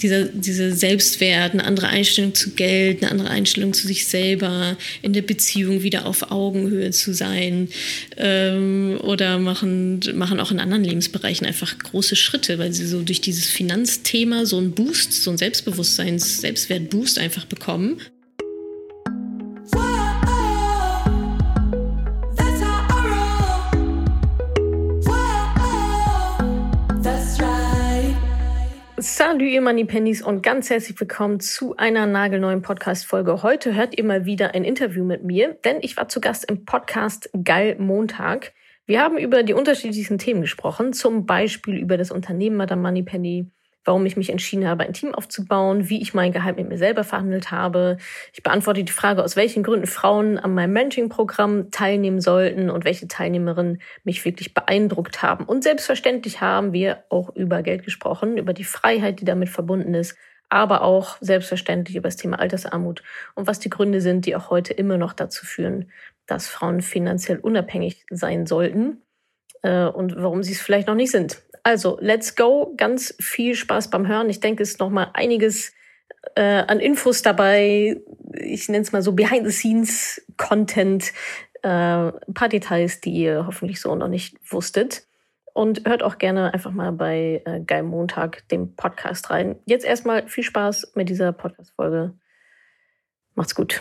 Dieser, 0.00 0.24
dieser 0.24 0.72
Selbstwert, 0.72 1.52
eine 1.52 1.64
andere 1.64 1.88
Einstellung 1.88 2.34
zu 2.34 2.50
Geld, 2.50 3.02
eine 3.02 3.10
andere 3.10 3.30
Einstellung 3.30 3.72
zu 3.72 3.86
sich 3.86 4.06
selber, 4.06 4.76
in 5.02 5.12
der 5.12 5.22
Beziehung 5.22 5.82
wieder 5.82 6.06
auf 6.06 6.30
Augenhöhe 6.30 6.90
zu 6.90 7.14
sein 7.14 7.68
ähm, 8.16 8.98
oder 9.02 9.38
machen, 9.38 10.00
machen 10.14 10.40
auch 10.40 10.50
in 10.50 10.60
anderen 10.60 10.84
Lebensbereichen 10.84 11.46
einfach 11.46 11.78
große 11.78 12.16
Schritte, 12.16 12.58
weil 12.58 12.72
sie 12.72 12.86
so 12.86 13.02
durch 13.02 13.20
dieses 13.20 13.46
Finanzthema 13.46 14.46
so 14.46 14.58
einen 14.58 14.72
Boost, 14.72 15.12
so 15.22 15.30
einen 15.30 15.38
Selbstbewusstseins-, 15.38 16.40
Selbstwertboost 16.40 17.18
einfach 17.18 17.44
bekommen. 17.44 18.00
Salut 29.34 29.48
ihr 29.48 29.62
Moneypennies 29.62 30.22
und 30.22 30.44
ganz 30.44 30.70
herzlich 30.70 31.00
willkommen 31.00 31.40
zu 31.40 31.76
einer 31.76 32.06
nagelneuen 32.06 32.62
Podcast-Folge. 32.62 33.42
Heute 33.42 33.74
hört 33.74 33.98
ihr 33.98 34.04
mal 34.04 34.26
wieder 34.26 34.54
ein 34.54 34.62
Interview 34.62 35.04
mit 35.04 35.24
mir, 35.24 35.54
denn 35.64 35.78
ich 35.80 35.96
war 35.96 36.06
zu 36.06 36.20
Gast 36.20 36.48
im 36.48 36.64
Podcast 36.64 37.30
Geil 37.42 37.74
Montag. 37.80 38.52
Wir 38.86 39.00
haben 39.00 39.18
über 39.18 39.42
die 39.42 39.54
unterschiedlichsten 39.54 40.18
Themen 40.18 40.42
gesprochen, 40.42 40.92
zum 40.92 41.26
Beispiel 41.26 41.74
über 41.78 41.96
das 41.96 42.12
Unternehmen 42.12 42.54
Madame 42.54 42.82
Moneypenny, 42.82 43.50
warum 43.84 44.06
ich 44.06 44.16
mich 44.16 44.30
entschieden 44.30 44.66
habe, 44.66 44.84
ein 44.84 44.92
Team 44.92 45.14
aufzubauen, 45.14 45.88
wie 45.88 46.00
ich 46.00 46.14
mein 46.14 46.32
Gehalt 46.32 46.56
mit 46.56 46.68
mir 46.68 46.78
selber 46.78 47.04
verhandelt 47.04 47.50
habe. 47.50 47.98
Ich 48.32 48.42
beantworte 48.42 48.84
die 48.84 48.92
Frage, 48.92 49.22
aus 49.22 49.36
welchen 49.36 49.62
Gründen 49.62 49.86
Frauen 49.86 50.38
an 50.38 50.54
meinem 50.54 50.72
Mentoring-Programm 50.72 51.70
teilnehmen 51.70 52.20
sollten 52.20 52.70
und 52.70 52.84
welche 52.84 53.08
Teilnehmerinnen 53.08 53.80
mich 54.04 54.24
wirklich 54.24 54.54
beeindruckt 54.54 55.22
haben. 55.22 55.44
Und 55.44 55.64
selbstverständlich 55.64 56.40
haben 56.40 56.72
wir 56.72 57.04
auch 57.10 57.34
über 57.34 57.62
Geld 57.62 57.84
gesprochen, 57.84 58.36
über 58.38 58.52
die 58.52 58.64
Freiheit, 58.64 59.20
die 59.20 59.24
damit 59.24 59.48
verbunden 59.48 59.94
ist, 59.94 60.16
aber 60.48 60.82
auch 60.82 61.16
selbstverständlich 61.20 61.96
über 61.96 62.08
das 62.08 62.16
Thema 62.16 62.38
Altersarmut 62.38 63.02
und 63.34 63.46
was 63.46 63.58
die 63.58 63.70
Gründe 63.70 64.00
sind, 64.00 64.26
die 64.26 64.36
auch 64.36 64.50
heute 64.50 64.72
immer 64.72 64.98
noch 64.98 65.12
dazu 65.12 65.44
führen, 65.44 65.90
dass 66.26 66.48
Frauen 66.48 66.80
finanziell 66.80 67.38
unabhängig 67.38 68.06
sein 68.10 68.46
sollten 68.46 69.02
äh, 69.62 69.86
und 69.86 70.16
warum 70.16 70.42
sie 70.42 70.52
es 70.52 70.60
vielleicht 70.60 70.88
noch 70.88 70.94
nicht 70.94 71.10
sind. 71.10 71.42
Also, 71.64 71.98
let's 72.00 72.36
go. 72.36 72.74
Ganz 72.76 73.14
viel 73.18 73.54
Spaß 73.54 73.88
beim 73.88 74.06
Hören. 74.06 74.28
Ich 74.28 74.40
denke, 74.40 74.62
es 74.62 74.72
ist 74.72 74.80
noch 74.80 74.90
mal 74.90 75.10
einiges 75.14 75.72
äh, 76.36 76.42
an 76.42 76.78
Infos 76.78 77.22
dabei. 77.22 78.00
Ich 78.34 78.68
nenne 78.68 78.82
es 78.82 78.92
mal 78.92 79.02
so 79.02 79.12
Behind-the-Scenes-Content. 79.12 81.12
Äh, 81.62 81.68
ein 81.68 82.34
paar 82.34 82.50
Details, 82.50 83.00
die 83.00 83.12
ihr 83.12 83.46
hoffentlich 83.46 83.80
so 83.80 83.94
noch 83.94 84.08
nicht 84.08 84.36
wusstet. 84.44 85.06
Und 85.54 85.88
hört 85.88 86.02
auch 86.02 86.18
gerne 86.18 86.52
einfach 86.52 86.72
mal 86.72 86.92
bei 86.92 87.42
äh, 87.46 87.60
Geil 87.60 87.84
Montag, 87.84 88.46
dem 88.48 88.76
Podcast 88.76 89.30
rein. 89.30 89.56
Jetzt 89.64 89.86
erstmal 89.86 90.28
viel 90.28 90.44
Spaß 90.44 90.92
mit 90.94 91.08
dieser 91.08 91.32
Podcast-Folge. 91.32 92.12
Macht's 93.34 93.54
gut. 93.54 93.80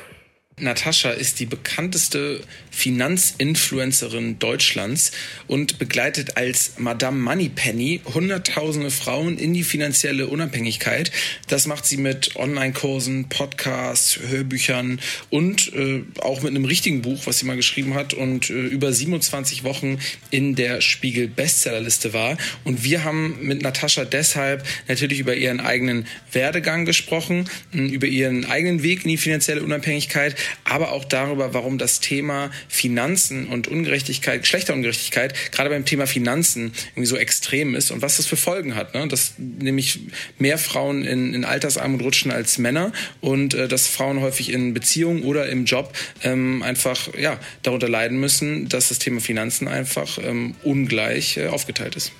Natascha 0.59 1.09
ist 1.09 1.39
die 1.39 1.47
bekannteste 1.47 2.39
Finanzinfluencerin 2.69 4.37
Deutschlands 4.37 5.11
und 5.47 5.79
begleitet 5.79 6.37
als 6.37 6.73
Madame 6.77 7.19
Moneypenny 7.19 8.01
hunderttausende 8.13 8.91
Frauen 8.91 9.37
in 9.39 9.53
die 9.53 9.63
finanzielle 9.63 10.27
Unabhängigkeit. 10.27 11.11
Das 11.47 11.65
macht 11.65 11.85
sie 11.85 11.97
mit 11.97 12.35
Online-Kursen, 12.35 13.29
Podcasts, 13.29 14.19
Hörbüchern 14.27 14.99
und 15.31 15.73
äh, 15.73 16.03
auch 16.19 16.41
mit 16.41 16.51
einem 16.51 16.65
richtigen 16.65 17.01
Buch, 17.01 17.23
was 17.25 17.39
sie 17.39 17.45
mal 17.45 17.55
geschrieben 17.55 17.95
hat 17.95 18.13
und 18.13 18.51
äh, 18.51 18.53
über 18.53 18.93
27 18.93 19.63
Wochen 19.63 19.97
in 20.29 20.55
der 20.55 20.81
Spiegel 20.81 21.27
Bestsellerliste 21.27 22.13
war. 22.13 22.37
Und 22.63 22.83
wir 22.83 23.03
haben 23.03 23.39
mit 23.41 23.63
Natascha 23.63 24.05
deshalb 24.05 24.63
natürlich 24.87 25.19
über 25.19 25.35
ihren 25.35 25.59
eigenen 25.59 26.05
Werdegang 26.31 26.85
gesprochen, 26.85 27.49
über 27.71 28.07
ihren 28.07 28.45
eigenen 28.45 28.83
Weg 28.83 29.03
in 29.03 29.09
die 29.09 29.17
finanzielle 29.17 29.63
Unabhängigkeit, 29.63 30.35
aber 30.63 30.91
auch 30.91 31.05
darüber, 31.05 31.53
warum 31.53 31.77
das 31.77 31.99
Thema 31.99 32.51
Finanzen 32.67 33.47
und 33.47 33.67
Ungerechtigkeit, 33.67 34.41
Geschlechterungerechtigkeit, 34.41 35.33
gerade 35.51 35.69
beim 35.69 35.85
Thema 35.85 36.07
Finanzen 36.07 36.73
irgendwie 36.91 37.07
so 37.07 37.17
extrem 37.17 37.75
ist 37.75 37.91
und 37.91 38.01
was 38.01 38.17
das 38.17 38.25
für 38.25 38.37
Folgen 38.37 38.75
hat. 38.75 38.93
Ne? 38.93 39.07
Dass 39.07 39.33
nämlich 39.37 39.99
mehr 40.37 40.57
Frauen 40.57 41.03
in, 41.03 41.33
in 41.33 41.45
Altersarmut 41.45 42.01
rutschen 42.01 42.31
als 42.31 42.57
Männer 42.57 42.91
und 43.21 43.53
äh, 43.53 43.67
dass 43.67 43.87
Frauen 43.87 44.21
häufig 44.21 44.51
in 44.51 44.73
Beziehungen 44.73 45.23
oder 45.23 45.47
im 45.49 45.65
Job 45.65 45.93
ähm, 46.23 46.63
einfach 46.63 47.13
ja, 47.17 47.39
darunter 47.61 47.89
leiden 47.89 48.19
müssen, 48.19 48.69
dass 48.69 48.89
das 48.89 48.99
Thema 48.99 49.21
Finanzen 49.21 49.67
einfach 49.67 50.17
ähm, 50.23 50.55
ungleich 50.63 51.37
äh, 51.37 51.47
aufgeteilt 51.47 51.95
ist. 51.95 52.11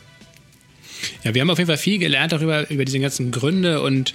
Ja, 1.24 1.34
wir 1.34 1.42
haben 1.42 1.50
auf 1.50 1.58
jeden 1.58 1.68
Fall 1.68 1.78
viel 1.78 2.00
gelernt 2.00 2.32
darüber, 2.32 2.70
über 2.70 2.86
diese 2.86 3.00
ganzen 3.00 3.32
Gründe 3.32 3.82
und 3.82 4.14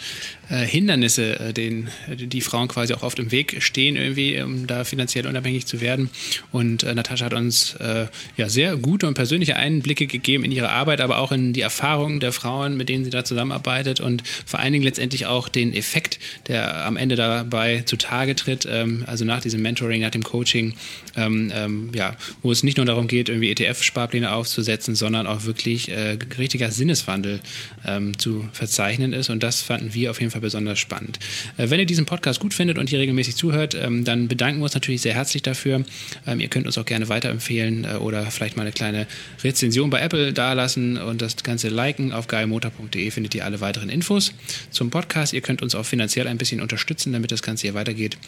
äh, 0.51 0.67
Hindernisse, 0.67 1.39
äh, 1.41 1.53
den, 1.53 1.89
die 2.09 2.41
Frauen 2.41 2.69
quasi 2.69 2.95
auch 2.95 3.03
oft 3.03 3.19
im 3.19 3.31
Weg 3.31 3.63
stehen, 3.63 3.97
irgendwie, 3.97 4.41
um 4.41 4.67
da 4.67 4.85
finanziell 4.85 5.27
unabhängig 5.27 5.67
zu 5.67 5.81
werden. 5.81 6.11
Und 6.53 6.83
äh, 6.83 6.95
Natascha 6.95 7.27
hat 7.27 7.35
uns 7.35 7.75
äh, 7.75 8.07
ja 8.37 8.49
sehr 8.49 8.77
gute 8.77 9.07
und 9.07 9.15
persönliche 9.15 9.57
Einblicke 9.57 10.07
gegeben 10.07 10.45
in 10.45 10.53
ihre 10.53 10.71
Arbeit, 10.71 11.01
aber 11.01 11.19
auch 11.19 11.33
in 11.33 11.53
die 11.53 11.61
Erfahrungen 11.61 12.21
der 12.21 12.33
Frauen, 12.33 12.77
mit 12.77 12.89
denen 12.89 13.05
sie 13.05 13.11
da 13.11 13.25
zusammenarbeitet 13.25 14.01
und 14.01 14.23
vor 14.47 14.61
allen 14.61 14.73
Dingen 14.73 14.85
letztendlich 14.85 15.27
auch 15.27 15.49
den 15.49 15.75
Effekt, 15.75 16.19
der 16.47 16.87
am 16.87 16.97
Ende 16.97 17.17
dabei 17.17 17.83
zutage 17.83 18.35
tritt, 18.35 18.67
ähm, 18.71 19.05
also 19.07 19.25
nach 19.25 19.41
diesem 19.41 19.63
Mentoring, 19.63 20.01
nach 20.01 20.11
dem 20.11 20.23
Coaching, 20.23 20.75
ähm, 21.17 21.53
ähm, 21.55 21.91
ja, 21.95 22.17
wo 22.43 22.53
es 22.53 22.63
nicht 22.63 22.77
nur 22.77 22.87
darum 22.87 23.07
geht, 23.07 23.29
irgendwie 23.29 23.51
ETF-Sparpläne 23.51 24.33
aufzusetzen, 24.33 24.95
sondern 24.95 25.27
auch 25.27 25.45
wirklich 25.45 25.91
äh, 25.91 26.19
richtiger 26.39 26.71
Sinneswandel 26.71 27.41
ähm, 27.87 28.19
zu 28.19 28.49
verzeichnen 28.53 29.13
ist. 29.13 29.29
Und 29.29 29.43
das 29.43 29.61
fanden 29.61 29.93
wir 29.95 30.11
auf 30.11 30.21
jeden 30.21 30.31
Fall 30.31 30.38
Fall 30.39 30.41
besonders 30.41 30.79
spannend. 30.79 31.19
Äh, 31.57 31.71
wenn 31.71 31.81
ihr 31.81 31.87
diesen 31.87 32.07
Podcast 32.07 32.41
gut 32.41 32.55
findet 32.55 32.79
und 32.79 32.91
ihr 32.93 32.99
regelmäßig 32.99 33.37
zuhört, 33.37 33.75
ähm, 33.75 34.05
dann 34.05 34.29
bedanken 34.29 34.61
wir 34.61 34.65
uns 34.65 34.75
natürlich 34.75 35.03
sehr 35.03 35.15
herzlich 35.15 35.43
dafür. 35.43 35.85
Ähm, 36.27 36.41
ihr 36.41 36.49
könnt 36.49 36.67
uns 36.67 36.79
auch 36.79 36.85
gerne 36.85 37.09
weiterempfehlen 37.09 37.85
äh, 37.85 37.97
oder 37.97 38.25
vielleicht 38.31 38.57
mal 38.57 38.63
eine 38.63 38.73
kleine 38.73 39.07
Rezension 39.43 39.91
bei 39.91 40.01
Apple 40.01 40.33
dalassen 40.33 40.99
und 40.99 41.23
das 41.23 41.37
Ganze 41.43 41.69
liken. 41.69 42.13
Auf 42.13 42.27
geilmotor.de 42.27 43.11
findet 43.11 43.35
ihr 43.35 43.45
alle 43.45 43.61
weiteren 43.61 43.89
Infos 43.89 44.33
zum 44.71 44.91
Podcast. 44.91 45.33
Ihr 45.33 45.41
könnt 45.41 45.63
uns 45.63 45.75
auch 45.75 45.85
finanziell 45.85 46.29
ein 46.29 46.39
bisschen 46.39 46.61
unterstützen, 46.61 47.13
damit 47.13 47.33
das 47.33 47.43
Ganze 47.43 47.63
hier 47.63 47.75
weitergeht. 47.75 48.19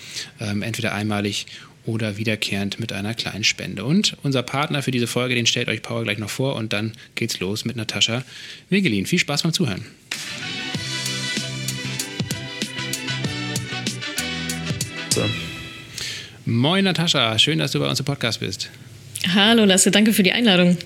Ähm, 0.40 0.62
entweder 0.62 0.92
einmalig 0.92 1.46
oder 1.86 2.18
wiederkehrend 2.18 2.78
mit 2.78 2.92
einer 2.92 3.14
kleinen 3.14 3.44
Spende. 3.44 3.84
Und 3.84 4.16
unser 4.22 4.42
Partner 4.42 4.82
für 4.82 4.90
diese 4.90 5.06
Folge, 5.06 5.34
den 5.34 5.46
stellt 5.46 5.68
euch 5.68 5.82
Power 5.82 6.02
gleich 6.04 6.18
noch 6.18 6.30
vor 6.30 6.56
und 6.56 6.72
dann 6.72 6.92
geht's 7.14 7.40
los 7.40 7.64
mit 7.64 7.76
Natascha 7.76 8.22
Wegelin. 8.68 9.06
Viel 9.06 9.18
Spaß 9.18 9.42
beim 9.42 9.52
Zuhören. 9.52 9.86
So. 15.12 15.22
Moin 16.46 16.84
Natascha, 16.84 17.36
schön, 17.38 17.58
dass 17.58 17.72
du 17.72 17.80
bei 17.80 17.88
uns 17.88 17.98
im 17.98 18.06
Podcast 18.06 18.38
bist. 18.38 18.70
Hallo 19.34 19.64
Lasse, 19.64 19.90
danke 19.90 20.12
für 20.12 20.22
die 20.22 20.32
Einladung. 20.32 20.76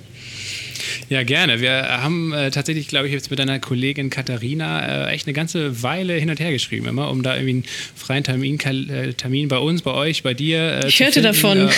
Ja, 1.09 1.23
gerne. 1.23 1.61
Wir 1.61 1.73
haben 2.03 2.33
äh, 2.33 2.51
tatsächlich, 2.51 2.89
glaube 2.89 3.07
ich, 3.07 3.13
jetzt 3.13 3.31
mit 3.31 3.39
deiner 3.39 3.59
Kollegin 3.59 4.11
Katharina 4.11 5.09
äh, 5.09 5.13
echt 5.13 5.27
eine 5.27 5.35
ganze 5.35 5.83
Weile 5.83 6.15
hin 6.15 6.31
und 6.31 6.41
her 6.41 6.53
geschrieben, 6.53 6.87
immer, 6.87 7.11
um 7.11 7.23
da 7.23 7.35
irgendwie 7.35 7.51
einen 7.51 7.65
freien 7.95 8.25
Termin, 8.25 8.59
äh, 8.61 9.13
Termin 9.15 9.49
bei 9.49 9.59
uns, 9.59 9.83
bei 9.83 9.93
euch, 9.93 10.23
bei 10.23 10.35
dir. 10.35 10.81
Äh, 10.85 10.89
ich 10.89 11.01
hörte 11.01 11.23
finden. 11.23 11.27
davon. 11.27 11.69
Äh, 11.69 11.71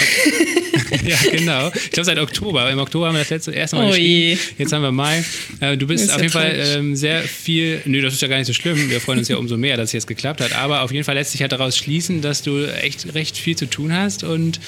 ja, 1.08 1.18
genau. 1.30 1.70
Ich 1.74 1.90
glaube 1.90 2.04
seit 2.04 2.18
Oktober. 2.18 2.70
Im 2.70 2.78
Oktober 2.78 3.06
haben 3.06 3.14
wir 3.14 3.20
das 3.20 3.30
letzte 3.30 3.52
erste 3.52 3.76
Mal 3.76 3.86
oh 3.86 3.88
geschrieben. 3.88 4.08
Je. 4.08 4.38
Jetzt 4.58 4.72
haben 4.72 4.82
wir 4.82 4.92
Mai. 4.92 5.24
Äh, 5.60 5.76
du 5.76 5.86
bist 5.86 6.12
auf 6.12 6.20
jeden 6.20 6.32
Fall 6.32 6.54
ähm, 6.56 6.96
sehr 6.96 7.22
viel. 7.22 7.82
Nö, 7.84 8.02
das 8.02 8.14
ist 8.14 8.22
ja 8.22 8.28
gar 8.28 8.38
nicht 8.38 8.46
so 8.46 8.52
schlimm. 8.52 8.90
Wir 8.90 9.00
freuen 9.00 9.18
uns 9.18 9.28
ja 9.28 9.36
umso 9.36 9.56
mehr, 9.56 9.76
dass 9.76 9.90
es 9.90 9.92
jetzt 9.92 10.06
geklappt 10.06 10.40
hat. 10.40 10.52
Aber 10.54 10.82
auf 10.82 10.92
jeden 10.92 11.04
Fall 11.04 11.14
lässt 11.14 11.32
sich 11.32 11.40
halt 11.40 11.52
daraus 11.52 11.76
schließen, 11.76 12.20
dass 12.20 12.42
du 12.42 12.64
echt 12.64 13.14
recht 13.14 13.36
viel 13.36 13.56
zu 13.56 13.66
tun 13.66 13.92
hast 13.92 14.24
und 14.24 14.60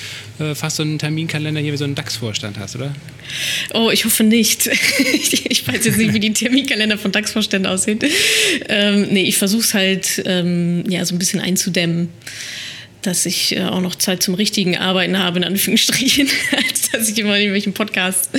fast 0.55 0.77
so 0.77 0.83
einen 0.83 0.99
Terminkalender 0.99 1.61
hier 1.61 1.73
wie 1.73 1.77
so 1.77 1.85
einen 1.85 1.95
DAX-Vorstand 1.95 2.59
hast, 2.59 2.77
oder? 2.77 2.95
Oh, 3.75 3.91
ich 3.91 4.05
hoffe 4.05 4.25
nicht. 4.29 4.67
ich 4.69 5.67
weiß 5.67 5.85
jetzt 5.85 5.99
nicht, 5.99 6.13
wie 6.13 6.21
die 6.21 6.33
Terminkalender 6.33 6.99
von 6.99 7.13
DAX-Vorständen 7.13 7.71
aussehen. 7.71 7.99
Ähm, 8.69 9.09
nee, 9.11 9.25
ich 9.25 9.37
versuche 9.37 9.63
es 9.63 9.75
halt 9.75 10.23
ähm, 10.27 10.85
ja, 10.89 11.05
so 11.05 11.15
ein 11.15 11.19
bisschen 11.19 11.41
einzudämmen 11.41 12.09
dass 13.03 13.27
ich 13.27 13.57
äh, 13.57 13.63
auch 13.63 13.81
noch 13.81 13.95
Zeit 13.95 14.23
zum 14.23 14.35
richtigen 14.35 14.77
Arbeiten 14.77 15.19
habe, 15.19 15.39
in 15.39 15.45
Anführungsstrichen, 15.45 16.29
als 16.57 16.91
dass 16.91 17.09
ich 17.09 17.19
immer 17.19 17.37
in 17.37 17.43
irgendwelchen 17.43 17.73
Podcasts 17.73 18.31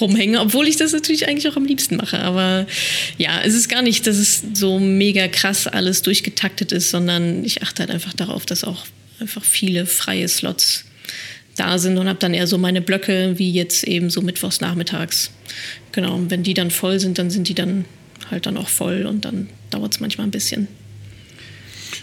rumhänge, 0.00 0.40
obwohl 0.40 0.68
ich 0.68 0.76
das 0.76 0.92
natürlich 0.92 1.28
eigentlich 1.28 1.48
auch 1.48 1.56
am 1.56 1.64
liebsten 1.64 1.96
mache. 1.96 2.20
Aber 2.20 2.66
ja, 3.18 3.40
es 3.44 3.54
ist 3.54 3.68
gar 3.68 3.82
nicht, 3.82 4.06
dass 4.06 4.16
es 4.16 4.42
so 4.54 4.78
mega 4.78 5.28
krass 5.28 5.66
alles 5.66 6.02
durchgetaktet 6.02 6.72
ist, 6.72 6.90
sondern 6.90 7.44
ich 7.44 7.62
achte 7.62 7.82
halt 7.82 7.90
einfach 7.90 8.14
darauf, 8.14 8.46
dass 8.46 8.64
auch 8.64 8.86
einfach 9.20 9.44
viele 9.44 9.86
freie 9.86 10.28
Slots 10.28 10.84
da 11.56 11.78
sind 11.78 11.98
und 11.98 12.08
habe 12.08 12.18
dann 12.18 12.34
eher 12.34 12.46
so 12.46 12.58
meine 12.58 12.80
Blöcke, 12.80 13.38
wie 13.38 13.50
jetzt 13.50 13.84
eben 13.84 14.10
so 14.10 14.22
mittwochs 14.22 14.60
nachmittags. 14.60 15.30
Genau, 15.92 16.14
und 16.14 16.30
wenn 16.30 16.42
die 16.42 16.54
dann 16.54 16.70
voll 16.70 16.98
sind, 16.98 17.18
dann 17.18 17.30
sind 17.30 17.48
die 17.48 17.54
dann 17.54 17.84
halt 18.30 18.46
dann 18.46 18.56
auch 18.56 18.68
voll 18.68 19.06
und 19.06 19.24
dann 19.24 19.48
dauert 19.70 19.94
es 19.94 20.00
manchmal 20.00 20.26
ein 20.26 20.32
bisschen. 20.32 20.68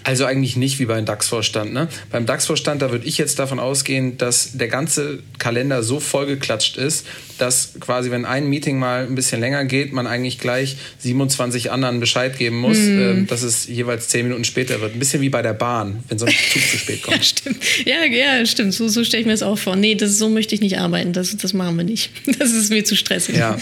Also 0.04 0.26
eigentlich 0.26 0.56
nicht 0.56 0.80
wie 0.80 0.86
beim 0.86 1.06
DAX-Vorstand. 1.06 1.74
Ne? 1.74 1.88
Beim 2.12 2.26
DAX-Vorstand, 2.26 2.82
da 2.82 2.92
würde 2.92 3.06
ich 3.06 3.18
jetzt 3.18 3.40
davon 3.40 3.60
ausgehen, 3.60 4.18
dass 4.18 4.54
der 4.54 4.68
ganze 4.68 5.20
Kalender 5.38 5.84
so 5.84 6.00
vollgeklatscht 6.00 6.78
ist, 6.78 7.06
dass 7.38 7.74
quasi, 7.80 8.12
wenn 8.12 8.26
ein 8.26 8.48
Meeting 8.48 8.78
mal 8.78 9.06
ein 9.06 9.16
bisschen 9.16 9.42
länger 9.42 9.66
geht, 9.66 9.94
man 9.94 10.06
eigentlich 10.06 10.38
gleich 10.38 10.78
27 11.00 11.72
anderen 11.72 12.00
Bescheid 12.00 12.38
geben 12.38 12.58
muss, 12.58 12.78
mm. 12.78 13.00
äh, 13.00 13.26
dass 13.26 13.42
es 13.42 13.68
jeweils 13.68 14.10
10 14.10 14.28
Minuten 14.28 14.44
später 14.44 14.80
wird. 14.80 14.94
Ein 14.94 15.00
bisschen 15.00 15.22
wie 15.22 15.30
bei 15.30 15.42
der 15.42 15.54
Bahn, 15.54 16.04
wenn 16.08 16.20
so 16.20 16.26
ein 16.26 16.32
Zug 16.32 16.62
zu 16.62 16.78
spät 16.78 17.02
kommt. 17.02 17.12
Ja, 17.22 17.24
stimmt. 17.24 17.58
Ja, 17.86 18.06
ja, 18.06 18.46
stimmt. 18.46 18.74
So, 18.74 18.88
so 18.88 19.04
stelle 19.04 19.22
ich 19.22 19.26
mir 19.28 19.34
das 19.34 19.44
auch 19.44 19.58
vor. 19.58 19.76
Nee, 19.76 19.96
das, 19.96 20.18
so 20.18 20.30
möchte 20.30 20.56
ich 20.56 20.62
nicht 20.62 20.78
arbeiten. 20.80 21.14
Das, 21.14 21.36
das 21.36 21.54
machen 21.54 21.78
wir 21.78 21.84
nicht. 21.84 22.12
Das 22.40 22.52
ist 22.52 22.70
mir 22.70 22.84
zu 22.84 22.96
stressig. 22.96 23.36
Ja. 23.36 23.58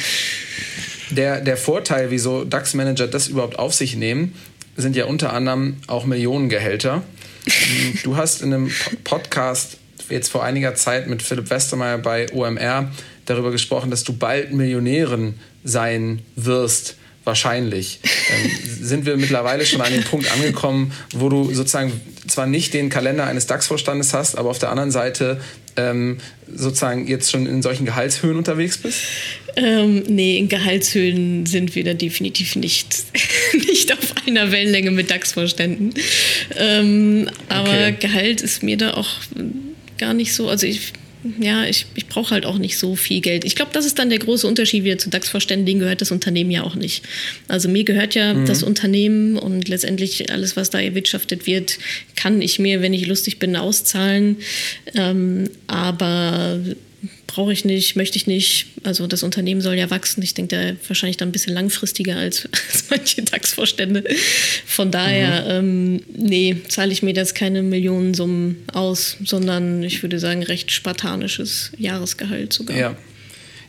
Der, 1.10 1.42
der 1.42 1.58
Vorteil, 1.58 2.12
wieso 2.12 2.46
DAX-Manager 2.46 3.08
das 3.08 3.28
überhaupt 3.28 3.58
auf 3.58 3.74
sich 3.74 3.96
nehmen, 3.96 4.34
sind 4.80 4.96
ja 4.96 5.06
unter 5.06 5.34
anderem 5.34 5.78
auch 5.88 6.06
Millionengehälter. 6.06 7.04
Du 8.04 8.16
hast 8.16 8.42
in 8.42 8.54
einem 8.54 8.72
Podcast 9.04 9.78
jetzt 10.10 10.30
vor 10.30 10.44
einiger 10.44 10.76
Zeit 10.76 11.08
mit 11.08 11.22
Philipp 11.22 11.50
Westermeier 11.50 11.98
bei 11.98 12.32
OMR 12.34 12.92
darüber 13.26 13.52
gesprochen, 13.52 13.92
dass 13.92 14.04
du 14.04 14.14
bald 14.14 14.52
Millionärin 14.54 15.36
sein 15.64 16.22
wirst. 16.36 16.96
Wahrscheinlich. 17.26 18.00
Ähm, 18.04 18.52
sind 18.82 19.06
wir 19.06 19.18
mittlerweile 19.18 19.66
schon 19.66 19.82
an 19.82 19.92
dem 19.92 20.04
Punkt 20.04 20.32
angekommen, 20.32 20.94
wo 21.14 21.30
du 21.30 21.54
sozusagen 21.54 22.00
zwar 22.28 22.48
nicht 22.48 22.74
den 22.74 22.90
Kalender 22.90 23.26
eines 23.26 23.46
DAX-Vorstandes 23.46 24.14
hast, 24.14 24.38
aber 24.38 24.50
auf 24.50 24.58
der 24.58 24.70
anderen 24.70 24.90
Seite 24.90 25.40
ähm, 25.76 26.18
sozusagen 26.52 27.08
jetzt 27.08 27.30
schon 27.30 27.46
in 27.46 27.62
solchen 27.62 27.86
Gehaltshöhen 27.86 28.38
unterwegs 28.38 28.78
bist? 28.78 29.00
Ähm, 29.62 30.04
nee, 30.08 30.38
in 30.38 30.48
Gehaltshöhen 30.48 31.46
sind 31.46 31.76
wir 31.76 31.84
da 31.84 31.94
definitiv 31.94 32.56
nicht, 32.56 32.88
nicht 33.68 33.92
auf 33.92 34.16
einer 34.26 34.52
Wellenlänge 34.52 34.92
mit 34.92 35.12
DAX-Vorständen. 35.12 35.94
Ähm, 36.56 37.30
aber 37.50 37.70
okay. 37.70 37.96
Gehalt 38.00 38.42
ist 38.42 38.64
mir 38.64 38.78
da 38.78 38.94
auch 38.94 39.10
gar 39.98 40.14
nicht 40.14 40.34
so. 40.34 40.48
Also 40.48 40.66
ich 40.66 40.94
ja, 41.38 41.66
ich, 41.66 41.86
ich 41.96 42.08
brauche 42.08 42.32
halt 42.32 42.46
auch 42.46 42.58
nicht 42.58 42.78
so 42.78 42.96
viel 42.96 43.20
Geld. 43.20 43.44
Ich 43.44 43.58
glaube, 43.58 43.72
das 43.74 43.86
ist 43.86 44.00
dann 44.00 44.10
der 44.10 44.20
große 44.20 44.48
Unterschied 44.48 44.86
wieder 44.86 44.98
zu 44.98 45.10
DAX-Vorständen. 45.10 45.66
Denen 45.66 45.82
gehört 45.82 46.00
das 46.00 46.12
Unternehmen 46.12 46.50
ja 46.50 46.64
auch 46.64 46.76
nicht. 46.76 47.04
Also 47.50 47.68
mir 47.68 47.84
gehört 47.84 48.16
ja 48.16 48.34
mhm. 48.34 48.46
das 48.46 48.64
Unternehmen 48.64 49.38
und 49.38 49.68
letztendlich 49.68 50.32
alles, 50.32 50.56
was 50.56 50.70
da 50.70 50.80
erwirtschaftet 50.80 51.46
wird, 51.46 51.78
kann 52.16 52.42
ich 52.42 52.58
mir, 52.58 52.82
wenn 52.82 52.94
ich 52.94 53.06
lustig 53.06 53.38
bin, 53.38 53.58
auszahlen. 53.58 54.38
Ähm, 54.96 55.50
aber 55.68 56.62
brauche 57.28 57.54
ich 57.54 57.66
nicht, 57.66 57.96
möchte 57.96 58.18
ich 58.18 58.28
nicht. 58.28 58.68
Also 58.84 59.08
das 59.08 59.24
Unternehmen 59.24 59.62
soll 59.62 59.76
ja 59.76 59.90
wachsen. 59.90 60.22
Ich 60.22 60.34
denke, 60.34 60.56
da 60.56 60.88
wahrscheinlich 60.88 61.18
dann 61.18 61.30
ein 61.30 61.32
bisschen 61.32 61.54
langfristiger 61.54 62.16
als, 62.16 62.48
als 62.72 62.86
manche 62.90 63.22
DAX-Vorstände. 63.22 64.04
Von 64.66 64.92
daher, 64.92 65.62
mhm. 65.62 66.00
ähm, 66.00 66.02
nee, 66.16 66.58
zahle 66.68 66.92
ich 66.92 67.04
mir 67.04 67.14
das 67.14 67.34
keine 67.34 67.64
Millionensummen 67.64 68.64
aus, 68.74 69.18
sondern 69.24 69.84
ich 69.84 70.02
würde 70.02 70.20
sagen, 70.20 70.44
recht 70.44 70.72
spartanisches 70.72 71.72
Jahresgehalt 71.78 72.54
sogar. 72.54 72.78
Ja. 72.78 72.98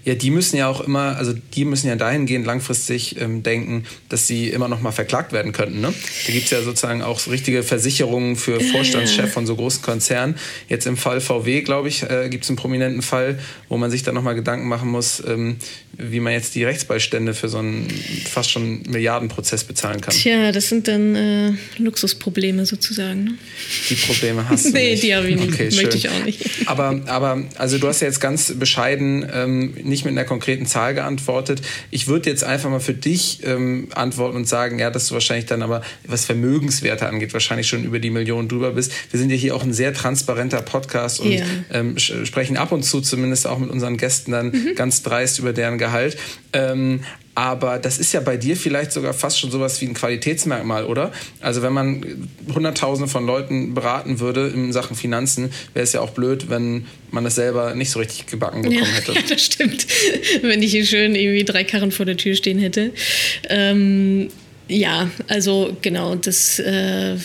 Ja, 0.04 0.14
die 0.14 0.30
müssen 0.30 0.56
ja 0.56 0.66
auch 0.68 0.80
immer, 0.80 1.16
also 1.16 1.34
die 1.54 1.64
müssen 1.66 1.88
ja 1.88 1.96
dahingehend 1.96 2.46
langfristig 2.46 3.20
ähm, 3.20 3.42
denken, 3.42 3.84
dass 4.08 4.26
sie 4.26 4.48
immer 4.48 4.68
noch 4.68 4.80
mal 4.80 4.92
verklagt 4.92 5.32
werden 5.32 5.52
könnten. 5.52 5.80
Ne? 5.80 5.92
Da 6.26 6.32
gibt 6.32 6.46
es 6.46 6.50
ja 6.50 6.62
sozusagen 6.62 7.02
auch 7.02 7.26
richtige 7.26 7.62
Versicherungen 7.62 8.36
für 8.36 8.60
Vorstandschef 8.60 9.30
von 9.30 9.46
so 9.46 9.56
großen 9.56 9.82
Konzernen. 9.82 10.36
Jetzt 10.68 10.86
im 10.86 10.96
Fall 10.96 11.20
VW, 11.20 11.60
glaube 11.60 11.88
ich, 11.88 12.02
äh, 12.02 12.28
gibt 12.30 12.44
es 12.44 12.50
einen 12.50 12.56
prominenten 12.56 13.02
Fall, 13.02 13.38
wo 13.68 13.76
man 13.76 13.90
sich 13.90 14.02
dann 14.02 14.14
noch 14.14 14.22
mal 14.22 14.32
Gedanken 14.32 14.68
machen 14.68 14.88
muss, 14.88 15.22
ähm, 15.26 15.56
wie 15.92 16.20
man 16.20 16.32
jetzt 16.32 16.54
die 16.54 16.64
Rechtsbeistände 16.64 17.34
für 17.34 17.50
so 17.50 17.58
einen 17.58 17.86
fast 18.30 18.50
schon 18.50 18.82
Milliardenprozess 18.88 19.64
bezahlen 19.64 20.00
kann. 20.00 20.14
Tja, 20.14 20.50
das 20.50 20.70
sind 20.70 20.88
dann 20.88 21.14
äh, 21.14 21.52
Luxusprobleme 21.76 22.64
sozusagen. 22.64 23.24
Ne? 23.24 23.34
Die 23.90 23.94
Probleme 23.96 24.48
hast 24.48 24.64
du 24.64 24.70
nee, 24.70 24.92
nicht. 24.92 25.02
Nee, 25.02 25.08
die 25.08 25.14
habe 25.14 25.28
ich 25.28 25.36
nicht. 25.36 25.52
Okay, 25.52 25.70
Möchte 25.74 25.96
ich 25.96 26.08
auch 26.08 26.24
nicht. 26.24 26.40
Aber, 26.66 27.00
aber 27.06 27.44
also 27.58 27.76
du 27.76 27.86
hast 27.86 28.00
ja 28.00 28.06
jetzt 28.06 28.20
ganz 28.20 28.54
bescheiden 28.58 29.28
ähm, 29.32 29.74
nicht 29.90 30.06
mit 30.06 30.12
einer 30.12 30.24
konkreten 30.24 30.64
Zahl 30.64 30.94
geantwortet. 30.94 31.60
Ich 31.90 32.08
würde 32.08 32.30
jetzt 32.30 32.44
einfach 32.44 32.70
mal 32.70 32.80
für 32.80 32.94
dich 32.94 33.40
ähm, 33.44 33.88
antworten 33.94 34.36
und 34.36 34.48
sagen, 34.48 34.78
ja, 34.78 34.90
dass 34.90 35.08
du 35.08 35.14
wahrscheinlich 35.14 35.46
dann 35.46 35.62
aber, 35.62 35.82
was 36.06 36.24
Vermögenswerte 36.24 37.06
angeht, 37.06 37.34
wahrscheinlich 37.34 37.68
schon 37.68 37.84
über 37.84 37.98
die 37.98 38.10
Millionen 38.10 38.48
drüber 38.48 38.72
bist. 38.72 38.92
Wir 39.10 39.20
sind 39.20 39.30
ja 39.30 39.36
hier 39.36 39.54
auch 39.54 39.62
ein 39.62 39.74
sehr 39.74 39.92
transparenter 39.92 40.62
Podcast 40.62 41.20
und 41.20 41.32
ja. 41.32 41.44
ähm, 41.70 41.98
sprechen 41.98 42.56
ab 42.56 42.72
und 42.72 42.84
zu 42.84 43.02
zumindest 43.02 43.46
auch 43.46 43.58
mit 43.58 43.68
unseren 43.70 43.98
Gästen 43.98 44.32
dann 44.32 44.46
mhm. 44.46 44.74
ganz 44.74 45.02
dreist 45.02 45.38
über 45.38 45.52
deren 45.52 45.76
Gehalt. 45.76 46.16
Ähm, 46.52 47.00
aber 47.34 47.78
das 47.78 47.98
ist 47.98 48.12
ja 48.12 48.20
bei 48.20 48.36
dir 48.36 48.56
vielleicht 48.56 48.92
sogar 48.92 49.14
fast 49.14 49.38
schon 49.38 49.50
sowas 49.50 49.80
wie 49.80 49.86
ein 49.86 49.94
Qualitätsmerkmal, 49.94 50.84
oder? 50.84 51.12
Also 51.40 51.62
wenn 51.62 51.72
man 51.72 52.28
Hunderttausende 52.52 53.08
von 53.08 53.24
Leuten 53.24 53.72
beraten 53.72 54.18
würde 54.18 54.48
in 54.48 54.72
Sachen 54.72 54.96
Finanzen, 54.96 55.50
wäre 55.72 55.84
es 55.84 55.92
ja 55.92 56.00
auch 56.00 56.10
blöd, 56.10 56.50
wenn 56.50 56.86
man 57.10 57.24
das 57.24 57.36
selber 57.36 57.74
nicht 57.74 57.90
so 57.90 58.00
richtig 58.00 58.26
gebacken 58.26 58.62
bekommen 58.62 58.80
ja, 58.80 58.86
hätte. 58.96 59.12
Ja, 59.12 59.20
das 59.28 59.44
stimmt. 59.44 59.86
Wenn 60.42 60.62
ich 60.62 60.72
hier 60.72 60.84
schön 60.84 61.14
irgendwie 61.14 61.44
drei 61.44 61.64
Karren 61.64 61.92
vor 61.92 62.06
der 62.06 62.16
Tür 62.16 62.34
stehen 62.34 62.58
hätte. 62.58 62.92
Ähm, 63.48 64.28
ja, 64.68 65.10
also 65.28 65.76
genau, 65.82 66.14
das, 66.14 66.58
äh, 66.58 67.16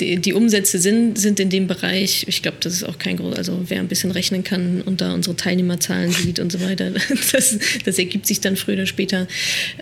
die, 0.00 0.16
die, 0.16 0.32
Umsätze 0.32 0.78
sind, 0.78 1.18
sind 1.18 1.38
in 1.40 1.50
dem 1.50 1.66
Bereich, 1.66 2.24
ich 2.26 2.42
glaube, 2.42 2.58
das 2.60 2.74
ist 2.74 2.84
auch 2.84 2.98
kein 2.98 3.16
groß, 3.16 3.36
also 3.36 3.60
wer 3.68 3.78
ein 3.78 3.88
bisschen 3.88 4.10
rechnen 4.10 4.42
kann 4.44 4.82
und 4.82 5.00
da 5.00 5.14
unsere 5.14 5.36
Teilnehmerzahlen 5.36 6.10
sieht 6.10 6.38
und 6.38 6.50
so 6.50 6.60
weiter, 6.60 6.90
das, 7.32 7.58
das 7.84 7.98
ergibt 7.98 8.26
sich 8.26 8.40
dann 8.40 8.56
früher 8.56 8.74
oder 8.74 8.86
später. 8.86 9.28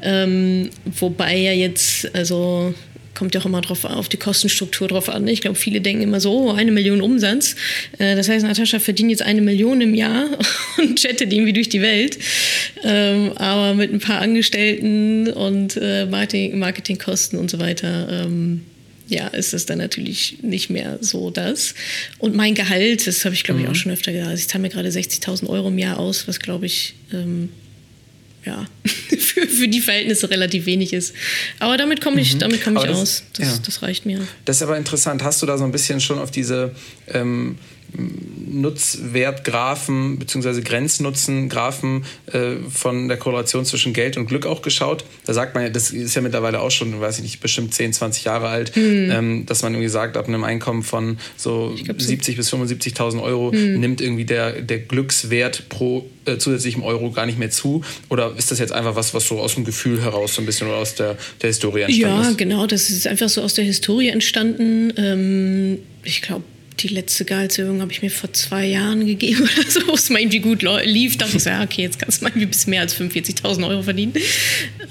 Ähm, 0.02 0.70
wobei 0.84 1.36
ja 1.36 1.52
jetzt, 1.52 2.14
also 2.14 2.74
kommt 3.18 3.34
ja 3.34 3.40
auch 3.40 3.46
immer 3.46 3.60
drauf, 3.60 3.84
auf 3.84 4.08
die 4.08 4.16
Kostenstruktur 4.16 4.86
drauf 4.86 5.08
an. 5.08 5.26
Ich 5.26 5.40
glaube, 5.40 5.56
viele 5.56 5.80
denken 5.80 6.02
immer 6.02 6.20
so, 6.20 6.32
oh, 6.32 6.52
eine 6.52 6.70
Million 6.70 7.00
Umsatz. 7.00 7.56
Äh, 7.98 8.14
das 8.14 8.28
heißt, 8.28 8.46
Natascha 8.46 8.78
verdient 8.78 9.10
jetzt 9.10 9.22
eine 9.22 9.40
Million 9.40 9.80
im 9.80 9.94
Jahr 9.94 10.28
und 10.78 11.00
chattet 11.00 11.32
irgendwie 11.32 11.52
durch 11.52 11.68
die 11.68 11.82
Welt. 11.82 12.18
Ähm, 12.84 13.32
aber 13.36 13.74
mit 13.74 13.92
ein 13.92 13.98
paar 13.98 14.20
Angestellten 14.20 15.28
und 15.32 15.76
äh, 15.76 16.06
Marketing, 16.06 16.58
Marketingkosten 16.58 17.38
und 17.38 17.50
so 17.50 17.58
weiter 17.58 18.24
ähm, 18.24 18.62
ja, 19.08 19.28
ist 19.28 19.54
es 19.54 19.66
dann 19.66 19.78
natürlich 19.78 20.38
nicht 20.42 20.70
mehr 20.70 20.98
so 21.00 21.30
das. 21.30 21.74
Und 22.18 22.34
mein 22.34 22.54
Gehalt, 22.54 23.06
das 23.06 23.24
habe 23.24 23.34
ich 23.34 23.42
glaube 23.42 23.60
ich 23.60 23.66
auch 23.66 23.70
mhm. 23.70 23.76
schon 23.76 23.92
öfter 23.92 24.12
gesagt, 24.12 24.30
also 24.30 24.40
ich 24.40 24.48
zahle 24.48 24.62
mir 24.62 24.68
gerade 24.68 24.88
60.000 24.88 25.48
Euro 25.48 25.68
im 25.68 25.78
Jahr 25.78 25.98
aus, 25.98 26.28
was 26.28 26.38
glaube 26.38 26.66
ich, 26.66 26.94
ähm, 27.12 27.48
ja, 28.44 28.66
für, 28.84 29.46
für 29.46 29.68
die 29.68 29.80
Verhältnisse 29.80 30.30
relativ 30.30 30.66
wenig 30.66 30.92
ist. 30.92 31.14
Aber 31.58 31.76
damit 31.76 32.00
komme 32.00 32.20
ich, 32.20 32.34
mhm. 32.34 32.38
damit 32.40 32.62
komm 32.62 32.76
ich 32.76 32.84
das, 32.84 32.98
aus. 32.98 33.22
Das, 33.34 33.48
ja. 33.48 33.58
das 33.64 33.82
reicht 33.82 34.06
mir. 34.06 34.26
Das 34.44 34.56
ist 34.56 34.62
aber 34.62 34.76
interessant. 34.76 35.22
Hast 35.22 35.42
du 35.42 35.46
da 35.46 35.58
so 35.58 35.64
ein 35.64 35.72
bisschen 35.72 36.00
schon 36.00 36.18
auf 36.18 36.30
diese 36.30 36.74
ähm, 37.08 37.58
Nutzwertgraphen 37.96 40.18
bzw. 40.18 40.60
Grenznutzengraphen 40.62 42.04
äh, 42.32 42.56
von 42.70 43.08
der 43.08 43.16
Korrelation 43.16 43.64
zwischen 43.64 43.92
Geld 43.92 44.16
und 44.16 44.26
Glück 44.26 44.46
auch 44.46 44.62
geschaut. 44.62 45.04
Da 45.26 45.34
sagt 45.34 45.54
man 45.54 45.64
ja, 45.64 45.70
das 45.70 45.90
ist 45.90 46.14
ja 46.14 46.22
mittlerweile 46.22 46.60
auch 46.60 46.70
schon, 46.70 47.00
weiß 47.00 47.18
ich 47.18 47.22
nicht, 47.22 47.40
bestimmt 47.40 47.74
10, 47.74 47.92
20 47.92 48.24
Jahre 48.24 48.48
alt, 48.48 48.76
mhm. 48.76 49.10
ähm, 49.10 49.46
dass 49.46 49.62
man 49.62 49.74
irgendwie 49.74 49.88
sagt, 49.88 50.16
ab 50.16 50.28
einem 50.28 50.44
Einkommen 50.44 50.82
von 50.82 51.18
so 51.36 51.74
70 51.76 52.36
bis 52.36 52.52
75.000 52.52 53.22
Euro 53.22 53.52
mhm. 53.52 53.80
nimmt 53.80 54.00
irgendwie 54.00 54.24
der, 54.24 54.62
der 54.62 54.78
Glückswert 54.78 55.68
pro 55.68 56.08
äh, 56.24 56.38
zusätzlichem 56.38 56.82
Euro 56.82 57.10
gar 57.10 57.26
nicht 57.26 57.38
mehr 57.38 57.50
zu. 57.50 57.82
Oder 58.08 58.34
ist 58.36 58.50
das 58.50 58.58
jetzt 58.58 58.72
einfach 58.72 58.96
was, 58.96 59.14
was 59.14 59.26
so 59.26 59.40
aus 59.40 59.54
dem 59.54 59.64
Gefühl 59.64 60.02
heraus 60.02 60.34
so 60.34 60.42
ein 60.42 60.46
bisschen 60.46 60.68
oder 60.68 60.78
aus 60.78 60.94
der, 60.94 61.16
der 61.42 61.48
Historie 61.48 61.82
entstanden 61.82 62.16
ja, 62.16 62.22
ist? 62.22 62.30
Ja, 62.30 62.36
genau, 62.36 62.66
das 62.66 62.90
ist 62.90 63.06
einfach 63.06 63.28
so 63.28 63.42
aus 63.42 63.54
der 63.54 63.64
Historie 63.64 64.08
entstanden. 64.08 64.92
Ähm, 64.96 65.78
ich 66.04 66.22
glaube, 66.22 66.44
die 66.80 66.88
letzte 66.88 67.24
Gehaltserhöhung 67.24 67.80
habe 67.80 67.92
ich 67.92 68.02
mir 68.02 68.10
vor 68.10 68.32
zwei 68.32 68.66
Jahren 68.66 69.06
gegeben 69.06 69.42
oder 69.58 69.70
so, 69.70 69.86
wo 69.86 69.94
es 69.94 70.10
mal 70.10 70.20
irgendwie 70.20 70.40
gut 70.40 70.62
lief. 70.84 71.16
dachte 71.16 71.36
ich 71.36 71.42
so, 71.42 71.50
ja, 71.50 71.62
okay, 71.62 71.82
jetzt 71.82 71.98
kannst 71.98 72.20
du 72.20 72.24
mal 72.24 72.30
irgendwie 72.30 72.46
bis 72.46 72.66
mehr 72.66 72.82
als 72.82 72.94
45.000 72.94 73.68
Euro 73.68 73.82
verdienen. 73.82 74.14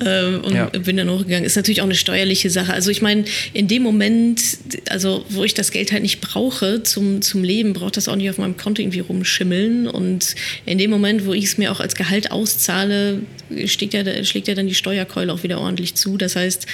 Ähm, 0.06 0.42
und 0.42 0.56
ja. 0.56 0.66
bin 0.66 0.98
dann 0.98 1.10
hochgegangen. 1.10 1.46
Ist 1.46 1.56
natürlich 1.56 1.82
auch 1.82 1.86
eine 1.86 1.96
steuerliche 1.96 2.50
Sache. 2.50 2.74
Also 2.74 2.92
ich 2.92 3.02
meine, 3.02 3.26
in 3.54 3.68
dem 3.68 3.84
Moment, 3.84 4.42
also 4.90 5.26
wo 5.30 5.44
ich 5.44 5.54
das 5.54 5.72
Geld 5.72 5.92
halt 5.92 6.04
nicht 6.04 6.22
brauche 6.22 6.84
zum, 6.84 7.22
zum 7.22 7.44
Leben, 7.44 7.74
braucht 7.74 7.98
das 7.98 8.08
auch 8.08 8.16
nicht 8.16 8.30
auf 8.30 8.38
meinem 8.38 8.58
Konto 8.58 8.82
irgendwie 8.82 9.00
rumschimmeln. 9.00 9.88
Und 9.88 10.36
in 10.66 10.78
dem 10.78 10.92
Moment, 10.92 11.26
wo 11.26 11.34
ich 11.34 11.46
es 11.46 11.58
mir 11.58 11.72
auch 11.72 11.80
als 11.80 11.96
Gehalt 11.96 12.32
auszahle, 12.32 13.22
schlägt 13.66 13.94
ja, 13.94 14.24
schlägt 14.24 14.48
ja 14.48 14.56
dann 14.56 14.68
die 14.68 14.76
Steuerkeule 14.76 15.32
auch 15.34 15.44
wieder 15.44 15.60
ordentlich 15.60 15.96
zu. 15.96 16.18
Das 16.18 16.36
heißt, 16.36 16.68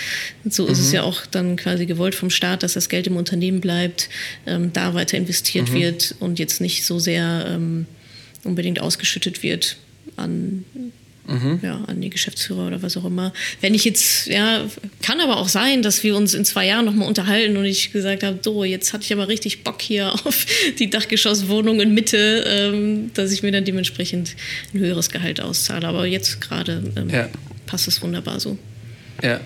so 0.50 0.66
ist 0.66 0.80
es 0.80 0.90
mhm. 0.90 0.96
ja 0.96 1.04
auch 1.04 1.26
dann 1.26 1.56
quasi 1.56 1.86
gewollt 1.86 2.16
vom 2.16 2.30
Staat, 2.30 2.64
dass 2.64 2.74
das 2.74 2.90
Geld 2.90 3.08
im 3.08 3.16
Unternehmen 3.16 3.62
bleibt. 3.62 4.10
Ähm, 4.46 4.72
da 4.74 4.94
weiter 5.04 5.18
investiert 5.18 5.70
mhm. 5.70 5.74
wird 5.74 6.16
und 6.20 6.40
jetzt 6.40 6.62
nicht 6.62 6.86
so 6.86 6.98
sehr 6.98 7.46
ähm, 7.50 7.86
unbedingt 8.46 8.80
ausgeschüttet 8.80 9.44
wird 9.44 9.78
an, 10.16 10.64
mhm. 11.28 11.60
ja, 11.62 11.84
an 11.88 12.00
die 12.00 12.10
Geschäftsführer 12.10 12.68
oder 12.68 12.82
was 12.82 12.96
auch 12.96 13.04
immer. 13.04 13.34
Wenn 13.60 13.74
ich 13.74 13.84
jetzt, 13.84 14.28
ja, 14.28 14.66
kann 15.02 15.20
aber 15.20 15.38
auch 15.38 15.50
sein, 15.50 15.82
dass 15.82 16.04
wir 16.04 16.16
uns 16.16 16.34
in 16.34 16.46
zwei 16.46 16.68
Jahren 16.68 16.86
nochmal 16.86 17.08
unterhalten 17.08 17.58
und 17.58 17.66
ich 17.66 17.92
gesagt 17.92 18.24
habe, 18.24 18.40
so, 18.42 18.64
jetzt 18.64 18.94
hatte 18.94 19.04
ich 19.04 19.12
aber 19.12 19.28
richtig 19.28 19.64
Bock 19.64 19.82
hier 19.82 20.14
auf 20.26 20.46
die 20.80 20.90
Dachgeschosswohnung 20.90 21.82
in 21.82 21.94
Mitte, 21.94 22.46
ähm, 22.48 23.12
dass 23.14 23.32
ich 23.32 23.44
mir 23.44 23.52
dann 23.52 23.66
dementsprechend 23.66 24.36
ein 24.74 24.80
höheres 24.80 25.10
Gehalt 25.10 25.42
auszahle. 25.42 25.86
Aber 25.86 26.06
jetzt 26.06 26.40
gerade 26.40 26.94
ähm, 26.96 27.10
ja. 27.10 27.30
passt 27.66 27.90
es 27.90 28.02
wunderbar 28.02 28.40
so. 28.40 28.58
Ja, 29.22 29.42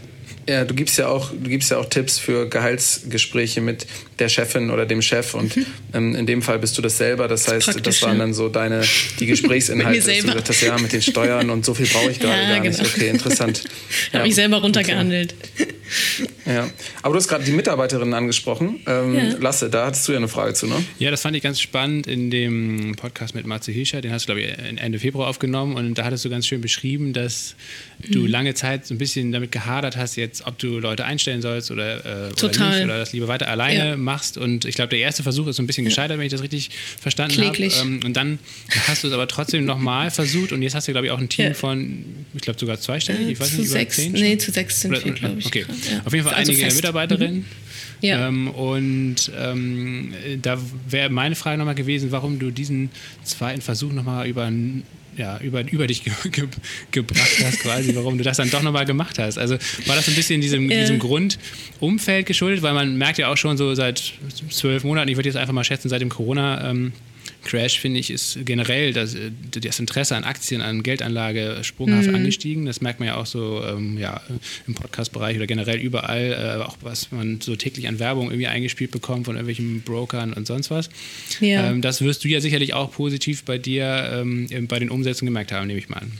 Ja, 0.50 0.64
du 0.64 0.74
gibst 0.74 0.98
ja 0.98 1.08
auch, 1.08 1.32
du 1.32 1.50
gibst 1.50 1.72
ja 1.72 1.78
auch 1.78 1.86
Tipps 1.86 2.20
für 2.20 2.48
Gehaltsgespräche 2.48 3.60
mit 3.60 3.86
der 4.20 4.30
Chefin 4.30 4.72
oder 4.72 4.86
dem 4.86 5.02
Chef 5.02 5.34
und 5.34 5.56
mhm. 5.56 5.66
ähm, 5.94 6.16
in 6.16 6.26
dem 6.26 6.42
Fall 6.42 6.58
bist 6.60 6.78
du 6.78 6.82
das 6.82 6.98
selber. 6.98 7.28
Das 7.28 7.48
heißt, 7.48 7.68
das, 7.68 7.82
das 7.82 8.02
waren 8.02 8.18
dann 8.18 8.34
so 8.34 8.48
deine 8.48 8.82
die 9.20 9.26
Gesprächsinhalte, 9.28 10.00
dass 10.00 10.06
du 10.06 10.22
gesagt 10.22 10.50
hast, 10.50 10.62
ja, 10.62 10.78
mit 10.78 10.94
den 10.94 11.02
Steuern 11.02 11.50
und 11.50 11.66
so 11.66 11.74
viel 11.74 11.88
brauche 11.88 12.12
ich 12.12 12.20
gerade 12.22 12.42
ja, 12.42 12.48
gar 12.50 12.60
genau. 12.62 12.78
nicht. 12.78 12.96
Okay, 12.96 13.10
interessant. 13.10 13.64
Habe 14.14 14.24
ja. 14.24 14.26
ich 14.26 14.36
selber 14.36 14.62
runtergehandelt. 14.62 15.36
Okay. 15.54 15.68
Ja, 16.46 16.70
aber 17.02 17.14
du 17.14 17.20
hast 17.20 17.28
gerade 17.28 17.44
die 17.44 17.52
Mitarbeiterinnen 17.52 18.14
angesprochen. 18.14 18.82
Ähm, 18.88 19.16
ja. 19.16 19.36
Lasse, 19.40 19.70
da 19.70 19.86
hattest 19.86 20.08
du 20.08 20.14
ja 20.14 20.18
eine 20.18 20.28
Frage 20.28 20.54
zu, 20.54 20.68
ne? 20.68 20.76
Ja, 21.00 21.12
das 21.12 21.22
fand 21.22 21.36
ich 21.36 21.44
ganz 21.44 21.60
spannend 21.60 22.08
in 22.08 22.30
dem 22.30 22.96
Podcast 22.96 23.36
mit 23.36 23.46
Matze 23.46 23.72
Hilscher. 23.72 24.02
Den 24.02 24.12
hast 24.12 24.24
du, 24.24 24.34
glaube 24.34 24.42
ich, 24.42 24.80
Ende 24.80 25.00
Februar 25.00 25.28
aufgenommen 25.28 25.76
und 25.76 25.98
da 25.98 26.04
hattest 26.04 26.26
du 26.26 26.30
ganz 26.30 26.48
schön 26.48 26.62
beschrieben, 26.62 27.14
dass. 27.14 27.56
Du 28.00 28.26
lange 28.26 28.54
Zeit 28.54 28.86
so 28.86 28.94
ein 28.94 28.98
bisschen 28.98 29.32
damit 29.32 29.52
gehadert 29.52 29.98
hast, 29.98 30.16
jetzt, 30.16 30.46
ob 30.46 30.58
du 30.60 30.80
Leute 30.80 31.06
einstellen 31.06 31.42
sollst 31.42 31.72
oder, 31.72 32.30
äh, 32.30 32.32
oder 32.32 32.48
nicht 32.48 32.84
oder 32.84 33.00
das 33.00 33.14
lieber 33.14 33.28
weiter 33.28 33.48
alleine 33.48 33.90
ja. 33.90 33.98
machst. 33.98 34.38
Und 34.38 34.66
ich 34.66 34.76
glaube, 34.76 34.90
der 34.90 35.00
erste 35.00 35.24
Versuch 35.24 35.48
ist 35.48 35.56
so 35.56 35.64
ein 35.64 35.68
bisschen 35.68 35.86
gescheitert, 35.86 36.18
wenn 36.18 36.26
ich 36.26 36.32
das 36.32 36.44
richtig 36.44 36.70
verstanden 37.00 37.42
habe. 37.44 37.58
Ähm, 37.58 38.00
und 38.04 38.16
dann 38.16 38.40
hast 38.88 39.04
du 39.04 39.08
es 39.08 39.14
aber 39.14 39.28
trotzdem 39.28 39.66
nochmal 39.66 40.12
versucht 40.12 40.52
und 40.52 40.62
jetzt 40.62 40.76
hast 40.76 40.88
du, 40.88 40.92
glaube 40.92 41.08
ich, 41.08 41.12
auch 41.12 41.20
ein 41.20 41.30
Team 41.30 41.48
ja. 41.48 41.54
von, 41.54 42.04
ich 42.34 42.42
glaube, 42.42 42.60
sogar 42.60 42.80
zweistellig, 42.80 43.30
ich 43.30 43.40
weiß 43.40 43.52
zu 43.52 43.62
nicht, 43.62 43.70
sechs, 43.70 43.96
zehn 43.96 44.12
Nee, 44.12 44.38
zu 44.38 44.52
sechs 44.52 44.82
sind 44.82 44.92
wir, 44.92 45.12
glaube 45.12 45.40
ich. 45.40 45.46
Okay, 45.46 45.66
ja. 45.92 46.02
auf 46.06 46.14
jeden 46.14 46.26
Fall 46.26 46.36
also 46.36 46.52
einige 46.52 46.66
fest. 46.66 46.78
Mitarbeiterinnen. 46.78 47.38
Mhm. 47.38 47.46
Ja. 48.02 48.28
Ähm, 48.28 48.50
und 48.50 49.32
ähm, 49.38 50.14
da 50.42 50.60
wäre 50.88 51.10
meine 51.10 51.36
Frage 51.36 51.58
nochmal 51.58 51.76
gewesen, 51.76 52.12
warum 52.12 52.38
du 52.38 52.52
diesen 52.52 52.90
zweiten 53.24 53.62
Versuch 53.62 53.92
nochmal 53.92 54.28
über 54.28 54.52
ja, 55.18 55.40
über, 55.40 55.70
über 55.72 55.88
dich 55.88 56.04
ge 56.04 56.14
ge 56.32 56.48
gebracht 56.92 57.44
hast, 57.44 57.60
quasi, 57.60 57.96
warum 57.96 58.18
du 58.18 58.24
das 58.24 58.38
dann 58.38 58.50
doch 58.50 58.62
nochmal 58.62 58.86
gemacht 58.86 59.20
hast. 59.20 59.38
Also 59.38 59.56
war 59.86 59.96
das 59.96 60.08
ein 60.08 60.16
bisschen 60.16 60.42
diesem, 60.42 60.70
äh. 60.70 60.82
diesem 60.82 61.00
Grundumfeld 61.00 62.26
geschuldet, 62.26 62.62
weil 62.62 62.74
man 62.74 62.98
merkt 62.98 63.18
ja 63.18 63.32
auch 63.32 63.38
schon 63.38 63.58
so 63.58 63.74
seit 63.76 64.14
zwölf 64.50 64.84
Monaten, 64.84 65.10
ich 65.10 65.18
würde 65.18 65.30
jetzt 65.30 65.38
einfach 65.38 65.54
mal 65.54 65.64
schätzen, 65.64 65.90
seit 65.90 66.02
dem 66.02 66.10
Corona. 66.10 66.70
Ähm, 66.70 66.94
Crash, 67.48 67.80
finde 67.80 68.00
ich, 68.00 68.12
ist 68.12 68.38
generell 68.46 68.94
das, 68.94 69.16
das, 69.52 69.80
Interesse 69.80 70.16
an 70.16 70.24
Aktien, 70.24 70.62
an 70.62 70.84
Geldanlage 70.84 71.60
sprunghaft 71.64 72.10
mhm. 72.10 72.16
angestiegen. 72.16 72.66
Das 72.66 72.82
merkt 72.82 73.00
man 73.00 73.08
ja 73.08 73.16
auch 73.16 73.26
so 73.26 73.64
ähm, 73.66 73.98
ja, 73.98 74.22
im 74.68 74.76
Podcast-Bereich 74.76 75.38
oder 75.38 75.48
generell 75.48 75.80
überall, 75.80 76.60
äh, 76.60 76.64
auch 76.64 76.78
was 76.82 77.12
man 77.12 77.42
so 77.42 77.56
täglich 77.56 77.88
an 77.88 78.00
Werbung 78.00 78.28
irgendwie 78.30 78.48
eingespielt 78.48 78.92
bekommt 78.92 79.26
von 79.26 79.36
irgendwelchen 79.36 79.82
Brokern 79.82 80.34
und 80.34 80.46
sonst 80.46 80.70
was. 80.70 80.90
Ja. 81.40 81.72
Ähm, 81.72 81.82
das 81.82 82.02
wirst 82.02 82.24
du 82.24 82.28
ja 82.28 82.42
sicherlich 82.42 82.74
auch 82.74 82.92
positiv 82.92 83.44
bei 83.44 83.58
dir 83.58 84.12
ähm, 84.14 84.48
bei 84.68 84.80
den 84.80 84.90
Umsätzen 84.90 85.26
gemerkt 85.26 85.52
haben, 85.52 85.68
nehme 85.68 85.80
ich 85.80 85.90
mal 85.90 85.98
an. 85.98 86.12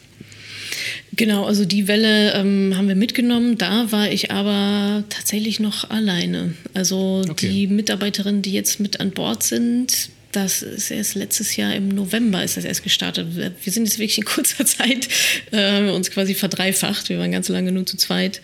Genau, 1.16 1.46
also 1.46 1.66
die 1.66 1.88
Welle 1.88 2.34
ähm, 2.34 2.74
haben 2.78 2.88
wir 2.88 2.96
mitgenommen. 2.96 3.58
Da 3.58 3.92
war 3.92 4.10
ich 4.12 4.32
aber 4.32 5.04
tatsächlich 5.10 5.60
noch 5.60 5.90
alleine. 5.90 6.54
Also 6.74 7.24
okay. 7.28 7.50
die 7.50 7.68
Mitarbeiterinnen, 7.68 8.42
die 8.42 8.52
jetzt 8.52 8.80
mit 8.80 9.00
an 9.00 9.12
Bord 9.12 9.44
sind, 9.44 10.10
das 10.32 10.62
ist 10.62 10.92
erst 10.92 11.16
letztes 11.16 11.56
Jahr 11.56 11.74
im 11.74 11.90
November 11.90 12.44
ist 12.44 12.58
das 12.58 12.66
erst 12.66 12.84
gestartet. 12.84 13.28
Wir 13.36 13.74
sind 13.74 13.86
jetzt 13.86 13.98
wirklich 13.98 14.18
in 14.18 14.26
kurzer 14.26 14.66
Zeit 14.66 15.08
äh, 15.52 15.90
uns 15.90 16.12
quasi 16.12 16.36
verdreifacht. 16.36 17.10
Wir 17.10 17.20
waren 17.20 17.32
ganz 17.32 17.50
lange 17.50 17.72
nur 17.72 17.86
zu 17.86 17.98
zweit 17.98 18.42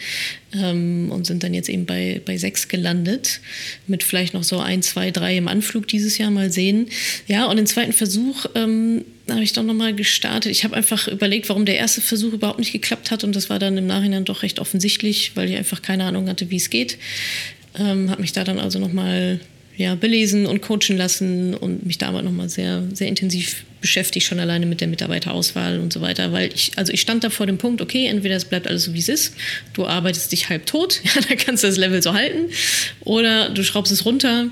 ähm, 0.53 1.11
und 1.11 1.27
sind 1.27 1.43
dann 1.43 1.53
jetzt 1.53 1.69
eben 1.69 1.85
bei, 1.85 2.21
bei 2.25 2.37
sechs 2.37 2.67
gelandet. 2.67 3.41
Mit 3.87 4.03
vielleicht 4.03 4.33
noch 4.33 4.43
so 4.43 4.59
ein, 4.59 4.81
zwei, 4.81 5.11
drei 5.11 5.37
im 5.37 5.47
Anflug 5.47 5.87
dieses 5.87 6.17
Jahr 6.17 6.31
mal 6.31 6.51
sehen. 6.51 6.87
Ja, 7.27 7.45
und 7.45 7.57
den 7.57 7.67
zweiten 7.67 7.93
Versuch 7.93 8.45
ähm, 8.55 9.03
habe 9.29 9.43
ich 9.43 9.53
doch 9.53 9.63
nochmal 9.63 9.93
gestartet. 9.93 10.51
Ich 10.51 10.63
habe 10.63 10.75
einfach 10.75 11.07
überlegt, 11.07 11.49
warum 11.49 11.65
der 11.65 11.77
erste 11.77 12.01
Versuch 12.01 12.33
überhaupt 12.33 12.59
nicht 12.59 12.71
geklappt 12.71 13.11
hat. 13.11 13.23
Und 13.23 13.35
das 13.35 13.49
war 13.49 13.59
dann 13.59 13.77
im 13.77 13.87
Nachhinein 13.87 14.25
doch 14.25 14.43
recht 14.43 14.59
offensichtlich, 14.59 15.31
weil 15.35 15.49
ich 15.49 15.57
einfach 15.57 15.81
keine 15.81 16.05
Ahnung 16.05 16.29
hatte, 16.29 16.49
wie 16.49 16.57
es 16.57 16.69
geht. 16.69 16.97
Ähm, 17.77 18.09
habe 18.09 18.21
mich 18.21 18.33
da 18.33 18.43
dann 18.43 18.59
also 18.59 18.79
nochmal 18.79 19.39
ja, 19.75 19.95
belesen 19.95 20.45
und 20.45 20.61
coachen 20.61 20.97
lassen 20.97 21.55
und 21.55 21.85
mich 21.85 21.97
damit 21.97 22.23
nochmal 22.23 22.49
sehr, 22.49 22.83
sehr 22.93 23.07
intensiv 23.07 23.65
beschäftigt, 23.81 24.25
schon 24.25 24.39
alleine 24.39 24.65
mit 24.65 24.81
der 24.81 24.87
Mitarbeiterauswahl 24.87 25.79
und 25.79 25.91
so 25.91 25.99
weiter. 25.99 26.31
Weil 26.31 26.53
ich, 26.53 26.71
also 26.77 26.93
ich 26.93 27.01
stand 27.01 27.23
da 27.23 27.29
vor 27.29 27.47
dem 27.47 27.57
Punkt, 27.57 27.81
okay, 27.81 28.05
entweder 28.05 28.35
es 28.35 28.45
bleibt 28.45 28.67
alles 28.67 28.83
so, 28.83 28.93
wie 28.93 28.99
es 28.99 29.09
ist, 29.09 29.35
du 29.73 29.85
arbeitest 29.85 30.31
dich 30.31 30.49
halb 30.49 30.65
tot, 30.65 31.01
ja, 31.03 31.21
dann 31.27 31.37
kannst 31.37 31.63
du 31.63 31.67
das 31.67 31.77
Level 31.77 32.01
so 32.01 32.13
halten, 32.13 32.51
oder 33.01 33.49
du 33.49 33.63
schraubst 33.63 33.91
es 33.91 34.05
runter, 34.05 34.47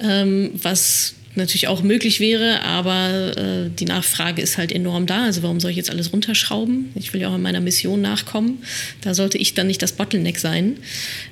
ähm, 0.00 0.50
was 0.54 1.14
natürlich 1.36 1.68
auch 1.68 1.82
möglich 1.82 2.18
wäre, 2.18 2.62
aber 2.62 3.36
äh, 3.36 3.70
die 3.70 3.84
Nachfrage 3.84 4.42
ist 4.42 4.58
halt 4.58 4.72
enorm 4.72 5.06
da. 5.06 5.24
Also 5.24 5.42
warum 5.42 5.60
soll 5.60 5.70
ich 5.70 5.76
jetzt 5.76 5.90
alles 5.90 6.12
runterschrauben? 6.12 6.90
Ich 6.94 7.12
will 7.12 7.20
ja 7.20 7.28
auch 7.28 7.34
an 7.34 7.42
meiner 7.42 7.60
Mission 7.60 8.00
nachkommen. 8.00 8.62
Da 9.02 9.14
sollte 9.14 9.38
ich 9.38 9.54
dann 9.54 9.66
nicht 9.66 9.82
das 9.82 9.92
Bottleneck 9.92 10.38
sein. 10.38 10.78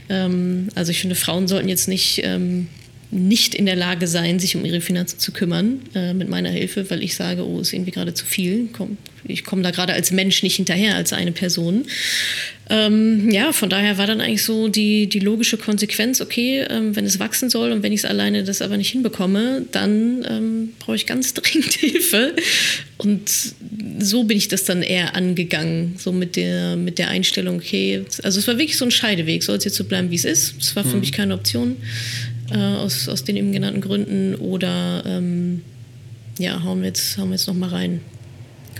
Ähm, 0.08 0.68
also 0.74 0.90
ich 0.90 1.00
finde, 1.00 1.16
Frauen 1.16 1.48
sollten 1.48 1.68
jetzt 1.68 1.88
nicht 1.88 2.20
ähm, 2.22 2.68
nicht 3.10 3.54
in 3.54 3.66
der 3.66 3.76
Lage 3.76 4.06
sein, 4.06 4.38
sich 4.38 4.56
um 4.56 4.64
ihre 4.64 4.80
Finanzen 4.80 5.18
zu 5.18 5.32
kümmern 5.32 5.80
äh, 5.94 6.14
mit 6.14 6.28
meiner 6.28 6.50
Hilfe, 6.50 6.90
weil 6.90 7.02
ich 7.02 7.14
sage, 7.14 7.46
oh, 7.46 7.60
ist 7.60 7.72
irgendwie 7.72 7.92
gerade 7.92 8.14
zu 8.14 8.26
viel. 8.26 8.68
Komm, 8.72 8.98
ich 9.26 9.44
komme 9.44 9.62
da 9.62 9.70
gerade 9.70 9.92
als 9.92 10.10
Mensch 10.10 10.42
nicht 10.42 10.56
hinterher, 10.56 10.96
als 10.96 11.12
eine 11.12 11.32
Person. 11.32 11.86
Ähm, 12.70 13.30
ja, 13.30 13.52
von 13.52 13.68
daher 13.68 13.98
war 13.98 14.06
dann 14.06 14.20
eigentlich 14.20 14.42
so 14.42 14.68
die, 14.68 15.06
die 15.06 15.18
logische 15.18 15.58
Konsequenz, 15.58 16.20
okay, 16.20 16.64
ähm, 16.68 16.96
wenn 16.96 17.04
es 17.04 17.18
wachsen 17.18 17.50
soll 17.50 17.72
und 17.72 17.82
wenn 17.82 17.92
ich 17.92 18.00
es 18.00 18.04
alleine 18.04 18.42
das 18.42 18.62
aber 18.62 18.76
nicht 18.76 18.90
hinbekomme, 18.90 19.66
dann 19.70 20.26
ähm, 20.28 20.72
brauche 20.78 20.96
ich 20.96 21.06
ganz 21.06 21.34
dringend 21.34 21.74
Hilfe. 21.74 22.34
Und 22.96 23.30
so 23.98 24.24
bin 24.24 24.38
ich 24.38 24.48
das 24.48 24.64
dann 24.64 24.82
eher 24.82 25.14
angegangen, 25.14 25.94
so 25.98 26.12
mit 26.12 26.36
der, 26.36 26.76
mit 26.76 26.98
der 26.98 27.08
Einstellung, 27.08 27.56
okay, 27.56 28.04
also 28.22 28.38
es 28.38 28.46
war 28.46 28.58
wirklich 28.58 28.78
so 28.78 28.84
ein 28.84 28.90
Scheideweg, 28.90 29.42
soll 29.42 29.56
es 29.56 29.64
jetzt 29.64 29.76
so 29.76 29.84
bleiben, 29.84 30.10
wie 30.10 30.16
es 30.16 30.24
ist. 30.24 30.54
Es 30.60 30.76
war 30.76 30.84
für 30.84 30.94
mhm. 30.94 31.00
mich 31.00 31.12
keine 31.12 31.34
Option 31.34 31.76
äh, 32.54 32.76
aus, 32.76 33.08
aus 33.08 33.24
den 33.24 33.36
eben 33.36 33.52
genannten 33.52 33.80
Gründen 33.80 34.34
oder 34.36 35.04
ähm, 35.06 35.62
ja, 36.38 36.62
hauen 36.62 36.80
wir 36.80 36.88
jetzt, 36.88 37.18
hauen 37.18 37.28
wir 37.28 37.34
jetzt 37.34 37.46
noch 37.46 37.54
mal 37.54 37.68
rein 37.68 38.00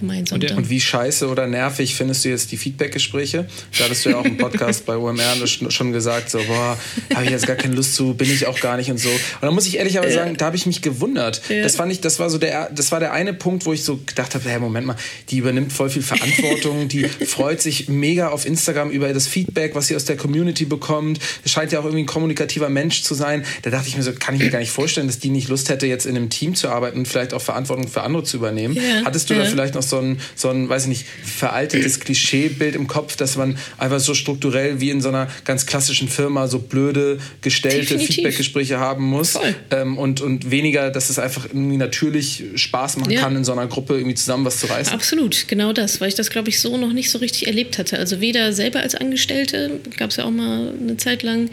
gemeinsam. 0.04 0.40
Und, 0.40 0.50
und, 0.52 0.70
wie 0.70 0.80
scheiße 0.80 1.28
oder 1.28 1.46
nervig 1.46 1.94
findest 1.94 2.24
du 2.24 2.28
jetzt 2.28 2.52
die 2.52 2.56
Feedback-Gespräche? 2.56 3.46
Da 3.78 3.84
hattest 3.84 4.04
du 4.04 4.10
ja 4.10 4.16
auch 4.16 4.24
im 4.24 4.36
Podcast 4.36 4.86
bei 4.86 4.96
OMR 4.96 5.46
schon 5.46 5.92
gesagt, 5.92 6.30
so, 6.30 6.38
boah, 6.38 6.78
habe 7.14 7.24
ich 7.24 7.30
jetzt 7.30 7.46
gar 7.46 7.56
keine 7.56 7.74
Lust 7.74 7.94
zu, 7.94 8.14
bin 8.14 8.30
ich 8.30 8.46
auch 8.46 8.60
gar 8.60 8.76
nicht 8.76 8.90
und 8.90 8.98
so. 8.98 9.08
Und 9.08 9.42
da 9.42 9.50
muss 9.50 9.66
ich 9.66 9.78
ehrlich 9.78 9.98
aber 9.98 10.10
sagen, 10.10 10.32
ja. 10.32 10.36
da 10.36 10.46
habe 10.46 10.56
ich 10.56 10.66
mich 10.66 10.82
gewundert. 10.82 11.42
Ja. 11.48 11.62
Das 11.62 11.76
fand 11.76 11.92
ich, 11.92 12.00
das 12.00 12.18
war 12.18 12.30
so 12.30 12.38
der, 12.38 12.70
das 12.70 12.92
war 12.92 13.00
der 13.00 13.12
eine 13.12 13.34
Punkt, 13.34 13.66
wo 13.66 13.72
ich 13.72 13.84
so 13.84 14.00
gedacht 14.04 14.34
habe, 14.34 14.48
hey, 14.48 14.58
Moment 14.58 14.86
mal, 14.86 14.96
die 15.30 15.38
übernimmt 15.38 15.72
voll 15.72 15.90
viel 15.90 16.02
Verantwortung, 16.02 16.88
die 16.88 17.04
freut 17.26 17.60
sich 17.60 17.88
mega 17.88 18.28
auf 18.28 18.46
Instagram 18.46 18.90
über 18.90 19.12
das 19.12 19.26
Feedback, 19.26 19.74
was 19.74 19.88
sie 19.88 19.96
aus 19.96 20.04
der 20.04 20.16
Community 20.16 20.64
bekommt. 20.64 21.18
Das 21.42 21.52
scheint 21.52 21.72
ja 21.72 21.80
auch 21.80 21.84
irgendwie 21.84 22.04
ein 22.04 22.06
kommunikativer 22.06 22.68
Mensch 22.68 23.02
zu 23.02 23.14
sein. 23.14 23.44
Da 23.62 23.70
dachte 23.70 23.88
ich 23.88 23.96
mir 23.96 24.02
so, 24.02 24.12
kann 24.12 24.34
ich 24.34 24.42
mir 24.42 24.50
gar 24.50 24.58
nicht 24.58 24.70
vorstellen, 24.70 25.06
dass 25.06 25.18
die 25.18 25.30
nicht 25.30 25.48
Lust 25.48 25.68
hätte, 25.68 25.86
jetzt 25.86 26.06
in 26.06 26.16
einem 26.16 26.30
Team 26.30 26.54
zu 26.54 26.68
arbeiten 26.68 26.98
und 26.98 27.08
vielleicht 27.08 27.34
auch 27.34 27.42
Verantwortung 27.42 27.88
für 27.88 28.02
andere 28.02 28.24
zu 28.24 28.36
übernehmen. 28.36 28.74
Ja. 28.74 29.04
Hattest 29.04 29.30
du 29.30 29.34
da 29.34 29.44
vielleicht 29.44 29.74
noch 29.74 29.82
so 29.82 29.93
ein, 29.98 30.20
so 30.34 30.48
ein, 30.48 30.68
weiß 30.68 30.82
ich 30.82 30.88
nicht, 30.88 31.06
veraltetes 31.24 32.00
Klischeebild 32.00 32.74
im 32.74 32.86
Kopf, 32.86 33.16
dass 33.16 33.36
man 33.36 33.56
einfach 33.78 34.00
so 34.00 34.14
strukturell 34.14 34.80
wie 34.80 34.90
in 34.90 35.00
so 35.00 35.08
einer 35.08 35.28
ganz 35.44 35.66
klassischen 35.66 36.08
Firma 36.08 36.48
so 36.48 36.58
blöde, 36.58 37.18
gestellte 37.40 37.98
Feedbackgespräche 37.98 38.78
haben 38.78 39.04
muss. 39.04 39.38
Ähm, 39.70 39.98
und, 39.98 40.20
und 40.20 40.50
weniger, 40.50 40.90
dass 40.90 41.10
es 41.10 41.18
einfach 41.18 41.46
irgendwie 41.46 41.76
natürlich 41.76 42.44
Spaß 42.54 42.98
machen 42.98 43.12
ja. 43.12 43.20
kann, 43.20 43.36
in 43.36 43.44
so 43.44 43.52
einer 43.52 43.66
Gruppe 43.66 43.94
irgendwie 43.94 44.14
zusammen 44.14 44.44
was 44.44 44.60
zu 44.60 44.66
reißen. 44.66 44.92
Absolut, 44.92 45.48
genau 45.48 45.72
das, 45.72 46.00
weil 46.00 46.08
ich 46.08 46.14
das, 46.14 46.30
glaube 46.30 46.48
ich, 46.48 46.60
so 46.60 46.76
noch 46.76 46.92
nicht 46.92 47.10
so 47.10 47.18
richtig 47.18 47.46
erlebt 47.46 47.78
hatte. 47.78 47.98
Also 47.98 48.20
weder 48.20 48.52
selber 48.52 48.80
als 48.80 48.94
Angestellte, 48.94 49.80
gab 49.96 50.10
es 50.10 50.16
ja 50.16 50.24
auch 50.24 50.30
mal 50.30 50.72
eine 50.80 50.96
Zeit 50.96 51.22
lang, 51.22 51.50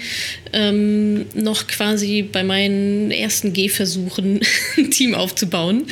ähm, 0.53 1.25
noch 1.33 1.67
quasi 1.67 2.21
bei 2.23 2.43
meinen 2.43 3.11
ersten 3.11 3.53
Gehversuchen 3.53 4.41
ein 4.77 4.91
Team 4.91 5.15
aufzubauen. 5.15 5.87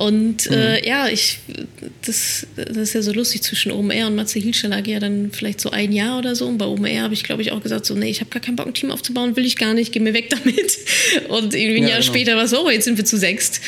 Und 0.00 0.46
äh, 0.46 0.80
mhm. 0.80 0.88
ja, 0.88 1.08
ich, 1.08 1.40
das, 2.06 2.46
das 2.56 2.74
ist 2.74 2.94
ja 2.94 3.02
so 3.02 3.12
lustig, 3.12 3.42
zwischen 3.42 3.70
OMR 3.70 4.06
und 4.06 4.16
Matze 4.16 4.38
Hilscher 4.38 4.68
lag 4.68 4.86
ja 4.86 4.98
dann 4.98 5.30
vielleicht 5.30 5.60
so 5.60 5.72
ein 5.72 5.92
Jahr 5.92 6.18
oder 6.18 6.34
so. 6.34 6.46
Und 6.46 6.56
bei 6.56 6.64
OMR 6.64 7.02
habe 7.02 7.12
ich, 7.12 7.22
glaube 7.22 7.42
ich, 7.42 7.52
auch 7.52 7.62
gesagt, 7.62 7.84
so, 7.84 7.94
nee, 7.94 8.08
ich 8.08 8.20
habe 8.20 8.30
gar 8.30 8.40
keinen 8.40 8.56
Bock, 8.56 8.66
ein 8.66 8.72
Team 8.72 8.90
aufzubauen, 8.90 9.36
will 9.36 9.44
ich 9.44 9.56
gar 9.56 9.74
nicht, 9.74 9.92
geh 9.92 10.00
mir 10.00 10.14
weg 10.14 10.30
damit. 10.44 10.78
Und 11.28 11.54
irgendwie 11.54 11.80
ein 11.80 11.82
ja, 11.82 11.88
Jahr 11.90 12.00
genau. 12.00 12.12
später 12.12 12.34
war 12.34 12.44
es, 12.44 12.54
oh, 12.54 12.70
jetzt 12.70 12.84
sind 12.84 12.96
wir 12.96 13.04
zu 13.04 13.18
sechst. 13.18 13.60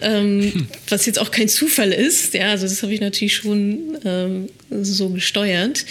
Ähm, 0.00 0.52
hm. 0.52 0.68
Was 0.88 1.06
jetzt 1.06 1.20
auch 1.20 1.30
kein 1.30 1.48
Zufall 1.48 1.92
ist. 1.92 2.34
Ja, 2.34 2.50
also 2.50 2.66
das 2.66 2.82
habe 2.82 2.92
ich 2.92 3.00
natürlich 3.00 3.36
schon 3.36 3.96
ähm, 4.04 4.48
so 4.70 5.10
gesteuert. 5.10 5.84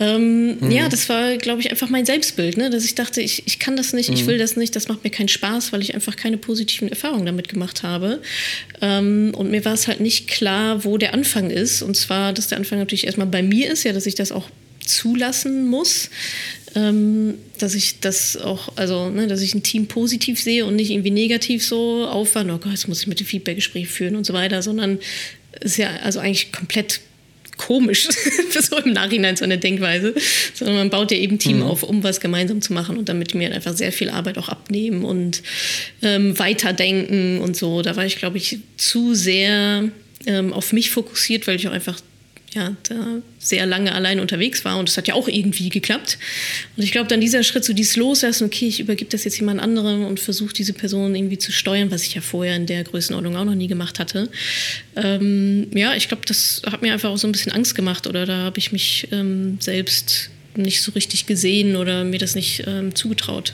Ähm, 0.00 0.56
mhm. 0.58 0.70
Ja, 0.70 0.88
das 0.88 1.10
war, 1.10 1.36
glaube 1.36 1.60
ich, 1.60 1.70
einfach 1.70 1.90
mein 1.90 2.06
Selbstbild, 2.06 2.56
ne? 2.56 2.70
dass 2.70 2.86
ich 2.86 2.94
dachte, 2.94 3.20
ich, 3.20 3.46
ich 3.46 3.58
kann 3.58 3.76
das 3.76 3.92
nicht, 3.92 4.08
mhm. 4.08 4.16
ich 4.16 4.26
will 4.26 4.38
das 4.38 4.56
nicht, 4.56 4.74
das 4.74 4.88
macht 4.88 5.04
mir 5.04 5.10
keinen 5.10 5.28
Spaß, 5.28 5.72
weil 5.72 5.82
ich 5.82 5.94
einfach 5.94 6.16
keine 6.16 6.38
positiven 6.38 6.88
Erfahrungen 6.88 7.26
damit 7.26 7.48
gemacht 7.48 7.82
habe. 7.82 8.22
Ähm, 8.80 9.33
und 9.34 9.50
mir 9.50 9.64
war 9.64 9.74
es 9.74 9.88
halt 9.88 10.00
nicht 10.00 10.28
klar, 10.28 10.84
wo 10.84 10.98
der 10.98 11.14
Anfang 11.14 11.50
ist. 11.50 11.82
Und 11.82 11.96
zwar, 11.96 12.32
dass 12.32 12.48
der 12.48 12.58
Anfang 12.58 12.78
natürlich 12.78 13.06
erstmal 13.06 13.26
bei 13.26 13.42
mir 13.42 13.70
ist, 13.70 13.84
ja, 13.84 13.92
dass 13.92 14.06
ich 14.06 14.14
das 14.14 14.32
auch 14.32 14.48
zulassen 14.84 15.66
muss, 15.68 16.10
ähm, 16.74 17.34
dass 17.58 17.74
ich 17.74 18.00
das 18.00 18.36
auch, 18.36 18.76
also, 18.76 19.10
ne, 19.10 19.26
dass 19.26 19.40
ich 19.40 19.54
ein 19.54 19.62
Team 19.62 19.86
positiv 19.86 20.40
sehe 20.40 20.66
und 20.66 20.76
nicht 20.76 20.90
irgendwie 20.90 21.10
negativ 21.10 21.64
so 21.64 22.06
aufwand, 22.06 22.50
oh 22.50 22.58
Gott, 22.58 22.72
jetzt 22.72 22.88
muss 22.88 23.00
ich 23.00 23.06
mit 23.06 23.20
dem 23.20 23.26
Feedback-Gespräch 23.26 23.88
führen 23.88 24.16
und 24.16 24.24
so 24.24 24.32
weiter, 24.32 24.62
sondern 24.62 24.98
es 25.60 25.72
ist 25.72 25.76
ja 25.78 25.88
also 26.02 26.18
eigentlich 26.18 26.52
komplett 26.52 27.00
komisch, 27.56 28.08
so 28.60 28.78
im 28.78 28.92
Nachhinein 28.92 29.36
so 29.36 29.44
eine 29.44 29.58
Denkweise, 29.58 30.14
sondern 30.54 30.76
man 30.76 30.90
baut 30.90 31.10
ja 31.10 31.18
eben 31.18 31.38
Team 31.38 31.58
mhm. 31.58 31.64
auf, 31.64 31.82
um 31.82 32.02
was 32.02 32.20
gemeinsam 32.20 32.60
zu 32.60 32.72
machen 32.72 32.96
und 32.96 33.08
damit 33.08 33.34
mir 33.34 33.52
einfach 33.52 33.74
sehr 33.74 33.92
viel 33.92 34.10
Arbeit 34.10 34.38
auch 34.38 34.48
abnehmen 34.48 35.04
und 35.04 35.42
ähm, 36.02 36.38
weiterdenken 36.38 37.40
und 37.40 37.56
so. 37.56 37.82
Da 37.82 37.96
war 37.96 38.04
ich, 38.04 38.16
glaube 38.16 38.38
ich, 38.38 38.58
zu 38.76 39.14
sehr 39.14 39.88
ähm, 40.26 40.52
auf 40.52 40.72
mich 40.72 40.90
fokussiert, 40.90 41.46
weil 41.46 41.56
ich 41.56 41.68
auch 41.68 41.72
einfach 41.72 41.98
ja, 42.54 42.76
da 42.88 43.20
sehr 43.38 43.66
lange 43.66 43.92
allein 43.92 44.20
unterwegs 44.20 44.64
war 44.64 44.78
und 44.78 44.88
es 44.88 44.96
hat 44.96 45.08
ja 45.08 45.14
auch 45.14 45.28
irgendwie 45.28 45.68
geklappt. 45.68 46.18
Und 46.76 46.82
ich 46.82 46.92
glaube, 46.92 47.08
dann 47.08 47.20
dieser 47.20 47.42
Schritt, 47.42 47.64
so 47.64 47.72
dieses 47.72 47.96
Loslassen, 47.96 48.46
okay, 48.46 48.68
ich 48.68 48.80
übergebe 48.80 49.10
das 49.10 49.24
jetzt 49.24 49.38
jemand 49.38 49.60
anderem 49.60 50.04
und 50.04 50.20
versuche 50.20 50.54
diese 50.54 50.72
Person 50.72 51.14
irgendwie 51.14 51.38
zu 51.38 51.52
steuern, 51.52 51.90
was 51.90 52.04
ich 52.04 52.14
ja 52.14 52.20
vorher 52.20 52.54
in 52.56 52.66
der 52.66 52.84
Größenordnung 52.84 53.36
auch 53.36 53.44
noch 53.44 53.54
nie 53.54 53.66
gemacht 53.66 53.98
hatte. 53.98 54.30
Ähm, 54.96 55.66
ja, 55.74 55.94
ich 55.94 56.08
glaube, 56.08 56.22
das 56.26 56.62
hat 56.66 56.82
mir 56.82 56.92
einfach 56.92 57.10
auch 57.10 57.18
so 57.18 57.26
ein 57.26 57.32
bisschen 57.32 57.52
Angst 57.52 57.74
gemacht 57.74 58.06
oder 58.06 58.24
da 58.24 58.38
habe 58.38 58.58
ich 58.58 58.70
mich 58.70 59.08
ähm, 59.10 59.58
selbst 59.60 60.30
nicht 60.56 60.82
so 60.82 60.92
richtig 60.92 61.26
gesehen 61.26 61.74
oder 61.76 62.04
mir 62.04 62.18
das 62.18 62.36
nicht 62.36 62.62
ähm, 62.66 62.94
zugetraut. 62.94 63.52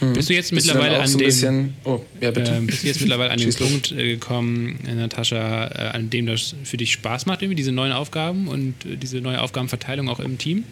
Hm. 0.00 0.12
Bist 0.12 0.28
du 0.28 0.34
jetzt 0.34 0.50
bist 0.50 0.66
mittlerweile 0.66 0.96
du 0.96 1.02
an 1.02 1.08
so 1.08 1.18
dem 1.18 1.26
bisschen, 1.26 1.74
oh, 1.84 2.00
ja, 2.20 2.30
bitte. 2.30 2.52
Äh, 2.52 2.60
bist 2.60 2.82
du 2.82 2.86
jetzt 2.86 3.00
mittlerweile 3.00 3.30
an 3.30 3.38
den 3.38 3.54
Punkt 3.54 3.92
äh, 3.92 4.08
gekommen, 4.08 4.78
äh, 4.86 4.94
Natascha, 4.94 5.68
äh, 5.68 5.96
an 5.96 6.10
dem 6.10 6.26
das 6.26 6.54
für 6.64 6.76
dich 6.76 6.92
Spaß 6.92 7.26
macht, 7.26 7.42
irgendwie 7.42 7.56
diese 7.56 7.72
neuen 7.72 7.92
Aufgaben 7.92 8.48
und 8.48 8.74
diese 8.84 9.20
neue 9.20 9.40
Aufgabenverteilung 9.40 10.08
auch 10.08 10.20
im 10.20 10.38
Team? 10.38 10.64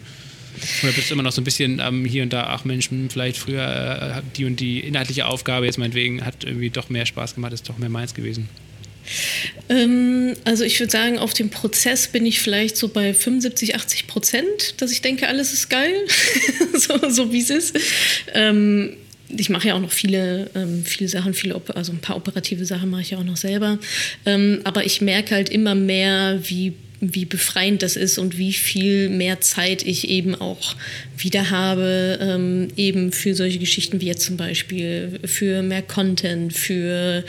Oder 0.83 0.91
bist 0.91 1.09
du 1.09 1.13
immer 1.13 1.23
noch 1.23 1.31
so 1.31 1.41
ein 1.41 1.45
bisschen 1.45 1.81
ähm, 1.83 2.05
hier 2.05 2.23
und 2.23 2.33
da, 2.33 2.47
ach 2.47 2.65
Mensch, 2.65 2.89
hm, 2.89 3.09
vielleicht 3.09 3.37
früher 3.37 4.17
äh, 4.17 4.21
die 4.35 4.45
und 4.45 4.59
die 4.59 4.81
inhaltliche 4.81 5.25
Aufgabe 5.25 5.65
jetzt 5.65 5.77
meinetwegen 5.77 6.25
hat 6.25 6.43
irgendwie 6.43 6.69
doch 6.69 6.89
mehr 6.89 7.05
Spaß 7.05 7.35
gemacht, 7.35 7.53
ist 7.53 7.67
doch 7.69 7.77
mehr 7.77 7.89
meins 7.89 8.13
gewesen? 8.13 8.49
Ähm, 9.69 10.35
also 10.43 10.63
ich 10.63 10.79
würde 10.79 10.91
sagen, 10.91 11.17
auf 11.17 11.33
dem 11.33 11.49
Prozess 11.49 12.07
bin 12.07 12.25
ich 12.25 12.39
vielleicht 12.39 12.77
so 12.77 12.87
bei 12.87 13.13
75, 13.13 13.75
80 13.75 14.07
Prozent, 14.07 14.75
dass 14.77 14.91
ich 14.91 15.01
denke, 15.01 15.27
alles 15.27 15.53
ist 15.53 15.69
geil, 15.69 15.93
so, 16.73 17.09
so 17.09 17.33
wie 17.33 17.41
es 17.41 17.49
ist. 17.49 17.77
Ähm, 18.33 18.97
ich 19.37 19.49
mache 19.49 19.69
ja 19.69 19.75
auch 19.75 19.79
noch 19.79 19.91
viele, 19.91 20.49
ähm, 20.55 20.83
viele 20.85 21.09
Sachen, 21.09 21.33
viele, 21.33 21.61
also 21.75 21.91
ein 21.91 21.99
paar 21.99 22.15
operative 22.15 22.65
Sachen 22.65 22.89
mache 22.89 23.01
ich 23.01 23.11
ja 23.11 23.17
auch 23.17 23.23
noch 23.23 23.37
selber. 23.37 23.79
Ähm, 24.25 24.61
aber 24.63 24.85
ich 24.85 25.01
merke 25.01 25.35
halt 25.35 25.49
immer 25.49 25.75
mehr, 25.75 26.39
wie 26.43 26.73
wie 27.01 27.25
befreiend 27.25 27.81
das 27.81 27.95
ist 27.95 28.19
und 28.19 28.37
wie 28.37 28.53
viel 28.53 29.09
mehr 29.09 29.41
Zeit 29.41 29.81
ich 29.83 30.07
eben 30.07 30.35
auch 30.35 30.75
wieder 31.17 31.49
habe, 31.49 32.19
ähm, 32.21 32.67
eben 32.77 33.11
für 33.11 33.33
solche 33.33 33.57
Geschichten 33.57 34.01
wie 34.01 34.05
jetzt 34.05 34.23
zum 34.23 34.37
Beispiel, 34.37 35.19
für 35.25 35.63
mehr 35.63 35.81
Content, 35.81 36.53
für 36.53 37.23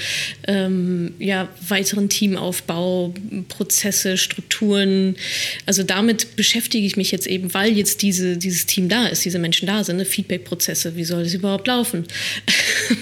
ähm, 0.47 1.15
ja, 1.19 1.49
weiteren 1.67 2.11
Teamaufbau, 2.11 3.15
Prozesse, 3.49 4.19
Strukturen. 4.19 5.17
Also 5.65 5.83
damit 5.83 6.37
beschäftige 6.37 6.87
ich 6.87 6.99
mich 6.99 7.11
jetzt 7.11 7.27
eben, 7.27 7.53
weil 7.55 7.73
jetzt 7.77 8.03
diese, 8.03 8.37
dieses 8.37 8.67
Team 8.67 8.91
da 8.91 9.07
ist, 9.07 9.25
diese 9.25 9.39
Menschen 9.39 9.67
da 9.67 9.83
sind, 9.85 9.97
ne? 9.97 10.05
Feedback-Prozesse, 10.05 10.97
wie 10.97 11.05
soll 11.05 11.25
das 11.25 11.33
überhaupt 11.33 11.67
laufen? 11.67 12.05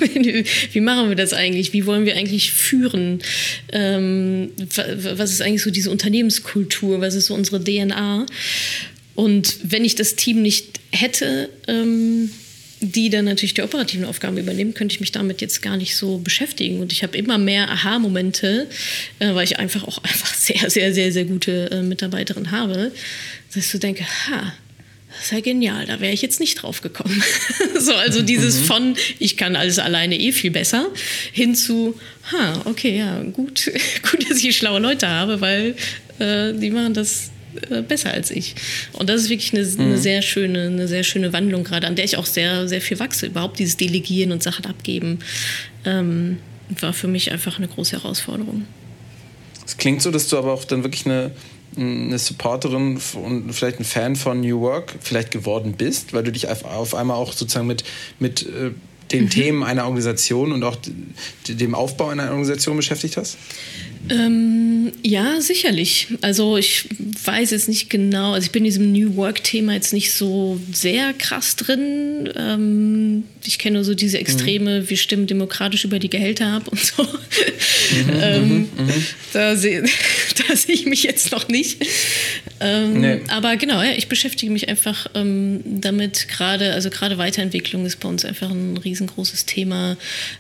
wie 0.73 0.81
machen 0.81 1.09
wir 1.09 1.17
das 1.17 1.33
eigentlich? 1.33 1.73
Wie 1.73 1.87
wollen 1.87 2.05
wir 2.05 2.17
eigentlich 2.17 2.53
führen? 2.53 3.21
Ähm, 3.73 4.51
was 5.17 5.33
ist 5.33 5.43
eigentlich 5.43 5.63
so 5.63 5.73
diese 5.73 5.91
Unternehmenskultur? 5.91 6.60
Kultur, 6.61 7.01
was 7.01 7.15
ist 7.15 7.27
so 7.27 7.35
unsere 7.35 7.63
DNA. 7.63 8.27
Und 9.15 9.57
wenn 9.63 9.85
ich 9.85 9.95
das 9.95 10.15
Team 10.15 10.43
nicht 10.43 10.79
hätte, 10.93 11.49
ähm, 11.67 12.31
die 12.83 13.09
dann 13.09 13.25
natürlich 13.25 13.55
die 13.55 13.63
operativen 13.63 14.05
Aufgaben 14.05 14.37
übernehmen, 14.37 14.75
könnte 14.75 14.95
ich 14.95 15.01
mich 15.01 15.13
damit 15.13 15.41
jetzt 15.41 15.63
gar 15.63 15.79
nicht 15.79 15.97
so 15.97 16.19
beschäftigen. 16.19 16.81
Und 16.81 16.93
ich 16.93 17.03
habe 17.03 17.17
immer 17.17 17.39
mehr 17.39 17.71
Aha-Momente, 17.71 18.67
äh, 19.21 19.35
weil 19.35 19.45
ich 19.45 19.59
einfach 19.59 19.85
auch 19.85 19.99
einfach 20.05 20.35
sehr, 20.35 20.69
sehr, 20.69 20.93
sehr, 20.93 21.13
sehr 21.13 21.25
gute 21.25 21.71
äh, 21.71 21.83
Mitarbeiterin 21.83 22.51
habe, 22.51 22.93
dass 23.49 23.65
ich 23.65 23.71
so 23.71 23.79
denke, 23.79 24.05
ha, 24.05 24.53
das 25.11 25.27
ist 25.27 25.33
ja 25.33 25.41
genial, 25.41 25.87
da 25.87 26.01
wäre 26.01 26.13
ich 26.13 26.23
jetzt 26.23 26.41
nicht 26.41 26.57
drauf 26.57 26.81
gekommen. 26.83 27.23
so, 27.79 27.95
also 27.95 28.23
dieses 28.23 28.61
mhm. 28.61 28.65
von, 28.65 28.97
ich 29.19 29.37
kann 29.37 29.57
alles 29.57 29.79
alleine 29.79 30.19
eh 30.19 30.33
viel 30.33 30.51
besser, 30.51 30.87
hin 31.33 31.55
zu, 31.55 31.99
ha, 32.33 32.63
okay, 32.65 32.99
ja, 32.99 33.23
gut, 33.23 33.71
gut, 34.11 34.31
dass 34.31 34.43
ich 34.43 34.57
schlaue 34.57 34.81
Leute 34.81 35.09
habe, 35.09 35.41
weil 35.41 35.75
äh, 36.19 36.53
die 36.53 36.71
machen 36.71 36.95
das 36.95 37.31
äh, 37.69 37.83
besser 37.83 38.13
als 38.13 38.31
ich. 38.31 38.55
Und 38.93 39.09
das 39.09 39.23
ist 39.23 39.31
wirklich 39.31 39.53
eine, 39.53 39.65
mhm. 39.65 39.81
eine, 39.81 39.99
sehr 39.99 40.23
schöne, 40.23 40.67
eine 40.67 40.89
sehr 40.89 41.03
schöne 41.03 41.33
Wandlung 41.33 41.65
gerade, 41.65 41.87
an 41.87 41.97
der 41.97 42.05
ich 42.05 42.17
auch 42.17 42.27
sehr, 42.27 42.69
sehr 42.69 42.81
viel 42.81 42.99
wachse. 42.99 43.27
Überhaupt 43.27 43.59
dieses 43.59 43.77
Delegieren 43.77 44.33
und 44.33 44.43
Sachen 44.43 44.67
abgeben 44.67 45.19
ähm, 45.85 46.39
war 46.81 46.93
für 46.93 47.09
mich 47.09 47.33
einfach 47.33 47.59
eine 47.59 47.69
große 47.69 47.93
Herausforderung. 47.93 48.67
Es 49.67 49.77
klingt 49.77 50.03
so, 50.03 50.11
dass 50.11 50.29
du 50.29 50.39
aber 50.39 50.53
auch 50.53 50.65
dann 50.65 50.85
wirklich 50.85 51.07
eine, 51.07 51.33
eine 51.77 52.19
Supporterin 52.19 53.01
und 53.15 53.53
vielleicht 53.53 53.81
ein 53.81 53.85
Fan 53.85 54.17
von 54.17 54.41
New 54.41 54.61
Work 54.61 54.97
vielleicht 55.01 55.31
geworden 55.31 55.75
bist, 55.77 56.13
weil 56.13 56.25
du 56.25 56.33
dich 56.33 56.49
auf 56.49 56.95
einmal 56.95 57.17
auch 57.17 57.33
sozusagen 57.33 57.67
mit, 57.67 57.85
mit 58.19 58.43
äh, 58.43 58.73
den 59.13 59.25
mhm. 59.25 59.31
Themen 59.31 59.63
einer 59.63 59.85
Organisation 59.85 60.53
und 60.53 60.63
auch 60.63 60.77
dem 61.49 61.75
Aufbau 61.75 62.09
einer 62.09 62.31
Organisation 62.31 62.77
beschäftigt 62.77 63.17
hast? 63.17 63.37
Ähm, 64.09 64.93
ja, 65.03 65.41
sicherlich. 65.41 66.09
Also 66.23 66.57
ich 66.57 66.87
weiß 67.25 67.51
jetzt 67.51 67.69
nicht 67.69 67.91
genau, 67.91 68.33
also 68.33 68.47
ich 68.47 68.51
bin 68.51 68.65
in 68.65 68.65
diesem 68.65 68.93
New 68.93 69.17
Work-Thema 69.17 69.75
jetzt 69.75 69.93
nicht 69.93 70.13
so 70.13 70.59
sehr 70.73 71.13
krass 71.13 71.55
drin. 71.57 72.29
Ähm, 72.35 73.25
ich 73.45 73.59
kenne 73.59 73.75
nur 73.75 73.85
so 73.85 73.95
diese 73.95 74.19
Extreme, 74.19 74.81
mhm. 74.81 74.91
wir 74.91 74.97
stimmen 74.97 75.27
demokratisch 75.27 75.85
über 75.85 75.99
die 75.99 76.09
Gehälter 76.09 76.47
ab 76.47 76.69
und 76.69 76.81
so. 76.81 77.03
Mhm, 77.03 78.11
ähm, 78.21 78.49
mhm, 78.49 78.85
mhm. 78.87 79.05
da 79.33 79.55
sehe 79.55 79.85
seh 80.55 80.73
ich 80.73 80.87
mich 80.87 81.03
jetzt 81.03 81.31
noch 81.33 81.49
nicht. 81.49 81.87
Ähm, 82.61 83.01
nee. 83.01 83.21
Aber 83.29 83.57
genau, 83.57 83.83
ja, 83.83 83.93
ich 83.93 84.09
beschäftige 84.09 84.51
mich 84.51 84.69
einfach 84.69 85.07
ähm, 85.15 85.61
damit 85.65 86.29
gerade, 86.29 86.73
also 86.73 86.91
gerade 86.91 87.19
Weiterentwicklung 87.19 87.87
ist 87.87 88.01
bei 88.01 88.09
uns 88.09 88.25
einfach 88.25 88.51
ein 88.51 88.77
riesengroßes 89.01 89.47
Thema 89.47 89.97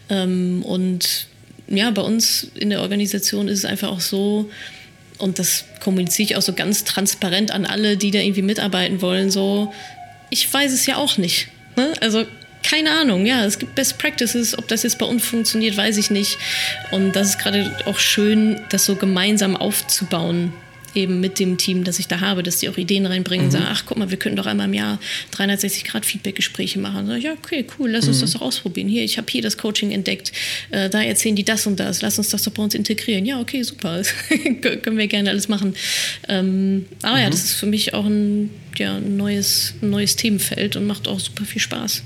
ähm, 0.09 0.62
und 0.64 1.27
ja, 1.68 1.90
bei 1.90 2.03
uns 2.03 2.49
in 2.55 2.70
der 2.70 2.81
Organisation 2.81 3.49
ist 3.49 3.61
es 3.61 3.64
einfach 3.64 3.88
auch 3.90 4.01
so, 4.01 4.51
und 5.18 5.38
das 5.38 5.64
kommuniziere 5.81 6.31
ich 6.31 6.37
auch 6.37 6.42
so 6.42 6.53
ganz 6.53 6.85
transparent 6.85 7.53
an 7.53 7.64
alle, 7.64 7.96
die 7.96 8.11
da 8.11 8.18
irgendwie 8.18 8.42
mitarbeiten 8.42 9.01
wollen, 9.03 9.31
so, 9.31 9.73
ich 10.31 10.53
weiß 10.53 10.73
es 10.73 10.87
ja 10.87 10.96
auch 10.96 11.16
nicht. 11.16 11.49
Ne? 11.77 11.92
Also 12.01 12.25
keine 12.62 12.90
Ahnung, 12.90 13.25
ja, 13.25 13.44
es 13.44 13.59
gibt 13.59 13.75
Best 13.75 13.99
Practices, 13.99 14.59
ob 14.59 14.68
das 14.68 14.83
jetzt 14.83 14.99
bei 14.99 15.07
uns 15.07 15.25
funktioniert, 15.25 15.77
weiß 15.77 15.96
ich 15.96 16.11
nicht. 16.11 16.37
Und 16.90 17.12
das 17.12 17.31
ist 17.31 17.38
gerade 17.38 17.75
auch 17.87 17.99
schön, 17.99 18.61
das 18.70 18.85
so 18.85 18.96
gemeinsam 18.96 19.57
aufzubauen 19.57 20.53
eben 20.94 21.20
mit 21.20 21.38
dem 21.38 21.57
Team, 21.57 21.85
das 21.85 21.98
ich 21.98 22.09
da 22.09 22.20
habe, 22.20 22.42
dass 22.42 22.59
die 22.59 22.68
auch 22.68 22.76
Ideen 22.76 23.07
reinbringen 23.07 23.46
mhm. 23.46 23.53
und 23.53 23.53
sagen, 23.53 23.66
ach 23.68 23.85
guck 23.87 23.98
mal, 23.98 24.11
wir 24.11 24.16
können 24.18 24.37
doch 24.37 24.46
einmal 24.46 24.66
im 24.66 24.74
Jahr 24.74 24.98
360 25.33 25.85
Grad 25.85 26.07
Feedback-Gespräche 26.07 26.79
machen. 26.79 27.11
Ich, 27.12 27.24
ja, 27.24 27.33
okay, 27.33 27.64
cool, 27.79 27.90
lass 27.90 28.09
uns 28.09 28.18
mhm. 28.18 28.22
das 28.22 28.33
doch 28.33 28.42
ausprobieren. 28.42 28.88
Hier, 28.88 29.05
ich 29.05 29.18
habe 29.18 29.26
hier 29.31 29.42
das 29.42 29.57
Coaching 29.57 29.90
entdeckt, 29.90 30.33
äh, 30.70 30.88
da 30.90 31.03
erzählen 31.03 31.37
die 31.37 31.44
das 31.44 31.66
und 31.66 31.79
das, 31.79 32.03
lass 32.03 32.18
uns 32.18 32.31
das 32.31 32.42
doch 32.42 32.53
bei 32.53 32.62
uns 32.62 32.74
integrieren. 32.74 33.26
Ja, 33.26 33.40
okay, 33.40 33.62
super, 33.62 34.03
können 34.62 34.98
wir 34.98 35.07
gerne 35.07 35.31
alles 35.31 35.48
machen. 35.48 35.74
Ähm, 36.29 36.87
aber 37.03 37.16
mhm. 37.16 37.22
ja, 37.22 37.31
das 37.31 37.44
ist 37.44 37.53
für 37.55 37.66
mich 37.66 37.94
auch 37.94 38.07
ein, 38.07 38.50
ja, 38.76 38.96
ein 38.96 39.16
neues, 39.16 39.74
ein 39.83 39.90
neues 39.90 40.16
Themenfeld 40.16 40.76
und 40.76 40.87
macht 40.87 41.09
auch 41.09 41.20
super 41.20 41.44
viel 41.44 41.61
Spaß. 41.61 42.03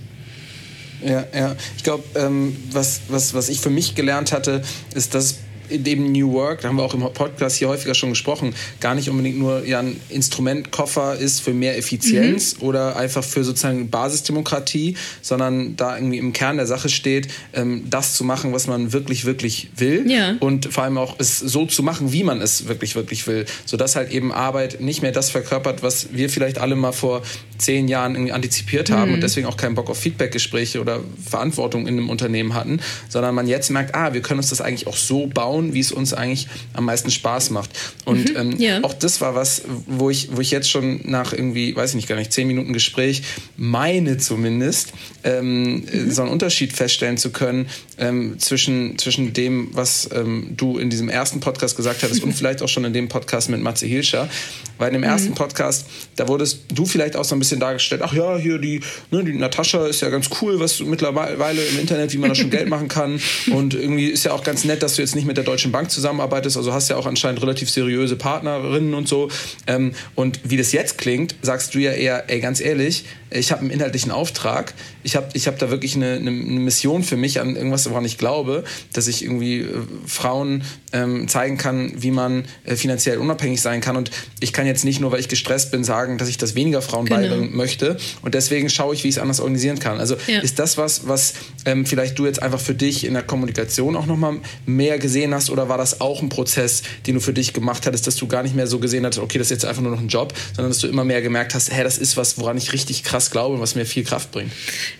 Ja, 1.04 1.26
ja. 1.34 1.56
Ich 1.76 1.82
glaube, 1.82 2.04
ähm, 2.14 2.56
was, 2.70 3.02
was, 3.08 3.34
was 3.34 3.48
ich 3.48 3.60
für 3.60 3.70
mich 3.70 3.94
gelernt 3.94 4.32
hatte, 4.32 4.62
ist, 4.94 5.14
dass 5.14 5.40
dem 5.70 6.12
New 6.12 6.32
Work, 6.32 6.62
da 6.62 6.68
haben 6.68 6.76
wir 6.76 6.82
auch 6.82 6.94
im 6.94 7.00
Podcast 7.00 7.56
hier 7.56 7.68
häufiger 7.68 7.94
schon 7.94 8.10
gesprochen, 8.10 8.54
gar 8.80 8.94
nicht 8.94 9.08
unbedingt 9.08 9.38
nur 9.38 9.64
ja, 9.66 9.80
ein 9.80 10.00
Instrumentkoffer 10.08 11.16
ist 11.16 11.40
für 11.40 11.52
mehr 11.52 11.76
Effizienz 11.76 12.58
mhm. 12.58 12.68
oder 12.68 12.96
einfach 12.96 13.24
für 13.24 13.44
sozusagen 13.44 13.90
Basisdemokratie, 13.90 14.96
sondern 15.22 15.76
da 15.76 15.96
irgendwie 15.96 16.18
im 16.18 16.32
Kern 16.32 16.56
der 16.56 16.66
Sache 16.66 16.88
steht, 16.88 17.28
ähm, 17.52 17.84
das 17.88 18.14
zu 18.14 18.24
machen, 18.24 18.52
was 18.52 18.66
man 18.66 18.92
wirklich, 18.92 19.24
wirklich 19.24 19.70
will 19.76 20.10
ja. 20.10 20.36
und 20.40 20.72
vor 20.72 20.84
allem 20.84 20.98
auch 20.98 21.16
es 21.18 21.38
so 21.38 21.66
zu 21.66 21.82
machen, 21.82 22.12
wie 22.12 22.24
man 22.24 22.40
es 22.40 22.68
wirklich, 22.68 22.94
wirklich 22.94 23.26
will, 23.26 23.46
sodass 23.64 23.96
halt 23.96 24.10
eben 24.10 24.32
Arbeit 24.32 24.80
nicht 24.80 25.02
mehr 25.02 25.12
das 25.12 25.30
verkörpert, 25.30 25.82
was 25.82 26.08
wir 26.12 26.30
vielleicht 26.30 26.58
alle 26.58 26.76
mal 26.76 26.92
vor 26.92 27.22
zehn 27.58 27.88
Jahren 27.88 28.14
irgendwie 28.14 28.32
antizipiert 28.32 28.90
haben 28.90 29.08
mhm. 29.08 29.14
und 29.14 29.20
deswegen 29.22 29.46
auch 29.46 29.56
keinen 29.56 29.74
Bock 29.74 29.90
auf 29.90 29.98
Feedbackgespräche 29.98 30.80
oder 30.80 31.00
Verantwortung 31.24 31.86
in 31.86 31.98
einem 31.98 32.10
Unternehmen 32.10 32.54
hatten, 32.54 32.80
sondern 33.08 33.34
man 33.34 33.46
jetzt 33.46 33.70
merkt, 33.70 33.94
ah, 33.94 34.12
wir 34.12 34.22
können 34.22 34.40
uns 34.40 34.50
das 34.50 34.60
eigentlich 34.60 34.86
auch 34.86 34.96
so 34.96 35.26
bauen, 35.26 35.53
wie 35.62 35.80
es 35.80 35.92
uns 35.92 36.12
eigentlich 36.12 36.48
am 36.72 36.84
meisten 36.84 37.10
Spaß 37.10 37.50
macht. 37.50 37.70
Und 38.04 38.30
mhm. 38.30 38.36
ähm, 38.36 38.60
ja. 38.60 38.82
auch 38.82 38.94
das 38.94 39.20
war 39.20 39.34
was, 39.34 39.62
wo 39.86 40.10
ich, 40.10 40.36
wo 40.36 40.40
ich 40.40 40.50
jetzt 40.50 40.70
schon 40.70 41.00
nach 41.04 41.32
irgendwie, 41.32 41.74
weiß 41.74 41.90
ich 41.90 41.96
nicht 41.96 42.08
gar 42.08 42.16
nicht, 42.16 42.32
zehn 42.32 42.46
Minuten 42.46 42.72
Gespräch 42.72 43.22
meine 43.56 44.18
zumindest, 44.18 44.92
ähm, 45.24 45.74
mhm. 45.74 46.10
so 46.10 46.22
einen 46.22 46.30
Unterschied 46.30 46.72
feststellen 46.72 47.16
zu 47.16 47.30
können 47.30 47.68
ähm, 47.98 48.38
zwischen, 48.38 48.98
zwischen 48.98 49.32
dem, 49.32 49.68
was 49.72 50.10
ähm, 50.12 50.48
du 50.56 50.78
in 50.78 50.90
diesem 50.90 51.08
ersten 51.08 51.40
Podcast 51.40 51.76
gesagt 51.76 52.02
hattest 52.02 52.22
und 52.24 52.32
vielleicht 52.34 52.62
auch 52.62 52.68
schon 52.68 52.84
in 52.84 52.92
dem 52.92 53.08
Podcast 53.08 53.48
mit 53.48 53.60
Matze 53.60 53.86
Hilscher. 53.86 54.28
Weil 54.76 54.88
in 54.88 54.94
dem 54.94 55.04
ersten 55.04 55.30
mhm. 55.30 55.34
Podcast, 55.34 55.86
da 56.16 56.26
wurdest 56.26 56.62
du 56.74 56.84
vielleicht 56.84 57.14
auch 57.14 57.24
so 57.24 57.36
ein 57.36 57.38
bisschen 57.38 57.60
dargestellt, 57.60 58.02
ach 58.02 58.12
ja, 58.12 58.36
hier 58.36 58.58
die, 58.58 58.80
ne, 59.12 59.22
die 59.22 59.32
Natascha 59.32 59.86
ist 59.86 60.00
ja 60.00 60.08
ganz 60.08 60.28
cool, 60.40 60.58
was 60.58 60.80
mittlerweile 60.80 61.64
im 61.64 61.78
Internet, 61.78 62.12
wie 62.12 62.18
man 62.18 62.30
da 62.30 62.34
schon 62.34 62.50
Geld 62.50 62.68
machen 62.68 62.88
kann. 62.88 63.20
Und 63.52 63.74
irgendwie 63.74 64.08
ist 64.08 64.24
ja 64.24 64.32
auch 64.32 64.42
ganz 64.42 64.64
nett, 64.64 64.82
dass 64.82 64.96
du 64.96 65.02
jetzt 65.02 65.14
nicht 65.14 65.28
mit 65.28 65.36
der 65.36 65.44
der 65.44 65.52
Deutschen 65.52 65.72
Bank 65.72 65.90
zusammenarbeitest, 65.90 66.56
also 66.56 66.72
hast 66.72 66.88
ja 66.88 66.96
auch 66.96 67.06
anscheinend 67.06 67.42
relativ 67.42 67.70
seriöse 67.70 68.16
Partnerinnen 68.16 68.94
und 68.94 69.06
so. 69.06 69.28
Ähm, 69.66 69.92
und 70.14 70.40
wie 70.44 70.56
das 70.56 70.72
jetzt 70.72 70.98
klingt, 70.98 71.34
sagst 71.42 71.74
du 71.74 71.78
ja 71.78 71.92
eher, 71.92 72.24
ey, 72.28 72.40
ganz 72.40 72.60
ehrlich, 72.60 73.04
ich 73.30 73.52
habe 73.52 73.60
einen 73.60 73.70
inhaltlichen 73.70 74.10
Auftrag, 74.10 74.74
ich 75.04 75.16
habe 75.16 75.28
ich 75.34 75.46
hab 75.46 75.58
da 75.58 75.70
wirklich 75.70 75.94
eine, 75.94 76.14
eine, 76.14 76.30
Mission 76.30 77.04
für 77.04 77.16
mich 77.16 77.40
an 77.40 77.56
irgendwas, 77.56 77.88
woran 77.88 78.04
ich 78.04 78.18
glaube, 78.18 78.64
dass 78.92 79.06
ich 79.06 79.22
irgendwie 79.22 79.60
äh, 79.60 79.68
Frauen 80.06 80.64
ähm, 80.92 81.28
zeigen 81.28 81.58
kann, 81.58 81.92
wie 81.96 82.10
man 82.10 82.46
äh, 82.64 82.74
finanziell 82.74 83.18
unabhängig 83.18 83.60
sein 83.60 83.80
kann. 83.80 83.96
Und 83.96 84.10
ich 84.40 84.52
kann 84.52 84.66
jetzt 84.66 84.84
nicht 84.84 85.00
nur, 85.00 85.12
weil 85.12 85.20
ich 85.20 85.28
gestresst 85.28 85.70
bin, 85.70 85.84
sagen, 85.84 86.18
dass 86.18 86.28
ich 86.28 86.38
das 86.38 86.54
weniger 86.54 86.82
Frauen 86.82 87.04
genau. 87.04 87.20
beibringen 87.20 87.54
möchte. 87.54 87.98
Und 88.22 88.34
deswegen 88.34 88.70
schaue 88.70 88.94
ich, 88.94 89.04
wie 89.04 89.08
ich 89.08 89.16
es 89.16 89.20
anders 89.20 89.40
organisieren 89.40 89.78
kann. 89.78 90.00
Also 90.00 90.16
ja. 90.26 90.40
ist 90.40 90.58
das 90.58 90.78
was, 90.78 91.06
was 91.06 91.34
ähm, 91.66 91.84
vielleicht 91.84 92.18
du 92.18 92.24
jetzt 92.26 92.42
einfach 92.42 92.60
für 92.60 92.74
dich 92.74 93.04
in 93.04 93.12
der 93.12 93.22
Kommunikation 93.22 93.96
auch 93.96 94.06
nochmal 94.06 94.38
mehr 94.64 94.98
gesehen 94.98 95.34
hast? 95.34 95.50
Oder 95.50 95.68
war 95.68 95.76
das 95.76 96.00
auch 96.00 96.22
ein 96.22 96.30
Prozess, 96.30 96.82
den 97.06 97.14
du 97.14 97.20
für 97.20 97.34
dich 97.34 97.52
gemacht 97.52 97.86
hattest, 97.86 98.06
dass 98.06 98.16
du 98.16 98.26
gar 98.26 98.42
nicht 98.42 98.54
mehr 98.54 98.66
so 98.66 98.78
gesehen 98.78 99.04
hattest, 99.04 99.20
okay, 99.20 99.38
das 99.38 99.48
ist 99.48 99.50
jetzt 99.50 99.64
einfach 99.66 99.82
nur 99.82 99.92
noch 99.92 100.00
ein 100.00 100.08
Job, 100.08 100.32
sondern 100.54 100.70
dass 100.70 100.78
du 100.78 100.86
immer 100.86 101.04
mehr 101.04 101.20
gemerkt 101.20 101.54
hast, 101.54 101.72
hä, 101.72 101.84
das 101.84 101.98
ist 101.98 102.16
was, 102.16 102.38
woran 102.38 102.56
ich 102.56 102.72
richtig 102.72 103.04
krass 103.04 103.30
glaube 103.30 103.56
und 103.56 103.60
was 103.60 103.74
mir 103.74 103.84
viel 103.84 104.04
Kraft 104.04 104.30
bringt? 104.32 104.50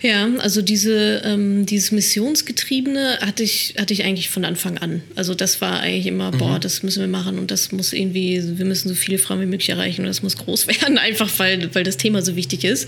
Ja, 0.01 0.29
also 0.39 0.61
diese, 0.61 1.21
ähm, 1.25 1.65
dieses 1.65 1.91
Missionsgetriebene 1.91 3.19
hatte 3.21 3.43
ich, 3.43 3.75
hatte 3.77 3.93
ich 3.93 4.03
eigentlich 4.03 4.29
von 4.29 4.45
Anfang 4.45 4.77
an. 4.77 5.01
Also 5.15 5.33
das 5.33 5.61
war 5.61 5.79
eigentlich 5.79 6.07
immer, 6.07 6.31
mhm. 6.31 6.37
boah, 6.37 6.59
das 6.59 6.83
müssen 6.83 7.01
wir 7.01 7.07
machen 7.07 7.39
und 7.39 7.51
das 7.51 7.71
muss 7.71 7.93
irgendwie, 7.93 8.41
wir 8.57 8.65
müssen 8.65 8.89
so 8.89 8.95
viele 8.95 9.17
Frauen 9.17 9.41
wie 9.41 9.45
möglich 9.45 9.69
erreichen 9.69 10.01
und 10.01 10.07
das 10.07 10.21
muss 10.21 10.37
groß 10.37 10.67
werden, 10.81 10.97
einfach 10.97 11.31
weil, 11.37 11.73
weil 11.73 11.83
das 11.83 11.97
Thema 11.97 12.21
so 12.21 12.35
wichtig 12.35 12.63
ist. 12.63 12.87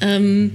Ähm, 0.00 0.52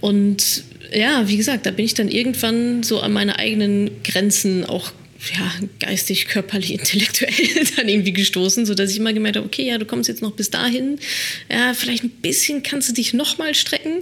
und 0.00 0.62
ja, 0.92 1.28
wie 1.28 1.36
gesagt, 1.36 1.66
da 1.66 1.70
bin 1.70 1.84
ich 1.84 1.94
dann 1.94 2.08
irgendwann 2.08 2.82
so 2.82 3.00
an 3.00 3.12
meine 3.12 3.38
eigenen 3.38 3.90
Grenzen 4.04 4.64
auch 4.64 4.92
ja, 5.34 5.52
geistig, 5.80 6.26
körperlich, 6.26 6.72
intellektuell 6.72 7.32
dann 7.76 7.88
irgendwie 7.88 8.12
gestoßen, 8.12 8.64
sodass 8.66 8.92
ich 8.92 8.98
immer 8.98 9.12
gemerkt 9.12 9.36
habe, 9.36 9.46
okay, 9.46 9.66
ja, 9.66 9.76
du 9.76 9.84
kommst 9.84 10.08
jetzt 10.08 10.22
noch 10.22 10.32
bis 10.32 10.50
dahin, 10.50 10.98
ja, 11.50 11.74
vielleicht 11.74 12.04
ein 12.04 12.10
bisschen 12.10 12.62
kannst 12.62 12.88
du 12.88 12.92
dich 12.92 13.14
nochmal 13.14 13.54
strecken, 13.54 14.00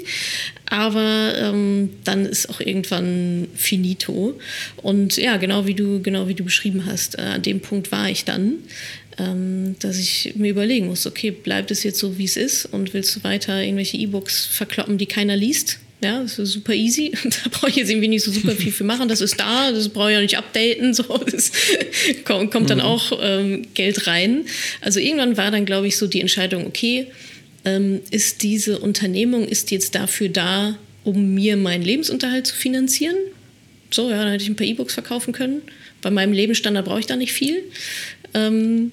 aber 0.66 1.34
ähm, 1.38 1.90
dann 2.04 2.26
ist 2.26 2.50
auch 2.50 2.60
irgendwann 2.60 3.48
finito. 3.54 4.38
Und 4.76 5.16
ja, 5.16 5.38
genau 5.38 5.66
wie 5.66 5.74
du, 5.74 6.02
genau 6.02 6.28
wie 6.28 6.34
du 6.34 6.44
beschrieben 6.44 6.84
hast, 6.84 7.18
äh, 7.18 7.22
an 7.22 7.42
dem 7.42 7.60
Punkt 7.60 7.92
war 7.92 8.10
ich 8.10 8.24
dann, 8.24 8.58
ähm, 9.18 9.76
dass 9.78 9.98
ich 9.98 10.34
mir 10.36 10.50
überlegen 10.50 10.86
muss, 10.86 11.06
okay, 11.06 11.30
bleibt 11.30 11.70
es 11.70 11.82
jetzt 11.82 11.98
so, 11.98 12.18
wie 12.18 12.24
es 12.24 12.36
ist 12.36 12.66
und 12.66 12.92
willst 12.92 13.16
du 13.16 13.24
weiter 13.24 13.62
irgendwelche 13.62 13.96
E-Books 13.96 14.44
verkloppen, 14.44 14.98
die 14.98 15.06
keiner 15.06 15.36
liest? 15.36 15.78
Ja, 16.02 16.20
das 16.20 16.38
ist 16.38 16.52
super 16.52 16.74
easy. 16.74 17.12
Da 17.24 17.50
brauche 17.50 17.70
ich 17.70 17.76
jetzt 17.76 17.90
irgendwie 17.90 18.08
nicht 18.08 18.22
so 18.22 18.30
super 18.30 18.52
viel 18.52 18.72
für 18.72 18.84
machen. 18.84 19.08
Das 19.08 19.20
ist 19.20 19.40
da, 19.40 19.72
das 19.72 19.88
brauche 19.88 20.10
ich 20.10 20.16
auch 20.16 20.22
nicht 20.22 20.38
updaten. 20.38 20.94
So, 20.94 21.18
das 21.18 21.52
kommt, 22.24 22.70
dann 22.70 22.78
mhm. 22.78 22.84
auch 22.84 23.18
ähm, 23.20 23.66
Geld 23.74 24.06
rein. 24.06 24.44
Also 24.80 25.00
irgendwann 25.00 25.36
war 25.36 25.50
dann, 25.50 25.64
glaube 25.64 25.86
ich, 25.86 25.96
so 25.96 26.06
die 26.06 26.20
Entscheidung, 26.20 26.66
okay, 26.66 27.06
ähm, 27.64 28.00
ist 28.10 28.42
diese 28.42 28.78
Unternehmung, 28.78 29.46
ist 29.46 29.70
jetzt 29.70 29.94
dafür 29.94 30.28
da, 30.28 30.78
um 31.04 31.34
mir 31.34 31.56
meinen 31.56 31.82
Lebensunterhalt 31.82 32.46
zu 32.46 32.54
finanzieren? 32.54 33.16
So, 33.90 34.10
ja, 34.10 34.22
dann 34.22 34.32
hätte 34.32 34.44
ich 34.44 34.50
ein 34.50 34.56
paar 34.56 34.66
E-Books 34.66 34.94
verkaufen 34.94 35.32
können. 35.32 35.62
Bei 36.02 36.10
meinem 36.10 36.32
Lebensstandard 36.32 36.84
brauche 36.84 37.00
ich 37.00 37.06
da 37.06 37.16
nicht 37.16 37.32
viel. 37.32 37.64
Ähm, 38.34 38.92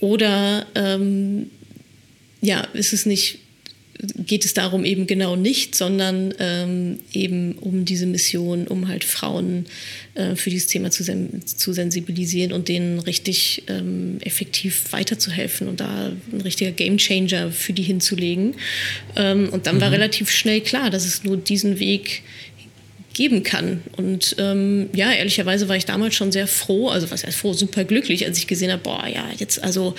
oder 0.00 0.66
ähm, 0.74 1.50
ja, 2.40 2.66
ist 2.72 2.92
es 2.92 3.06
nicht 3.06 3.39
geht 4.26 4.44
es 4.44 4.54
darum 4.54 4.84
eben 4.84 5.06
genau 5.06 5.36
nicht, 5.36 5.74
sondern 5.74 6.34
ähm, 6.38 7.00
eben 7.12 7.52
um 7.54 7.84
diese 7.84 8.06
Mission, 8.06 8.66
um 8.66 8.88
halt 8.88 9.04
Frauen 9.04 9.66
äh, 10.14 10.36
für 10.36 10.50
dieses 10.50 10.68
Thema 10.68 10.90
zu, 10.90 11.02
sen 11.02 11.42
zu, 11.44 11.72
sensibilisieren 11.72 12.52
und 12.52 12.68
denen 12.68 12.98
richtig 13.00 13.64
ähm, 13.68 14.18
effektiv 14.22 14.92
weiterzuhelfen 14.92 15.68
und 15.68 15.80
da 15.80 16.12
ein 16.32 16.40
richtiger 16.40 16.72
Gamechanger 16.72 17.50
für 17.50 17.72
die 17.72 17.82
hinzulegen. 17.82 18.54
Ähm, 19.16 19.48
und 19.50 19.66
dann 19.66 19.76
mhm. 19.76 19.80
war 19.80 19.92
relativ 19.92 20.30
schnell 20.30 20.60
klar, 20.60 20.90
dass 20.90 21.04
es 21.04 21.24
nur 21.24 21.36
diesen 21.36 21.78
Weg 21.78 22.22
geben 23.12 23.42
kann. 23.42 23.82
Und 23.96 24.36
ähm, 24.38 24.88
ja, 24.94 25.12
ehrlicherweise 25.12 25.68
war 25.68 25.76
ich 25.76 25.84
damals 25.84 26.14
schon 26.14 26.32
sehr 26.32 26.46
froh, 26.46 26.88
also 26.88 27.10
was 27.10 27.24
heißt 27.24 27.36
froh, 27.36 27.52
super 27.52 27.84
glücklich, 27.84 28.24
als 28.24 28.38
ich 28.38 28.46
gesehen 28.46 28.70
habe, 28.70 28.82
boah, 28.82 29.06
ja, 29.06 29.28
jetzt 29.36 29.62
also 29.62 29.94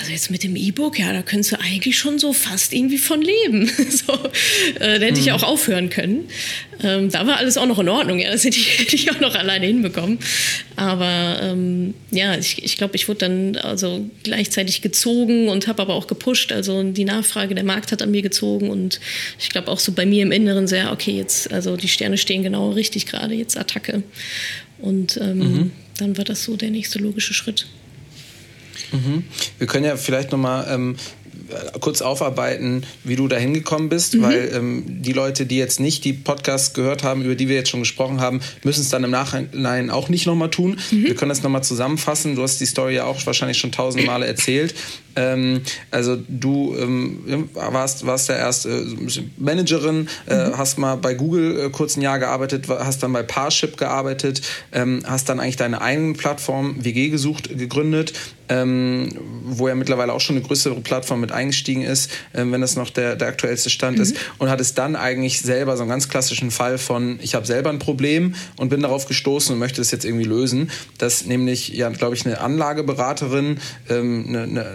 also 0.00 0.12
jetzt 0.12 0.30
mit 0.30 0.42
dem 0.42 0.56
E-Book, 0.56 0.98
ja, 0.98 1.12
da 1.12 1.20
könntest 1.20 1.52
du 1.52 1.60
eigentlich 1.60 1.98
schon 1.98 2.18
so 2.18 2.32
fast 2.32 2.72
irgendwie 2.72 2.96
von 2.96 3.20
leben. 3.20 3.66
so, 3.90 4.14
äh, 4.76 4.98
da 4.98 5.04
hätte 5.06 5.20
mhm. 5.20 5.26
ich 5.26 5.32
auch 5.32 5.42
aufhören 5.42 5.90
können. 5.90 6.28
Ähm, 6.82 7.10
da 7.10 7.26
war 7.26 7.36
alles 7.36 7.58
auch 7.58 7.66
noch 7.66 7.78
in 7.78 7.88
Ordnung, 7.90 8.18
ja, 8.18 8.30
das 8.30 8.44
hätte 8.44 8.56
ich, 8.56 8.78
hätte 8.78 8.96
ich 8.96 9.10
auch 9.10 9.20
noch 9.20 9.34
alleine 9.34 9.66
hinbekommen. 9.66 10.18
Aber 10.76 11.38
ähm, 11.42 11.92
ja, 12.10 12.34
ich, 12.38 12.64
ich 12.64 12.78
glaube, 12.78 12.96
ich 12.96 13.08
wurde 13.08 13.18
dann 13.18 13.56
also 13.56 14.08
gleichzeitig 14.22 14.80
gezogen 14.80 15.50
und 15.50 15.68
habe 15.68 15.82
aber 15.82 15.94
auch 15.94 16.06
gepusht. 16.06 16.50
Also 16.50 16.82
die 16.82 17.04
Nachfrage, 17.04 17.54
der 17.54 17.64
Markt 17.64 17.92
hat 17.92 18.00
an 18.00 18.10
mir 18.10 18.22
gezogen 18.22 18.70
und 18.70 19.00
ich 19.38 19.50
glaube 19.50 19.68
auch 19.68 19.78
so 19.78 19.92
bei 19.92 20.06
mir 20.06 20.22
im 20.22 20.32
Inneren 20.32 20.66
sehr, 20.66 20.92
okay, 20.92 21.12
jetzt, 21.12 21.52
also 21.52 21.76
die 21.76 21.88
Sterne 21.88 22.16
stehen 22.16 22.42
genau 22.42 22.70
richtig 22.70 23.04
gerade, 23.04 23.34
jetzt 23.34 23.58
Attacke. 23.58 24.02
Und 24.78 25.18
ähm, 25.18 25.38
mhm. 25.38 25.70
dann 25.98 26.16
war 26.16 26.24
das 26.24 26.44
so 26.44 26.56
der 26.56 26.70
nächste 26.70 26.98
logische 26.98 27.34
Schritt. 27.34 27.66
Mhm. 28.92 29.24
Wir 29.58 29.66
können 29.66 29.84
ja 29.84 29.96
vielleicht 29.96 30.32
nochmal 30.32 30.66
ähm, 30.70 30.96
kurz 31.80 32.02
aufarbeiten, 32.02 32.84
wie 33.04 33.16
du 33.16 33.28
da 33.28 33.36
hingekommen 33.36 33.88
bist, 33.88 34.14
mhm. 34.14 34.22
weil 34.22 34.52
ähm, 34.54 34.84
die 34.86 35.12
Leute, 35.12 35.46
die 35.46 35.56
jetzt 35.56 35.80
nicht 35.80 36.04
die 36.04 36.12
Podcasts 36.12 36.74
gehört 36.74 37.02
haben, 37.02 37.22
über 37.24 37.34
die 37.34 37.48
wir 37.48 37.56
jetzt 37.56 37.70
schon 37.70 37.80
gesprochen 37.80 38.20
haben, 38.20 38.40
müssen 38.62 38.80
es 38.80 38.88
dann 38.88 39.04
im 39.04 39.10
Nachhinein 39.10 39.90
auch 39.90 40.08
nicht 40.08 40.26
nochmal 40.26 40.50
tun. 40.50 40.78
Mhm. 40.90 41.04
Wir 41.04 41.14
können 41.14 41.30
das 41.30 41.42
nochmal 41.42 41.64
zusammenfassen. 41.64 42.36
Du 42.36 42.42
hast 42.42 42.60
die 42.60 42.66
Story 42.66 42.94
ja 42.96 43.04
auch 43.04 43.24
wahrscheinlich 43.26 43.58
schon 43.58 43.72
tausend 43.72 44.06
Male 44.06 44.26
erzählt. 44.26 44.74
Ähm, 45.16 45.62
also 45.90 46.16
du 46.28 46.76
ähm, 46.78 47.48
warst, 47.54 48.06
warst 48.06 48.28
ja 48.28 48.36
erst 48.36 48.66
äh, 48.66 48.84
Managerin, 49.38 50.08
äh, 50.28 50.48
mhm. 50.48 50.58
hast 50.58 50.78
mal 50.78 50.96
bei 50.96 51.14
Google 51.14 51.66
äh, 51.66 51.70
kurz 51.70 51.96
ein 51.96 52.02
Jahr 52.02 52.18
gearbeitet, 52.18 52.68
hast 52.68 53.02
dann 53.02 53.12
bei 53.12 53.22
Parship 53.22 53.76
gearbeitet, 53.76 54.42
ähm, 54.72 55.02
hast 55.06 55.28
dann 55.28 55.40
eigentlich 55.40 55.56
deine 55.56 55.80
eigene 55.80 56.14
Plattform 56.14 56.84
WG 56.84 57.08
gesucht, 57.08 57.56
gegründet, 57.56 58.12
ähm, 58.50 59.08
wo 59.44 59.68
ja 59.68 59.74
mittlerweile 59.74 60.12
auch 60.12 60.20
schon 60.20 60.36
eine 60.36 60.44
größere 60.44 60.80
Plattform 60.80 61.20
mit 61.20 61.32
eingestiegen 61.32 61.82
ist, 61.82 62.10
ähm, 62.34 62.52
wenn 62.52 62.60
das 62.60 62.76
noch 62.76 62.90
der, 62.90 63.16
der 63.16 63.28
aktuellste 63.28 63.70
Stand 63.70 63.96
mhm. 63.96 64.02
ist. 64.02 64.16
Und 64.38 64.50
hattest 64.50 64.76
dann 64.76 64.96
eigentlich 64.96 65.40
selber 65.40 65.76
so 65.76 65.82
einen 65.82 65.90
ganz 65.90 66.08
klassischen 66.08 66.50
Fall 66.50 66.76
von, 66.76 67.18
ich 67.22 67.34
habe 67.34 67.46
selber 67.46 67.70
ein 67.70 67.78
Problem 67.78 68.34
und 68.56 68.68
bin 68.68 68.82
darauf 68.82 69.06
gestoßen 69.06 69.52
und 69.52 69.58
möchte 69.58 69.80
das 69.80 69.92
jetzt 69.92 70.04
irgendwie 70.04 70.24
lösen, 70.24 70.70
dass 70.98 71.24
nämlich, 71.24 71.68
ja, 71.68 71.88
glaube 71.90 72.16
ich, 72.16 72.26
eine 72.26 72.40
Anlageberaterin, 72.40 73.58
ähm, 73.88 74.26
eine, 74.28 74.42
eine, 74.42 74.70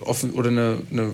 offen 0.00 0.32
oder 0.32 0.48
eine, 0.48 0.78
eine 0.90 1.12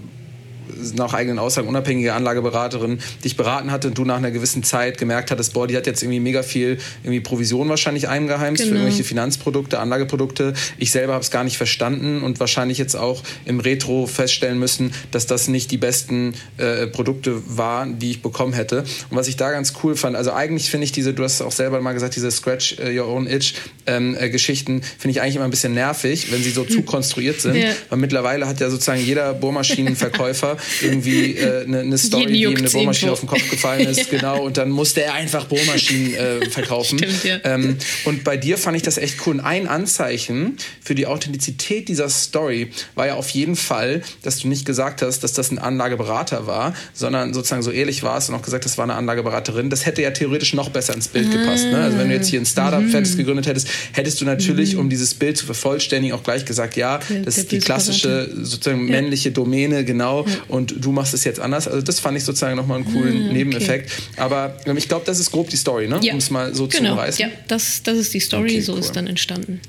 nach 0.95 1.15
eigenen 1.15 1.39
Aussagen 1.39 1.69
unabhängige 1.69 2.15
Anlageberaterin 2.15 2.99
dich 3.25 3.37
beraten 3.37 3.71
hatte 3.71 3.89
und 3.89 3.99
du 3.99 4.05
nach 4.05 4.17
einer 4.17 4.31
gewissen 4.31 4.63
Zeit 4.63 4.99
gemerkt 4.99 5.31
hattest, 5.31 5.53
boah, 5.55 5.67
die 5.67 5.77
hat 5.77 5.87
jetzt 5.87 6.03
irgendwie 6.03 6.21
mega 6.21 6.43
viel 6.43 6.79
irgendwie 7.03 7.21
Provision 7.21 7.69
wahrscheinlich 7.69 8.09
eingeheimst 8.09 8.63
genau. 8.63 8.73
für 8.73 8.79
irgendwelche 8.79 9.05
Finanzprodukte, 9.05 9.79
Anlageprodukte. 9.79 10.55
Ich 10.79 10.91
selber 10.91 11.15
habe 11.15 11.23
es 11.23 11.31
gar 11.31 11.45
nicht 11.45 11.57
verstanden 11.57 12.23
und 12.23 12.41
wahrscheinlich 12.41 12.79
jetzt 12.79 12.97
auch 12.97 13.23
im 13.45 13.61
Retro 13.61 14.07
feststellen 14.07 14.59
müssen, 14.59 14.93
dass 15.11 15.27
das 15.27 15.49
nicht 15.49 15.71
die 15.71 15.79
besten 15.79 16.35
äh, 16.59 16.87
Produkte 16.87 17.43
waren, 17.47 17.99
die 17.99 18.13
ich 18.13 18.23
bekommen 18.23 18.53
hätte. 18.53 18.85
Und 19.11 19.17
was 19.17 19.29
ich 19.29 19.37
da 19.37 19.51
ganz 19.51 19.75
cool 19.83 19.97
fand, 19.97 20.17
also 20.17 20.33
eigentlich 20.33 20.71
finde 20.71 20.85
ich 20.85 20.93
diese, 20.93 21.15
du 21.15 21.23
hast 21.23 21.41
auch 21.43 21.53
selber 21.53 21.81
mal 21.81 21.93
gesagt, 21.93 22.17
diese 22.17 22.31
Scratch 22.31 22.77
uh, 22.79 22.89
Your 22.89 23.09
Own 23.09 23.27
Itch 23.27 23.55
ähm, 23.87 24.17
äh, 24.19 24.31
Geschichten 24.31 24.83
finde 24.83 25.13
ich 25.13 25.21
eigentlich 25.21 25.37
immer 25.37 25.45
ein 25.45 25.51
bisschen 25.51 25.75
nervig, 25.75 26.33
wenn 26.33 26.43
sie 26.43 26.51
so 26.51 26.65
zu 26.77 26.83
konstruiert 26.83 27.41
sind. 27.41 27.57
Ja. 27.57 27.71
Weil 27.89 27.99
mittlerweile 27.99 28.47
hat 28.47 28.61
ja 28.61 28.71
sozusagen 28.71 29.01
jeder 29.01 29.35
Bohrmaschinenverkäufer 29.35 30.57
irgendwie 30.83 31.37
äh, 31.37 31.65
eine, 31.65 31.81
eine 31.81 31.99
Story, 31.99 32.27
die 32.27 32.43
ihm 32.43 32.57
eine 32.57 32.69
Bohrmaschine 32.69 33.13
auf 33.13 33.21
den 33.21 33.29
Kopf 33.29 33.49
gefallen 33.51 33.87
ist, 33.87 33.99
ja. 34.13 34.19
genau, 34.19 34.43
und 34.43 34.57
dann 34.57 34.71
musste 34.71 35.03
er 35.03 35.15
einfach 35.15 35.47
Bohrmaschinen 35.47 36.15
äh, 36.15 36.51
verkaufen. 36.51 36.99
Stimmt, 36.99 37.25
ja. 37.25 37.39
ähm, 37.45 37.77
und 38.05 38.25
bei 38.25 38.37
dir 38.37 38.59
fand 38.59 38.77
ich 38.77 38.83
das 38.83 38.99
echt 38.99 39.27
cool. 39.27 39.37
Und 39.37 39.41
ein 39.41 39.69
Anzeichen 39.69 40.57
für 40.83 40.95
die 40.95 41.07
Authentizität 41.07 41.89
dieser 41.89 42.09
Story 42.09 42.71
war 42.95 43.07
ja 43.07 43.15
auf 43.15 43.31
jeden 43.31 43.57
Fall, 43.57 44.03
dass 44.23 44.39
du 44.39 44.49
nicht 44.49 44.65
gesagt 44.65 45.03
hast, 45.03 45.21
dass 45.21 45.33
das 45.33 45.51
ein 45.51 45.59
Anlageberater 45.59 46.47
war, 46.47 46.75
sondern 46.95 47.35
sozusagen 47.35 47.63
so 47.63 47.71
ehrlich 47.71 48.03
warst 48.03 48.29
und 48.29 48.35
auch 48.35 48.43
gesagt, 48.43 48.65
das 48.65 48.79
war 48.79 48.85
eine 48.85 48.95
Anlageberaterin. 48.95 49.71
Das 49.71 49.87
hätte 49.87 50.03
ja 50.03 50.11
theoretisch 50.11 50.55
noch 50.55 50.71
besser 50.71 50.95
ins 50.95 51.09
Bild 51.09 51.29
ah. 51.29 51.37
gepasst. 51.37 51.65
Ne? 51.67 51.77
Also 51.77 51.99
wenn 51.99 52.09
du 52.09 52.15
jetzt 52.15 52.29
hier 52.29 52.41
ein 52.41 52.47
Startup 52.47 52.81
mhm. 52.81 53.17
gegründet 53.17 53.47
hättest, 53.47 53.69
hättest 53.93 54.21
du 54.21 54.25
natürlich, 54.25 54.75
mhm. 54.75 54.81
um 54.81 54.91
dieses 54.91 55.15
Bild 55.15 55.37
zu 55.37 55.47
vervollständigen, 55.47 56.17
auch 56.17 56.23
gleich 56.23 56.45
gesagt, 56.45 56.77
ja, 56.77 57.01
das 57.25 57.39
ist 57.39 57.53
die 57.53 57.59
klassische 57.59 58.31
sozusagen 58.35 58.87
männliche 58.87 59.31
Domäne, 59.31 59.85
genau. 59.85 60.27
Ja 60.27 60.56
und 60.57 60.85
du 60.85 60.93
machst 60.93 61.15
es 61.15 61.25
jetzt 61.25 61.41
anders. 61.41 61.69
Also 61.69 61.83
das 61.83 62.01
fand 62.01 62.17
ich 62.17 62.25
sozusagen 62.25 62.57
nochmal 62.57 62.79
einen 62.79 62.93
coolen 62.93 63.29
mm, 63.29 63.33
Nebeneffekt. 63.33 63.91
Aber 64.17 64.57
ähm, 64.67 64.77
ich 64.77 64.89
glaube, 64.89 65.05
das 65.07 65.21
ist 65.21 65.31
grob 65.31 65.49
die 65.51 65.57
Story, 65.57 65.89
ne? 65.89 66.01
Ja. 66.03 66.13
um 66.13 66.19
es 66.19 66.31
mal 66.31 66.55
so 66.55 66.67
genau. 66.67 66.95
zu 66.95 67.01
reißen. 67.01 67.23
Ja, 67.23 67.29
das, 67.49 67.83
das 67.83 67.99
ist 67.99 68.15
die 68.15 68.21
Story, 68.21 68.51
okay, 68.51 68.61
so 68.61 68.73
cool. 68.73 68.81
ist 68.81 68.93
dann 68.93 69.07
entstanden. 69.07 69.61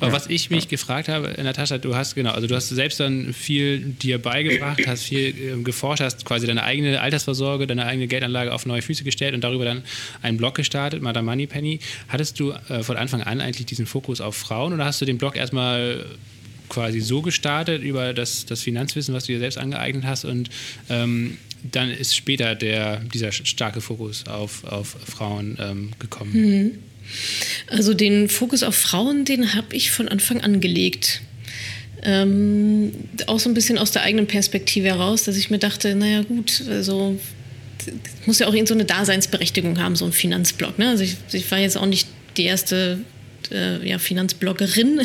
Aber 0.00 0.12
was 0.12 0.26
ich 0.28 0.50
mich 0.50 0.68
gefragt 0.68 1.08
habe, 1.08 1.34
Natascha, 1.42 1.78
du 1.78 1.94
hast 1.94 2.14
genau, 2.14 2.32
also 2.32 2.46
du 2.46 2.54
hast 2.54 2.68
selbst 2.68 3.00
dann 3.00 3.32
viel 3.32 3.80
dir 3.80 4.18
beigebracht, 4.18 4.86
hast 4.86 5.04
viel 5.04 5.28
äh, 5.28 5.62
geforscht, 5.62 6.02
hast 6.02 6.24
quasi 6.24 6.46
deine 6.46 6.62
eigene 6.62 7.00
Altersvorsorge, 7.00 7.66
deine 7.66 7.86
eigene 7.86 8.06
Geldanlage 8.06 8.52
auf 8.52 8.66
neue 8.66 8.82
Füße 8.82 9.04
gestellt 9.04 9.34
und 9.34 9.42
darüber 9.42 9.64
dann 9.64 9.82
einen 10.22 10.36
Blog 10.36 10.54
gestartet, 10.54 11.02
Madame 11.02 11.30
Moneypenny. 11.30 11.80
Hattest 12.08 12.38
du 12.40 12.52
äh, 12.68 12.82
von 12.82 12.96
Anfang 12.96 13.22
an 13.22 13.40
eigentlich 13.40 13.66
diesen 13.66 13.86
Fokus 13.86 14.20
auf 14.20 14.36
Frauen 14.36 14.72
oder 14.72 14.84
hast 14.84 15.00
du 15.00 15.04
den 15.04 15.18
Blog 15.18 15.36
erstmal 15.36 16.04
quasi 16.68 17.00
so 17.00 17.22
gestartet 17.22 17.82
über 17.82 18.12
das, 18.12 18.46
das 18.46 18.62
Finanzwissen, 18.62 19.14
was 19.14 19.24
du 19.24 19.32
dir 19.32 19.38
selbst 19.38 19.58
angeeignet 19.58 20.04
hast 20.04 20.24
und 20.24 20.50
ähm, 20.88 21.38
dann 21.72 21.90
ist 21.90 22.14
später 22.14 22.54
der, 22.54 22.98
dieser 23.00 23.32
starke 23.32 23.80
Fokus 23.80 24.26
auf, 24.26 24.64
auf 24.64 24.96
Frauen 25.04 25.56
ähm, 25.60 25.92
gekommen? 25.98 26.32
Mhm. 26.32 26.78
Also 27.68 27.94
den 27.94 28.28
Fokus 28.28 28.62
auf 28.62 28.74
Frauen, 28.74 29.24
den 29.24 29.54
habe 29.54 29.74
ich 29.74 29.90
von 29.90 30.08
Anfang 30.08 30.40
an 30.40 30.60
gelegt. 30.60 31.22
Ähm, 32.02 32.92
auch 33.26 33.40
so 33.40 33.48
ein 33.48 33.54
bisschen 33.54 33.78
aus 33.78 33.90
der 33.90 34.02
eigenen 34.02 34.26
Perspektive 34.26 34.88
heraus, 34.88 35.24
dass 35.24 35.36
ich 35.36 35.50
mir 35.50 35.58
dachte, 35.58 35.94
naja 35.94 36.22
gut, 36.22 36.62
also 36.68 37.18
muss 38.26 38.38
ja 38.38 38.48
auch 38.48 38.54
irgend 38.54 38.68
so 38.68 38.74
eine 38.74 38.84
Daseinsberechtigung 38.84 39.80
haben, 39.80 39.96
so 39.96 40.04
ein 40.04 40.12
Finanzblock. 40.12 40.78
Ne? 40.78 40.88
Also 40.88 41.04
ich, 41.04 41.16
ich 41.32 41.50
war 41.50 41.58
jetzt 41.58 41.76
auch 41.76 41.86
nicht 41.86 42.08
die 42.36 42.44
erste 42.44 42.98
äh, 43.52 43.86
ja, 43.86 43.98
Finanzbloggerin 43.98 45.00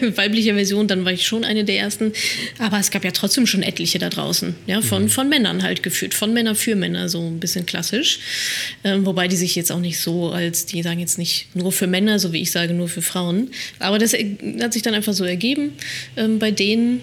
in 0.00 0.16
weiblicher 0.16 0.54
Version, 0.54 0.88
dann 0.88 1.04
war 1.04 1.12
ich 1.12 1.26
schon 1.26 1.44
eine 1.44 1.64
der 1.64 1.78
ersten. 1.78 2.12
Aber 2.58 2.78
es 2.78 2.90
gab 2.90 3.04
ja 3.04 3.10
trotzdem 3.10 3.46
schon 3.46 3.62
etliche 3.62 3.98
da 3.98 4.08
draußen, 4.08 4.54
ja, 4.66 4.80
von, 4.80 5.04
mhm. 5.04 5.08
von 5.08 5.28
Männern 5.28 5.62
halt 5.62 5.82
geführt, 5.82 6.14
von 6.14 6.32
Männer 6.32 6.54
für 6.54 6.76
Männer, 6.76 7.08
so 7.08 7.20
ein 7.20 7.40
bisschen 7.40 7.66
klassisch. 7.66 8.18
Ähm, 8.84 9.06
wobei 9.06 9.28
die 9.28 9.36
sich 9.36 9.54
jetzt 9.54 9.72
auch 9.72 9.80
nicht 9.80 9.98
so 9.98 10.30
als, 10.30 10.66
die 10.66 10.82
sagen 10.82 11.00
jetzt 11.00 11.18
nicht 11.18 11.54
nur 11.54 11.72
für 11.72 11.86
Männer, 11.86 12.18
so 12.18 12.32
wie 12.32 12.42
ich 12.42 12.50
sage, 12.50 12.74
nur 12.74 12.88
für 12.88 13.02
Frauen. 13.02 13.50
Aber 13.78 13.98
das 13.98 14.12
hat 14.12 14.72
sich 14.72 14.82
dann 14.82 14.94
einfach 14.94 15.12
so 15.12 15.24
ergeben 15.24 15.72
ähm, 16.16 16.38
bei 16.38 16.50
denen 16.50 17.00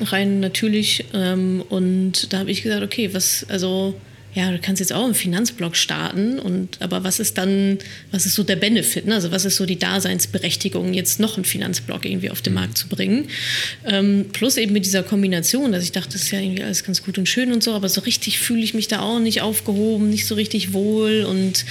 rein 0.00 0.40
natürlich. 0.40 1.04
Ähm, 1.14 1.62
und 1.68 2.32
da 2.32 2.38
habe 2.40 2.50
ich 2.50 2.62
gesagt, 2.62 2.82
okay, 2.82 3.10
was, 3.12 3.46
also 3.48 3.94
ja, 4.36 4.50
du 4.50 4.58
kannst 4.58 4.80
jetzt 4.80 4.92
auch 4.92 5.04
einen 5.04 5.14
Finanzblock 5.14 5.76
starten 5.76 6.38
und 6.38 6.82
aber 6.82 7.04
was 7.04 7.20
ist 7.20 7.38
dann, 7.38 7.78
was 8.10 8.26
ist 8.26 8.34
so 8.34 8.42
der 8.42 8.56
Benefit? 8.56 9.06
Ne? 9.06 9.14
Also 9.14 9.32
was 9.32 9.46
ist 9.46 9.56
so 9.56 9.64
die 9.64 9.78
Daseinsberechtigung, 9.78 10.92
jetzt 10.92 11.18
noch 11.18 11.36
einen 11.36 11.46
Finanzblock 11.46 12.04
irgendwie 12.04 12.28
auf 12.28 12.42
den 12.42 12.52
mhm. 12.52 12.60
Markt 12.60 12.76
zu 12.76 12.86
bringen? 12.86 13.28
Ähm, 13.86 14.26
plus 14.34 14.58
eben 14.58 14.74
mit 14.74 14.84
dieser 14.84 15.02
Kombination, 15.02 15.72
dass 15.72 15.84
ich 15.84 15.92
dachte, 15.92 16.12
das 16.12 16.24
ist 16.24 16.32
ja 16.32 16.40
irgendwie 16.40 16.62
alles 16.62 16.84
ganz 16.84 17.02
gut 17.02 17.16
und 17.16 17.26
schön 17.26 17.50
und 17.50 17.62
so, 17.62 17.72
aber 17.72 17.88
so 17.88 18.02
richtig 18.02 18.38
fühle 18.38 18.62
ich 18.62 18.74
mich 18.74 18.88
da 18.88 19.00
auch 19.00 19.20
nicht 19.20 19.40
aufgehoben, 19.40 20.10
nicht 20.10 20.26
so 20.26 20.34
richtig 20.34 20.74
wohl. 20.74 21.24
Und 21.24 21.64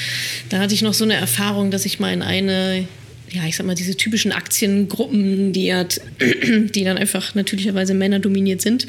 dann 0.49 0.60
hatte 0.60 0.73
ich 0.73 0.82
noch 0.82 0.95
so 0.95 1.04
eine 1.04 1.13
Erfahrung, 1.13 1.69
dass 1.69 1.86
ich 1.86 1.99
mal 1.99 2.13
in 2.13 2.23
eine 2.23 2.88
ja, 3.36 3.45
ich 3.45 3.58
sag 3.58 3.65
mal, 3.65 3.76
diese 3.76 3.98
typischen 3.98 4.32
Aktiengruppen, 4.32 5.52
die, 5.52 5.74
hat, 5.74 6.00
die 6.19 6.84
dann 6.84 6.98
einfach 6.98 7.36
natürlicherweise 7.36 7.93
Männer 7.93 8.19
dominiert 8.19 8.62
sind, 8.62 8.88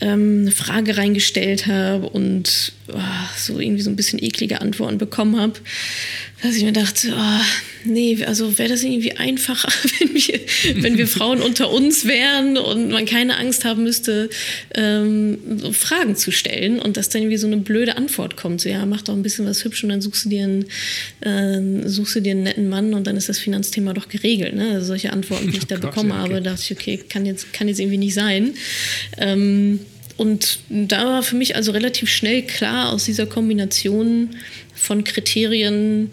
ähm, 0.00 0.42
eine 0.42 0.52
Frage 0.52 0.96
reingestellt 0.96 1.66
habe 1.66 2.08
und 2.08 2.72
oh, 2.92 2.98
so 3.36 3.58
irgendwie 3.58 3.82
so 3.82 3.90
ein 3.90 3.96
bisschen 3.96 4.22
eklige 4.22 4.60
Antworten 4.60 4.98
bekommen 4.98 5.40
habe, 5.40 5.54
dass 6.44 6.56
ich 6.56 6.62
mir 6.62 6.72
dachte, 6.72 7.14
oh, 7.16 7.44
nee, 7.84 8.22
also 8.26 8.58
wäre 8.58 8.68
das 8.68 8.82
irgendwie 8.82 9.12
einfacher, 9.12 9.72
wenn 9.98 10.14
wir, 10.14 10.40
wenn 10.82 10.98
wir 10.98 11.08
Frauen 11.08 11.40
unter 11.40 11.70
uns 11.70 12.04
wären 12.04 12.58
und 12.58 12.90
man 12.90 13.06
keine 13.06 13.38
Angst 13.38 13.64
haben 13.64 13.82
müsste, 13.82 14.28
ähm, 14.74 15.38
so 15.56 15.72
Fragen 15.72 16.16
zu 16.16 16.32
stellen 16.32 16.80
und 16.80 16.98
dass 16.98 17.08
dann 17.08 17.22
irgendwie 17.22 17.38
so 17.38 17.46
eine 17.46 17.56
blöde 17.56 17.96
Antwort 17.96 18.36
kommt. 18.36 18.60
So, 18.60 18.68
ja, 18.68 18.84
mach 18.84 19.00
doch 19.00 19.14
ein 19.14 19.22
bisschen 19.22 19.46
was 19.46 19.64
hübsch 19.64 19.84
und 19.84 19.88
dann 19.88 20.02
suchst 20.02 20.26
du 20.26 20.28
dir 20.28 20.44
einen, 20.44 20.66
äh, 21.22 21.88
suchst 21.88 22.16
du 22.16 22.20
dir 22.20 22.32
einen 22.32 22.42
netten 22.42 22.68
Mann 22.68 22.92
und 22.92 23.06
dann 23.06 23.16
ist 23.16 23.30
das 23.30 23.38
Finanzthema 23.38 23.94
doch 23.94 24.10
geregelt. 24.10 24.54
Ne? 24.54 24.72
Also 24.72 24.88
solche 24.88 25.14
Antworten, 25.14 25.50
die 25.50 25.56
ich 25.56 25.64
da 25.66 25.76
oh 25.76 25.80
bekommen 25.80 26.10
okay. 26.10 26.20
habe, 26.20 26.42
dachte 26.42 26.60
ich, 26.62 26.72
okay, 26.72 27.00
kann 27.08 27.24
jetzt, 27.24 27.54
kann 27.54 27.68
jetzt 27.68 27.80
irgendwie 27.80 27.96
nicht 27.96 28.14
sein. 28.14 28.52
Ähm, 29.16 29.80
und 30.18 30.58
da 30.68 31.06
war 31.06 31.22
für 31.22 31.36
mich 31.36 31.56
also 31.56 31.72
relativ 31.72 32.08
schnell 32.10 32.42
klar 32.42 32.92
aus 32.92 33.04
dieser 33.04 33.26
Kombination 33.26 34.36
von 34.84 35.02
Kriterien, 35.02 36.10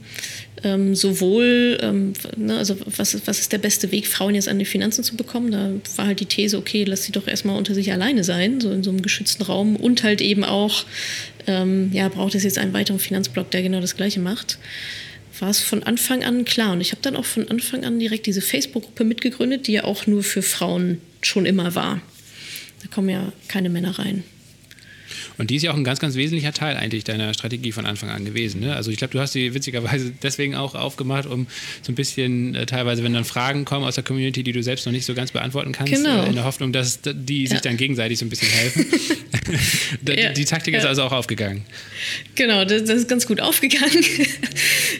ähm, 0.64 0.96
sowohl, 0.96 1.78
ähm, 1.82 2.14
ne, 2.38 2.58
also 2.58 2.78
was, 2.86 3.28
was 3.28 3.40
ist 3.40 3.52
der 3.52 3.58
beste 3.58 3.92
Weg, 3.92 4.08
Frauen 4.08 4.36
jetzt 4.36 4.48
an 4.48 4.60
die 4.60 4.66
Finanzen 4.66 5.04
zu 5.04 5.16
bekommen? 5.16 5.52
Da 5.52 5.72
war 5.98 6.08
halt 6.08 6.20
die 6.20 6.26
These, 6.26 6.58
okay, 6.58 6.86
lass 6.86 7.04
sie 7.04 7.12
doch 7.12 7.28
erstmal 7.28 7.58
unter 7.58 7.74
sich 7.74 7.92
alleine 7.92 8.24
sein, 8.24 8.62
so 8.62 8.72
in 8.72 8.84
so 8.84 8.92
einem 8.92 9.02
geschützten 9.02 9.44
Raum. 9.44 9.76
Und 9.76 10.04
halt 10.04 10.22
eben 10.22 10.44
auch, 10.44 10.86
ähm, 11.48 11.92
ja, 11.94 12.08
braucht 12.08 12.36
es 12.36 12.44
jetzt 12.44 12.58
einen 12.58 12.74
weiteren 12.74 13.00
Finanzblock, 13.00 13.52
der 13.52 13.62
genau 13.62 13.82
das 13.82 13.96
Gleiche 13.96 14.20
macht 14.20 14.58
war 15.40 15.50
es 15.50 15.60
von 15.60 15.82
Anfang 15.82 16.24
an 16.24 16.46
klar. 16.46 16.74
Und 16.74 16.82
ich 16.82 16.92
habe 16.92 17.02
dann 17.02 17.16
auch 17.16 17.26
von 17.26 17.50
Anfang 17.50 17.84
an 17.84 17.98
direkt 17.98 18.28
diese 18.28 18.42
Facebook-Gruppe 18.42 19.04
mitgegründet, 19.04 19.66
die 19.66 19.72
ja 19.72 19.86
auch 19.86 20.06
nur 20.06 20.22
für 20.22 20.44
Frauen 20.44 21.02
schon 21.24 21.48
immer 21.48 21.74
war. 21.74 22.00
Da 22.84 22.88
kommen 22.94 23.10
ja 23.10 23.34
keine 23.48 23.70
Männer 23.70 23.98
rein. 23.98 24.24
Und 25.42 25.50
die 25.50 25.56
ist 25.56 25.64
ja 25.64 25.72
auch 25.72 25.76
ein 25.76 25.84
ganz, 25.84 26.00
ganz 26.00 26.14
wesentlicher 26.14 26.54
Teil 26.54 26.78
eigentlich 26.78 27.04
deiner 27.04 27.34
Strategie 27.34 27.72
von 27.72 27.88
Anfang 27.88 28.10
an 28.12 28.26
gewesen. 28.26 28.62
Ne? 28.62 28.76
Also 28.76 28.92
ich 28.92 28.98
glaube, 28.98 29.14
du 29.14 29.20
hast 29.20 29.34
sie 29.34 29.56
witzigerweise 29.56 30.14
deswegen 30.24 30.54
auch 30.54 30.76
aufgemacht, 30.76 31.26
um 31.26 31.48
so 31.82 31.92
ein 31.92 31.96
bisschen 31.96 32.54
äh, 32.54 32.68
teilweise, 32.68 33.04
wenn 33.04 33.14
dann 33.14 33.26
Fragen 33.26 33.66
kommen 33.66 33.84
aus 33.84 33.96
der 33.96 34.04
Community, 34.04 34.44
die 34.44 34.52
du 34.52 34.62
selbst 34.62 34.86
noch 34.86 34.94
nicht 34.94 35.04
so 35.04 35.16
ganz 35.16 35.32
beantworten 35.32 35.72
kannst, 35.72 35.94
genau. 35.94 36.26
äh, 36.26 36.30
in 36.30 36.36
der 36.36 36.44
Hoffnung, 36.44 36.72
dass 36.72 37.00
die 37.04 37.48
sich 37.48 37.60
dann 37.60 37.76
gegenseitig 37.76 38.20
so 38.20 38.26
ein 38.26 38.30
bisschen 38.30 38.50
helfen. 38.50 38.86
die, 40.02 40.12
ja. 40.12 40.32
die, 40.32 40.46
Taktik 40.46 40.76
ist 40.76 40.86
also 40.86 41.02
auch 41.02 41.12
aufgegangen. 41.12 41.64
Genau, 42.36 42.64
das, 42.64 42.84
das 42.84 42.98
ist 43.00 43.10
ganz 43.10 43.26
gut 43.26 43.42
aufgegangen. 43.42 44.06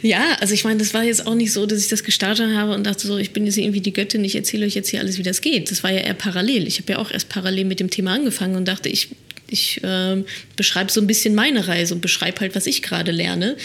ja, 0.02 0.38
also 0.40 0.56
ich 0.56 0.64
meine, 0.64 0.80
das 0.80 0.96
war 0.96 1.04
jetzt 1.04 1.28
auch 1.28 1.36
nicht 1.36 1.54
so, 1.54 1.68
dass 1.68 1.84
ich 1.84 1.90
das 1.90 2.04
gestartet 2.04 2.56
habe 2.56 2.74
und 2.74 2.84
dachte 2.84 3.06
so, 3.06 3.20
ich 3.20 3.32
bin 3.32 3.46
jetzt 3.46 3.58
irgendwie 3.58 3.82
die 3.82 3.94
Göttin, 3.94 4.26
ich 4.26 4.36
erzähle 4.36 4.66
euch 4.66 4.74
jetzt 4.74 4.90
hier 4.90 5.02
alles, 5.02 5.20
wie 5.20 5.24
das 5.24 5.42
geht. 5.42 5.70
Das 5.70 5.84
war 5.84 5.92
ja 5.92 6.00
eher 6.00 6.16
parallel. 6.16 6.66
Ich 6.66 6.80
habe 6.80 6.94
ja 6.94 6.98
auch 6.98 7.12
erst 7.12 7.30
parallel 7.30 7.66
mit 7.66 7.80
dem 7.80 7.92
Thema 7.92 8.14
angefangen 8.14 8.56
und 8.56 8.68
dachte, 8.68 8.90
ich 8.90 9.10
ich 9.52 9.84
äh, 9.84 10.24
beschreibe 10.56 10.92
so 10.92 11.02
ein 11.02 11.08
bisschen 11.08 11.36
meine 11.36 11.68
Reise 11.68 11.94
und 11.94 12.02
beschreibe 12.02 12.40
halt, 12.42 12.56
was 12.56 12.66
ich 12.66 12.82
gerade 12.82 13.12
lerne. 13.12 13.58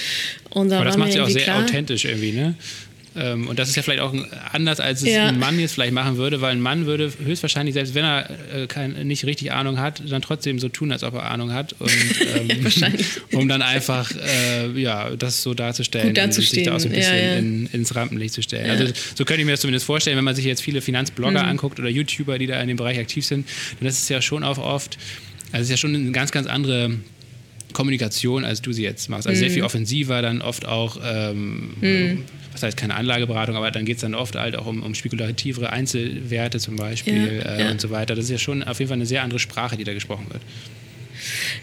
Und 0.50 0.70
da 0.70 0.76
Aber 0.76 0.84
das 0.84 0.96
macht 0.96 1.12
sie 1.12 1.20
auch 1.20 1.28
sehr 1.28 1.42
klar, 1.42 1.64
authentisch 1.64 2.04
irgendwie, 2.04 2.32
ne? 2.32 2.54
Ähm, 3.16 3.48
und 3.48 3.58
das 3.58 3.70
ist 3.70 3.76
ja 3.76 3.82
vielleicht 3.82 4.00
auch 4.00 4.14
anders, 4.52 4.78
als 4.78 5.02
es 5.02 5.08
ja. 5.08 5.26
ein 5.26 5.38
Mann 5.38 5.58
jetzt 5.58 5.72
vielleicht 5.72 5.92
machen 5.92 6.18
würde, 6.18 6.40
weil 6.40 6.52
ein 6.52 6.60
Mann 6.60 6.86
würde 6.86 7.10
höchstwahrscheinlich, 7.24 7.72
selbst 7.72 7.94
wenn 7.94 8.04
er 8.04 8.28
äh, 8.54 8.66
kein, 8.66 9.06
nicht 9.06 9.24
richtig 9.24 9.52
Ahnung 9.52 9.80
hat, 9.80 10.02
dann 10.08 10.20
trotzdem 10.20 10.58
so 10.58 10.68
tun, 10.68 10.92
als 10.92 11.02
ob 11.02 11.14
er 11.14 11.30
Ahnung 11.30 11.52
hat. 11.52 11.74
Und, 11.78 11.90
ähm, 12.36 12.94
um 13.32 13.48
dann 13.48 13.62
einfach 13.62 14.10
äh, 14.12 14.78
ja, 14.78 15.10
das 15.16 15.42
so 15.42 15.54
darzustellen 15.54 16.16
und 16.16 16.34
sich 16.34 16.64
da 16.64 16.74
auch 16.74 16.80
so 16.80 16.88
ein 16.88 16.92
bisschen 16.92 17.16
ja, 17.16 17.22
ja. 17.22 17.36
In, 17.36 17.66
ins 17.72 17.94
Rampenlicht 17.94 18.34
zu 18.34 18.42
stellen. 18.42 18.70
Also 18.70 18.92
so 19.14 19.24
könnte 19.24 19.40
ich 19.40 19.46
mir 19.46 19.52
das 19.52 19.60
zumindest 19.60 19.86
vorstellen, 19.86 20.18
wenn 20.18 20.24
man 20.24 20.34
sich 20.34 20.44
jetzt 20.44 20.62
viele 20.62 20.82
Finanzblogger 20.82 21.42
mhm. 21.42 21.48
anguckt 21.48 21.78
oder 21.78 21.88
YouTuber, 21.88 22.38
die 22.38 22.46
da 22.46 22.60
in 22.60 22.68
dem 22.68 22.76
Bereich 22.76 22.98
aktiv 22.98 23.24
sind, 23.24 23.48
dann 23.80 23.88
ist 23.88 24.02
es 24.02 24.08
ja 24.10 24.20
schon 24.20 24.44
auch 24.44 24.58
oft 24.58 24.98
also 25.56 25.62
es 25.62 25.68
ist 25.68 25.70
ja 25.70 25.76
schon 25.78 25.94
eine 25.94 26.10
ganz, 26.12 26.32
ganz 26.32 26.46
andere 26.46 26.90
Kommunikation, 27.72 28.44
als 28.44 28.60
du 28.60 28.72
sie 28.72 28.82
jetzt 28.82 29.08
machst. 29.08 29.26
Also 29.26 29.38
mhm. 29.38 29.40
sehr 29.40 29.50
viel 29.50 29.62
offensiver, 29.62 30.20
dann 30.20 30.42
oft 30.42 30.66
auch, 30.66 30.98
ähm, 31.02 31.70
mhm. 31.80 32.24
was 32.52 32.62
heißt 32.62 32.76
keine 32.76 32.94
Anlageberatung, 32.94 33.56
aber 33.56 33.70
dann 33.70 33.86
geht 33.86 33.96
es 33.96 34.02
dann 34.02 34.14
oft 34.14 34.34
halt 34.36 34.54
auch 34.54 34.66
um, 34.66 34.82
um 34.82 34.94
spekulativere 34.94 35.70
Einzelwerte 35.70 36.58
zum 36.58 36.76
Beispiel 36.76 37.42
ja, 37.42 37.54
äh, 37.54 37.62
ja. 37.62 37.70
und 37.70 37.80
so 37.80 37.88
weiter. 37.88 38.14
Das 38.14 38.26
ist 38.26 38.30
ja 38.30 38.38
schon 38.38 38.62
auf 38.64 38.78
jeden 38.78 38.90
Fall 38.90 38.96
eine 38.96 39.06
sehr 39.06 39.22
andere 39.22 39.38
Sprache, 39.38 39.78
die 39.78 39.84
da 39.84 39.94
gesprochen 39.94 40.26
wird. 40.28 40.42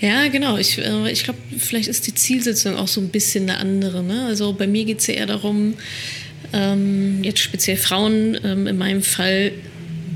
Ja, 0.02 0.28
genau. 0.28 0.58
Ich, 0.58 0.80
äh, 0.80 1.12
ich 1.12 1.24
glaube, 1.24 1.40
vielleicht 1.58 1.88
ist 1.88 2.08
die 2.08 2.16
Zielsetzung 2.16 2.76
auch 2.76 2.88
so 2.88 3.00
ein 3.00 3.10
bisschen 3.10 3.48
eine 3.48 3.60
andere. 3.60 4.02
Ne? 4.02 4.26
Also 4.26 4.54
bei 4.54 4.66
mir 4.66 4.86
geht 4.86 5.00
es 5.02 5.08
ja 5.08 5.14
eher 5.14 5.28
darum, 5.28 5.76
ähm, 6.52 7.24
jetzt 7.24 7.40
speziell 7.40 7.78
Frauen 7.78 8.40
ähm, 8.44 8.66
in 8.66 8.78
meinem 8.78 9.04
Fall 9.04 9.52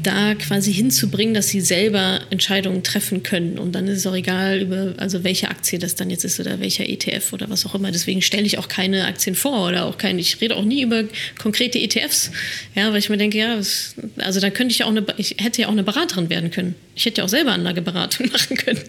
da 0.07 0.35
quasi 0.35 0.73
hinzubringen, 0.73 1.33
dass 1.33 1.49
sie 1.49 1.59
selber 1.59 2.21
Entscheidungen 2.29 2.81
treffen 2.81 3.23
können. 3.23 3.59
Und 3.59 3.73
dann 3.73 3.87
ist 3.87 3.99
es 3.99 4.07
auch 4.07 4.15
egal, 4.15 4.61
über, 4.61 4.93
also 4.97 5.23
welche 5.23 5.49
Aktie 5.49 5.79
das 5.79 5.95
dann 5.95 6.09
jetzt 6.09 6.23
ist 6.23 6.39
oder 6.39 6.59
welcher 6.59 6.87
ETF 6.87 7.33
oder 7.33 7.49
was 7.49 7.65
auch 7.65 7.75
immer. 7.75 7.91
Deswegen 7.91 8.21
stelle 8.21 8.45
ich 8.45 8.57
auch 8.57 8.69
keine 8.69 9.05
Aktien 9.05 9.35
vor 9.35 9.67
oder 9.67 9.85
auch 9.85 9.97
keine, 9.97 10.21
ich 10.21 10.39
rede 10.39 10.55
auch 10.55 10.63
nie 10.63 10.81
über 10.81 11.03
konkrete 11.37 11.77
ETFs. 11.79 12.31
Ja, 12.73 12.91
weil 12.91 12.99
ich 12.99 13.09
mir 13.09 13.17
denke, 13.17 13.37
ja, 13.37 13.59
also 14.17 14.39
da 14.39 14.49
könnte 14.49 14.71
ich 14.71 14.79
ja 14.79 14.85
auch 14.85 14.91
eine, 14.91 15.05
ich 15.17 15.35
hätte 15.39 15.61
ja 15.61 15.67
auch 15.67 15.73
eine 15.73 15.83
Beraterin 15.83 16.29
werden 16.29 16.51
können. 16.51 16.75
Ich 16.97 17.05
hätte 17.05 17.21
ja 17.21 17.25
auch 17.25 17.29
selber 17.29 17.51
Anlageberatung 17.51 18.29
machen 18.31 18.57
können. 18.57 18.81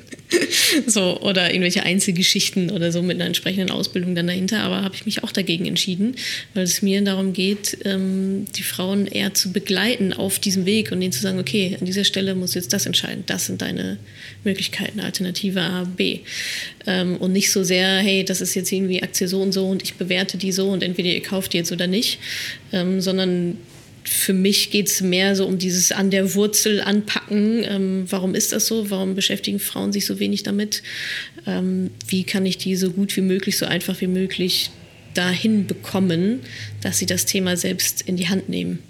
so, 0.87 1.21
oder 1.21 1.51
irgendwelche 1.51 1.83
Einzelgeschichten 1.83 2.71
oder 2.71 2.90
so 2.90 3.03
mit 3.03 3.16
einer 3.16 3.27
entsprechenden 3.27 3.71
Ausbildung 3.71 4.14
dann 4.14 4.27
dahinter. 4.27 4.61
Aber 4.61 4.83
habe 4.83 4.94
ich 4.94 5.05
mich 5.05 5.23
auch 5.25 5.31
dagegen 5.31 5.66
entschieden, 5.66 6.16
weil 6.55 6.64
es 6.64 6.81
mir 6.81 7.03
darum 7.03 7.35
geht, 7.35 7.79
ähm, 7.85 8.47
die 8.57 8.62
Frauen 8.62 9.07
eher 9.07 9.35
zu 9.35 9.53
begleiten 9.53 10.14
auf 10.14 10.38
diesem 10.38 10.64
Weg 10.64 10.90
und 10.90 11.03
ihnen 11.03 11.12
zu 11.12 11.21
sagen, 11.21 11.38
okay, 11.38 11.77
an 11.79 11.85
dieser 11.85 12.05
Stelle 12.05 12.35
musst 12.35 12.55
du 12.55 12.61
jetzt 12.61 12.73
das 12.73 12.87
entscheiden. 12.87 13.25
Das 13.27 13.44
sind 13.44 13.61
deine 13.61 13.99
Möglichkeiten, 14.42 15.01
Alternative 15.01 15.61
A, 15.61 15.85
B. 15.85 16.21
Ähm, 16.87 17.18
und 17.18 17.33
nicht 17.33 17.53
so 17.53 17.62
sehr, 17.62 17.99
hey, 17.99 18.25
das 18.25 18.40
ist 18.40 18.55
jetzt 18.55 18.73
irgendwie 18.73 19.03
Aktie 19.03 19.29
so 19.29 19.42
und 19.42 19.53
so 19.53 19.68
und 19.68 19.83
ich 19.83 19.94
bewerte 19.94 20.38
die 20.38 20.53
so 20.53 20.71
und 20.71 20.83
entweder 20.83 21.11
ihr 21.11 21.23
kauft 21.23 21.53
die 21.53 21.59
jetzt 21.59 21.73
oder 21.73 21.87
nicht, 21.87 22.18
ähm, 22.73 23.03
sondern 23.03 23.59
für 24.09 24.33
mich 24.33 24.71
geht 24.71 24.88
es 24.88 25.01
mehr 25.01 25.37
so 25.37 25.47
um 25.47 25.59
dieses 25.59 25.92
an 25.92 26.11
der 26.11 26.35
Wurzel 26.35 26.81
anpacken. 26.81 27.64
Ähm, 27.64 28.05
warum 28.09 28.35
ist 28.35 28.53
das 28.53 28.66
so? 28.66 28.90
Warum 28.90 29.14
beschäftigen 29.14 29.59
Frauen 29.59 29.92
sich 29.92 30.07
so 30.07 30.18
wenig 30.18 30.42
damit? 30.42 30.83
Ähm, 31.47 31.90
wie 32.07 32.25
kann 32.25 32.47
ich 32.47 32.59
die 32.59 32.77
so 32.77 32.90
gut 32.90 33.16
wie 33.16 33.21
möglich, 33.21 33.57
so 33.57 33.66
einfach 33.66 34.01
wie 34.01 34.07
möglich 34.07 34.71
dahin 35.14 35.66
bekommen, 35.66 36.40
dass 36.81 36.99
sie 36.99 37.07
das 37.07 37.27
Thema 37.27 37.57
selbst 37.57 38.03
in 38.03 38.16
die 38.16 38.29
Hand 38.29 38.49
nehmen? 38.49 38.81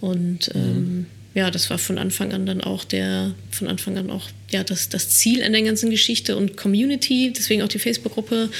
Und 0.00 0.50
ähm, 0.54 1.06
ja, 1.34 1.50
das 1.50 1.68
war 1.68 1.78
von 1.78 1.98
Anfang 1.98 2.32
an 2.32 2.46
dann 2.46 2.60
auch 2.60 2.84
der, 2.84 3.34
von 3.50 3.66
Anfang 3.66 3.98
an 3.98 4.10
auch 4.10 4.28
ja, 4.50 4.62
das, 4.62 4.88
das 4.88 5.10
Ziel 5.10 5.42
an 5.42 5.52
der 5.52 5.62
ganzen 5.62 5.90
Geschichte 5.90 6.36
und 6.36 6.56
Community, 6.56 7.32
deswegen 7.36 7.62
auch 7.62 7.68
die 7.68 7.80
Facebook-Gruppe, 7.80 8.50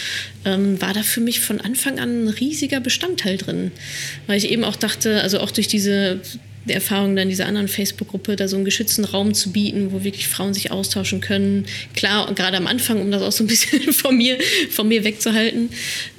ähm, 0.44 0.80
war 0.80 0.92
da 0.92 1.04
für 1.04 1.20
mich 1.20 1.40
von 1.40 1.60
Anfang 1.60 2.00
an 2.00 2.24
ein 2.24 2.28
riesiger 2.28 2.80
Bestandteil 2.80 3.36
drin. 3.36 3.70
Weil 4.26 4.38
ich 4.38 4.50
eben 4.50 4.64
auch 4.64 4.76
dachte, 4.76 5.22
also 5.22 5.38
auch 5.38 5.52
durch 5.52 5.68
diese 5.68 6.20
die 6.66 6.72
Erfahrung 6.72 7.14
dann 7.14 7.28
dieser 7.28 7.46
anderen 7.46 7.68
Facebook-Gruppe, 7.68 8.36
da 8.36 8.48
so 8.48 8.56
einen 8.56 8.64
geschützten 8.64 9.04
Raum 9.04 9.34
zu 9.34 9.52
bieten, 9.52 9.92
wo 9.92 10.02
wirklich 10.02 10.28
Frauen 10.28 10.54
sich 10.54 10.70
austauschen 10.70 11.20
können. 11.20 11.66
Klar, 11.94 12.32
gerade 12.34 12.56
am 12.56 12.66
Anfang, 12.66 13.00
um 13.00 13.10
das 13.10 13.22
auch 13.22 13.32
so 13.32 13.44
ein 13.44 13.46
bisschen 13.46 13.92
von 13.92 14.16
mir, 14.16 14.38
von 14.70 14.88
mir 14.88 15.04
wegzuhalten. 15.04 15.68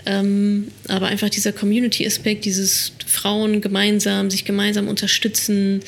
Ähm, 0.06 0.68
aber 0.88 1.08
einfach 1.08 1.30
dieser 1.30 1.52
Community-Aspekt, 1.52 2.46
dieses 2.46 2.92
Frauen 3.08 3.62
gemeinsam, 3.62 4.30
sich 4.30 4.46
gemeinsam 4.46 4.88
unterstützen, 4.88 5.82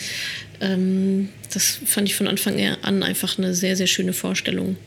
ähm, 0.62 1.30
das 1.54 1.80
fand 1.86 2.08
ich 2.08 2.16
von 2.16 2.28
Anfang 2.28 2.60
an 2.82 3.04
einfach 3.04 3.38
eine 3.38 3.54
sehr, 3.54 3.76
sehr 3.76 3.88
schöne 3.88 4.14
Vorstellung. 4.14 4.78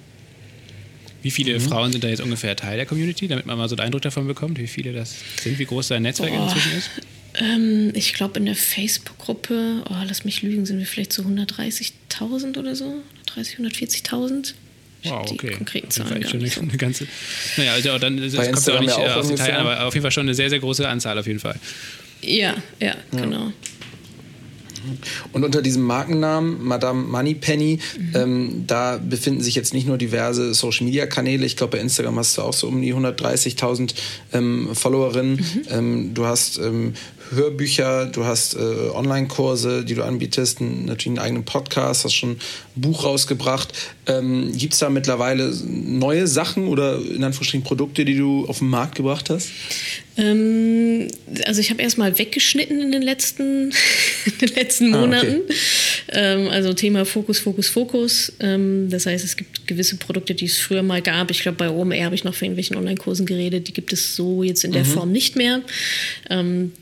Wie 1.22 1.30
viele 1.30 1.54
mhm. 1.54 1.60
Frauen 1.60 1.92
sind 1.92 2.02
da 2.02 2.08
jetzt 2.08 2.22
ungefähr 2.22 2.56
Teil 2.56 2.76
der 2.76 2.86
Community, 2.86 3.28
damit 3.28 3.46
man 3.46 3.58
mal 3.58 3.68
so 3.68 3.76
einen 3.76 3.86
Eindruck 3.86 4.02
davon 4.02 4.26
bekommt, 4.26 4.58
wie 4.58 4.66
viele 4.66 4.92
das 4.92 5.16
sind, 5.42 5.58
wie 5.58 5.66
groß 5.66 5.88
dein 5.88 6.02
Netzwerk 6.02 6.32
Boah. 6.32 6.44
inzwischen 6.44 6.78
ist? 6.78 6.90
Ähm, 7.34 7.92
ich 7.94 8.14
glaube, 8.14 8.38
in 8.38 8.46
der 8.46 8.56
Facebook-Gruppe, 8.56 9.84
oh, 9.88 9.94
lass 10.06 10.24
mich 10.24 10.42
lügen, 10.42 10.66
sind 10.66 10.78
wir 10.78 10.86
vielleicht 10.86 11.12
so 11.12 11.22
130.000 11.22 12.58
oder 12.58 12.74
so. 12.74 13.02
130, 13.36 13.58
140.000. 13.58 14.54
Wow, 15.04 15.30
okay. 15.30 15.48
Die 15.48 15.54
konkreten 15.54 15.90
Zahlen 15.90 16.22
schon 16.24 16.40
eine, 16.40 16.50
eine, 16.50 16.76
ganze. 16.76 17.06
Naja, 17.56 17.72
also 17.72 17.98
dann 17.98 18.18
das 18.18 18.34
kommt 18.34 18.66
ja 18.66 18.74
auch 18.74 18.80
nicht 18.80 18.92
auch 18.92 19.16
aus 19.16 19.28
Detail, 19.28 19.56
aber 19.58 19.86
auf 19.86 19.94
jeden 19.94 20.02
Fall 20.02 20.10
schon 20.10 20.26
eine 20.26 20.34
sehr, 20.34 20.50
sehr 20.50 20.58
große 20.58 20.86
Anzahl 20.86 21.18
auf 21.18 21.26
jeden 21.26 21.38
Fall. 21.38 21.58
Ja, 22.20 22.54
ja, 22.80 22.86
ja. 22.88 22.96
genau. 23.12 23.52
Und 25.32 25.44
unter 25.44 25.62
diesem 25.62 25.82
Markennamen 25.82 26.62
Madame 26.62 27.02
Moneypenny, 27.04 27.78
mhm. 27.98 28.12
ähm, 28.14 28.64
da 28.66 28.98
befinden 28.98 29.40
sich 29.40 29.54
jetzt 29.54 29.74
nicht 29.74 29.86
nur 29.86 29.98
diverse 29.98 30.54
Social-Media-Kanäle. 30.54 31.46
Ich 31.46 31.56
glaube, 31.56 31.76
bei 31.76 31.82
Instagram 31.82 32.18
hast 32.18 32.38
du 32.38 32.42
auch 32.42 32.52
so 32.52 32.68
um 32.68 32.80
die 32.80 32.94
130.000 32.94 33.94
ähm, 34.32 34.70
Followerinnen. 34.74 35.32
Mhm. 35.36 35.62
Ähm, 35.70 36.14
du 36.14 36.26
hast 36.26 36.58
ähm, 36.58 36.94
Hörbücher, 37.32 38.06
du 38.06 38.24
hast 38.24 38.54
äh, 38.54 38.58
Online-Kurse, 38.58 39.84
die 39.84 39.94
du 39.94 40.02
anbietest, 40.02 40.60
natürlich 40.60 41.06
einen 41.06 41.18
eigenen 41.18 41.44
Podcast, 41.44 42.04
hast 42.04 42.14
schon 42.14 42.32
ein 42.32 42.40
Buch 42.74 43.04
rausgebracht. 43.04 43.72
Ähm, 44.06 44.50
Gibt 44.56 44.72
es 44.72 44.80
da 44.80 44.90
mittlerweile 44.90 45.52
neue 45.64 46.26
Sachen 46.26 46.66
oder 46.66 46.96
in 46.96 47.22
Anführungsstrichen 47.22 47.62
Produkte, 47.62 48.04
die 48.04 48.16
du 48.16 48.46
auf 48.46 48.58
den 48.58 48.68
Markt 48.68 48.96
gebracht 48.96 49.30
hast? 49.30 49.48
Ähm, 50.16 51.08
also 51.46 51.60
ich 51.60 51.70
habe 51.70 51.80
erstmal 51.80 52.18
weggeschnitten 52.18 52.80
in 52.80 52.90
den 52.90 53.02
letzten, 53.02 53.70
in 54.24 54.38
den 54.40 54.54
letzten 54.54 54.90
Monaten. 54.90 55.36
Ah, 55.36 55.44
okay. 55.44 55.54
ähm, 56.08 56.48
also 56.48 56.72
Thema 56.72 57.04
Fokus, 57.04 57.38
Fokus, 57.38 57.68
Fokus. 57.68 58.32
Ähm, 58.40 58.90
das 58.90 59.06
heißt, 59.06 59.24
es 59.24 59.36
gibt 59.36 59.68
gewisse 59.68 59.96
Produkte, 59.96 60.34
die 60.34 60.46
es 60.46 60.58
früher 60.58 60.82
mal 60.82 61.00
gab. 61.00 61.30
Ich 61.30 61.40
glaube, 61.40 61.58
bei 61.58 61.70
OMR 61.70 62.04
habe 62.04 62.14
ich 62.16 62.24
noch 62.24 62.34
von 62.34 62.46
irgendwelchen 62.46 62.76
Online-Kursen 62.76 63.24
geredet. 63.24 63.68
Die 63.68 63.72
gibt 63.72 63.92
es 63.92 64.16
so 64.16 64.42
jetzt 64.42 64.64
in 64.64 64.72
der 64.72 64.84
mhm. 64.84 64.88
Form 64.88 65.12
nicht 65.12 65.36
mehr. 65.36 65.62
Ähm, 66.28 66.72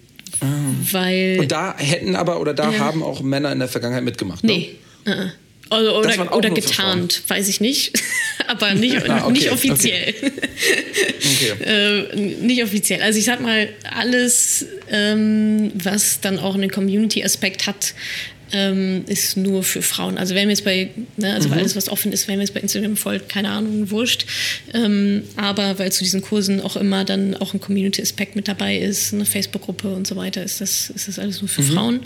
Ah. 0.40 0.46
Weil, 0.92 1.38
und 1.40 1.52
da 1.52 1.76
hätten 1.76 2.16
aber 2.16 2.40
oder 2.40 2.54
da 2.54 2.70
ja. 2.70 2.78
haben 2.78 3.02
auch 3.02 3.20
Männer 3.22 3.52
in 3.52 3.58
der 3.58 3.68
Vergangenheit 3.68 4.04
mitgemacht. 4.04 4.44
Ne? 4.44 4.52
Nee. 4.52 4.76
-uh. 5.04 5.30
Oder, 5.70 5.98
oder, 5.98 6.34
oder 6.36 6.50
getarnt, 6.50 7.22
weiß 7.28 7.48
ich 7.48 7.60
nicht. 7.60 7.92
aber 8.46 8.74
nicht, 8.74 8.96
ah, 9.08 9.24
okay, 9.24 9.32
nicht 9.32 9.52
offiziell. 9.52 10.14
Okay. 10.18 11.52
okay. 11.52 11.64
äh, 12.14 12.16
nicht 12.16 12.62
offiziell. 12.62 13.02
Also 13.02 13.18
ich 13.18 13.26
sag 13.26 13.40
mal, 13.40 13.68
alles, 13.94 14.66
ähm, 14.90 15.70
was 15.74 16.20
dann 16.20 16.38
auch 16.38 16.54
einen 16.54 16.70
Community-Aspekt 16.70 17.66
hat, 17.66 17.94
ähm, 18.52 19.04
ist 19.06 19.36
nur 19.36 19.62
für 19.62 19.82
Frauen. 19.82 20.18
Also 20.18 20.34
wenn 20.34 20.48
wir 20.48 20.54
jetzt 20.54 20.64
bei, 20.64 20.90
ne, 21.16 21.34
also 21.34 21.48
mhm. 21.48 21.54
alles, 21.54 21.76
was 21.76 21.88
offen 21.88 22.12
ist, 22.12 22.28
wenn 22.28 22.36
wir 22.36 22.42
jetzt 22.42 22.54
bei 22.54 22.60
Instagram 22.60 22.96
folgt, 22.96 23.28
keine 23.28 23.50
Ahnung, 23.50 23.90
wurscht. 23.90 24.26
Ähm, 24.74 25.22
aber 25.36 25.78
weil 25.78 25.92
zu 25.92 26.04
diesen 26.04 26.22
Kursen 26.22 26.60
auch 26.60 26.76
immer 26.76 27.04
dann 27.04 27.34
auch 27.34 27.54
ein 27.54 27.60
Community-Aspekt 27.60 28.36
mit 28.36 28.48
dabei 28.48 28.78
ist, 28.78 29.12
eine 29.12 29.24
Facebook-Gruppe 29.24 29.88
und 29.88 30.06
so 30.06 30.16
weiter, 30.16 30.42
ist 30.42 30.60
das, 30.60 30.90
ist 30.90 31.08
das 31.08 31.18
alles 31.18 31.40
nur 31.40 31.48
für 31.48 31.62
mhm. 31.62 31.72
Frauen. 31.72 32.00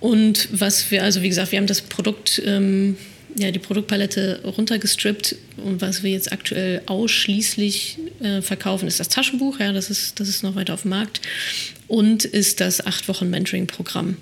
Und 0.00 0.48
was 0.52 0.90
wir, 0.90 1.02
also 1.02 1.22
wie 1.22 1.28
gesagt, 1.28 1.52
wir 1.52 1.58
haben 1.58 1.66
das 1.66 1.80
Produkt, 1.80 2.42
ähm, 2.44 2.96
ja, 3.36 3.50
die 3.50 3.58
Produktpalette 3.58 4.42
runtergestrippt 4.44 5.34
und 5.56 5.80
was 5.80 6.02
wir 6.02 6.10
jetzt 6.12 6.30
aktuell 6.30 6.82
ausschließlich 6.86 7.98
äh, 8.20 8.42
verkaufen, 8.42 8.86
ist 8.86 9.00
das 9.00 9.08
Taschenbuch, 9.08 9.58
ja, 9.58 9.72
das 9.72 9.90
ist, 9.90 10.20
das 10.20 10.28
ist 10.28 10.42
noch 10.44 10.54
weiter 10.54 10.74
auf 10.74 10.82
dem 10.82 10.90
Markt 10.90 11.20
und 11.88 12.24
ist 12.24 12.60
das 12.60 12.86
acht 12.86 13.08
Wochen 13.08 13.30
Mentoring-Programm 13.30 14.16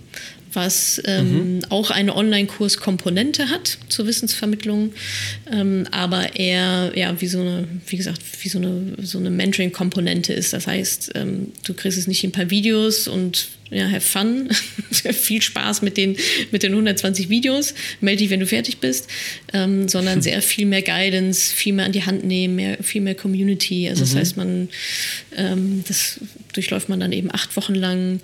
was 0.55 1.01
ähm, 1.05 1.57
mhm. 1.57 1.65
auch 1.69 1.91
eine 1.91 2.17
Online-Kurs-Komponente 2.17 3.49
hat 3.49 3.79
zur 3.88 4.07
Wissensvermittlung, 4.07 4.93
ähm, 5.51 5.87
aber 5.91 6.37
eher 6.37 6.93
ja 6.95 7.21
wie 7.21 7.27
so 7.27 7.41
eine, 7.41 7.69
wie 7.87 7.97
gesagt, 7.97 8.21
wie 8.43 8.49
so 8.49 8.59
eine, 8.59 8.97
so 9.03 9.19
eine 9.19 9.31
Mentoring-Komponente 9.31 10.33
ist. 10.33 10.53
Das 10.53 10.67
heißt, 10.67 11.12
ähm, 11.15 11.53
du 11.65 11.75
kriegst 11.75 11.99
es 11.99 12.07
nicht 12.07 12.25
in 12.25 12.31
ein 12.31 12.33
paar 12.33 12.51
Videos 12.51 13.09
und 13.09 13.49
ja, 13.73 13.91
have 13.91 14.03
fun, 14.03 14.51
viel 14.91 15.41
Spaß 15.41 15.81
mit 15.83 15.97
den, 15.97 16.17
mit 16.51 16.62
den 16.62 16.73
120 16.73 17.31
Videos, 17.31 17.75
melde 18.01 18.19
dich, 18.19 18.31
wenn 18.31 18.41
du 18.41 18.47
fertig 18.47 18.79
bist, 18.79 19.09
ähm, 19.53 19.88
sondern 19.88 20.21
sehr 20.23 20.43
viel 20.43 20.67
mehr 20.67 20.83
Guidance, 20.83 21.53
viel 21.53 21.73
mehr 21.73 21.87
an 21.87 21.93
die 21.93 22.05
Hand 22.05 22.25
nehmen, 22.25 22.57
mehr, 22.57 22.79
viel 22.83 23.01
mehr 23.01 23.15
Community. 23.15 23.88
Also 23.88 24.05
mhm. 24.05 24.09
das 24.09 24.17
heißt, 24.17 24.37
man, 24.37 24.69
ähm, 25.37 25.85
das 25.88 26.21
durchläuft 26.53 26.91
man 26.91 27.01
dann 27.01 27.12
eben 27.12 27.31
acht 27.33 27.57
Wochen 27.57 27.75
lang 27.75 28.21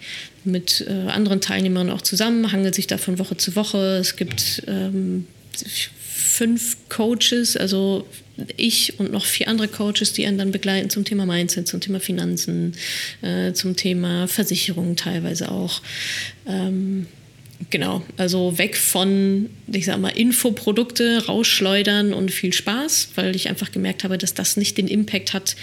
mit 0.51 0.85
äh, 0.89 1.11
anderen 1.11 1.41
Teilnehmern 1.41 1.91
auch 1.91 2.03
zusammen, 2.03 2.53
hangelt 2.53 2.75
sich 2.75 2.87
da 2.87 2.99
von 2.99 3.19
Woche 3.19 3.37
zu 3.37 3.57
Woche. 3.57 3.99
Es 4.01 4.17
gibt 4.17 4.63
ähm, 4.67 5.27
fünf 6.01 6.77
Coaches, 6.89 7.57
also 7.57 8.07
ich 8.57 8.99
und 9.01 9.13
noch 9.13 9.25
vier 9.25 9.49
andere 9.49 9.69
Coaches, 9.69 10.13
die 10.13 10.27
einen 10.27 10.39
dann 10.39 10.53
begleiten 10.53 10.91
zum 10.91 11.05
Thema 11.05 11.27
Mindset, 11.27 11.67
zum 11.67 11.81
Thema 11.81 12.01
Finanzen, 12.01 12.75
äh, 13.23 13.53
zum 13.53 13.77
Thema 13.77 14.29
Versicherungen 14.29 14.97
teilweise 14.97 15.51
auch. 15.51 15.83
Ähm, 16.47 17.07
Genau, 17.71 18.05
also 18.17 18.57
weg 18.57 18.77
von, 18.77 19.51
ich 19.71 19.87
sag 19.87 19.99
mal, 19.99 20.11
Infoprodukte 20.11 21.27
rausschleudern 21.27 22.15
und 22.15 22.31
viel 22.31 22.53
Spaß, 22.53 23.11
weil 23.17 23.35
ich 23.35 23.49
einfach 23.49 23.73
gemerkt 23.73 24.05
habe, 24.05 24.17
dass 24.17 24.33
das 24.33 24.57
nicht 24.57 24.79
den 24.79 24.87
Impact 24.87 25.35
hat, 25.35 25.57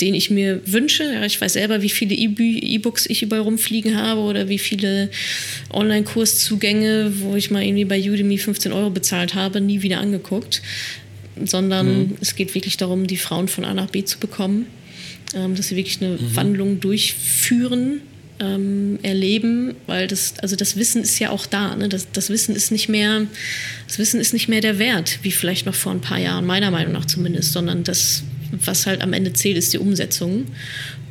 den 0.00 0.14
ich 0.14 0.30
mir 0.30 0.60
wünsche. 0.66 1.04
Ja, 1.04 1.24
ich 1.24 1.40
weiß 1.40 1.52
selber, 1.52 1.80
wie 1.80 1.90
viele 1.90 2.14
E-Books 2.14 3.06
ich 3.06 3.22
überall 3.22 3.42
rumfliegen 3.42 3.96
habe 3.96 4.20
oder 4.20 4.48
wie 4.48 4.58
viele 4.58 5.10
Online-Kurszugänge, 5.72 7.12
wo 7.20 7.36
ich 7.36 7.52
mal 7.52 7.62
irgendwie 7.62 7.84
bei 7.84 8.00
Udemy 8.00 8.36
15 8.36 8.72
Euro 8.72 8.90
bezahlt 8.90 9.34
habe, 9.34 9.60
nie 9.60 9.82
wieder 9.82 10.00
angeguckt. 10.00 10.60
Sondern 11.42 11.98
mhm. 11.98 12.16
es 12.20 12.34
geht 12.34 12.54
wirklich 12.54 12.76
darum, 12.76 13.06
die 13.06 13.16
Frauen 13.16 13.46
von 13.46 13.64
A 13.64 13.72
nach 13.74 13.90
B 13.90 14.04
zu 14.04 14.18
bekommen, 14.18 14.66
ähm, 15.34 15.54
dass 15.54 15.68
sie 15.68 15.76
wirklich 15.76 16.02
eine 16.02 16.16
mhm. 16.16 16.36
Wandlung 16.36 16.80
durchführen 16.80 18.02
ähm, 18.42 18.98
erleben, 19.02 19.74
weil 19.86 20.08
das, 20.08 20.34
also 20.38 20.56
das 20.56 20.76
Wissen 20.76 21.02
ist 21.02 21.18
ja 21.20 21.30
auch 21.30 21.46
da. 21.46 21.76
Ne? 21.76 21.88
Das, 21.88 22.08
das, 22.12 22.28
Wissen 22.28 22.56
ist 22.56 22.72
nicht 22.72 22.88
mehr, 22.88 23.26
das 23.86 23.98
Wissen 23.98 24.20
ist 24.20 24.32
nicht 24.32 24.48
mehr 24.48 24.60
der 24.60 24.78
Wert, 24.78 25.20
wie 25.22 25.30
vielleicht 25.30 25.64
noch 25.64 25.74
vor 25.74 25.92
ein 25.92 26.00
paar 26.00 26.18
Jahren, 26.18 26.44
meiner 26.44 26.70
Meinung 26.70 26.92
nach 26.92 27.04
zumindest, 27.04 27.52
sondern 27.52 27.84
das, 27.84 28.24
was 28.50 28.86
halt 28.86 29.00
am 29.00 29.12
Ende 29.12 29.32
zählt, 29.32 29.56
ist 29.56 29.72
die 29.72 29.78
Umsetzung. 29.78 30.46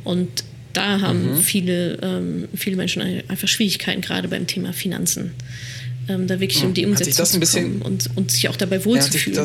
Und 0.04 0.44
da 0.74 1.00
haben 1.00 1.36
mhm. 1.36 1.38
viele, 1.38 1.98
ähm, 2.02 2.48
viele 2.54 2.76
Menschen 2.76 3.02
einfach 3.02 3.48
Schwierigkeiten, 3.48 4.02
gerade 4.02 4.28
beim 4.28 4.46
Thema 4.46 4.72
Finanzen. 4.72 5.32
Ähm, 6.08 6.26
da 6.26 6.38
wirklich 6.40 6.64
um 6.64 6.74
die 6.74 6.84
Umsetzung 6.84 7.42
zu 7.42 7.58
kommen 7.58 7.82
und, 7.82 8.10
und 8.16 8.30
sich 8.30 8.48
auch 8.48 8.56
dabei 8.56 8.84
wohlzufühlen. 8.84 9.36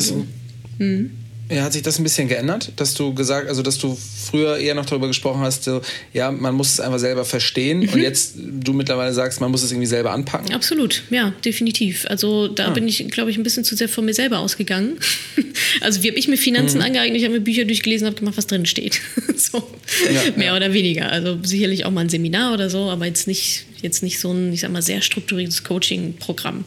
Ja. 0.79 1.17
Ja, 1.49 1.63
hat 1.63 1.73
sich 1.73 1.81
das 1.81 1.97
ein 1.97 2.03
bisschen 2.03 2.27
geändert, 2.27 2.73
dass 2.75 2.93
du 2.93 3.13
gesagt, 3.13 3.47
also 3.47 3.61
dass 3.61 3.77
du 3.77 3.97
früher 3.97 4.57
eher 4.57 4.75
noch 4.75 4.85
darüber 4.85 5.07
gesprochen 5.07 5.41
hast, 5.41 5.63
so, 5.63 5.81
ja, 6.13 6.31
man 6.31 6.55
muss 6.55 6.73
es 6.73 6.79
einfach 6.79 6.99
selber 6.99 7.23
verstehen 7.23 7.79
mhm. 7.79 7.89
und 7.89 8.01
jetzt 8.01 8.33
du 8.37 8.73
mittlerweile 8.73 9.13
sagst, 9.13 9.39
man 9.39 9.51
muss 9.51 9.63
es 9.63 9.71
irgendwie 9.71 9.87
selber 9.87 10.11
anpacken? 10.11 10.53
Absolut, 10.53 11.03
ja, 11.09 11.33
definitiv. 11.45 12.05
Also 12.09 12.47
da 12.47 12.67
ah. 12.67 12.71
bin 12.71 12.87
ich, 12.87 13.07
glaube 13.09 13.31
ich, 13.31 13.37
ein 13.37 13.43
bisschen 13.43 13.63
zu 13.63 13.75
sehr 13.75 13.87
von 13.87 14.05
mir 14.05 14.13
selber 14.13 14.39
ausgegangen. 14.39 14.97
also 15.81 16.03
wie 16.03 16.09
habe 16.09 16.19
ich 16.19 16.27
mir 16.27 16.37
Finanzen 16.37 16.79
mhm. 16.79 16.85
angeeignet? 16.85 17.17
Ich 17.17 17.23
habe 17.23 17.35
mir 17.35 17.41
Bücher 17.41 17.65
durchgelesen, 17.65 18.07
habe 18.07 18.17
gemacht, 18.17 18.37
was 18.37 18.47
drin 18.47 18.65
steht. 18.65 18.99
so, 19.35 19.57
ja, 20.13 20.21
mehr 20.35 20.47
ja. 20.47 20.55
oder 20.55 20.73
weniger. 20.73 21.09
Also 21.11 21.37
sicherlich 21.43 21.85
auch 21.85 21.91
mal 21.91 22.01
ein 22.01 22.09
Seminar 22.09 22.53
oder 22.53 22.69
so, 22.69 22.89
aber 22.89 23.05
jetzt 23.05 23.27
nicht 23.27 23.65
jetzt 23.81 24.03
nicht 24.03 24.19
so 24.19 24.31
ein, 24.31 24.53
ich 24.53 24.61
sag 24.61 24.71
mal, 24.71 24.81
sehr 24.81 25.01
strukturiertes 25.01 25.63
Coaching-Programm 25.63 26.65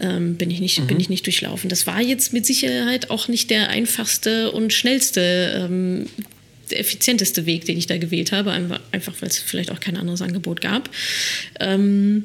ähm, 0.00 0.36
bin, 0.36 0.50
ich 0.50 0.60
nicht, 0.60 0.80
mhm. 0.80 0.86
bin 0.86 1.00
ich 1.00 1.08
nicht 1.08 1.26
durchlaufen. 1.26 1.68
Das 1.68 1.86
war 1.86 2.00
jetzt 2.00 2.32
mit 2.32 2.46
Sicherheit 2.46 3.10
auch 3.10 3.28
nicht 3.28 3.50
der 3.50 3.68
einfachste 3.68 4.52
und 4.52 4.72
schnellste 4.72 5.68
ähm, 5.70 6.06
der 6.70 6.80
effizienteste 6.80 7.46
Weg, 7.46 7.66
den 7.66 7.78
ich 7.78 7.86
da 7.86 7.98
gewählt 7.98 8.32
habe, 8.32 8.52
einfach 8.52 9.14
weil 9.20 9.28
es 9.28 9.38
vielleicht 9.38 9.70
auch 9.70 9.80
kein 9.80 9.96
anderes 9.96 10.22
Angebot 10.22 10.60
gab. 10.60 10.90
Ähm, 11.60 12.24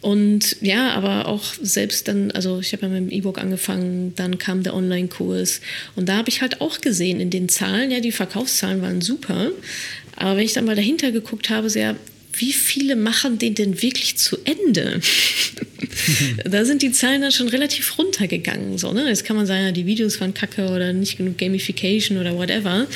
und 0.00 0.56
ja, 0.60 0.92
aber 0.92 1.28
auch 1.28 1.44
selbst 1.60 2.08
dann, 2.08 2.30
also 2.32 2.60
ich 2.60 2.72
habe 2.72 2.86
ja 2.86 2.88
mit 2.88 2.98
dem 2.98 3.10
E-Book 3.10 3.38
angefangen, 3.38 4.14
dann 4.16 4.38
kam 4.38 4.62
der 4.62 4.74
Online-Kurs 4.74 5.60
und 5.96 6.08
da 6.08 6.16
habe 6.16 6.28
ich 6.28 6.40
halt 6.42 6.60
auch 6.60 6.80
gesehen 6.80 7.20
in 7.20 7.30
den 7.30 7.48
Zahlen, 7.48 7.90
ja, 7.90 8.00
die 8.00 8.12
Verkaufszahlen 8.12 8.82
waren 8.82 9.00
super, 9.00 9.50
aber 10.16 10.36
wenn 10.36 10.44
ich 10.44 10.54
dann 10.54 10.64
mal 10.64 10.76
dahinter 10.76 11.12
geguckt 11.12 11.50
habe, 11.50 11.70
sehr, 11.70 11.96
wie 12.34 12.52
viele 12.52 12.96
machen 12.96 13.38
den 13.38 13.54
denn 13.54 13.82
wirklich 13.82 14.16
zu 14.16 14.38
Ende? 14.44 15.00
da 16.44 16.64
sind 16.64 16.82
die 16.82 16.92
Zahlen 16.92 17.22
dann 17.22 17.32
schon 17.32 17.48
relativ 17.48 17.98
runtergegangen. 17.98 18.78
So, 18.78 18.92
ne? 18.92 19.08
Jetzt 19.08 19.24
kann 19.24 19.36
man 19.36 19.46
sagen, 19.46 19.64
ja, 19.64 19.72
die 19.72 19.86
Videos 19.86 20.20
waren 20.20 20.34
kacke 20.34 20.68
oder 20.68 20.92
nicht 20.92 21.18
genug 21.18 21.38
Gamification 21.38 22.18
oder 22.18 22.36
whatever. 22.36 22.86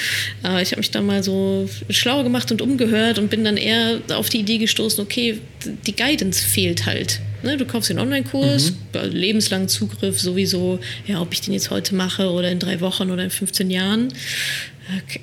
Aber 0.43 0.62
ich 0.62 0.70
habe 0.70 0.80
mich 0.80 0.91
da 0.91 1.03
mal 1.03 1.22
so 1.22 1.68
schlau 1.91 2.22
gemacht 2.22 2.51
und 2.51 2.62
umgehört 2.62 3.18
und 3.18 3.28
bin 3.28 3.45
dann 3.45 3.57
eher 3.57 4.01
auf 4.11 4.28
die 4.28 4.39
Idee 4.39 4.59
gestoßen, 4.59 5.03
okay, 5.03 5.39
die 5.87 5.95
Guidance 5.95 6.45
fehlt 6.45 6.87
halt. 6.87 7.20
Ne? 7.43 7.57
Du 7.57 7.64
kaufst 7.64 7.91
den 7.91 7.99
Online-Kurs, 7.99 8.72
mhm. 8.72 9.11
lebenslangen 9.11 9.68
Zugriff 9.68 10.20
sowieso, 10.20 10.80
ja, 11.07 11.20
ob 11.20 11.32
ich 11.32 11.43
den 11.43 11.55
jetzt 11.55 11.70
heute 11.70 11.95
mache 11.95 12.30
oder 12.30 12.51
in 12.51 12.59
drei 12.59 12.80
Wochen 12.80 13.11
oder 13.11 13.24
in 13.24 13.30
15 13.30 13.70
Jahren 13.70 14.09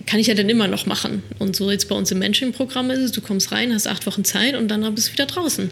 kann 0.06 0.20
ich 0.20 0.28
ja 0.28 0.34
dann 0.34 0.50
immer 0.50 0.68
noch 0.68 0.86
machen. 0.86 1.24
Und 1.40 1.56
so 1.56 1.72
jetzt 1.72 1.88
bei 1.88 1.96
uns 1.96 2.12
im 2.12 2.20
Mentoring-Programm 2.20 2.90
ist 2.92 3.00
es, 3.00 3.12
du 3.12 3.22
kommst 3.22 3.52
rein, 3.52 3.74
hast 3.74 3.88
acht 3.88 4.06
Wochen 4.06 4.24
Zeit 4.24 4.56
und 4.56 4.68
dann 4.68 4.94
bist 4.94 5.10
du 5.10 5.14
wieder 5.14 5.26
draußen. 5.26 5.72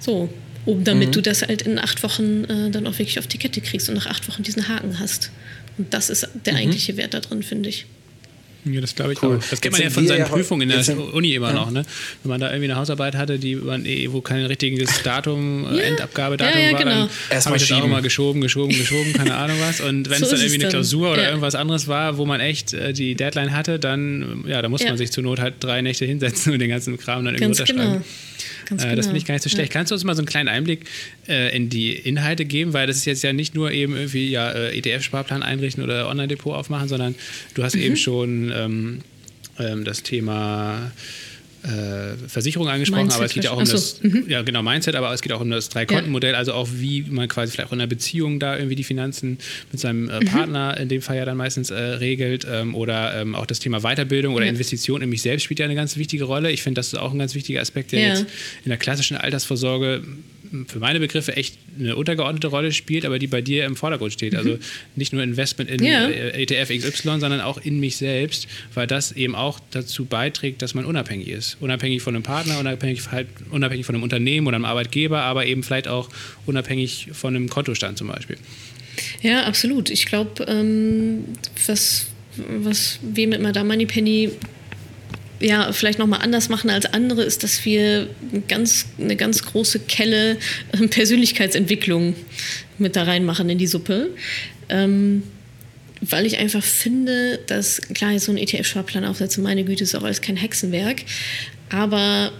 So, 0.00 0.28
um, 0.66 0.82
damit 0.82 1.08
mhm. 1.08 1.12
du 1.12 1.22
das 1.22 1.42
halt 1.42 1.62
in 1.62 1.78
acht 1.78 2.02
Wochen 2.02 2.44
äh, 2.44 2.70
dann 2.70 2.86
auch 2.86 2.98
wirklich 2.98 3.18
auf 3.18 3.26
die 3.26 3.38
Kette 3.38 3.60
kriegst 3.60 3.88
und 3.88 3.94
nach 3.94 4.06
acht 4.06 4.28
Wochen 4.28 4.42
diesen 4.42 4.68
Haken 4.68 4.98
hast. 4.98 5.30
Und 5.78 5.92
das 5.94 6.10
ist 6.10 6.28
der 6.46 6.54
mhm. 6.54 6.58
eigentliche 6.60 6.96
Wert 6.96 7.14
da 7.14 7.20
drin, 7.20 7.42
finde 7.42 7.68
ich. 7.68 7.86
Ja, 8.64 8.80
das 8.80 8.94
glaube 8.94 9.12
ich 9.12 9.22
cool. 9.22 9.36
auch. 9.36 9.50
Das 9.50 9.60
kennt 9.60 9.72
man 9.72 9.82
ja 9.82 9.90
von 9.90 10.06
seinen 10.06 10.20
ja 10.20 10.24
Prüfungen 10.24 10.70
in 10.70 10.82
der 10.82 11.14
Uni 11.14 11.34
immer 11.34 11.48
ja. 11.48 11.54
noch, 11.54 11.70
ne? 11.70 11.84
Wenn 12.22 12.30
man 12.30 12.40
da 12.40 12.48
irgendwie 12.48 12.70
eine 12.70 12.76
Hausarbeit 12.76 13.14
hatte, 13.14 13.38
die 13.38 13.56
man, 13.56 13.84
eh, 13.84 14.10
wo 14.10 14.20
kein 14.20 14.44
richtiges 14.46 15.02
Datum, 15.04 15.66
äh, 15.70 15.76
ja. 15.76 15.82
Endabgabedatum 15.82 16.60
ja, 16.60 16.72
war, 16.72 16.78
genau. 16.78 16.90
dann 17.30 17.44
habe 17.44 17.56
ich 17.56 17.68
das 17.68 17.72
auch 17.72 17.84
immer 17.84 18.00
geschoben, 18.00 18.40
geschoben, 18.40 18.76
geschoben, 18.76 19.12
keine 19.12 19.34
Ahnung 19.36 19.56
was. 19.60 19.80
Und 19.80 20.08
wenn 20.08 20.18
so 20.18 20.24
es 20.24 20.30
dann 20.30 20.40
irgendwie 20.40 20.62
eine 20.62 20.70
Klausur 20.70 21.12
oder 21.12 21.26
irgendwas 21.26 21.54
anderes 21.54 21.88
war, 21.88 22.16
wo 22.16 22.24
man 22.24 22.40
echt 22.40 22.72
äh, 22.72 22.92
die 22.92 23.14
Deadline 23.14 23.52
hatte, 23.52 23.78
dann, 23.78 24.44
ja, 24.46 24.62
da 24.62 24.68
muss 24.68 24.82
man 24.82 24.96
sich 24.96 25.12
zur 25.12 25.22
Not 25.22 25.40
halt 25.40 25.54
drei 25.60 25.82
Nächte 25.82 26.06
hinsetzen 26.06 26.52
und 26.52 26.58
den 26.58 26.70
ganzen 26.70 26.96
Kram 26.96 27.24
dann 27.24 27.34
irgendwie 27.34 27.56
Ganz 27.56 27.60
unterschreiben. 27.60 27.92
Genau. 27.92 28.04
Ganz 28.66 28.84
äh, 28.84 28.96
das 28.96 29.06
finde 29.06 29.18
ich 29.18 29.26
gar 29.26 29.34
nicht 29.34 29.42
so 29.42 29.50
schlecht. 29.50 29.72
Ja. 29.72 29.78
Kannst 29.78 29.90
du 29.90 29.94
uns 29.94 30.04
mal 30.04 30.14
so 30.14 30.20
einen 30.20 30.26
kleinen 30.26 30.48
Einblick 30.48 30.86
äh, 31.28 31.54
in 31.56 31.68
die 31.68 31.92
Inhalte 31.92 32.44
geben? 32.44 32.72
Weil 32.72 32.86
das 32.86 32.96
ist 32.96 33.04
jetzt 33.04 33.22
ja 33.22 33.32
nicht 33.32 33.54
nur 33.54 33.70
eben 33.72 33.96
irgendwie 33.96 34.30
ja, 34.30 34.50
äh, 34.50 34.78
ETF-Sparplan 34.78 35.42
einrichten 35.42 35.82
oder 35.82 36.08
Online-Depot 36.08 36.54
aufmachen, 36.54 36.88
sondern 36.88 37.14
du 37.54 37.62
hast 37.62 37.76
mhm. 37.76 37.82
eben 37.82 37.96
schon 37.96 38.52
ähm, 38.54 39.00
ähm, 39.58 39.84
das 39.84 40.02
Thema 40.02 40.92
äh, 41.64 42.28
Versicherung 42.28 42.68
angesprochen, 42.68 43.02
Mindset 43.02 43.16
aber 43.16 43.26
es 43.26 43.32
geht 43.32 43.44
ja 43.44 43.50
auch 43.50 43.56
um 43.56 43.64
das, 43.64 44.02
mhm. 44.02 44.24
ja 44.28 44.42
genau, 44.42 44.62
Mindset, 44.62 44.96
aber 44.96 45.12
es 45.12 45.22
geht 45.22 45.32
auch 45.32 45.40
um 45.40 45.50
das 45.50 45.70
Drei-Konten-Modell, 45.70 46.32
ja. 46.32 46.38
also 46.38 46.52
auch 46.52 46.68
wie 46.72 47.02
man 47.02 47.26
quasi 47.28 47.52
vielleicht 47.52 47.68
auch 47.68 47.72
in 47.72 47.80
einer 47.80 47.88
Beziehung 47.88 48.38
da 48.38 48.56
irgendwie 48.56 48.76
die 48.76 48.84
Finanzen 48.84 49.38
mit 49.72 49.80
seinem 49.80 50.10
äh, 50.10 50.20
mhm. 50.20 50.24
Partner 50.26 50.76
in 50.76 50.88
dem 50.88 51.00
Fall 51.02 51.16
ja 51.16 51.24
dann 51.24 51.36
meistens 51.36 51.70
äh, 51.70 51.74
regelt 51.74 52.46
ähm, 52.50 52.74
oder 52.74 53.20
ähm, 53.20 53.34
auch 53.34 53.46
das 53.46 53.60
Thema 53.60 53.80
Weiterbildung 53.80 54.34
oder 54.34 54.44
ja. 54.44 54.50
Investition 54.50 55.00
in 55.02 55.08
mich 55.08 55.22
selbst 55.22 55.44
spielt 55.44 55.58
ja 55.58 55.64
eine 55.64 55.74
ganz 55.74 55.96
wichtige 55.96 56.24
Rolle. 56.24 56.50
Ich 56.50 56.62
finde, 56.62 56.78
das 56.78 56.88
ist 56.88 56.98
auch 56.98 57.12
ein 57.12 57.18
ganz 57.18 57.34
wichtiger 57.34 57.60
Aspekt, 57.60 57.92
der 57.92 58.00
ja. 58.00 58.08
jetzt 58.08 58.26
in 58.64 58.68
der 58.68 58.78
klassischen 58.78 59.16
Altersvorsorge 59.16 60.02
für 60.66 60.78
meine 60.78 61.00
Begriffe 61.00 61.36
echt 61.36 61.58
eine 61.78 61.96
untergeordnete 61.96 62.46
Rolle 62.46 62.72
spielt, 62.72 63.04
aber 63.04 63.18
die 63.18 63.26
bei 63.26 63.40
dir 63.40 63.64
im 63.64 63.76
Vordergrund 63.76 64.12
steht. 64.12 64.34
Also 64.34 64.50
mhm. 64.50 64.58
Nicht 64.96 65.12
nur 65.12 65.22
Investment 65.22 65.70
in 65.70 65.84
ja. 65.84 66.08
ETF 66.08 66.68
XY, 66.68 67.20
sondern 67.20 67.40
auch 67.40 67.58
in 67.58 67.80
mich 67.80 67.96
selbst, 67.96 68.46
weil 68.74 68.86
das 68.86 69.12
eben 69.12 69.34
auch 69.34 69.60
dazu 69.70 70.04
beiträgt, 70.04 70.62
dass 70.62 70.74
man 70.74 70.84
unabhängig 70.84 71.28
ist. 71.28 71.56
Unabhängig 71.60 72.02
von 72.02 72.14
einem 72.14 72.22
Partner, 72.22 72.58
unabhängig, 72.58 73.10
halt, 73.10 73.28
unabhängig 73.50 73.86
von 73.86 73.94
einem 73.94 74.02
Unternehmen 74.02 74.46
oder 74.46 74.56
einem 74.56 74.64
Arbeitgeber, 74.64 75.22
aber 75.22 75.46
eben 75.46 75.62
vielleicht 75.62 75.88
auch 75.88 76.08
unabhängig 76.46 77.08
von 77.12 77.34
einem 77.34 77.48
Kontostand 77.48 77.98
zum 77.98 78.08
Beispiel. 78.08 78.36
Ja, 79.22 79.44
absolut. 79.44 79.90
Ich 79.90 80.06
glaube, 80.06 80.44
ähm, 80.44 81.24
was, 81.66 82.06
was 82.60 82.98
wir 83.02 83.26
mit 83.26 83.42
Madame 83.42 83.68
Moneypenny 83.68 84.30
ja, 85.40 85.72
vielleicht 85.72 85.98
nochmal 85.98 86.20
anders 86.22 86.48
machen 86.48 86.70
als 86.70 86.86
andere, 86.86 87.22
ist, 87.22 87.42
dass 87.42 87.64
wir 87.64 88.08
ganz, 88.48 88.86
eine 88.98 89.16
ganz 89.16 89.42
große 89.44 89.80
Kelle 89.80 90.38
äh, 90.72 90.86
Persönlichkeitsentwicklung 90.88 92.14
mit 92.78 92.96
da 92.96 93.04
reinmachen 93.04 93.48
in 93.50 93.58
die 93.58 93.66
Suppe. 93.66 94.10
Ähm, 94.68 95.22
weil 96.00 96.26
ich 96.26 96.38
einfach 96.38 96.62
finde, 96.62 97.38
dass, 97.46 97.80
klar, 97.94 98.18
so 98.18 98.32
ein 98.32 98.38
ETF-Sparplan 98.38 99.04
aufsetzen, 99.04 99.42
meine 99.42 99.64
Güte, 99.64 99.84
ist 99.84 99.94
auch 99.94 100.02
alles 100.02 100.20
kein 100.20 100.36
Hexenwerk. 100.36 101.02
Aber 101.70 102.32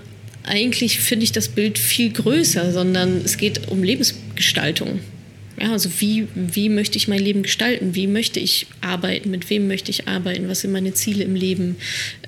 eigentlich 0.44 0.98
finde 1.00 1.24
ich 1.24 1.32
das 1.32 1.48
Bild 1.48 1.78
viel 1.78 2.12
größer, 2.12 2.72
sondern 2.72 3.22
es 3.24 3.38
geht 3.38 3.68
um 3.68 3.82
Lebensgestaltung. 3.82 5.00
Ja, 5.60 5.72
also 5.72 5.88
wie, 6.00 6.26
wie 6.34 6.68
möchte 6.68 6.98
ich 6.98 7.06
mein 7.06 7.20
Leben 7.20 7.42
gestalten? 7.42 7.94
Wie 7.94 8.06
möchte 8.06 8.40
ich 8.40 8.66
arbeiten? 8.80 9.30
Mit 9.30 9.50
wem 9.50 9.68
möchte 9.68 9.90
ich 9.90 10.08
arbeiten? 10.08 10.48
Was 10.48 10.60
sind 10.60 10.72
meine 10.72 10.94
Ziele 10.94 11.24
im 11.24 11.36
Leben? 11.36 11.76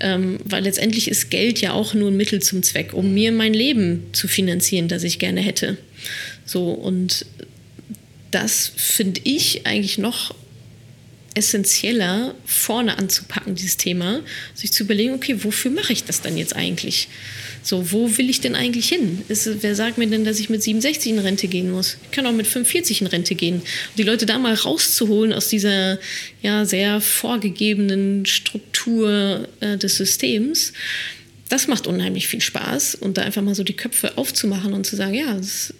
Ähm, 0.00 0.38
weil 0.44 0.62
letztendlich 0.62 1.08
ist 1.08 1.30
Geld 1.30 1.60
ja 1.60 1.72
auch 1.72 1.94
nur 1.94 2.10
ein 2.10 2.16
Mittel 2.16 2.40
zum 2.40 2.62
Zweck, 2.62 2.92
um 2.92 3.14
mir 3.14 3.32
mein 3.32 3.52
Leben 3.52 4.04
zu 4.12 4.28
finanzieren, 4.28 4.86
das 4.88 5.02
ich 5.02 5.18
gerne 5.18 5.40
hätte. 5.40 5.76
So, 6.44 6.70
und 6.70 7.26
das 8.30 8.70
finde 8.76 9.20
ich 9.24 9.66
eigentlich 9.66 9.98
noch 9.98 10.34
essentieller 11.36 12.34
vorne 12.44 12.98
anzupacken, 12.98 13.54
dieses 13.54 13.76
Thema, 13.76 14.20
sich 14.54 14.72
zu 14.72 14.84
überlegen, 14.84 15.14
okay, 15.14 15.44
wofür 15.44 15.70
mache 15.70 15.92
ich 15.92 16.04
das 16.04 16.22
dann 16.22 16.36
jetzt 16.36 16.56
eigentlich? 16.56 17.08
So, 17.62 17.92
wo 17.92 18.16
will 18.16 18.30
ich 18.30 18.40
denn 18.40 18.54
eigentlich 18.54 18.88
hin? 18.88 19.22
Ist, 19.28 19.62
wer 19.62 19.74
sagt 19.74 19.98
mir 19.98 20.06
denn, 20.06 20.24
dass 20.24 20.40
ich 20.40 20.48
mit 20.48 20.62
67 20.62 21.12
in 21.12 21.18
Rente 21.18 21.48
gehen 21.48 21.70
muss? 21.70 21.98
Ich 22.04 22.10
kann 22.12 22.26
auch 22.26 22.32
mit 22.32 22.46
45 22.46 23.02
in 23.02 23.06
Rente 23.08 23.34
gehen. 23.34 23.56
Und 23.56 23.98
die 23.98 24.04
Leute 24.04 24.24
da 24.24 24.38
mal 24.38 24.54
rauszuholen 24.54 25.32
aus 25.32 25.48
dieser 25.48 25.98
ja, 26.42 26.64
sehr 26.64 27.00
vorgegebenen 27.00 28.24
Struktur 28.24 29.48
äh, 29.60 29.76
des 29.76 29.96
Systems, 29.96 30.72
das 31.48 31.68
macht 31.68 31.86
unheimlich 31.86 32.28
viel 32.28 32.40
Spaß. 32.40 32.96
Und 32.96 33.18
da 33.18 33.22
einfach 33.22 33.42
mal 33.42 33.54
so 33.54 33.62
die 33.62 33.76
Köpfe 33.76 34.16
aufzumachen 34.16 34.72
und 34.72 34.86
zu 34.86 34.96
sagen, 34.96 35.14
ja, 35.14 35.34
das 35.34 35.74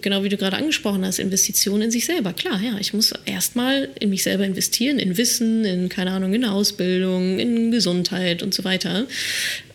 genau 0.00 0.24
wie 0.24 0.28
du 0.28 0.36
gerade 0.36 0.56
angesprochen 0.56 1.04
hast, 1.04 1.18
Investitionen 1.18 1.82
in 1.82 1.90
sich 1.90 2.04
selber. 2.04 2.32
Klar, 2.32 2.60
ja, 2.60 2.78
ich 2.78 2.92
muss 2.92 3.12
erstmal 3.24 3.88
in 3.98 4.10
mich 4.10 4.22
selber 4.22 4.44
investieren, 4.44 4.98
in 4.98 5.16
Wissen, 5.16 5.64
in, 5.64 5.88
keine 5.88 6.10
Ahnung, 6.12 6.34
in 6.34 6.44
Ausbildung, 6.44 7.38
in 7.38 7.70
Gesundheit 7.70 8.42
und 8.42 8.52
so 8.54 8.64
weiter, 8.64 9.06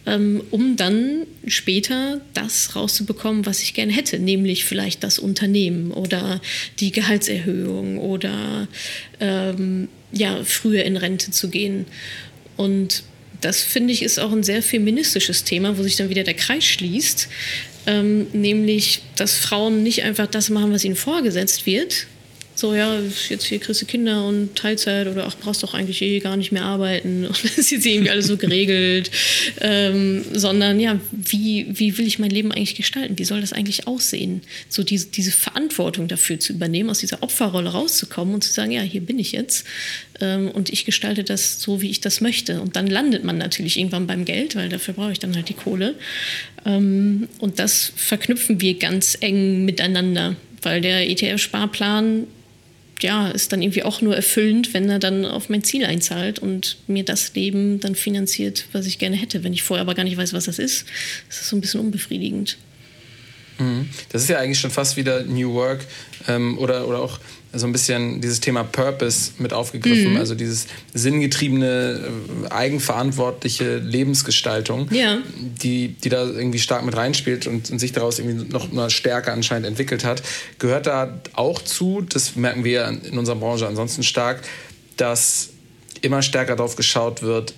ähm, 0.06 0.44
um 0.52 0.76
dann 0.76 1.26
später 1.48 2.22
das 2.34 2.76
rauszubekommen, 2.76 3.46
was 3.46 3.62
ich 3.62 3.74
gerne 3.74 3.94
hätte, 3.94 4.20
nämlich 4.20 4.66
vielleicht 4.66 5.04
das 5.04 5.20
Unternehmen 5.20 5.92
oder 5.92 6.42
die 6.80 6.92
Gehaltserhöhung 6.92 7.98
oder 7.98 8.68
ähm, 9.20 9.88
ja, 10.12 10.44
früher 10.44 10.84
in 10.84 10.98
Rente 10.98 11.32
zu 11.32 11.50
gehen. 11.50 11.86
Und 12.56 13.04
das 13.42 13.62
finde 13.62 13.94
ich 13.94 14.02
ist 14.02 14.20
auch 14.20 14.32
ein 14.32 14.44
sehr 14.44 14.64
feministisches 14.64 15.44
Thema, 15.44 15.78
wo 15.78 15.84
sich 15.84 15.96
dann 15.96 16.10
wieder 16.10 16.24
der 16.24 16.34
Kreis 16.34 16.66
schließt, 16.66 17.28
ähm, 17.88 18.28
nämlich, 18.34 19.02
dass 19.16 19.34
Frauen 19.38 19.82
nicht 19.82 20.04
einfach 20.04 20.28
das 20.28 20.50
machen, 20.50 20.72
was 20.72 20.84
ihnen 20.84 20.96
vorgesetzt 20.96 21.66
wird. 21.66 22.08
So, 22.60 22.74
ja, 22.74 23.00
jetzt 23.30 23.46
hier 23.46 23.60
kriegst 23.60 23.84
du 23.84 23.86
Kinder 23.86 24.26
und 24.26 24.56
Teilzeit 24.56 25.06
oder 25.06 25.28
ach, 25.28 25.36
brauchst 25.40 25.62
doch 25.62 25.76
eigentlich 25.76 26.02
eh 26.02 26.20
gar 26.20 26.38
nicht 26.38 26.52
mehr 26.52 26.64
arbeiten 26.64 27.24
und 27.28 27.44
das 27.44 27.60
ist 27.60 27.70
jetzt 27.70 27.86
irgendwie 27.86 28.10
alles 28.10 28.28
so 28.28 28.38
geregelt. 28.38 29.12
Ähm, 29.60 30.24
sondern 30.34 30.80
ja, 30.80 31.00
wie, 31.12 31.66
wie 31.70 31.98
will 31.98 32.06
ich 32.06 32.20
mein 32.20 32.30
Leben 32.30 32.52
eigentlich 32.52 32.76
gestalten? 32.76 33.18
Wie 33.18 33.24
soll 33.24 33.42
das 33.42 33.54
eigentlich 33.54 33.88
aussehen? 33.88 34.42
So 34.70 34.84
diese, 34.84 35.08
diese 35.08 35.32
Verantwortung 35.32 36.08
dafür 36.08 36.40
zu 36.40 36.54
übernehmen, 36.54 36.90
aus 36.90 37.00
dieser 37.00 37.24
Opferrolle 37.24 37.70
rauszukommen 37.70 38.36
und 38.36 38.44
zu 38.44 38.52
sagen, 38.52 38.72
ja, 38.72 38.82
hier 38.82 39.02
bin 39.02 39.20
ich 39.20 39.32
jetzt 39.32 39.66
ähm, 40.20 40.52
und 40.52 40.70
ich 40.70 40.86
gestalte 40.86 41.24
das 41.24 41.60
so, 41.62 41.82
wie 41.82 41.90
ich 41.90 42.02
das 42.02 42.22
möchte. 42.22 42.62
Und 42.62 42.76
dann 42.76 42.88
landet 42.88 43.24
man 43.24 43.38
natürlich 43.38 43.78
irgendwann 43.78 44.08
beim 44.08 44.26
Geld, 44.26 44.56
weil 44.56 44.70
dafür 44.70 44.94
brauche 44.94 45.12
ich 45.12 45.20
dann 45.20 45.36
halt 45.36 45.50
die 45.50 45.54
Kohle. 45.54 45.96
Ähm, 46.66 47.28
und 47.40 47.60
das 47.60 47.92
verknüpfen 47.96 48.62
wir 48.62 48.78
ganz 48.78 49.18
eng 49.22 49.66
miteinander, 49.66 50.36
weil 50.62 50.82
der 50.82 51.10
ETF-Sparplan 51.10 52.28
ja, 53.02 53.30
ist 53.30 53.52
dann 53.52 53.62
irgendwie 53.62 53.84
auch 53.84 54.02
nur 54.02 54.16
erfüllend, 54.16 54.74
wenn 54.74 54.90
er 54.90 55.00
dann 55.00 55.26
auf 55.26 55.50
mein 55.50 55.64
Ziel 55.64 55.86
einzahlt 55.86 56.40
und 56.40 56.78
mir 56.88 57.04
das 57.04 57.34
Leben 57.34 57.80
dann 57.80 57.96
finanziert, 57.96 58.66
was 58.72 58.86
ich 58.86 59.00
gerne 59.00 59.16
hätte. 59.16 59.44
Wenn 59.44 59.54
ich 59.54 59.64
vorher 59.64 59.82
aber 59.82 59.96
gar 59.96 60.04
nicht 60.04 60.18
weiß, 60.18 60.34
was 60.34 60.46
das 60.46 60.60
ist, 60.60 60.86
ist 61.30 61.42
das 61.42 61.50
so 61.50 61.56
ein 61.56 61.62
bisschen 61.62 61.80
unbefriedigend. 61.80 62.58
Mhm. 63.60 63.90
Das 64.10 64.24
ist 64.24 64.30
ja 64.30 64.40
eigentlich 64.40 64.60
schon 64.60 64.72
fast 64.72 64.98
wieder 64.98 65.24
New 65.24 65.54
Work 65.54 65.86
ähm, 66.28 66.58
oder, 66.58 66.88
oder 66.88 67.00
auch 67.00 67.20
so 67.54 67.66
ein 67.66 67.72
bisschen 67.72 68.22
dieses 68.22 68.40
Thema 68.40 68.64
Purpose 68.64 69.32
mit 69.38 69.54
aufgegriffen, 69.54 70.14
mhm. 70.14 70.18
also 70.18 70.36
dieses 70.36 70.68
sinngetriebene, 70.94 72.02
äh, 72.46 72.52
eigenverantwortliche 72.52 73.78
Lebensgestaltung, 73.78 74.90
ja. 74.92 75.20
die, 75.62 75.90
die 75.90 76.10
da 76.10 76.26
irgendwie 76.26 76.60
stark 76.60 76.86
mit 76.86 76.96
reinspielt 76.96 77.48
und, 77.48 77.72
und 77.72 77.80
sich 77.80 77.94
daraus 77.94 78.20
irgendwie 78.20 78.52
noch 78.52 78.72
mal 78.72 78.90
stärker 78.90 79.34
anscheinend 79.34 79.68
entwickelt 79.68 80.04
hat, 80.04 80.22
gehört 80.60 80.88
da 80.88 81.20
auch 81.34 81.62
zu, 81.62 82.02
das 82.02 82.36
merken 82.36 82.64
wir 82.64 82.88
in 82.88 83.18
unserer 83.18 83.38
Branche 83.38 83.68
ansonsten 83.68 84.04
stark, 84.04 84.42
dass 84.98 85.50
immer 86.02 86.22
stärker 86.22 86.56
darauf 86.56 86.76
geschaut 86.76 87.22
wird, 87.22 87.54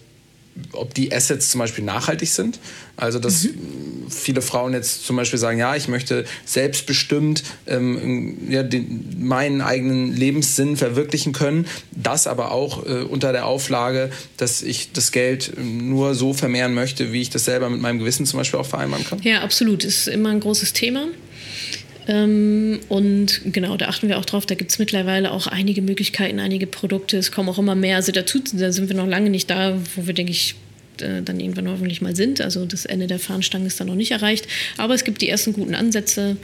ob 0.74 0.94
die 0.94 1.14
Assets 1.14 1.50
zum 1.50 1.60
Beispiel 1.60 1.84
nachhaltig 1.84 2.30
sind. 2.30 2.60
Also 2.98 3.20
dass 3.20 3.44
mhm. 3.44 4.10
viele 4.10 4.42
Frauen 4.42 4.74
jetzt 4.74 5.06
zum 5.06 5.16
Beispiel 5.16 5.40
sagen, 5.40 5.58
ja, 5.58 5.76
ich 5.76 5.88
möchte 5.88 6.26
selbstbestimmt 6.46 7.44
ähm, 7.68 8.38
ja, 8.50 8.64
den, 8.64 9.16
meinen 9.20 9.62
eigenen 9.62 10.16
Lebenssinn 10.16 10.76
verwirklichen 10.76 11.32
können. 11.32 11.66
Das 11.92 12.28
aber 12.28 12.52
auch 12.52 12.86
äh, 12.86 13.04
unter 13.04 13.32
der 13.32 13.46
Auflage, 13.46 14.12
dass 14.38 14.62
ich 14.62 14.92
das 14.92 15.12
Geld 15.12 15.54
nur 15.58 16.14
so 16.16 16.34
vermehren 16.34 16.74
möchte, 16.74 17.14
wie 17.14 17.22
ich 17.22 17.30
das 17.30 17.46
selber 17.46 17.70
mit 17.70 17.82
meinem 17.82 18.00
Gewissen 18.00 18.26
zum 18.26 18.38
Beispiel 18.38 18.60
auch 18.60 18.66
vereinbaren 18.66 19.06
kann. 19.06 19.22
Ja, 19.24 19.42
absolut. 19.42 19.84
Ist 19.86 20.08
immer 20.08 20.30
ein 20.30 20.42
großes 20.42 20.74
Thema. 20.74 21.08
Ähm, 22.10 22.80
und 22.90 23.42
genau, 23.46 23.78
da 23.78 23.88
achten 23.88 24.10
wir 24.10 24.18
auch 24.18 24.26
drauf. 24.26 24.48
Da 24.48 24.56
gibt 24.56 24.72
es 24.72 24.80
mittlerweile 24.80 25.32
auch 25.32 25.46
einige 25.46 25.84
Möglichkeiten, 25.84 26.40
einige 26.40 26.66
Produkte. 26.66 27.18
Es 27.18 27.32
kommen 27.32 27.50
auch 27.50 27.60
immer 27.60 27.76
mehr. 27.76 27.98
Also 27.98 28.12
dazu, 28.12 28.40
da 28.52 28.72
sind 28.72 28.90
wir 28.90 28.96
noch 28.96 29.06
lange 29.06 29.30
nicht 29.30 29.50
da, 29.50 29.78
wo 29.96 30.08
wir, 30.08 30.16
denke 30.16 30.32
ich, 30.32 30.56
äh, 31.02 31.22
dann 31.22 31.40
irgendwann 31.40 31.70
hoffentlich 31.70 32.02
mal 32.02 32.16
sind. 32.16 32.42
Also 32.42 32.66
das 32.66 32.86
Ende 32.86 33.08
der 33.08 33.20
Fahnenstange 33.20 33.68
ist 33.68 33.80
dann 33.80 33.88
noch 33.88 33.96
nicht 33.96 34.12
erreicht. 34.12 34.48
Aber 34.78 34.94
es 34.94 35.04
gibt 35.04 35.22
die 35.22 35.30
ersten 35.30 35.54
guten 35.54 35.76
Ansätze, 35.76 36.38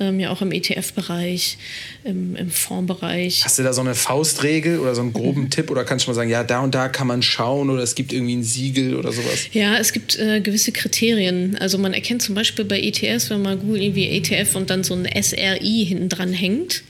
ähm, 0.00 0.20
ja 0.20 0.30
auch 0.30 0.42
im 0.42 0.52
ETF-Bereich, 0.52 1.58
im, 2.04 2.36
im 2.36 2.50
Fondsbereich. 2.50 3.44
Hast 3.44 3.58
du 3.58 3.62
da 3.62 3.72
so 3.72 3.80
eine 3.80 3.94
Faustregel 3.94 4.78
oder 4.78 4.94
so 4.94 5.02
einen 5.02 5.12
groben 5.12 5.42
mhm. 5.42 5.50
Tipp 5.50 5.70
oder 5.70 5.84
kannst 5.84 6.06
du 6.06 6.10
mal 6.10 6.14
sagen, 6.14 6.30
ja, 6.30 6.44
da 6.44 6.60
und 6.60 6.74
da 6.74 6.88
kann 6.88 7.06
man 7.06 7.22
schauen 7.22 7.70
oder 7.70 7.82
es 7.82 7.94
gibt 7.94 8.12
irgendwie 8.12 8.36
ein 8.36 8.42
Siegel 8.42 8.96
oder 8.96 9.12
sowas? 9.12 9.48
Ja, 9.52 9.76
es 9.76 9.92
gibt 9.92 10.18
äh, 10.18 10.40
gewisse 10.40 10.72
Kriterien. 10.72 11.56
Also 11.58 11.78
man 11.78 11.94
erkennt 11.94 12.22
zum 12.22 12.34
Beispiel 12.34 12.64
bei 12.64 12.80
ETFs, 12.80 13.30
wenn 13.30 13.42
man 13.42 13.58
Google 13.58 13.82
irgendwie 13.82 14.08
ETF 14.08 14.56
und 14.56 14.70
dann 14.70 14.84
so 14.84 14.94
ein 14.94 15.06
SRI 15.06 15.86
hinten 15.86 16.08
dran 16.08 16.32
hängt, 16.32 16.82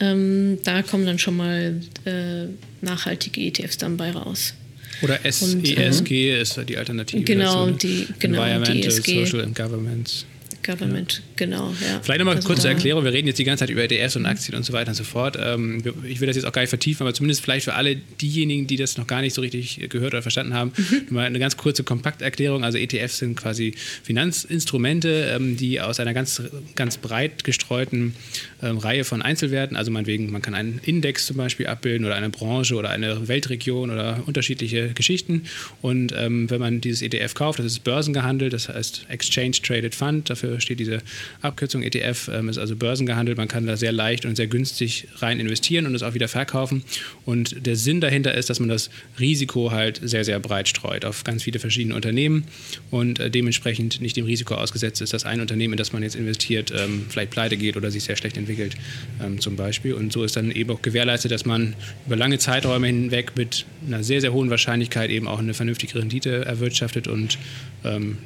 ähm, 0.00 0.58
da 0.64 0.82
kommen 0.82 1.06
dann 1.06 1.18
schon 1.18 1.36
mal 1.36 1.80
äh, 2.04 2.46
nachhaltige 2.80 3.40
ETFs 3.40 3.76
dann 3.76 3.96
bei 3.96 4.10
raus. 4.10 4.54
Oder 5.02 5.18
SESG 5.24 6.10
äh, 6.12 6.40
ist 6.42 6.60
die 6.68 6.76
Alternative. 6.76 7.22
Genau, 7.22 7.66
dazu, 7.66 7.70
ne? 7.70 7.76
die, 7.78 8.06
genau, 8.18 8.42
Environmental, 8.42 8.74
die 8.74 8.86
ESG. 8.86 9.24
Social 9.24 9.44
and 9.44 9.56
Governments. 9.56 10.26
Government, 10.62 11.14
ja. 11.14 11.22
genau. 11.36 11.74
Ja. 11.80 12.00
Vielleicht 12.02 12.18
nochmal 12.18 12.36
also, 12.36 12.46
kurze 12.46 12.68
Erklärung. 12.68 13.04
Wir 13.04 13.12
reden 13.12 13.26
jetzt 13.28 13.38
die 13.38 13.44
ganze 13.44 13.62
Zeit 13.62 13.70
über 13.70 13.82
ETFs 13.82 14.16
und 14.16 14.26
Aktien 14.26 14.56
und 14.56 14.64
so 14.64 14.72
weiter 14.72 14.90
und 14.90 14.94
so 14.94 15.04
fort. 15.04 15.38
Ähm, 15.40 15.82
ich 16.04 16.20
will 16.20 16.26
das 16.26 16.36
jetzt 16.36 16.44
auch 16.44 16.52
gar 16.52 16.62
nicht 16.62 16.70
vertiefen, 16.70 17.02
aber 17.06 17.14
zumindest 17.14 17.42
vielleicht 17.42 17.64
für 17.64 17.74
alle 17.74 17.96
diejenigen, 17.96 18.66
die 18.66 18.76
das 18.76 18.98
noch 18.98 19.06
gar 19.06 19.20
nicht 19.20 19.34
so 19.34 19.40
richtig 19.40 19.88
gehört 19.88 20.12
oder 20.12 20.22
verstanden 20.22 20.54
haben, 20.54 20.72
mhm. 20.76 21.06
mal 21.10 21.24
eine 21.24 21.38
ganz 21.38 21.56
kurze 21.56 21.84
Kompakterklärung. 21.84 22.64
Also 22.64 22.78
ETFs 22.78 23.18
sind 23.18 23.36
quasi 23.36 23.74
Finanzinstrumente, 24.02 25.32
ähm, 25.34 25.56
die 25.56 25.80
aus 25.80 26.00
einer 26.00 26.14
ganz, 26.14 26.42
ganz 26.74 26.98
breit 26.98 27.44
gestreuten 27.44 28.14
ähm, 28.62 28.78
Reihe 28.78 29.04
von 29.04 29.22
Einzelwerten, 29.22 29.76
also 29.76 29.90
meinetwegen, 29.90 30.30
man 30.30 30.42
kann 30.42 30.54
einen 30.54 30.80
Index 30.84 31.26
zum 31.26 31.36
Beispiel 31.36 31.66
abbilden 31.66 32.04
oder 32.06 32.16
eine 32.16 32.30
Branche 32.30 32.74
oder 32.74 32.90
eine 32.90 33.28
Weltregion 33.28 33.90
oder 33.90 34.22
unterschiedliche 34.26 34.90
Geschichten. 34.90 35.44
Und 35.82 36.12
wenn 36.12 36.60
man 36.60 36.80
dieses 36.80 37.02
ETF 37.02 37.34
kauft, 37.34 37.58
das 37.58 37.66
ist 37.66 37.84
börsengehandelt, 37.84 38.52
das 38.52 38.68
heißt 38.68 39.06
Exchange 39.08 39.52
Traded 39.62 39.94
Fund, 39.94 40.28
dafür 40.30 40.49
steht 40.58 40.80
diese 40.80 41.02
Abkürzung 41.42 41.82
ETF, 41.82 42.30
ähm, 42.32 42.48
ist 42.48 42.58
also 42.58 42.74
börsengehandelt, 42.74 43.38
man 43.38 43.48
kann 43.48 43.66
da 43.66 43.76
sehr 43.76 43.92
leicht 43.92 44.24
und 44.24 44.36
sehr 44.36 44.46
günstig 44.46 45.06
rein 45.16 45.38
investieren 45.38 45.86
und 45.86 45.94
es 45.94 46.02
auch 46.02 46.14
wieder 46.14 46.28
verkaufen. 46.28 46.82
Und 47.24 47.66
der 47.66 47.76
Sinn 47.76 48.00
dahinter 48.00 48.34
ist, 48.34 48.50
dass 48.50 48.58
man 48.58 48.68
das 48.68 48.90
Risiko 49.18 49.70
halt 49.70 50.00
sehr, 50.02 50.24
sehr 50.24 50.40
breit 50.40 50.68
streut 50.68 51.04
auf 51.04 51.24
ganz 51.24 51.42
viele 51.42 51.58
verschiedene 51.58 51.94
Unternehmen 51.94 52.44
und 52.90 53.20
äh, 53.20 53.30
dementsprechend 53.30 54.00
nicht 54.00 54.16
dem 54.16 54.24
Risiko 54.24 54.54
ausgesetzt 54.54 55.00
ist, 55.00 55.12
dass 55.12 55.24
ein 55.24 55.40
Unternehmen, 55.40 55.74
in 55.74 55.78
das 55.78 55.92
man 55.92 56.02
jetzt 56.02 56.16
investiert, 56.16 56.72
ähm, 56.76 57.06
vielleicht 57.08 57.30
pleite 57.30 57.56
geht 57.56 57.76
oder 57.76 57.90
sich 57.90 58.04
sehr 58.04 58.16
schlecht 58.16 58.36
entwickelt 58.36 58.76
ähm, 59.22 59.40
zum 59.40 59.56
Beispiel. 59.56 59.94
Und 59.94 60.12
so 60.12 60.24
ist 60.24 60.36
dann 60.36 60.50
eben 60.50 60.70
auch 60.70 60.82
gewährleistet, 60.82 61.30
dass 61.30 61.44
man 61.44 61.74
über 62.06 62.16
lange 62.16 62.38
Zeiträume 62.38 62.86
hinweg 62.86 63.32
mit 63.36 63.66
einer 63.86 64.02
sehr, 64.02 64.20
sehr 64.20 64.32
hohen 64.32 64.50
Wahrscheinlichkeit 64.50 65.10
eben 65.10 65.28
auch 65.28 65.38
eine 65.38 65.54
vernünftige 65.54 65.98
Rendite 65.98 66.44
erwirtschaftet 66.44 67.08
und 67.08 67.38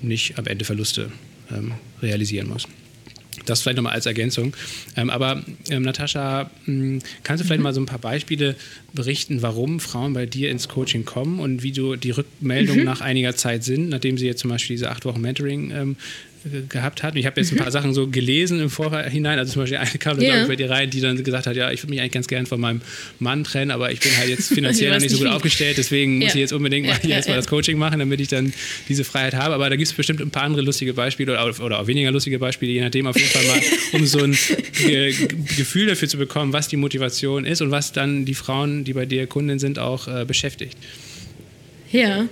nicht 0.02 0.38
am 0.38 0.46
Ende 0.46 0.64
Verluste 0.64 1.10
realisieren 2.03 2.49
muss. 2.49 2.66
Das 3.47 3.62
vielleicht 3.62 3.76
nochmal 3.76 3.95
als 3.95 4.07
Ergänzung. 4.07 4.55
Ähm, 4.97 5.11
aber 5.11 5.42
ähm, 5.68 5.82
Natascha, 5.82 6.51
mh, 6.66 7.01
kannst 7.24 7.42
du 7.42 7.47
vielleicht 7.47 7.59
mhm. 7.59 7.64
mal 7.64 7.74
so 7.74 7.80
ein 7.80 7.86
paar 7.86 7.99
Beispiele 7.99 8.57
berichten, 8.92 9.42
warum 9.42 9.80
Frauen 9.80 10.12
bei 10.12 10.26
dir 10.26 10.51
ins 10.51 10.68
Coaching 10.68 11.05
kommen 11.05 11.40
und 11.40 11.62
wie 11.62 11.72
du 11.72 11.97
die 11.97 12.12
Rückmeldungen 12.12 12.80
mhm. 12.80 12.86
nach 12.86 13.01
einiger 13.01 13.34
Zeit 13.34 13.64
sind, 13.64 13.88
nachdem 13.88 14.18
sie 14.18 14.26
jetzt 14.26 14.40
zum 14.40 14.51
Beispiel 14.51 14.76
diese 14.76 14.90
acht 14.90 15.05
Wochen 15.05 15.20
Mentoring 15.20 15.70
ähm, 15.72 15.97
gehabt 16.68 17.03
hat. 17.03 17.14
Und 17.14 17.20
ich 17.20 17.26
habe 17.26 17.40
jetzt 17.40 17.53
ein 17.53 17.59
paar 17.59 17.68
mhm. 17.68 17.72
Sachen 17.72 17.95
so 17.95 18.09
gelesen 18.09 18.61
im 18.61 18.70
Vorhinein. 18.70 19.38
Also 19.38 19.53
zum 19.53 19.62
Beispiel 19.62 19.78
eine 19.78 19.90
kam 19.99 20.20
yeah. 20.20 20.42
ich, 20.42 20.49
bei 20.49 20.57
dir 20.57 20.70
rein, 20.70 20.90
die 20.90 21.01
dann 21.01 21.22
gesagt 21.22 21.47
hat, 21.47 21.57
ja, 21.57 21.70
ich 21.70 21.82
würde 21.82 21.90
mich 21.90 22.01
eigentlich 22.01 22.12
ganz 22.12 22.28
gern 22.28 22.47
von 22.47 22.61
meinem 22.61 22.82
Mann 23.18 23.45
trennen, 23.45 23.70
aber 23.70 23.90
ich 23.92 24.01
bin 24.01 24.16
halt 24.16 24.28
jetzt 24.28 24.49
finanziell 24.55 24.92
noch 24.92 25.01
nicht 25.01 25.11
so 25.11 25.18
gut 25.18 25.28
aufgestellt, 25.28 25.78
deswegen 25.78 26.20
ja. 26.20 26.26
muss 26.26 26.34
ich 26.34 26.40
jetzt 26.40 26.53
unbedingt 26.53 26.86
mal 26.86 26.99
hier 27.01 27.16
erstmal 27.16 27.36
das 27.36 27.47
Coaching 27.47 27.78
machen, 27.78 27.99
damit 27.99 28.20
ich 28.20 28.28
dann 28.28 28.53
diese 28.88 29.05
Freiheit 29.05 29.34
habe. 29.34 29.55
Aber 29.55 29.70
da 29.70 29.76
gibt 29.76 29.88
es 29.88 29.95
bestimmt 29.95 30.20
ein 30.20 30.30
paar 30.30 30.45
andere 30.45 30.62
lustige 30.62 30.95
Beispiele 30.95 31.32
oder, 31.32 31.64
oder 31.64 31.80
auch 31.80 31.86
weniger 31.86 32.11
lustige 32.11 32.38
Beispiele, 32.38 32.72
je 32.72 32.80
nachdem 32.80 33.07
auf 33.07 33.16
jeden 33.16 33.30
Fall 33.30 33.45
mal, 33.45 33.61
um 33.92 34.07
so 34.07 34.20
ein 34.20 34.36
Ge 34.78 35.14
Gefühl 35.57 35.86
dafür 35.86 36.09
zu 36.09 36.18
bekommen, 36.18 36.53
was 36.53 36.68
die 36.68 36.76
Motivation 36.76 37.45
ist 37.45 37.62
und 37.62 37.70
was 37.70 37.92
dann 37.92 38.24
die 38.24 38.34
Frauen, 38.34 38.84
die 38.84 38.92
bei 38.92 39.07
dir 39.07 39.26
Kundin 39.26 39.59
sind, 39.59 39.78
auch 39.78 40.09
äh, 40.09 40.24
beschäftigt. 40.24 40.76
Ja, 41.90 42.26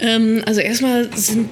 ähm, 0.00 0.42
also 0.46 0.60
erstmal 0.60 1.14
sind 1.14 1.50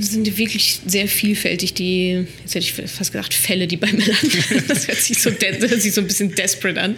sind 0.00 0.36
wirklich 0.38 0.80
sehr 0.86 1.08
vielfältig, 1.08 1.74
die, 1.74 2.24
jetzt 2.40 2.54
hätte 2.54 2.58
ich 2.58 2.72
fast 2.72 3.12
gesagt, 3.12 3.34
Fälle, 3.34 3.66
die 3.66 3.76
bei 3.76 3.92
mir 3.92 4.06
landen. 4.06 4.64
Das 4.68 4.88
hört 4.88 4.98
sich 4.98 5.20
so, 5.20 5.30
das 5.30 5.70
hört 5.70 5.82
sich 5.82 5.92
so 5.92 6.00
ein 6.00 6.06
bisschen 6.06 6.34
desperate 6.34 6.80
an. 6.80 6.96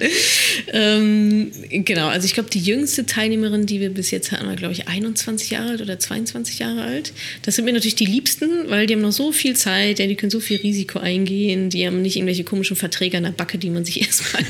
Ähm, 0.72 1.50
genau, 1.70 2.08
also 2.08 2.26
ich 2.26 2.34
glaube, 2.34 2.50
die 2.50 2.60
jüngste 2.60 3.06
Teilnehmerin, 3.06 3.66
die 3.66 3.80
wir 3.80 3.90
bis 3.90 4.10
jetzt 4.10 4.32
hatten, 4.32 4.46
war, 4.46 4.56
glaube 4.56 4.74
ich, 4.74 4.88
21 4.88 5.50
Jahre 5.50 5.70
alt 5.70 5.80
oder 5.80 5.98
22 5.98 6.58
Jahre 6.58 6.82
alt. 6.82 7.12
Das 7.42 7.56
sind 7.56 7.64
mir 7.64 7.72
natürlich 7.72 7.94
die 7.94 8.06
Liebsten, 8.06 8.68
weil 8.68 8.86
die 8.86 8.94
haben 8.94 9.02
noch 9.02 9.12
so 9.12 9.32
viel 9.32 9.56
Zeit, 9.56 9.98
die 9.98 10.14
können 10.14 10.30
so 10.30 10.40
viel 10.40 10.58
Risiko 10.58 10.98
eingehen, 10.98 11.70
die 11.70 11.86
haben 11.86 12.02
nicht 12.02 12.16
irgendwelche 12.16 12.44
komischen 12.44 12.76
Verträge 12.76 13.16
an 13.16 13.24
der 13.24 13.30
Backe, 13.30 13.58
die 13.58 13.70
man 13.70 13.84
sich 13.84 14.00
erstmal 14.06 14.42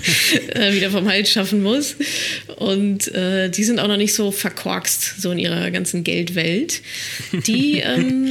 äh, 0.55 0.75
wieder 0.75 0.91
vom 0.91 1.09
Hals 1.09 1.31
schaffen 1.31 1.63
muss. 1.63 1.97
Und 2.57 3.09
äh, 3.15 3.49
die 3.49 3.65
sind 3.65 3.79
auch 3.79 3.89
noch 3.89 3.97
nicht 3.97 4.15
so 4.15 4.31
verkorkst, 4.31 5.21
so 5.21 5.31
in 5.31 5.39
ihrer 5.39 5.71
ganzen 5.71 6.05
Geldwelt. 6.05 6.83
Die 7.47 7.79
ähm, 7.79 8.24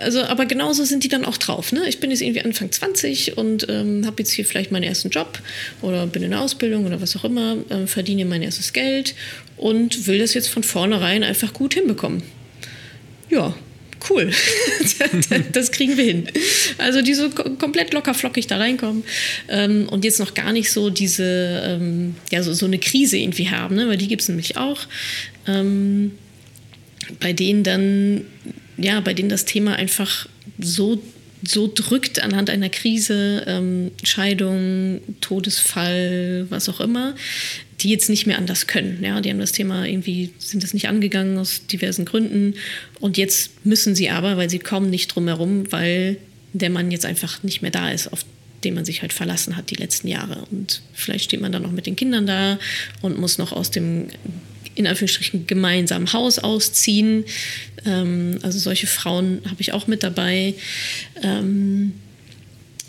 also, 0.00 0.22
aber 0.22 0.46
genauso 0.46 0.84
sind 0.84 1.04
die 1.04 1.08
dann 1.08 1.24
auch 1.24 1.36
drauf. 1.36 1.72
Ne? 1.72 1.88
Ich 1.88 2.00
bin 2.00 2.10
jetzt 2.10 2.22
irgendwie 2.22 2.42
Anfang 2.42 2.72
20 2.72 3.36
und 3.36 3.68
ähm, 3.68 4.06
habe 4.06 4.16
jetzt 4.18 4.32
hier 4.32 4.44
vielleicht 4.44 4.72
meinen 4.72 4.84
ersten 4.84 5.10
Job 5.10 5.38
oder 5.82 6.06
bin 6.06 6.22
in 6.22 6.30
der 6.30 6.40
Ausbildung 6.40 6.86
oder 6.86 7.00
was 7.00 7.16
auch 7.16 7.24
immer, 7.24 7.56
äh, 7.68 7.86
verdiene 7.86 8.24
mein 8.24 8.42
erstes 8.42 8.72
Geld 8.72 9.14
und 9.56 10.06
will 10.06 10.18
das 10.18 10.34
jetzt 10.34 10.48
von 10.48 10.62
vornherein 10.62 11.22
einfach 11.22 11.52
gut 11.52 11.74
hinbekommen. 11.74 12.22
Ja, 13.30 13.54
cool. 14.08 14.30
das 15.52 15.70
kriegen 15.70 15.96
wir 15.96 16.04
hin. 16.04 16.28
Also 16.78 17.02
die 17.02 17.14
so 17.14 17.28
komplett 17.30 17.92
locker 17.92 18.14
flockig 18.14 18.46
da 18.46 18.56
reinkommen 18.56 19.04
ähm, 19.48 19.88
und 19.88 20.04
jetzt 20.04 20.18
noch 20.18 20.34
gar 20.34 20.52
nicht 20.52 20.72
so 20.72 20.90
diese, 20.90 21.62
ähm, 21.64 22.14
ja, 22.32 22.42
so, 22.42 22.52
so 22.52 22.66
eine 22.66 22.78
Krise 22.78 23.18
irgendwie 23.18 23.50
haben, 23.50 23.76
ne? 23.76 23.88
weil 23.88 23.98
die 23.98 24.08
gibt 24.08 24.22
es 24.22 24.28
nämlich 24.28 24.56
auch. 24.56 24.80
Ähm, 25.46 26.12
bei 27.20 27.32
denen 27.32 27.64
dann 27.64 28.26
ja, 28.78 29.00
bei 29.00 29.12
denen 29.12 29.28
das 29.28 29.44
Thema 29.44 29.74
einfach 29.74 30.28
so, 30.58 31.02
so 31.46 31.70
drückt 31.72 32.22
anhand 32.22 32.48
einer 32.48 32.68
Krise, 32.68 33.44
ähm, 33.46 33.90
Scheidung, 34.02 35.00
Todesfall, 35.20 36.46
was 36.48 36.68
auch 36.68 36.80
immer, 36.80 37.14
die 37.80 37.90
jetzt 37.90 38.08
nicht 38.08 38.26
mehr 38.26 38.38
anders 38.38 38.66
können. 38.66 39.02
Ja, 39.02 39.20
die 39.20 39.30
haben 39.30 39.38
das 39.38 39.52
Thema 39.52 39.84
irgendwie, 39.84 40.32
sind 40.38 40.62
das 40.62 40.74
nicht 40.74 40.88
angegangen 40.88 41.38
aus 41.38 41.66
diversen 41.66 42.04
Gründen. 42.04 42.54
Und 43.00 43.16
jetzt 43.16 43.64
müssen 43.64 43.94
sie 43.94 44.10
aber, 44.10 44.36
weil 44.36 44.50
sie 44.50 44.58
kommen 44.58 44.90
nicht 44.90 45.08
drum 45.08 45.26
herum, 45.28 45.70
weil 45.70 46.16
der 46.52 46.70
Mann 46.70 46.90
jetzt 46.90 47.04
einfach 47.04 47.42
nicht 47.42 47.62
mehr 47.62 47.70
da 47.70 47.90
ist, 47.90 48.12
auf 48.12 48.24
den 48.64 48.74
man 48.74 48.84
sich 48.84 49.02
halt 49.02 49.12
verlassen 49.12 49.56
hat 49.56 49.70
die 49.70 49.76
letzten 49.76 50.08
Jahre. 50.08 50.44
Und 50.50 50.82
vielleicht 50.92 51.24
steht 51.24 51.40
man 51.40 51.52
dann 51.52 51.62
noch 51.62 51.70
mit 51.70 51.86
den 51.86 51.96
Kindern 51.96 52.26
da 52.26 52.58
und 53.02 53.18
muss 53.18 53.38
noch 53.38 53.52
aus 53.52 53.70
dem 53.70 54.08
in 54.78 54.86
Anführungsstrichen 54.86 55.46
gemeinsamen 55.46 56.12
Haus 56.12 56.38
ausziehen. 56.38 57.24
Ähm, 57.84 58.38
also 58.42 58.58
solche 58.58 58.86
Frauen 58.86 59.40
habe 59.44 59.60
ich 59.60 59.72
auch 59.72 59.88
mit 59.88 60.04
dabei. 60.04 60.54
Ähm, 61.22 61.92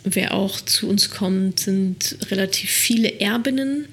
wer 0.03 0.35
auch 0.35 0.61
zu 0.61 0.87
uns 0.87 1.09
kommt, 1.09 1.59
sind 1.59 2.17
relativ 2.29 2.69
viele 2.69 3.19
Erbinnen 3.19 3.85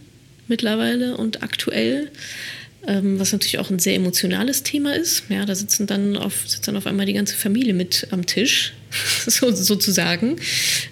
mittlerweile 0.46 1.16
und 1.16 1.42
aktuell. 1.42 2.10
Ähm, 2.86 3.18
was 3.18 3.32
natürlich 3.32 3.58
auch 3.58 3.70
ein 3.70 3.78
sehr 3.78 3.94
emotionales 3.94 4.62
Thema 4.62 4.94
ist. 4.94 5.24
Ja, 5.28 5.44
da 5.46 5.54
sitzen 5.54 5.86
dann 5.86 6.16
auf, 6.16 6.44
sitzt 6.46 6.68
dann 6.68 6.76
auf 6.76 6.86
einmal 6.86 7.06
die 7.06 7.14
ganze 7.14 7.34
Familie 7.34 7.74
mit 7.74 8.08
am 8.10 8.26
Tisch, 8.26 8.74
so, 9.26 9.50
sozusagen, 9.50 10.36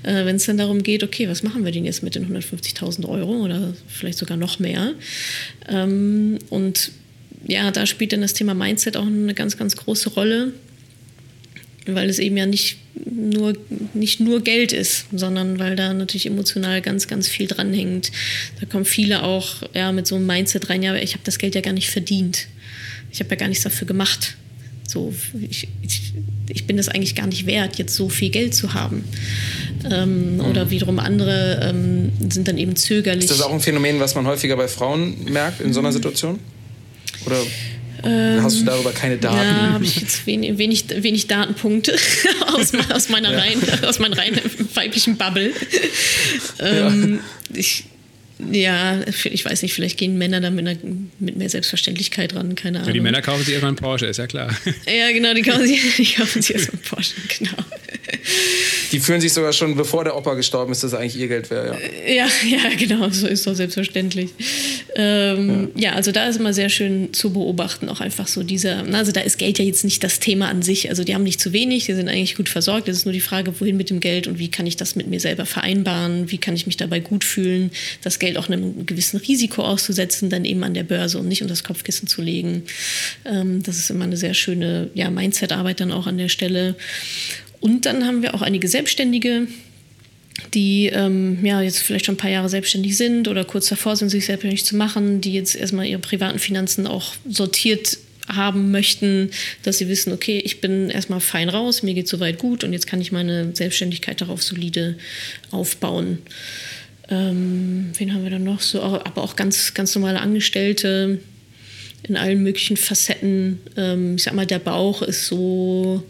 äh, 0.03 0.25
wenn 0.25 0.37
es 0.37 0.47
dann 0.47 0.59
darum 0.59 0.83
geht, 0.83 1.03
okay, 1.03 1.29
was 1.29 1.43
machen 1.43 1.65
wir 1.65 1.73
denn 1.73 1.85
jetzt 1.85 2.03
mit 2.03 2.15
den 2.15 2.27
150.000 2.27 3.09
Euro 3.09 3.45
oder 3.45 3.75
vielleicht 3.89 4.19
sogar 4.19 4.37
noch 4.37 4.59
mehr? 4.59 4.95
Ähm, 5.69 6.39
und 6.51 6.93
ja, 7.47 7.71
da 7.71 7.87
spielt 7.87 8.13
dann 8.13 8.23
das 8.23 8.35
Thema 8.35 8.55
Mindset 8.55 8.97
auch 8.97 9.07
eine 9.07 9.35
ganz, 9.35 9.57
ganz 9.57 9.77
große 9.77 10.11
Rolle, 10.11 10.53
weil 11.87 12.09
es 12.09 12.19
eben 12.19 12.37
ja 12.37 12.47
nicht 12.47 12.79
nur, 13.05 13.55
nicht 13.93 14.21
nur 14.21 14.43
Geld 14.43 14.73
ist, 14.73 15.07
sondern 15.13 15.59
weil 15.59 15.77
da 15.77 15.93
natürlich 15.93 16.27
emotional 16.27 16.81
ganz, 16.81 17.07
ganz 17.07 17.29
viel 17.29 17.47
dranhängt. 17.47 18.11
Da 18.61 18.67
kommen 18.67 18.85
viele 18.85 19.23
auch 19.23 19.63
ja, 19.75 19.93
mit 19.93 20.07
so 20.07 20.17
einem 20.17 20.27
Mindset 20.27 20.71
rein, 20.71 20.83
ja, 20.83 20.95
ich 20.95 21.13
habe 21.13 21.25
das 21.25 21.39
Geld 21.39 21.55
ja 21.55 21.61
gar 21.61 21.73
nicht 21.73 21.91
verdient. 21.91 22.47
ich 23.13 23.21
habe 23.21 23.31
ja 23.31 23.37
gar 23.37 23.49
nichts 23.49 23.65
dafür 23.65 23.87
gemacht. 23.87 24.37
So, 24.87 25.15
ich, 25.49 25.69
ich, 25.83 26.13
ich, 26.49 26.67
bin 26.67 26.77
das 26.77 26.89
eigentlich 26.89 27.15
gar 27.15 27.27
nicht 27.27 27.47
wert, 27.47 27.77
jetzt 27.77 27.95
so 27.95 28.09
viel 28.09 28.31
Geld 28.31 28.55
zu 28.55 28.75
haben. 28.75 29.05
Ähm, 29.91 30.35
mhm. 30.35 30.41
Oder 30.41 30.71
wiederum 30.71 30.99
andere 30.99 31.61
ähm, 31.63 32.13
sind 32.29 32.49
dann 32.49 32.59
eben 32.59 32.77
zögerlich. 32.77 33.25
Ist 33.25 33.31
das 33.31 33.43
auch 33.43 33.53
ein 33.53 33.61
Phänomen, 33.61 33.99
was 33.99 34.15
man 34.15 34.27
häufiger 34.27 34.57
bei 34.57 34.69
Frauen 34.69 35.25
merkt 35.25 35.61
in 35.61 35.73
so 35.73 35.81
einer 35.81 35.89
mhm. 35.89 35.95
Situation? 35.95 36.39
Oder 37.25 37.39
ähm, 38.05 38.43
hast 38.43 38.61
du 38.61 38.65
darüber 38.65 38.93
keine 38.93 39.17
Daten? 39.17 39.37
Ja, 39.37 39.73
habe 39.73 39.85
ich 39.85 39.97
jetzt 39.97 40.27
wenig, 40.27 40.59
wenig, 40.59 40.85
wenig 40.95 41.27
Datenpunkte 41.27 41.97
aus, 42.55 42.73
aus, 42.91 43.09
meiner 43.09 43.33
ja. 43.33 43.39
rein, 43.39 43.57
aus 43.87 43.99
meiner 43.99 44.19
rein 44.19 44.39
weiblichen 44.75 45.17
Bubble. 45.17 45.53
Ähm, 46.59 47.21
ja. 47.51 47.57
ich, 47.57 47.85
ja, 48.39 49.01
ich 49.07 49.45
weiß 49.45 49.63
nicht, 49.63 49.75
vielleicht 49.75 49.99
gehen 49.99 50.19
Männer 50.19 50.41
da 50.41 50.51
mit, 50.51 50.67
einer, 50.67 50.79
mit 51.21 51.37
mehr 51.37 51.49
Selbstverständlichkeit 51.49 52.35
ran, 52.35 52.55
keine 52.55 52.79
Ahnung. 52.79 52.89
Ja, 52.89 52.93
die 52.93 53.01
Männer 53.01 53.23
kaufen 53.23 53.45
sich 53.45 53.55
erstmal 53.55 53.71
einen 53.71 53.77
Porsche, 53.77 54.07
ist 54.07 54.17
ja 54.17 54.27
klar. 54.27 54.55
Ja, 54.87 55.13
genau, 55.13 55.35
die 55.35 55.43
kaufen 55.43 55.67
sich, 55.67 55.81
die 55.97 56.05
kaufen 56.17 56.43
sich 56.43 56.55
erstmal 56.55 56.81
einen 56.81 56.91
Porsche, 56.91 57.15
genau. 57.39 57.65
Die 58.93 59.01
fühlen 59.01 59.21
sich 59.21 59.33
sogar 59.33 59.53
schon, 59.53 59.75
bevor 59.75 60.05
der 60.05 60.17
Opa 60.17 60.35
gestorben 60.35 60.73
ist, 60.73 60.85
dass 60.85 60.95
eigentlich 60.95 61.17
ihr 61.17 61.29
Geld 61.29 61.51
wäre, 61.51 61.79
ja. 62.07 62.15
Ja, 62.15 62.29
ja, 62.49 62.77
genau, 62.77 63.09
so 63.11 63.27
ist 63.27 63.47
doch 63.47 63.55
selbstverständlich. 63.55 64.31
Ähm, 64.95 65.71
ja. 65.75 65.91
ja. 65.91 65.93
also 65.95 66.13
da 66.13 66.29
ist 66.29 66.37
immer 66.37 66.53
sehr 66.53 66.69
schön 66.69 67.13
zu 67.13 67.33
beobachten, 67.33 67.89
auch 67.89 68.01
einfach 68.01 68.29
so 68.29 68.43
dieser, 68.43 68.85
also 68.93 69.13
da 69.13 69.21
ist 69.21 69.39
Geld 69.39 69.59
ja 69.59 69.65
jetzt 69.65 69.85
nicht 69.85 70.05
das 70.05 70.21
Thema 70.21 70.49
an 70.49 70.63
sich, 70.63 70.91
also 70.91 71.05
die 71.05 71.15
haben 71.15 71.25
nicht 71.25 71.41
zu 71.41 71.53
wenig, 71.53 71.87
die 71.87 71.95
sind 71.95 72.09
eigentlich 72.09 72.37
gut 72.37 72.49
versorgt, 72.49 72.89
es 72.89 72.99
ist 72.99 73.05
nur 73.05 73.13
die 73.13 73.21
Frage, 73.21 73.59
wohin 73.61 73.77
mit 73.77 73.91
dem 73.91 74.01
Geld 74.01 74.27
und 74.27 74.39
wie 74.39 74.49
kann 74.49 74.67
ich 74.67 74.77
das 74.77 74.95
mit 74.97 75.07
mir 75.07 75.21
selber 75.21 75.47
vereinbaren, 75.47 76.31
wie 76.31 76.39
kann 76.39 76.55
ich 76.55 76.67
mich 76.67 76.77
dabei 76.77 77.01
gut 77.01 77.25
fühlen, 77.25 77.71
das 78.03 78.19
Geld 78.19 78.37
auch 78.37 78.49
einem 78.49 78.87
gewissen 78.87 79.17
Risiko 79.19 79.63
auszusetzen, 79.63 80.31
dann 80.31 80.45
eben 80.45 80.63
an 80.65 80.75
der 80.75 80.85
Börse 80.85 81.19
und 81.19 81.29
nicht 81.29 81.43
unter 81.43 81.53
das 81.53 81.65
Kopfkissen 81.65 82.09
zu 82.09 82.23
legen. 82.23 82.65
Ähm, 83.25 83.63
das 83.63 83.79
ist 83.79 83.91
immer 83.91 84.05
eine 84.05 84.17
sehr 84.17 84.35
schöne 84.35 84.91
ja, 84.95 85.11
Mindset-Arbeit 85.11 85.81
dann 85.81 85.93
auch 85.93 86.07
an 86.07 86.19
der 86.19 86.29
Stelle. 86.29 86.77
Und 87.65 87.87
dann 87.87 88.07
haben 88.07 88.21
wir 88.21 88.35
auch 88.35 88.43
einige 88.43 88.69
Selbstständige, 88.69 89.47
die 90.53 90.91
ähm, 90.93 91.43
ja 91.43 91.63
jetzt 91.63 91.79
vielleicht 91.79 92.05
schon 92.05 92.17
ein 92.17 92.19
paar 92.19 92.31
Jahre 92.31 92.51
selbstständig 92.51 92.95
sind 92.95 93.27
oder 93.27 93.47
kurz 93.47 93.71
davor 93.71 93.97
sind, 93.97 94.11
sich 94.11 94.27
selbstständig 94.27 94.67
zu 94.67 94.77
machen, 94.77 95.23
die 95.23 95.33
jetzt 95.33 95.57
erstmal 95.57 95.87
ihre 95.87 95.99
privaten 95.99 96.39
Finanzen 96.39 96.87
auch 96.87 97.15
sortiert 97.27 97.97
haben 98.29 98.71
möchten, 98.71 99.31
dass 99.63 99.79
sie 99.79 99.89
wissen, 99.89 100.13
okay, 100.13 100.43
ich 100.45 100.61
bin 100.61 100.91
erstmal 100.91 101.21
fein 101.21 101.49
raus, 101.49 101.83
mir 101.83 101.95
geht 101.95 102.07
soweit 102.07 102.39
gut 102.39 102.65
und 102.65 102.75
jetzt 102.75 102.87
kann 102.87 103.01
ich 103.01 103.13
meine 103.13 103.57
Selbstständigkeit 103.57 104.21
darauf 104.21 104.43
solide 104.43 104.99
aufbauen. 105.51 106.19
Ähm, 107.09 107.93
wen 107.97 108.13
haben 108.13 108.25
wir 108.25 108.31
dann 108.31 108.45
noch 108.45 108.61
so? 108.61 108.83
Aber 108.83 109.23
auch 109.23 109.37
ganz, 109.37 109.73
ganz 109.73 109.95
normale 109.95 110.21
Angestellte 110.21 111.19
in 112.03 112.19
allen 112.19 112.43
möglichen 112.43 112.77
Facetten. 112.77 113.61
Ähm, 113.79 114.17
ich 114.17 114.25
sag 114.25 114.35
mal, 114.35 114.45
der 114.45 114.59
Bauch 114.59 115.01
ist 115.01 115.29
so 115.29 116.05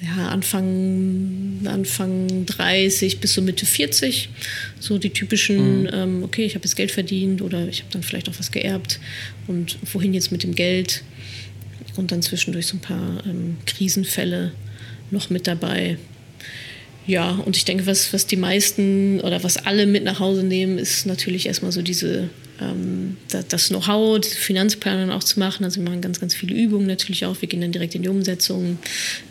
ja, 0.00 0.28
Anfang, 0.28 1.60
Anfang 1.64 2.46
30 2.46 3.18
bis 3.20 3.34
so 3.34 3.42
Mitte 3.42 3.64
40. 3.64 4.28
So 4.78 4.98
die 4.98 5.10
typischen, 5.10 5.82
mhm. 5.82 5.90
ähm, 5.92 6.22
okay, 6.22 6.44
ich 6.44 6.54
habe 6.54 6.64
jetzt 6.64 6.76
Geld 6.76 6.90
verdient 6.90 7.40
oder 7.42 7.66
ich 7.66 7.80
habe 7.80 7.92
dann 7.92 8.02
vielleicht 8.02 8.28
auch 8.28 8.38
was 8.38 8.50
geerbt 8.50 9.00
und 9.46 9.78
wohin 9.92 10.12
jetzt 10.12 10.32
mit 10.32 10.42
dem 10.42 10.54
Geld. 10.54 11.02
Und 11.96 12.12
dann 12.12 12.20
zwischendurch 12.20 12.66
so 12.66 12.76
ein 12.76 12.80
paar 12.80 13.24
ähm, 13.26 13.56
Krisenfälle 13.64 14.52
noch 15.10 15.30
mit 15.30 15.46
dabei. 15.46 15.96
Ja, 17.06 17.30
und 17.30 17.56
ich 17.56 17.64
denke, 17.64 17.86
was, 17.86 18.12
was 18.12 18.26
die 18.26 18.36
meisten 18.36 19.20
oder 19.20 19.42
was 19.44 19.56
alle 19.56 19.86
mit 19.86 20.04
nach 20.04 20.18
Hause 20.18 20.42
nehmen, 20.42 20.76
ist 20.76 21.06
natürlich 21.06 21.46
erstmal 21.46 21.72
so 21.72 21.80
diese 21.80 22.28
ähm, 22.60 23.16
das 23.48 23.68
Know-how, 23.68 24.24
Finanzplanung 24.24 25.10
auch 25.10 25.24
zu 25.24 25.38
machen. 25.38 25.64
Also 25.64 25.80
wir 25.80 25.88
machen 25.88 26.00
ganz, 26.00 26.20
ganz 26.20 26.34
viele 26.34 26.54
Übungen 26.54 26.86
natürlich 26.86 27.24
auch. 27.24 27.40
Wir 27.40 27.48
gehen 27.48 27.60
dann 27.60 27.72
direkt 27.72 27.94
in 27.94 28.02
die 28.02 28.08
Umsetzung, 28.08 28.78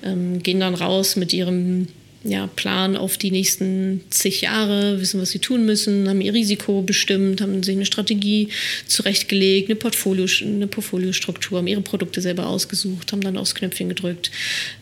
ähm, 0.04 0.42
gehen 0.42 0.60
dann 0.60 0.76
raus 0.76 1.16
mit 1.16 1.34
ihrem 1.34 1.88
ja, 2.26 2.48
Plan 2.48 2.98
auf 2.98 3.18
die 3.18 3.30
nächsten 3.30 4.02
zig 4.10 4.42
Jahre, 4.42 5.00
wissen, 5.00 5.22
was 5.22 5.30
sie 5.30 5.40
tun 5.40 5.66
müssen, 5.66 6.10
haben 6.10 6.22
ihr 6.22 6.34
Risiko 6.34 6.82
bestimmt, 6.82 7.40
haben 7.40 7.62
sich 7.62 7.76
eine 7.76 7.86
Strategie 7.86 8.50
zurechtgelegt, 8.88 9.70
eine, 9.70 9.76
Portfolio, 9.76 10.26
eine 10.42 10.66
Portfoliostruktur, 10.66 11.60
haben 11.60 11.68
ihre 11.68 11.82
Produkte 11.82 12.22
selber 12.22 12.48
ausgesucht, 12.48 13.12
haben 13.12 13.22
dann 13.22 13.38
aufs 13.38 13.54
Knöpfchen 13.54 13.90
gedrückt. 13.90 14.32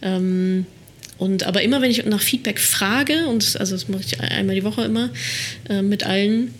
Ähm, 0.02 0.66
und 1.18 1.44
aber 1.44 1.62
immer, 1.62 1.82
wenn 1.82 1.92
ich 1.92 2.04
nach 2.06 2.22
Feedback 2.22 2.60
frage, 2.60 3.28
und 3.28 3.58
also 3.60 3.76
das 3.76 3.90
mache 3.90 4.04
ich 4.06 4.20
einmal 4.22 4.56
die 4.56 4.64
Woche 4.64 4.84
immer 4.84 5.10
äh, 5.70 5.82
mit 5.82 6.06
allen, 6.06 6.54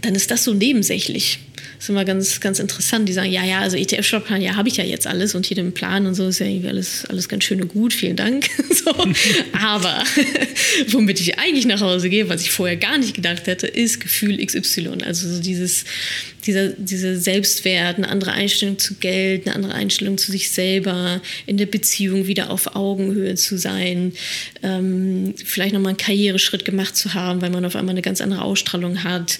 dann 0.00 0.14
ist 0.14 0.30
das 0.30 0.44
so 0.44 0.54
nebensächlich. 0.54 1.38
Das 1.56 1.84
ist 1.84 1.88
immer 1.90 2.04
ganz, 2.04 2.40
ganz 2.40 2.58
interessant. 2.58 3.08
Die 3.08 3.12
sagen, 3.12 3.30
ja, 3.30 3.44
ja, 3.44 3.60
also 3.60 3.76
ETF-Shop-Plan, 3.76 4.40
ja, 4.40 4.56
habe 4.56 4.68
ich 4.68 4.76
ja 4.76 4.84
jetzt 4.84 5.06
alles 5.06 5.34
und 5.34 5.46
hier 5.46 5.56
den 5.56 5.72
Plan 5.72 6.06
und 6.06 6.14
so 6.14 6.28
ist 6.28 6.38
ja 6.38 6.46
irgendwie 6.46 6.68
alles, 6.68 7.04
alles 7.06 7.28
ganz 7.28 7.44
schön 7.44 7.60
und 7.60 7.68
gut, 7.68 7.92
vielen 7.92 8.16
Dank. 8.16 8.46
so. 8.70 8.92
Aber 9.52 10.04
womit 10.88 11.20
ich 11.20 11.38
eigentlich 11.38 11.66
nach 11.66 11.80
Hause 11.80 12.08
gehe, 12.08 12.28
was 12.28 12.42
ich 12.42 12.50
vorher 12.50 12.76
gar 12.76 12.98
nicht 12.98 13.14
gedacht 13.14 13.46
hätte, 13.46 13.66
ist 13.66 14.00
Gefühl 14.00 14.44
XY. 14.44 15.02
Also 15.04 15.28
so 15.28 15.40
dieses, 15.40 15.84
dieser, 16.46 16.68
dieser 16.68 17.16
Selbstwert, 17.16 17.96
eine 17.96 18.08
andere 18.08 18.32
Einstellung 18.32 18.78
zu 18.78 18.94
Geld, 18.94 19.46
eine 19.46 19.54
andere 19.54 19.74
Einstellung 19.74 20.18
zu 20.18 20.30
sich 20.30 20.50
selber, 20.50 21.20
in 21.46 21.56
der 21.56 21.66
Beziehung 21.66 22.26
wieder 22.26 22.50
auf 22.50 22.76
Augenhöhe 22.76 23.34
zu 23.34 23.58
sein, 23.58 24.12
ähm, 24.62 25.34
vielleicht 25.44 25.74
nochmal 25.74 25.90
einen 25.90 25.98
Karriereschritt 25.98 26.64
gemacht 26.64 26.96
zu 26.96 27.14
haben, 27.14 27.42
weil 27.42 27.50
man 27.50 27.64
auf 27.64 27.76
einmal 27.76 27.94
eine 27.94 28.02
ganz 28.02 28.20
andere 28.20 28.42
Ausstrahlung 28.42 29.04
hat. 29.04 29.38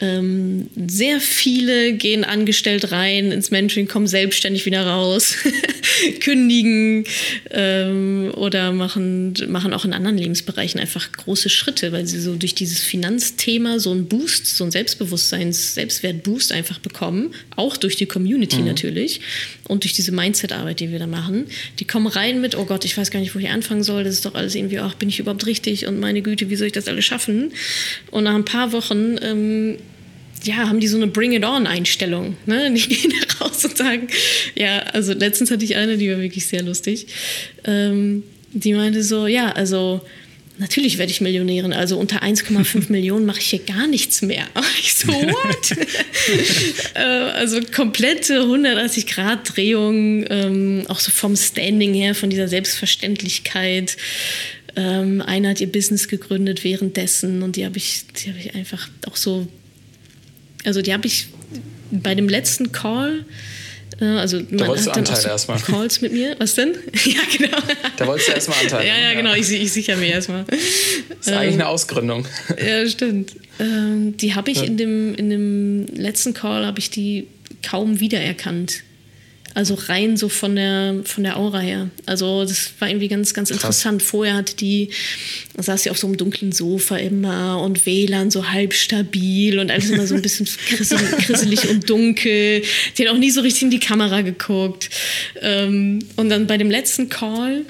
Ähm, 0.00 0.68
sehr 0.86 1.20
viele 1.58 1.92
gehen 1.92 2.24
angestellt 2.24 2.92
rein 2.92 3.32
ins 3.32 3.50
Mentoring, 3.50 3.88
kommen 3.88 4.06
selbstständig 4.06 4.64
wieder 4.64 4.86
raus, 4.86 5.36
kündigen 6.20 7.04
ähm, 7.50 8.30
oder 8.36 8.72
machen, 8.72 9.34
machen 9.48 9.72
auch 9.72 9.84
in 9.84 9.92
anderen 9.92 10.16
Lebensbereichen 10.18 10.80
einfach 10.80 11.10
große 11.12 11.48
Schritte, 11.48 11.90
weil 11.92 12.06
sie 12.06 12.20
so 12.20 12.36
durch 12.36 12.54
dieses 12.54 12.80
Finanzthema 12.80 13.80
so 13.80 13.90
einen 13.90 14.06
Boost, 14.06 14.56
so 14.56 14.64
einen 14.64 14.70
Selbstbewusstseins-, 14.70 15.74
Selbstwertboost 15.74 16.28
Boost 16.28 16.52
einfach 16.52 16.78
bekommen, 16.78 17.34
auch 17.56 17.76
durch 17.76 17.96
die 17.96 18.06
Community 18.06 18.58
mhm. 18.58 18.66
natürlich 18.66 19.22
und 19.66 19.82
durch 19.82 19.94
diese 19.94 20.12
Mindset-Arbeit, 20.12 20.78
die 20.78 20.92
wir 20.92 20.98
da 20.98 21.06
machen. 21.06 21.46
Die 21.78 21.84
kommen 21.84 22.06
rein 22.06 22.40
mit, 22.40 22.54
oh 22.54 22.64
Gott, 22.64 22.84
ich 22.84 22.96
weiß 22.96 23.10
gar 23.10 23.20
nicht, 23.20 23.34
wo 23.34 23.38
ich 23.38 23.48
anfangen 23.48 23.82
soll, 23.82 24.04
das 24.04 24.14
ist 24.14 24.26
doch 24.26 24.34
alles 24.34 24.54
irgendwie, 24.54 24.78
ach, 24.78 24.94
bin 24.94 25.08
ich 25.08 25.18
überhaupt 25.18 25.46
richtig 25.46 25.86
und 25.86 25.98
meine 25.98 26.22
Güte, 26.22 26.50
wie 26.50 26.56
soll 26.56 26.68
ich 26.68 26.74
das 26.74 26.86
alles 26.86 27.04
schaffen? 27.04 27.52
Und 28.10 28.24
nach 28.24 28.34
ein 28.34 28.44
paar 28.44 28.72
Wochen 28.72 29.16
ähm, 29.22 29.78
ja, 30.44 30.68
haben 30.68 30.80
die 30.80 30.88
so 30.88 30.96
eine 30.96 31.06
Bring-it-on-Einstellung. 31.06 32.36
Ne? 32.46 32.72
Die 32.74 32.88
gehen 32.88 33.12
raus 33.40 33.64
und 33.64 33.76
sagen, 33.76 34.08
ja, 34.54 34.80
also 34.92 35.12
letztens 35.12 35.50
hatte 35.50 35.64
ich 35.64 35.76
eine, 35.76 35.96
die 35.96 36.10
war 36.10 36.20
wirklich 36.20 36.46
sehr 36.46 36.62
lustig. 36.62 37.06
Ähm, 37.64 38.22
die 38.52 38.72
meinte 38.72 39.02
so, 39.02 39.26
ja, 39.26 39.52
also 39.52 40.00
natürlich 40.58 40.98
werde 40.98 41.10
ich 41.10 41.20
Millionärin. 41.20 41.72
Also 41.72 41.98
unter 41.98 42.22
1,5 42.22 42.86
Millionen 42.92 43.26
mache 43.26 43.40
ich 43.40 43.50
hier 43.50 43.60
gar 43.60 43.86
nichts 43.86 44.22
mehr. 44.22 44.46
Ich 44.80 44.94
so, 44.94 45.08
what? 45.08 45.76
Äh, 46.94 47.00
also 47.00 47.60
komplette 47.74 48.40
180-Grad-Drehung, 48.40 50.24
ähm, 50.30 50.84
auch 50.88 51.00
so 51.00 51.10
vom 51.10 51.36
Standing 51.36 51.94
her, 51.94 52.14
von 52.14 52.30
dieser 52.30 52.48
Selbstverständlichkeit. 52.48 53.96
Ähm, 54.76 55.20
einer 55.20 55.50
hat 55.50 55.60
ihr 55.60 55.70
Business 55.70 56.08
gegründet 56.08 56.64
währenddessen 56.64 57.42
und 57.42 57.56
die 57.56 57.64
habe 57.64 57.76
ich, 57.76 58.04
die 58.06 58.28
habe 58.28 58.38
ich 58.38 58.54
einfach 58.54 58.88
auch 59.06 59.16
so, 59.16 59.48
also 60.64 60.82
die 60.82 60.92
habe 60.92 61.06
ich 61.06 61.28
bei 61.90 62.14
dem 62.14 62.28
letzten 62.28 62.72
Call 62.72 63.24
also 64.00 64.40
da 64.40 64.46
man 64.50 64.68
wolltest 64.68 64.88
hat 64.88 64.94
du 64.94 65.00
Anteile 65.00 65.20
so 65.20 65.28
erstmal. 65.28 65.58
Calls 65.58 66.00
mit 66.00 66.12
mir. 66.12 66.36
Was 66.38 66.54
denn? 66.54 66.72
ja, 67.04 67.20
genau. 67.36 67.58
Da 67.96 68.06
wolltest 68.06 68.28
du 68.28 68.32
erstmal 68.32 68.58
Anteile. 68.62 68.86
ja, 68.86 68.96
ja, 68.96 69.14
genau. 69.14 69.34
Ich, 69.34 69.50
ich 69.50 69.72
sichere 69.72 69.96
mir 69.96 70.08
erstmal. 70.08 70.44
Das 70.44 71.26
ist 71.26 71.32
eigentlich 71.32 71.54
eine 71.54 71.66
Ausgründung. 71.66 72.26
ja, 72.64 72.86
stimmt. 72.88 73.32
Ähm, 73.58 74.16
die 74.16 74.36
habe 74.36 74.52
ich 74.52 74.58
ja. 74.58 74.64
in, 74.64 74.76
dem, 74.76 75.14
in 75.16 75.30
dem 75.30 75.86
letzten 75.96 76.32
Call 76.32 76.64
habe 76.64 76.78
ich 76.78 76.90
die 76.90 77.26
kaum 77.68 77.98
wiedererkannt. 77.98 78.84
Also 79.58 79.74
rein 79.74 80.16
so 80.16 80.28
von 80.28 80.54
der, 80.54 81.00
von 81.02 81.24
der 81.24 81.36
Aura 81.36 81.58
her. 81.58 81.90
Also 82.06 82.44
das 82.44 82.70
war 82.78 82.88
irgendwie 82.88 83.08
ganz, 83.08 83.34
ganz 83.34 83.50
interessant. 83.50 84.04
Vorher 84.04 84.36
hatte 84.36 84.54
die, 84.54 84.90
saß 85.56 85.82
sie 85.82 85.90
auf 85.90 85.98
so 85.98 86.06
einem 86.06 86.16
dunklen 86.16 86.52
Sofa 86.52 86.96
immer 86.96 87.60
und 87.60 87.84
WLAN 87.84 88.30
so 88.30 88.50
halb 88.50 88.72
stabil 88.72 89.58
und 89.58 89.72
alles 89.72 89.90
immer 89.90 90.06
so 90.06 90.14
ein 90.14 90.22
bisschen 90.22 90.46
krisselig 90.68 91.68
und 91.68 91.90
dunkel. 91.90 92.62
Die 92.96 93.04
hat 93.04 93.12
auch 93.12 93.18
nie 93.18 93.32
so 93.32 93.40
richtig 93.40 93.64
in 93.64 93.70
die 93.70 93.80
Kamera 93.80 94.20
geguckt. 94.20 94.90
Ähm, 95.42 96.04
und 96.14 96.28
dann 96.28 96.46
bei 96.46 96.56
dem 96.56 96.70
letzten 96.70 97.08
Call 97.08 97.64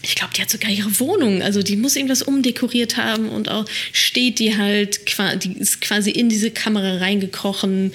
ich 0.00 0.14
glaube, 0.14 0.32
die 0.34 0.40
hat 0.42 0.48
sogar 0.48 0.70
ihre 0.70 1.00
Wohnung, 1.00 1.42
also 1.42 1.60
die 1.60 1.76
muss 1.76 1.96
irgendwas 1.96 2.22
umdekoriert 2.22 2.96
haben 2.96 3.28
und 3.28 3.50
auch 3.50 3.64
steht 3.92 4.38
die 4.38 4.56
halt, 4.56 5.00
die 5.42 5.58
ist 5.58 5.80
quasi 5.80 6.10
in 6.10 6.28
diese 6.28 6.52
Kamera 6.52 6.98
reingekrochen, 6.98 7.92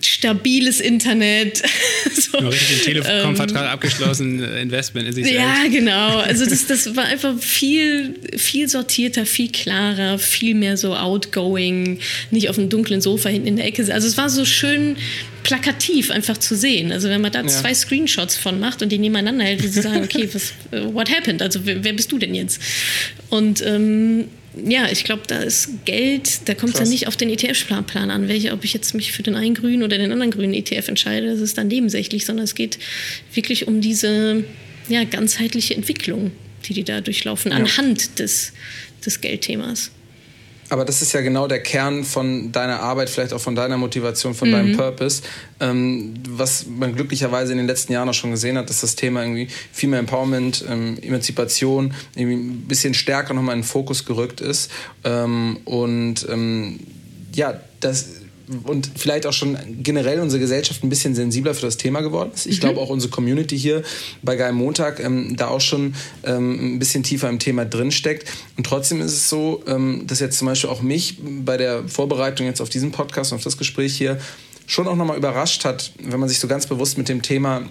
stabiles 0.00 0.80
Internet. 0.80 1.62
so, 2.14 2.38
richtig 2.38 2.68
den 2.68 3.02
Telekom-Vertrag 3.02 3.64
ähm, 3.64 3.68
abgeschlossen, 3.70 4.42
äh, 4.42 4.62
Investment 4.62 5.08
in 5.08 5.14
sich 5.14 5.26
selbst. 5.26 5.40
Ja, 5.40 5.68
genau. 5.68 6.20
Also 6.30 6.44
das, 6.44 6.66
das 6.66 6.94
war 6.96 7.04
einfach 7.04 7.36
viel, 7.38 8.14
viel 8.36 8.68
sortierter, 8.68 9.26
viel 9.26 9.50
klarer, 9.50 10.18
viel 10.18 10.54
mehr 10.54 10.76
so 10.76 10.94
outgoing, 10.94 11.98
nicht 12.30 12.48
auf 12.48 12.58
einem 12.58 12.68
dunklen 12.68 13.00
Sofa 13.00 13.28
hinten 13.28 13.48
in 13.48 13.56
der 13.56 13.66
Ecke. 13.66 13.92
Also 13.92 14.06
es 14.06 14.16
war 14.16 14.28
so 14.28 14.44
schön 14.44 14.96
plakativ 15.42 16.10
einfach 16.10 16.38
zu 16.38 16.54
sehen. 16.54 16.92
Also 16.92 17.08
wenn 17.08 17.20
man 17.20 17.32
da 17.32 17.40
ja. 17.40 17.46
zwei 17.46 17.74
Screenshots 17.74 18.36
von 18.36 18.60
macht 18.60 18.82
und 18.82 18.90
die 18.90 18.98
nebeneinander 18.98 19.44
hält, 19.44 19.62
sie 19.62 19.80
sagen, 19.80 20.04
okay, 20.04 20.28
was, 20.32 20.52
äh, 20.70 20.92
what 20.92 21.10
happened? 21.10 21.42
Also 21.42 21.60
wer, 21.64 21.82
wer 21.82 21.92
bist 21.92 22.12
du 22.12 22.18
denn 22.18 22.34
jetzt? 22.34 22.60
Und 23.30 23.64
ähm, 23.66 24.26
ja, 24.56 24.90
ich 24.90 25.04
glaube, 25.04 25.22
da 25.26 25.40
ist 25.40 25.84
Geld, 25.84 26.48
da 26.48 26.54
kommt 26.54 26.74
es 26.74 26.80
ja 26.80 26.86
nicht 26.86 27.06
auf 27.06 27.16
den 27.16 27.30
ETF-Plan 27.30 28.10
an, 28.10 28.28
welche, 28.28 28.52
ob 28.52 28.64
ich 28.64 28.72
jetzt 28.72 28.94
mich 28.94 29.12
für 29.12 29.22
den 29.22 29.36
einen 29.36 29.54
grünen 29.54 29.82
oder 29.82 29.96
den 29.96 30.10
anderen 30.12 30.32
grünen 30.32 30.54
ETF 30.54 30.88
entscheide, 30.88 31.28
das 31.28 31.40
ist 31.40 31.56
dann 31.56 31.68
nebensächlich, 31.68 32.26
sondern 32.26 32.44
es 32.44 32.54
geht 32.54 32.78
wirklich 33.32 33.68
um 33.68 33.80
diese 33.80 34.44
ja, 34.88 35.04
ganzheitliche 35.04 35.74
Entwicklung, 35.74 36.32
die 36.64 36.74
die 36.74 36.84
da 36.84 37.00
durchlaufen, 37.00 37.52
ja. 37.52 37.58
anhand 37.58 38.18
des, 38.18 38.52
des 39.04 39.20
Geldthemas. 39.20 39.92
Aber 40.70 40.84
das 40.84 41.02
ist 41.02 41.12
ja 41.12 41.20
genau 41.20 41.48
der 41.48 41.62
Kern 41.62 42.04
von 42.04 42.52
deiner 42.52 42.80
Arbeit, 42.80 43.10
vielleicht 43.10 43.32
auch 43.32 43.40
von 43.40 43.56
deiner 43.56 43.76
Motivation, 43.76 44.34
von 44.34 44.48
mhm. 44.48 44.52
deinem 44.52 44.76
Purpose. 44.76 45.22
Ähm, 45.58 46.14
was 46.28 46.66
man 46.66 46.94
glücklicherweise 46.94 47.52
in 47.52 47.58
den 47.58 47.66
letzten 47.66 47.92
Jahren 47.92 48.08
auch 48.08 48.14
schon 48.14 48.30
gesehen 48.30 48.56
hat, 48.56 48.70
dass 48.70 48.80
das 48.80 48.94
Thema 48.94 49.22
irgendwie 49.22 49.48
Female 49.72 50.00
Empowerment, 50.00 50.64
ähm, 50.68 50.96
Emanzipation 51.02 51.92
irgendwie 52.14 52.36
ein 52.36 52.68
bisschen 52.68 52.94
stärker 52.94 53.34
nochmal 53.34 53.56
in 53.56 53.62
den 53.62 53.66
Fokus 53.66 54.04
gerückt 54.04 54.40
ist. 54.40 54.70
Ähm, 55.02 55.58
und 55.64 56.26
ähm, 56.30 56.78
ja, 57.34 57.60
das 57.80 58.19
und 58.64 58.90
vielleicht 58.96 59.26
auch 59.26 59.32
schon 59.32 59.56
generell 59.82 60.20
unsere 60.20 60.40
Gesellschaft 60.40 60.82
ein 60.82 60.88
bisschen 60.88 61.14
sensibler 61.14 61.54
für 61.54 61.66
das 61.66 61.76
Thema 61.76 62.00
geworden 62.00 62.30
ist. 62.34 62.46
Ich 62.46 62.56
mhm. 62.56 62.60
glaube 62.60 62.80
auch 62.80 62.90
unsere 62.90 63.10
Community 63.10 63.58
hier 63.58 63.82
bei 64.22 64.36
Geil 64.36 64.52
Montag 64.52 65.00
ähm, 65.00 65.36
da 65.36 65.48
auch 65.48 65.60
schon 65.60 65.94
ähm, 66.24 66.74
ein 66.74 66.78
bisschen 66.78 67.02
tiefer 67.02 67.28
im 67.28 67.38
Thema 67.38 67.64
drinsteckt. 67.64 68.28
Und 68.56 68.64
trotzdem 68.64 69.00
ist 69.00 69.12
es 69.12 69.28
so, 69.28 69.62
ähm, 69.66 70.04
dass 70.06 70.20
jetzt 70.20 70.38
zum 70.38 70.46
Beispiel 70.46 70.70
auch 70.70 70.82
mich 70.82 71.18
bei 71.20 71.56
der 71.56 71.88
Vorbereitung 71.88 72.46
jetzt 72.46 72.60
auf 72.60 72.68
diesen 72.68 72.90
Podcast 72.90 73.32
und 73.32 73.36
auf 73.36 73.44
das 73.44 73.56
Gespräch 73.56 73.96
hier 73.96 74.18
schon 74.70 74.86
auch 74.86 74.94
nochmal 74.94 75.16
überrascht 75.16 75.64
hat, 75.64 75.90
wenn 76.00 76.20
man 76.20 76.28
sich 76.28 76.38
so 76.38 76.46
ganz 76.46 76.64
bewusst 76.64 76.96
mit 76.96 77.08
dem 77.08 77.22
Thema 77.22 77.62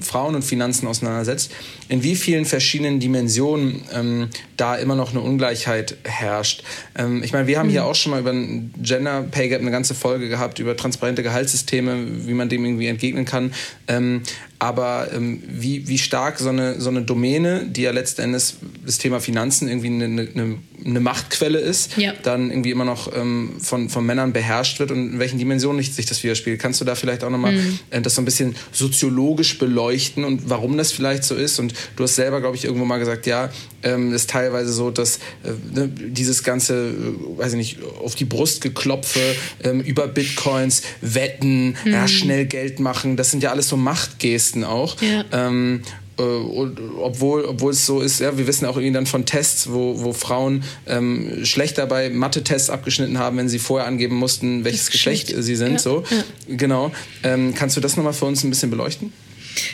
Frauen 0.00 0.36
und 0.36 0.42
Finanzen 0.42 0.86
auseinandersetzt, 0.86 1.50
in 1.88 2.04
wie 2.04 2.14
vielen 2.14 2.44
verschiedenen 2.44 3.00
Dimensionen 3.00 3.82
ähm, 3.92 4.28
da 4.56 4.76
immer 4.76 4.94
noch 4.94 5.10
eine 5.10 5.20
Ungleichheit 5.20 5.96
herrscht. 6.04 6.62
Ähm, 6.94 7.24
ich 7.24 7.32
meine, 7.32 7.48
wir 7.48 7.58
haben 7.58 7.66
mhm. 7.66 7.72
hier 7.72 7.84
auch 7.84 7.96
schon 7.96 8.12
mal 8.12 8.20
über 8.20 8.30
ein 8.30 8.72
Gender 8.80 9.22
Pay 9.22 9.48
Gap 9.48 9.62
eine 9.62 9.72
ganze 9.72 9.96
Folge 9.96 10.28
gehabt, 10.28 10.60
über 10.60 10.76
transparente 10.76 11.24
Gehaltssysteme, 11.24 12.24
wie 12.24 12.34
man 12.34 12.48
dem 12.48 12.64
irgendwie 12.64 12.86
entgegnen 12.86 13.24
kann. 13.24 13.52
Ähm, 13.88 14.22
aber 14.60 15.08
ähm, 15.12 15.42
wie, 15.48 15.88
wie 15.88 15.98
stark 15.98 16.38
so 16.38 16.50
eine, 16.50 16.80
so 16.80 16.88
eine 16.88 17.02
Domäne, 17.02 17.66
die 17.66 17.82
ja 17.82 17.90
letzten 17.90 18.22
Endes 18.22 18.58
das 18.86 18.98
Thema 18.98 19.18
Finanzen 19.18 19.66
irgendwie 19.66 19.88
eine, 19.88 20.04
eine, 20.04 20.58
eine 20.84 21.00
Machtquelle 21.00 21.58
ist, 21.58 21.96
ja. 21.96 22.12
dann 22.22 22.50
irgendwie 22.50 22.70
immer 22.70 22.84
noch 22.84 23.14
ähm, 23.14 23.54
von, 23.60 23.88
von 23.88 24.04
Männern 24.04 24.32
beherrscht 24.32 24.80
wird 24.80 24.90
und 24.90 25.12
in 25.14 25.18
welchen 25.18 25.38
Dimensionen 25.38 25.82
sich 25.82 26.06
das 26.06 26.22
widerspiegelt. 26.22 26.60
Kannst 26.60 26.80
du 26.80 26.84
da 26.84 26.94
vielleicht 26.94 27.24
auch 27.24 27.30
nochmal 27.30 27.52
mhm. 27.52 27.78
äh, 27.90 28.00
das 28.00 28.14
so 28.14 28.22
ein 28.22 28.24
bisschen 28.24 28.54
soziologisch 28.72 29.58
beleuchten 29.58 30.24
und 30.24 30.50
warum 30.50 30.76
das 30.76 30.92
vielleicht 30.92 31.24
so 31.24 31.34
ist? 31.34 31.58
Und 31.58 31.74
du 31.96 32.04
hast 32.04 32.16
selber, 32.16 32.40
glaube 32.40 32.56
ich, 32.56 32.64
irgendwo 32.64 32.84
mal 32.84 32.98
gesagt, 32.98 33.26
ja, 33.26 33.50
ähm, 33.82 34.12
ist 34.12 34.30
teilweise 34.30 34.72
so, 34.72 34.90
dass 34.90 35.16
äh, 35.42 35.50
ne, 35.72 35.88
dieses 35.88 36.42
ganze, 36.42 36.88
äh, 36.88 37.38
weiß 37.38 37.52
ich 37.52 37.58
nicht, 37.58 37.78
auf 38.02 38.14
die 38.14 38.24
Brust 38.24 38.60
geklopfe 38.60 39.20
ähm, 39.62 39.80
über 39.80 40.06
Bitcoins, 40.06 40.82
Wetten, 41.00 41.76
mhm. 41.84 41.92
ja, 41.92 42.08
schnell 42.08 42.46
Geld 42.46 42.80
machen, 42.80 43.16
das 43.16 43.30
sind 43.30 43.42
ja 43.42 43.50
alles 43.50 43.68
so 43.68 43.76
Machtgesten 43.76 44.64
auch. 44.64 44.96
Ja. 45.00 45.24
Ähm, 45.32 45.82
äh, 46.18 46.22
obwohl, 46.22 47.44
obwohl 47.44 47.72
es 47.72 47.86
so 47.86 48.00
ist, 48.00 48.20
ja, 48.20 48.36
wir 48.36 48.46
wissen 48.46 48.66
auch 48.66 48.76
irgendwie 48.76 48.92
dann 48.92 49.06
von 49.06 49.26
Tests, 49.26 49.70
wo, 49.70 50.02
wo 50.02 50.12
Frauen 50.12 50.64
ähm, 50.86 51.44
schlechter 51.44 51.86
bei 51.86 52.10
Mathe-Tests 52.10 52.70
abgeschnitten 52.70 53.18
haben, 53.18 53.36
wenn 53.36 53.48
sie 53.48 53.58
vorher 53.58 53.86
angeben 53.86 54.16
mussten, 54.16 54.64
welches 54.64 54.90
Geschlecht, 54.90 55.28
Geschlecht 55.28 55.44
sie 55.44 55.56
sind. 55.56 55.72
Ja, 55.72 55.78
so. 55.78 56.04
Ja. 56.10 56.56
Genau. 56.56 56.92
Ähm, 57.22 57.54
kannst 57.54 57.76
du 57.76 57.80
das 57.80 57.96
nochmal 57.96 58.12
für 58.12 58.26
uns 58.26 58.44
ein 58.44 58.50
bisschen 58.50 58.70
beleuchten? 58.70 59.12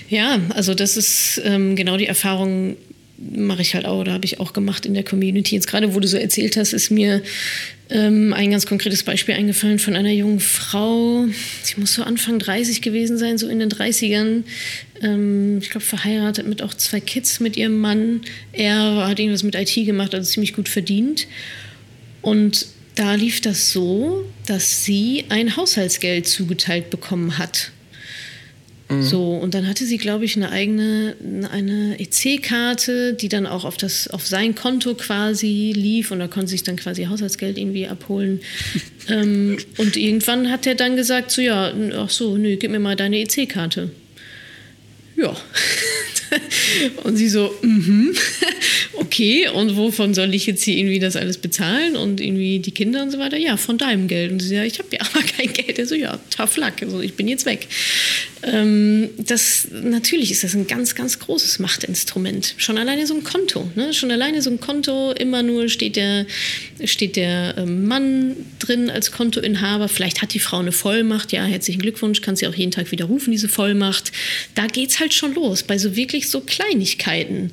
Ja, 0.09 0.38
also 0.51 0.74
das 0.74 0.97
ist 0.97 1.41
ähm, 1.45 1.76
genau 1.76 1.97
die 1.97 2.07
Erfahrung, 2.07 2.76
mache 3.21 3.62
ich 3.62 3.75
halt 3.75 3.85
auch 3.85 4.01
oder 4.01 4.12
habe 4.12 4.25
ich 4.25 4.41
auch 4.41 4.53
gemacht 4.53 4.87
in 4.87 4.95
der 4.95 5.05
Community. 5.05 5.55
Jetzt 5.55 5.68
gerade, 5.68 5.95
wo 5.95 6.01
du 6.01 6.09
so 6.09 6.16
erzählt 6.16 6.57
hast, 6.57 6.73
ist 6.73 6.91
mir 6.91 7.23
ähm, 7.91 8.33
ein 8.33 8.51
ganz 8.51 8.66
konkretes 8.66 9.03
Beispiel 9.03 9.35
eingefallen 9.35 9.79
von 9.79 9.95
einer 9.95 10.11
jungen 10.11 10.41
Frau. 10.41 11.27
Sie 11.62 11.79
muss 11.79 11.95
so 11.95 12.03
Anfang 12.03 12.39
30 12.39 12.81
gewesen 12.81 13.18
sein, 13.18 13.37
so 13.37 13.49
in 13.49 13.59
den 13.59 13.68
30ern. 13.68 14.45
Ähm, 15.03 15.59
ich 15.61 15.71
glaube, 15.71 15.85
verheiratet 15.85 16.47
mit 16.47 16.62
auch 16.62 16.73
zwei 16.73 17.01
Kids 17.01 17.41
mit 17.41 17.57
ihrem 17.57 17.79
Mann. 17.79 18.23
Er 18.53 19.07
hat 19.07 19.18
irgendwas 19.18 19.43
mit 19.43 19.55
IT 19.55 19.75
gemacht, 19.75 20.14
also 20.14 20.31
ziemlich 20.31 20.55
gut 20.55 20.68
verdient. 20.68 21.27
Und 22.23 22.66
da 22.95 23.14
lief 23.14 23.41
das 23.41 23.73
so, 23.73 24.25
dass 24.47 24.85
sie 24.85 25.25
ein 25.29 25.57
Haushaltsgeld 25.57 26.27
zugeteilt 26.27 26.91
bekommen 26.91 27.39
hat 27.39 27.71
Mhm. 28.91 29.03
So, 29.03 29.34
und 29.34 29.55
dann 29.55 29.68
hatte 29.68 29.86
sie, 29.86 29.99
glaube 29.99 30.24
ich, 30.24 30.36
eine 30.36 30.51
eigene, 30.51 31.14
eine 31.51 31.99
EC-Karte, 32.01 33.14
die 33.14 33.28
dann 33.28 33.47
auch 33.47 33.64
auf, 33.64 33.76
das, 33.76 34.09
auf 34.09 34.26
sein 34.26 34.55
Konto 34.55 34.95
quasi 34.95 35.72
lief 35.74 36.11
und 36.11 36.18
da 36.18 36.26
konnte 36.26 36.49
sich 36.49 36.64
dann 36.64 36.76
quasi 36.76 37.05
Haushaltsgeld 37.05 37.57
irgendwie 37.57 37.86
abholen. 37.86 38.41
ähm, 39.09 39.59
und 39.78 39.97
irgendwann 39.97 40.51
hat 40.51 40.66
er 40.66 40.74
dann 40.74 40.97
gesagt, 40.97 41.30
so 41.30 41.41
ja, 41.41 41.72
ach 41.97 42.11
so, 42.11 42.36
nö, 42.36 42.57
gib 42.57 42.70
mir 42.70 42.80
mal 42.80 42.97
deine 42.97 43.20
EC-Karte. 43.20 43.91
Ja. 45.16 45.36
und 47.05 47.16
sie 47.16 47.28
so, 47.28 47.55
mhm, 47.62 48.14
okay, 48.95 49.49
und 49.49 49.76
wovon 49.76 50.14
soll 50.14 50.35
ich 50.35 50.47
jetzt 50.47 50.62
hier 50.62 50.76
irgendwie 50.76 50.99
das 50.99 51.16
alles 51.16 51.39
bezahlen 51.39 51.97
und 51.97 52.20
irgendwie 52.20 52.59
die 52.59 52.72
Kinder 52.72 53.03
und 53.03 53.11
so 53.11 53.18
weiter? 53.18 53.37
Ja, 53.37 53.57
von 53.57 53.78
deinem 53.78 54.09
Geld. 54.09 54.33
Und 54.33 54.41
sie 54.41 54.55
ja, 54.55 54.64
ich 54.64 54.78
habe 54.78 54.89
ja 54.93 55.01
aber 55.12 55.22
kein 55.22 55.53
Geld. 55.53 55.78
Er 55.78 55.87
so, 55.87 55.95
ja, 55.95 56.18
tough 56.35 56.57
luck, 56.57 56.74
also 56.83 57.01
ich 57.01 57.14
bin 57.14 57.28
jetzt 57.28 57.47
weg. 57.47 57.66
Ähm, 58.43 59.11
das, 59.18 59.68
natürlich 59.70 60.31
ist 60.31 60.45
das 60.45 60.55
ein 60.55 60.66
ganz, 60.66 60.95
ganz 60.95 61.18
großes 61.18 61.59
Machtinstrument. 61.59 62.55
Schon 62.57 62.78
alleine 62.78 63.07
so 63.07 63.14
ein 63.14 63.22
Konto, 63.22 63.70
ne? 63.74 63.93
schon 63.93 64.11
alleine 64.11 64.41
so 64.41 64.51
ein 64.51 64.61
Konto, 64.61 65.12
immer 65.12 65.43
nur 65.43 65.68
steht 65.68 65.97
der, 65.97 66.26
steht 66.85 67.16
der 67.16 67.55
ähm, 67.59 67.87
Mann 67.87 68.37
drin 68.59 68.89
als 68.89 69.12
Kontoinhaber. 69.12 69.89
Vielleicht 69.89 70.22
hat 70.22 70.33
die 70.33 70.39
Frau 70.39 70.59
eine 70.59 70.72
Vollmacht, 70.72 71.33
ja, 71.33 71.45
herzlichen 71.45 71.83
Glückwunsch, 71.83 72.22
kann 72.22 72.37
sie 72.37 72.47
auch 72.47 72.55
jeden 72.55 72.70
Tag 72.70 72.91
widerrufen, 72.93 73.31
diese 73.31 73.49
Vollmacht. 73.49 74.12
Da 74.55 74.66
geht 74.66 74.91
es 74.91 75.01
halt 75.01 75.12
schon 75.12 75.35
los, 75.35 75.62
bei 75.62 75.76
so 75.76 75.97
wirklich 75.97 76.20
so 76.29 76.41
Kleinigkeiten. 76.41 77.53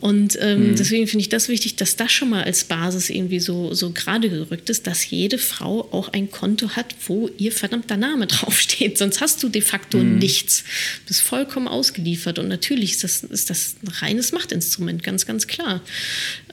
Und 0.00 0.38
ähm, 0.40 0.70
mhm. 0.70 0.76
deswegen 0.76 1.06
finde 1.06 1.22
ich 1.22 1.28
das 1.28 1.48
wichtig, 1.48 1.76
dass 1.76 1.96
das 1.96 2.12
schon 2.12 2.30
mal 2.30 2.44
als 2.44 2.64
Basis 2.64 3.10
irgendwie 3.10 3.40
so, 3.40 3.74
so 3.74 3.90
gerade 3.90 4.28
gerückt 4.28 4.70
ist, 4.70 4.86
dass 4.86 5.08
jede 5.10 5.38
Frau 5.38 5.88
auch 5.92 6.08
ein 6.12 6.30
Konto 6.30 6.70
hat, 6.70 6.94
wo 7.06 7.28
ihr 7.38 7.52
verdammter 7.52 7.96
Name 7.96 8.26
draufsteht. 8.28 8.98
Sonst 8.98 9.20
hast 9.20 9.42
du 9.42 9.48
de 9.48 9.62
facto 9.62 9.98
mhm. 9.98 10.18
nichts. 10.18 10.64
Du 11.04 11.08
bist 11.08 11.22
vollkommen 11.22 11.68
ausgeliefert. 11.68 12.38
Und 12.38 12.48
natürlich 12.48 12.92
ist 12.92 13.04
das, 13.04 13.24
ist 13.24 13.50
das 13.50 13.76
ein 13.82 13.88
reines 13.88 14.32
Machtinstrument, 14.32 15.02
ganz, 15.02 15.26
ganz 15.26 15.46
klar. 15.46 15.82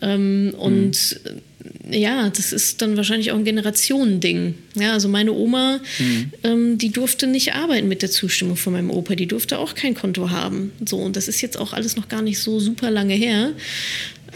Ähm, 0.02 0.54
und 0.58 1.20
mhm 1.24 1.42
ja, 1.90 2.30
das 2.30 2.52
ist 2.52 2.82
dann 2.82 2.98
wahrscheinlich 2.98 3.32
auch 3.32 3.38
ein 3.38 3.44
Generationending. 3.44 4.56
Ja, 4.76 4.94
also 4.94 5.08
meine 5.08 5.32
Oma, 5.34 5.80
mhm. 6.00 6.32
ähm, 6.44 6.78
die 6.78 6.90
durfte 6.90 7.28
nicht 7.28 7.54
arbeiten 7.54 7.88
mit 7.88 8.02
der 8.02 8.12
Zustimmung 8.12 8.56
von 8.56 8.74
meinem 8.74 8.90
Opa, 8.90 9.16
die 9.16 9.28
durfte 9.28 9.60
auch 9.60 9.76
kein 9.76 9.96
Konto 9.96 10.30
haben. 10.30 10.72
So, 10.86 10.98
und 10.98 11.16
das 11.16 11.28
ist 11.28 11.42
jetzt 11.42 11.58
auch 11.58 11.74
alles 11.74 11.96
noch 11.96 12.08
gar 12.08 12.22
nicht 12.22 12.40
so 12.40 12.60
super 12.60 12.92
lange 12.92 13.14
her. 13.14 13.35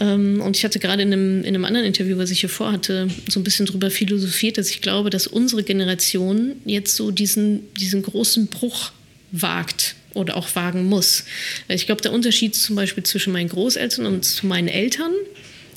Ähm, 0.00 0.40
und 0.40 0.56
ich 0.56 0.64
hatte 0.64 0.78
gerade 0.78 1.02
in 1.02 1.12
einem, 1.12 1.40
in 1.40 1.48
einem 1.48 1.64
anderen 1.64 1.86
Interview, 1.86 2.16
was 2.16 2.30
ich 2.30 2.40
hier 2.40 2.48
vorhatte, 2.48 3.08
so 3.28 3.38
ein 3.38 3.44
bisschen 3.44 3.66
drüber 3.66 3.90
philosophiert, 3.90 4.58
dass 4.58 4.70
ich 4.70 4.80
glaube, 4.80 5.10
dass 5.10 5.26
unsere 5.26 5.62
Generation 5.62 6.56
jetzt 6.64 6.96
so 6.96 7.10
diesen, 7.10 7.72
diesen 7.74 8.02
großen 8.02 8.46
Bruch 8.46 8.92
wagt 9.30 9.94
oder 10.14 10.36
auch 10.36 10.54
wagen 10.56 10.86
muss. 10.86 11.24
Ich 11.68 11.86
glaube, 11.86 12.02
der 12.02 12.12
Unterschied 12.12 12.54
zum 12.54 12.76
Beispiel 12.76 13.02
zwischen 13.02 13.32
meinen 13.32 13.48
Großeltern 13.48 14.06
und 14.06 14.24
zu 14.24 14.46
meinen 14.46 14.68
Eltern, 14.68 15.12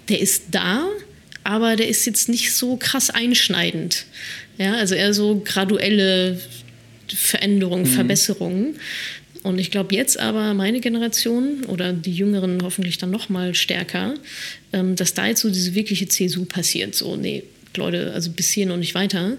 der 0.09 0.19
ist 0.19 0.45
da, 0.51 0.87
aber 1.43 1.75
der 1.75 1.87
ist 1.87 2.05
jetzt 2.05 2.29
nicht 2.29 2.53
so 2.53 2.77
krass 2.77 3.09
einschneidend. 3.09 4.05
Ja, 4.57 4.75
also 4.75 4.95
eher 4.95 5.13
so 5.13 5.41
graduelle 5.43 6.39
Veränderungen, 7.13 7.83
mhm. 7.83 7.93
Verbesserungen. 7.93 8.75
Und 9.43 9.59
ich 9.59 9.71
glaube 9.71 9.93
jetzt 9.93 10.19
aber 10.19 10.53
meine 10.53 10.79
Generation 10.79 11.65
oder 11.65 11.93
die 11.93 12.13
Jüngeren 12.13 12.63
hoffentlich 12.63 12.97
dann 12.97 13.11
noch 13.11 13.29
mal 13.29 13.53
stärker, 13.53 14.15
ähm, 14.71 14.95
dass 14.95 15.13
da 15.13 15.27
jetzt 15.27 15.41
so 15.41 15.49
diese 15.49 15.75
wirkliche 15.75 16.07
Zäsur 16.07 16.47
passiert. 16.47 16.95
So, 16.95 17.15
nee, 17.17 17.43
Leute, 17.75 18.13
also 18.13 18.31
bis 18.31 18.49
hier 18.49 18.65
noch 18.65 18.77
nicht 18.77 18.95
weiter. 18.95 19.37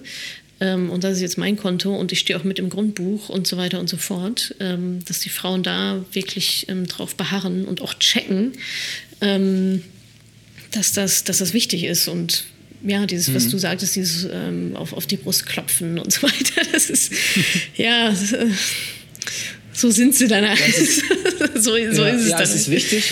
Ähm, 0.60 0.90
und 0.90 1.04
das 1.04 1.16
ist 1.16 1.22
jetzt 1.22 1.38
mein 1.38 1.56
Konto 1.56 1.94
und 1.96 2.12
ich 2.12 2.20
stehe 2.20 2.38
auch 2.38 2.44
mit 2.44 2.58
im 2.58 2.70
Grundbuch 2.70 3.28
und 3.28 3.46
so 3.46 3.56
weiter 3.56 3.80
und 3.80 3.88
so 3.88 3.96
fort, 3.96 4.54
ähm, 4.60 5.00
dass 5.06 5.20
die 5.20 5.30
Frauen 5.30 5.62
da 5.62 6.04
wirklich 6.12 6.66
ähm, 6.68 6.86
drauf 6.86 7.16
beharren 7.16 7.64
und 7.64 7.80
auch 7.80 7.94
checken, 7.94 8.52
ähm, 9.20 9.82
dass 10.70 10.92
das, 10.92 11.24
dass 11.24 11.38
das 11.38 11.54
wichtig 11.54 11.84
ist 11.84 12.08
und 12.08 12.44
ja, 12.86 13.06
dieses, 13.06 13.28
mhm. 13.28 13.34
was 13.34 13.48
du 13.48 13.58
sagtest, 13.58 13.96
dieses 13.96 14.28
ähm, 14.30 14.76
auf, 14.76 14.92
auf 14.92 15.06
die 15.06 15.16
Brust 15.16 15.46
klopfen 15.46 15.98
und 15.98 16.12
so 16.12 16.22
weiter, 16.22 16.62
das 16.72 16.90
ist, 16.90 17.12
ja, 17.76 18.14
so 18.14 18.36
so 19.74 19.90
sind 19.90 20.14
sie 20.14 20.26
dann 20.28 20.48
halt. 20.48 20.58
so, 21.56 21.72
so 21.72 21.76
ja, 21.76 21.88
ist 22.08 22.22
es 22.22 22.28
ja, 22.30 22.36
dann. 22.38 22.42
es 22.44 22.54
ist 22.54 22.70
wichtig. 22.70 23.04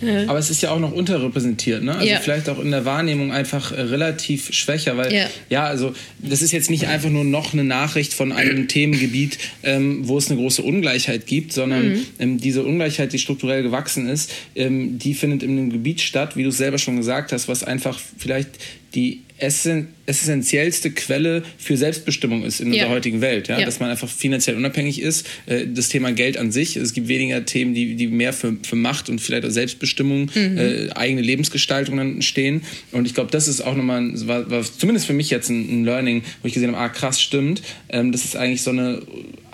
Ja. 0.00 0.26
Aber 0.28 0.38
es 0.38 0.48
ist 0.48 0.62
ja 0.62 0.70
auch 0.70 0.78
noch 0.78 0.92
unterrepräsentiert, 0.92 1.82
ne? 1.82 1.92
Also 1.96 2.06
Ja. 2.06 2.20
vielleicht 2.20 2.48
auch 2.48 2.60
in 2.60 2.70
der 2.70 2.84
Wahrnehmung 2.84 3.32
einfach 3.32 3.72
äh, 3.72 3.80
relativ 3.80 4.52
schwächer, 4.54 4.96
weil 4.96 5.12
Ja. 5.12 5.26
ja. 5.50 5.64
also 5.64 5.92
das 6.20 6.40
ist 6.40 6.52
jetzt 6.52 6.70
nicht 6.70 6.86
einfach 6.86 7.10
nur 7.10 7.24
noch 7.24 7.52
eine 7.52 7.64
Nachricht 7.64 8.14
von 8.14 8.30
einem 8.30 8.68
Themengebiet, 8.68 9.38
ähm, 9.64 10.06
wo 10.06 10.16
es 10.18 10.30
eine 10.30 10.38
große 10.38 10.62
Ungleichheit 10.62 11.26
gibt, 11.26 11.52
sondern 11.52 11.88
Mhm. 11.94 12.06
ähm, 12.20 12.38
diese 12.40 12.62
Ungleichheit, 12.62 13.12
die 13.12 13.18
strukturell 13.18 13.64
gewachsen 13.64 14.08
ist, 14.08 14.30
ähm, 14.54 15.00
die 15.00 15.14
findet 15.14 15.42
in 15.42 15.50
einem 15.58 15.70
Gebiet 15.70 16.00
statt, 16.00 16.36
wie 16.36 16.44
du 16.44 16.50
es 16.50 16.58
selber 16.58 16.78
schon 16.78 16.96
gesagt 16.96 17.32
hast, 17.32 17.48
was 17.48 17.64
einfach 17.64 17.98
vielleicht 18.18 18.50
die 18.94 19.22
essen 19.38 19.88
essentiellste 20.08 20.90
Quelle 20.90 21.42
für 21.58 21.76
Selbstbestimmung 21.76 22.42
ist 22.44 22.60
in 22.60 22.72
Ja. 22.72 22.84
unserer 22.84 22.96
heutigen 22.96 23.20
Welt, 23.20 23.48
ja? 23.48 23.58
Ja. 23.58 23.66
dass 23.66 23.78
man 23.78 23.90
einfach 23.90 24.08
finanziell 24.08 24.56
unabhängig 24.56 25.00
ist. 25.02 25.26
Äh, 25.46 25.66
Das 25.66 25.88
Thema 25.88 26.12
Geld 26.12 26.36
an 26.38 26.50
sich, 26.50 26.76
es 26.76 26.94
gibt 26.94 27.08
weniger 27.08 27.44
Themen, 27.44 27.74
die, 27.74 27.94
die 27.94 28.06
mehr 28.08 28.32
für, 28.32 28.56
für 28.66 28.76
Macht 28.76 29.08
und 29.10 29.20
vielleicht 29.20 29.44
auch 29.44 29.50
Selbstbestimmung, 29.50 30.30
Mhm. 30.34 30.58
äh, 30.58 30.88
eigene 30.94 31.20
Lebensgestaltung 31.20 31.96
dann 31.98 32.22
stehen. 32.22 32.62
Und 32.92 33.06
ich 33.06 33.14
glaube, 33.14 33.30
das 33.30 33.48
ist 33.48 33.60
auch 33.60 33.76
nochmal, 33.76 34.00
ein- 34.00 34.26
war, 34.28 34.50
war 34.50 34.62
zumindest 34.62 35.06
für 35.06 35.12
mich 35.12 35.30
jetzt 35.30 35.50
ein, 35.50 35.82
ein 35.82 35.84
Learning, 35.84 36.22
wo 36.42 36.48
ich 36.48 36.54
gesehen 36.54 36.74
habe, 36.74 36.78
ah 36.78 36.88
krass, 36.88 37.20
stimmt. 37.20 37.62
Ähm, 37.90 38.10
das 38.12 38.24
ist 38.24 38.34
eigentlich 38.36 38.62
so 38.62 38.70
eine 38.70 39.02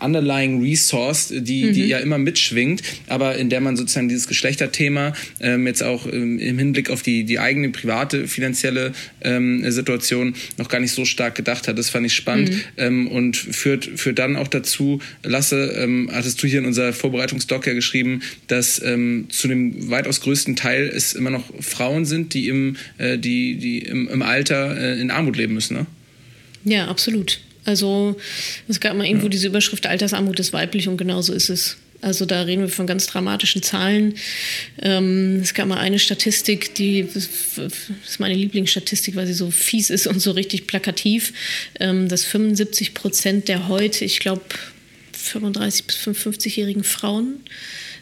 underlying 0.01 0.61
resource, 0.63 1.29
die, 1.35 1.73
die 1.73 1.87
ja 1.87 1.99
immer 1.99 2.19
mitschwingt, 2.19 2.83
aber 3.09 3.37
in 3.37 3.49
der 3.49 3.61
man 3.61 3.77
sozusagen 3.77 4.09
dieses 4.09 4.27
Geschlechterthema 4.29 5.15
ähm, 5.41 5.67
jetzt 5.67 5.83
auch 5.83 6.07
ähm, 6.07 6.39
im 6.39 6.59
Hinblick 6.59 6.91
auf 6.91 7.03
die, 7.03 7.25
die 7.25 7.39
eigene 7.39 7.71
private 7.71 8.27
finanzielle 8.29 8.93
ähm, 9.23 9.69
Situation 9.71 10.35
noch 10.57 10.69
gar 10.69 10.81
nicht 10.81 10.93
so 10.93 11.05
stark 11.05 11.35
gedacht 11.35 11.69
hat. 11.69 11.79
Das 11.79 11.91
fand 11.91 12.07
ich 12.07 12.15
spannend 12.15 12.53
ähm, 12.77 13.09
und 13.09 13.37
führt, 13.37 13.85
führt 13.85 14.19
dann 14.19 14.37
auch 14.37 14.49
dazu, 14.49 15.01
Lasse, 15.23 15.75
ähm, 15.77 16.11
hattest 16.13 16.43
du 16.43 16.47
hier 16.47 16.61
in 16.61 16.67
unser 16.67 16.93
Vorbereitungsdoc 16.93 17.67
ja 17.67 17.73
geschrieben, 17.75 18.23
dass 18.47 18.81
ähm, 18.83 19.27
zu 19.31 19.49
dem 19.49 19.91
weitaus 19.91 20.21
größten 20.21 20.57
Teil 20.57 20.91
es 20.95 21.13
immer 21.13 21.31
noch 21.31 21.45
Frauen 21.61 22.05
sind, 22.05 22.35
die 22.35 22.49
im, 22.49 22.77
äh, 22.99 23.19
die, 23.19 23.57
die 23.57 23.79
im, 23.81 24.09
im 24.09 24.23
Alter 24.23 24.77
äh, 24.77 25.01
in 25.01 25.11
Armut 25.11 25.37
leben 25.37 25.55
müssen. 25.55 25.77
Ne? 25.77 25.87
Ja, 26.65 26.89
absolut. 26.89 27.41
Also 27.65 28.17
es 28.69 28.81
gab 28.81 28.97
mal 28.97 29.07
irgendwo 29.07 29.29
diese 29.29 29.47
Überschrift 29.47 29.87
Altersarmut 29.87 30.39
ist 30.39 30.53
weiblich 30.53 30.89
und 30.89 30.97
genauso 30.97 31.33
ist 31.33 31.49
es. 31.49 31.79
Also 32.05 32.27
da 32.27 32.43
reden 32.43 32.61
wir 32.61 32.69
von 32.69 32.87
ganz 32.87 33.07
dramatischen 33.07 33.63
Zahlen. 33.63 34.15
Ähm, 34.83 35.41
es 35.43 35.55
gab 35.55 35.67
mal 35.67 35.79
eine 35.79 35.99
Statistik, 35.99 36.75
die 36.75 37.01
ist 37.01 38.19
meine 38.19 38.35
Lieblingsstatistik, 38.35 39.17
weil 39.17 39.27
sie 39.27 39.33
so 39.33 39.51
fies 39.51 39.89
ist 39.89 40.07
und 40.07 40.21
so 40.21 40.33
richtig 40.33 40.67
plakativ, 40.67 41.33
ähm, 41.81 42.11
dass 42.11 42.25
75 42.25 42.93
Prozent 42.93 43.49
der 43.49 43.69
heute, 43.69 44.05
ich 44.05 44.21
glaube 44.21 44.43
35 45.13 45.87
bis 45.87 45.97
55-jährigen 45.97 46.85
Frauen, 46.85 47.41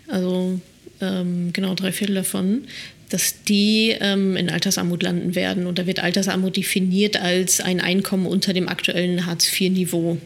also 0.08 0.60
ähm, 1.00 1.52
genau 1.52 1.76
drei 1.76 1.92
Viertel 1.92 2.16
davon, 2.16 2.64
dass 3.08 3.44
die 3.44 3.94
ähm, 4.00 4.36
in 4.36 4.50
Altersarmut 4.50 5.04
landen 5.04 5.36
werden. 5.36 5.68
Und 5.68 5.78
da 5.78 5.86
wird 5.86 6.00
Altersarmut 6.00 6.56
definiert 6.56 7.18
als 7.18 7.60
ein 7.60 7.80
Einkommen 7.80 8.26
unter 8.26 8.52
dem 8.52 8.68
aktuellen 8.68 9.26
Hartz-IV-Niveau. 9.26 10.18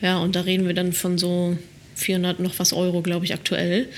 Ja, 0.00 0.18
und 0.18 0.34
da 0.34 0.40
reden 0.40 0.66
wir 0.66 0.74
dann 0.74 0.92
von 0.92 1.16
so 1.16 1.56
400 1.98 2.40
noch 2.40 2.58
was 2.58 2.72
Euro, 2.72 3.02
glaube 3.02 3.24
ich, 3.24 3.34
aktuell. 3.34 3.88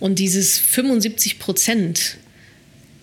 Und 0.00 0.18
dieses 0.18 0.58
75 0.58 1.38
Prozent, 1.38 2.16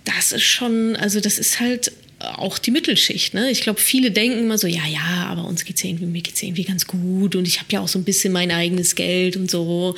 das 0.04 0.32
ist 0.32 0.44
schon, 0.44 0.96
also 0.96 1.20
das 1.20 1.40
ist 1.40 1.60
halt 1.60 1.92
auch 2.26 2.58
die 2.58 2.72
Mittelschicht. 2.72 3.34
Ne? 3.34 3.50
Ich 3.52 3.62
glaube, 3.62 3.80
viele 3.80 4.12
denken 4.12 4.40
immer 4.40 4.58
so, 4.58 4.68
ja, 4.68 4.86
ja, 4.88 5.28
aber 5.28 5.46
uns 5.46 5.66
geht's 5.66 5.84
ja 5.84 5.90
irgendwie, 5.90 6.06
mir 6.06 6.22
geht's 6.22 6.42
ja 6.42 6.48
irgendwie 6.48 6.64
ganz 6.64 6.88
gut 6.88 7.36
und 7.36 7.48
ich 7.48 7.60
habe 7.60 7.68
ja 7.72 7.80
auch 7.80 7.88
so 7.88 8.00
ein 8.00 8.04
bisschen 8.04 8.34
mein 8.34 8.52
eigenes 8.52 8.96
Geld 8.96 9.38
und 9.38 9.50
so. 9.50 9.96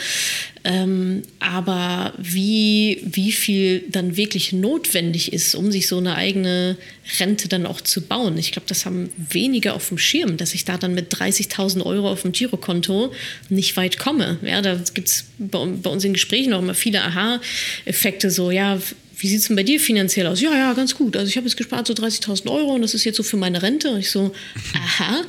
Ähm, 0.64 1.24
aber 1.40 2.14
wie, 2.18 3.02
wie 3.04 3.32
viel 3.32 3.86
dann 3.90 4.18
wirklich 4.18 4.52
notwendig 4.52 5.32
ist, 5.32 5.56
um 5.56 5.72
sich 5.72 5.88
so 5.88 5.98
eine 5.98 6.16
eigene 6.16 6.78
Rente 7.20 7.48
dann 7.48 7.66
auch 7.66 7.80
zu 7.80 8.02
bauen. 8.02 8.38
Ich 8.38 8.52
glaube, 8.52 8.68
das 8.68 8.86
haben 8.86 9.10
wenige 9.18 9.74
auf 9.74 9.88
dem 9.88 9.98
Schirm, 9.98 10.38
dass 10.38 10.54
ich 10.54 10.66
da 10.66 10.78
dann 10.78 10.94
mit 10.94 11.14
30.000 11.14 11.86
Euro 11.86 12.12
auf 12.12 12.24
dem 12.24 12.34
Girokonto 12.34 13.14
nicht 13.50 13.78
weit 13.78 13.98
komme. 13.98 14.40
Ja, 14.44 14.62
da 14.62 14.80
gibt's 14.94 15.26
bei, 15.38 15.66
bei 15.66 15.90
uns 15.90 16.04
in 16.04 16.14
Gesprächen 16.14 16.54
auch 16.54 16.60
immer 16.60 16.74
viele 16.74 17.02
Aha-Effekte, 17.04 18.30
so, 18.30 18.52
ja, 18.52 18.80
wie 19.20 19.28
sieht 19.28 19.40
es 19.40 19.48
denn 19.48 19.56
bei 19.56 19.64
dir 19.64 19.80
finanziell 19.80 20.28
aus? 20.28 20.42
Ja, 20.42 20.56
ja, 20.56 20.74
ganz 20.74 20.96
gut. 20.96 21.18
Also 21.18 21.30
ich 21.30 21.38
habe 21.38 21.48
jetzt 21.48 21.58
gespart 21.58 21.88
so 21.88 21.94
30.000 21.94 22.50
Euro 22.52 22.76
und 22.76 22.82
das 22.82 22.94
ist 22.94 23.04
jetzt 23.04 23.18
so 23.18 23.24
für 23.24 23.38
meine 23.38 23.62
Rente. 23.62 23.90
Und 23.90 24.00
ich 24.00 24.12
so, 24.12 24.34
aha. 24.74 25.26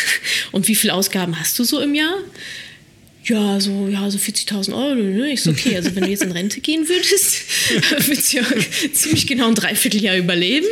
Und 0.52 0.68
wie 0.68 0.74
viele 0.74 0.94
Ausgaben 0.94 1.38
hast 1.38 1.58
du 1.58 1.64
so 1.64 1.80
im 1.80 1.94
Jahr? 1.94 2.14
Ja, 3.24 3.60
so, 3.60 3.88
ja, 3.88 4.10
so 4.10 4.18
40.000 4.18 4.74
Euro. 4.74 4.94
Ne? 4.94 5.32
Ich 5.32 5.42
so, 5.42 5.50
okay, 5.50 5.76
also 5.76 5.94
wenn 5.94 6.04
du 6.04 6.10
jetzt 6.10 6.22
in 6.22 6.32
Rente 6.32 6.60
gehen 6.60 6.88
würdest, 6.88 7.42
würdest 8.06 8.32
du 8.32 8.38
ja 8.38 8.44
ziemlich 8.92 9.26
genau 9.26 9.48
ein 9.48 9.54
Dreivierteljahr 9.54 10.16
überleben. 10.18 10.66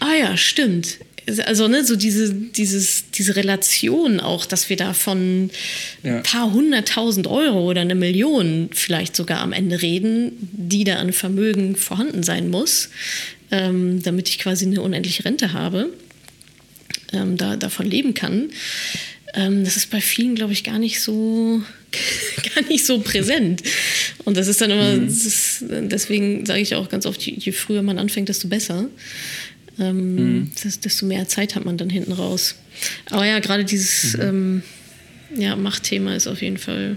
Ah 0.00 0.14
ja, 0.14 0.36
stimmt. 0.36 0.98
Also, 1.44 1.66
ne, 1.66 1.84
so 1.84 1.96
diese, 1.96 2.32
dieses, 2.32 3.10
diese 3.10 3.34
Relation 3.34 4.20
auch, 4.20 4.46
dass 4.46 4.68
wir 4.70 4.76
da 4.76 4.94
von 4.94 5.50
Ja. 6.04 6.18
ein 6.18 6.22
paar 6.22 6.52
hunderttausend 6.52 7.26
Euro 7.26 7.68
oder 7.68 7.80
eine 7.80 7.96
Million 7.96 8.70
vielleicht 8.72 9.16
sogar 9.16 9.40
am 9.40 9.52
Ende 9.52 9.82
reden, 9.82 10.32
die 10.52 10.84
da 10.84 10.96
an 10.96 11.12
Vermögen 11.12 11.74
vorhanden 11.74 12.22
sein 12.22 12.48
muss, 12.48 12.90
ähm, 13.50 14.02
damit 14.02 14.28
ich 14.28 14.38
quasi 14.38 14.66
eine 14.66 14.80
unendliche 14.80 15.24
Rente 15.24 15.52
habe, 15.52 15.90
ähm, 17.12 17.36
da, 17.36 17.56
davon 17.56 17.90
leben 17.90 18.14
kann. 18.14 18.50
Ähm, 19.34 19.64
das 19.64 19.76
ist 19.76 19.90
bei 19.90 20.00
vielen, 20.00 20.34
glaube 20.36 20.52
ich, 20.52 20.62
gar 20.62 20.78
nicht 20.78 21.00
so 21.00 21.60
gar 22.54 22.64
nicht 22.68 22.86
so 22.86 23.00
präsent. 23.00 23.62
Und 24.24 24.36
das 24.36 24.48
ist 24.48 24.60
dann 24.60 24.70
immer, 24.70 24.96
das 24.96 25.24
ist, 25.24 25.64
deswegen 25.68 26.46
sage 26.46 26.60
ich 26.60 26.74
auch 26.74 26.88
ganz 26.88 27.06
oft, 27.06 27.20
je, 27.22 27.34
je 27.36 27.52
früher 27.52 27.82
man 27.82 27.98
anfängt, 27.98 28.28
desto 28.28 28.48
besser. 28.48 28.88
Ähm, 29.78 30.50
das, 30.62 30.80
desto 30.80 31.06
mehr 31.06 31.28
Zeit 31.28 31.54
hat 31.54 31.64
man 31.64 31.76
dann 31.76 31.90
hinten 31.90 32.12
raus. 32.12 32.54
Aber 33.10 33.26
ja, 33.26 33.38
gerade 33.40 33.64
dieses 33.64 34.14
ähm, 34.14 34.62
ja, 35.36 35.56
Machtthema 35.56 36.14
ist 36.14 36.26
auf 36.26 36.42
jeden 36.42 36.58
Fall 36.58 36.96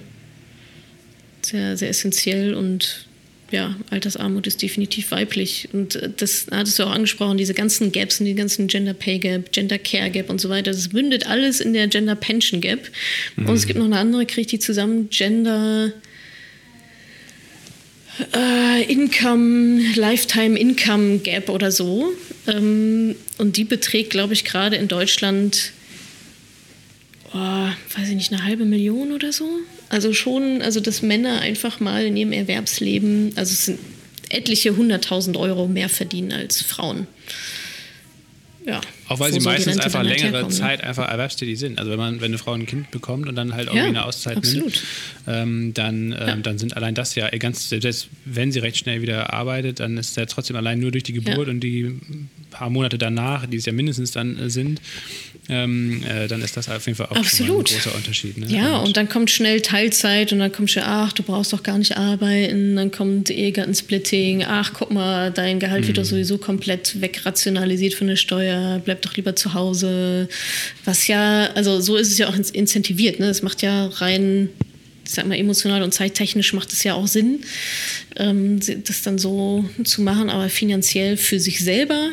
sehr, 1.41 1.77
sehr 1.77 1.89
essentiell 1.89 2.53
und 2.53 3.07
ja, 3.51 3.75
Altersarmut 3.89 4.45
ist 4.45 4.61
definitiv 4.61 5.11
weiblich. 5.11 5.69
Und 5.73 5.95
äh, 5.95 6.09
das 6.15 6.47
hattest 6.51 6.77
du 6.77 6.83
auch 6.83 6.91
angesprochen, 6.91 7.37
diese 7.37 7.53
ganzen 7.53 7.91
Gaps 7.91 8.19
und 8.19 8.27
die 8.27 8.35
ganzen 8.35 8.67
Gender 8.67 8.93
Pay 8.93 9.19
Gap, 9.19 9.51
Gender 9.51 9.79
Care 9.79 10.09
Gap 10.09 10.29
und 10.29 10.39
so 10.39 10.49
weiter, 10.49 10.71
das 10.71 10.91
mündet 10.91 11.27
alles 11.27 11.59
in 11.59 11.73
der 11.73 11.87
Gender 11.87 12.15
Pension 12.15 12.61
Gap. 12.61 12.89
Und 13.37 13.49
es 13.49 13.65
gibt 13.65 13.79
noch 13.79 13.85
eine 13.85 13.97
andere, 13.97 14.25
kriege 14.25 14.41
ich 14.41 14.47
die 14.47 14.59
zusammen, 14.59 15.09
Gender 15.09 15.91
äh, 18.35 18.83
Income, 18.83 19.95
Lifetime 19.95 20.59
Income 20.59 21.19
Gap 21.19 21.49
oder 21.49 21.71
so. 21.71 22.13
Ähm, 22.47 23.15
und 23.37 23.57
die 23.57 23.63
beträgt, 23.63 24.09
glaube 24.11 24.33
ich, 24.33 24.45
gerade 24.45 24.75
in 24.75 24.87
Deutschland, 24.87 25.71
oh, 27.33 27.37
weiß 27.37 28.09
ich 28.09 28.15
nicht, 28.15 28.33
eine 28.33 28.43
halbe 28.43 28.65
Million 28.65 29.11
oder 29.11 29.31
so. 29.31 29.49
Also 29.89 30.13
schon, 30.13 30.61
also 30.61 30.79
dass 30.79 31.01
Männer 31.01 31.41
einfach 31.41 31.79
mal 31.79 32.05
in 32.05 32.15
ihrem 32.15 32.31
Erwerbsleben, 32.31 33.33
also 33.35 33.53
es 33.53 33.65
sind 33.65 33.79
etliche 34.29 34.75
hunderttausend 34.75 35.37
Euro 35.37 35.67
mehr 35.67 35.89
verdienen 35.89 36.31
als 36.31 36.61
Frauen. 36.61 37.07
Ja. 38.65 38.81
Auch 39.09 39.19
weil 39.19 39.31
Wo 39.33 39.39
sie 39.39 39.45
meistens 39.45 39.77
einfach 39.79 40.03
längere? 40.03 40.47
Zeit 40.49 40.83
einfach 40.83 41.09
erwerbstätig 41.09 41.57
sind. 41.59 41.79
Also 41.79 41.91
wenn 41.91 41.97
man, 41.97 42.21
wenn 42.21 42.25
eine 42.31 42.37
Frau 42.37 42.53
ein 42.53 42.65
Kind 42.65 42.91
bekommt 42.91 43.27
und 43.27 43.35
dann 43.35 43.53
halt 43.53 43.67
Ja, 43.67 43.73
irgendwie 43.73 43.89
eine 43.97 44.05
Auszeit 44.05 44.37
absolut. 44.37 44.65
nimmt, 44.65 44.83
ähm, 45.27 45.73
dann, 45.73 46.11
ähm, 46.11 46.27
Ja. 46.27 46.35
dann 46.37 46.57
sind 46.59 46.77
allein 46.77 46.93
das 46.95 47.15
ja 47.15 47.27
ganz, 47.29 47.69
selbst 47.69 48.07
wenn 48.25 48.51
sie 48.51 48.59
recht 48.59 48.77
schnell 48.77 49.01
wieder 49.01 49.33
arbeitet, 49.33 49.79
dann 49.79 49.97
ist 49.97 50.15
ja 50.15 50.25
trotzdem 50.27 50.55
allein 50.55 50.79
nur 50.79 50.91
durch 50.91 51.03
die 51.03 51.13
Geburt 51.13 51.47
Ja. 51.47 51.53
und 51.53 51.59
die 51.59 51.95
paar 52.51 52.69
Monate 52.69 52.97
danach, 52.97 53.45
die 53.45 53.57
es 53.57 53.65
ja 53.65 53.73
mindestens 53.73 54.11
dann 54.11 54.37
äh, 54.39 54.49
sind, 54.49 54.81
ähm, 55.49 56.03
äh, 56.03 56.27
dann 56.27 56.41
ist 56.41 56.55
das 56.57 56.69
auf 56.69 56.85
jeden 56.85 56.95
Fall 56.97 57.07
auch 57.07 57.11
mal 57.11 57.17
ein 57.17 57.23
Absolut. 57.25 57.69
großer 57.69 57.95
Unterschied. 57.95 58.37
Ne? 58.37 58.47
Ja, 58.55 58.77
und 58.77 58.95
dann 58.97 59.09
kommt 59.09 59.31
schnell 59.31 59.61
Teilzeit 59.61 60.31
und 60.31 60.39
dann 60.39 60.51
kommt 60.51 60.69
schon, 60.69 60.83
ach, 60.85 61.11
du 61.13 61.23
brauchst 61.23 61.53
doch 61.53 61.63
gar 61.63 61.77
nicht 61.77 61.97
arbeiten. 61.97 62.75
Dann 62.75 62.91
kommt 62.91 63.29
Ehegattensplitting. 63.29 64.43
Ach, 64.47 64.73
guck 64.73 64.91
mal, 64.91 65.31
dein 65.31 65.59
Gehalt 65.59 65.87
wird 65.87 65.97
doch 65.97 66.03
sowieso 66.05 66.37
komplett 66.37 67.01
wegrationalisiert 67.01 67.93
von 67.93 68.07
der 68.07 68.15
Steuer. 68.15 68.81
Bleib 68.99 69.01
doch 69.03 69.15
lieber 69.15 69.35
zu 69.35 69.53
Hause. 69.53 70.27
Was 70.83 71.07
ja, 71.07 71.51
also 71.53 71.79
so 71.79 71.95
ist 71.95 72.11
es 72.11 72.17
ja 72.17 72.27
auch 72.27 72.35
incentiviert. 72.35 73.19
Ne? 73.19 73.27
Es 73.27 73.41
macht 73.41 73.61
ja 73.61 73.87
rein, 73.87 74.49
ich 75.05 75.11
sag 75.11 75.25
mal, 75.25 75.37
emotional 75.37 75.83
und 75.83 75.93
zeittechnisch 75.93 76.51
macht 76.53 76.73
es 76.73 76.83
ja 76.83 76.95
auch 76.95 77.07
Sinn, 77.07 77.39
ähm, 78.17 78.59
das 78.59 79.01
dann 79.03 79.17
so 79.17 79.63
zu 79.85 80.01
machen. 80.01 80.29
Aber 80.29 80.49
finanziell 80.49 81.15
für 81.15 81.39
sich 81.39 81.63
selber 81.63 82.09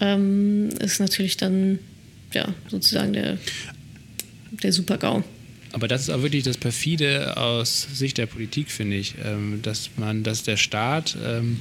ähm, 0.00 0.68
ist 0.80 1.00
natürlich 1.00 1.36
dann, 1.36 1.80
ja, 2.32 2.54
sozusagen 2.68 3.12
der, 3.12 3.38
der 4.62 4.72
Super-GAU. 4.72 5.24
Aber 5.72 5.88
das 5.88 6.02
ist 6.02 6.10
auch 6.10 6.22
wirklich 6.22 6.44
das 6.44 6.56
perfide 6.58 7.36
aus 7.36 7.88
Sicht 7.92 8.18
der 8.18 8.26
Politik, 8.26 8.70
finde 8.70 8.96
ich, 8.96 9.14
ähm, 9.24 9.60
dass 9.62 9.90
man, 9.96 10.22
dass 10.22 10.44
der 10.44 10.56
Staat 10.56 11.16
ähm, 11.24 11.58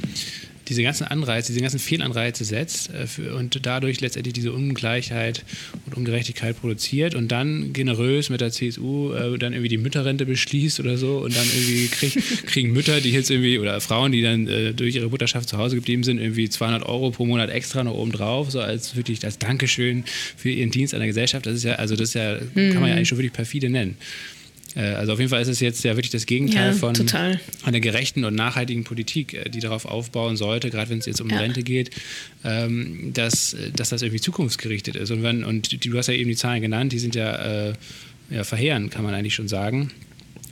diese 0.72 0.84
ganzen 0.84 1.04
Anreize, 1.04 1.52
diese 1.52 1.62
ganzen 1.62 1.80
Fehlanreize 1.80 2.46
setzt 2.46 2.94
äh, 2.94 3.06
für, 3.06 3.36
und 3.36 3.66
dadurch 3.66 4.00
letztendlich 4.00 4.34
diese 4.34 4.54
Ungleichheit 4.54 5.44
und 5.86 5.98
Ungerechtigkeit 5.98 6.60
produziert 6.60 7.14
und 7.14 7.28
dann 7.30 7.74
generös 7.74 8.30
mit 8.30 8.40
der 8.40 8.52
CSU 8.52 9.12
äh, 9.12 9.38
dann 9.38 9.52
irgendwie 9.52 9.68
die 9.68 9.78
Mütterrente 9.78 10.26
beschließt 10.26 10.80
oder 10.80 10.98
so 10.98 11.18
und 11.20 11.36
dann 11.36 11.46
irgendwie 11.46 11.88
krieg, 11.88 12.24
kriegen 12.46 12.72
Mütter, 12.72 13.02
die 13.02 13.12
jetzt 13.12 13.30
irgendwie 13.30 13.60
oder 13.60 13.82
Frauen, 13.82 14.14
die 14.14 14.22
dann 14.22 14.48
äh, 14.48 14.74
durch 14.74 14.96
ihre 14.96 15.10
Mutterschaft 15.10 15.50
zu 15.50 15.58
Hause 15.58 15.76
geblieben 15.76 16.04
sind, 16.04 16.20
irgendwie 16.20 16.48
200 16.48 16.84
Euro 16.84 17.12
pro 17.12 17.26
Monat 17.26 17.50
extra 17.50 17.84
noch 17.84 17.96
oben 17.96 18.14
drauf, 18.14 18.50
so 18.50 18.62
als 18.62 18.96
wirklich 18.96 19.24
als 19.26 19.38
Dankeschön 19.38 20.06
für 20.38 20.50
ihren 20.50 20.72
Dienst 20.72 20.94
an 20.94 21.02
der 21.02 21.08
Gesellschaft. 21.08 21.46
Das 21.46 21.56
ist 21.56 21.64
ja, 21.64 21.76
also 21.76 21.98
das 21.98 22.10
ist 22.10 22.14
ja, 22.16 22.40
mhm. 22.56 22.72
kann 22.72 22.82
man 22.82 22.90
ja 22.90 22.96
eigentlich 22.96 23.10
schon 23.10 23.18
wirklich 23.18 23.34
perfide 23.34 23.70
nennen. 23.70 23.98
Äh, 24.76 24.94
also 24.94 25.14
auf 25.14 25.20
jeden 25.20 25.30
Fall 25.30 25.42
ist 25.42 25.48
es 25.48 25.60
jetzt 25.60 25.84
ja 25.84 25.96
wirklich 25.96 26.12
das 26.12 26.26
Gegenteil 26.26 26.72
ja, 26.72 26.74
von 26.74 26.94
total. 26.94 27.40
einer 27.64 27.80
gerechten 27.80 28.24
und 28.24 28.36
nachhaltigen 28.36 28.84
Politik, 28.84 29.34
äh, 29.34 29.50
die 29.50 29.60
darauf 29.60 29.86
aufbauen 29.86 30.38
sollte, 30.38 30.70
gerade 30.70 30.90
wenn 30.90 31.00
es 31.00 31.06
jetzt 31.06 31.22
um 31.22 31.30
ja. 31.30 31.40
Rente 31.40 31.64
geht, 31.64 31.92
ähm, 32.44 33.12
dass, 33.14 33.56
dass 33.76 33.90
das 33.90 34.02
irgendwie 34.02 34.22
zukunftsgerichtet 34.22 34.96
ist. 34.96 35.12
Und, 35.12 35.24
wenn, 35.24 35.44
und 35.44 35.86
du 35.86 35.98
hast 35.98 36.08
ja 36.08 36.14
eben 36.14 36.30
die 36.30 36.36
Zahlen 36.36 36.62
genannt, 36.62 36.92
die 36.92 37.00
sind 37.00 37.16
ja, 37.16 37.70
äh, 37.70 37.74
ja 38.30 38.44
verheerend, 38.44 38.92
kann 38.92 39.04
man 39.04 39.14
eigentlich 39.14 39.36
schon 39.36 39.48
sagen. 39.48 39.92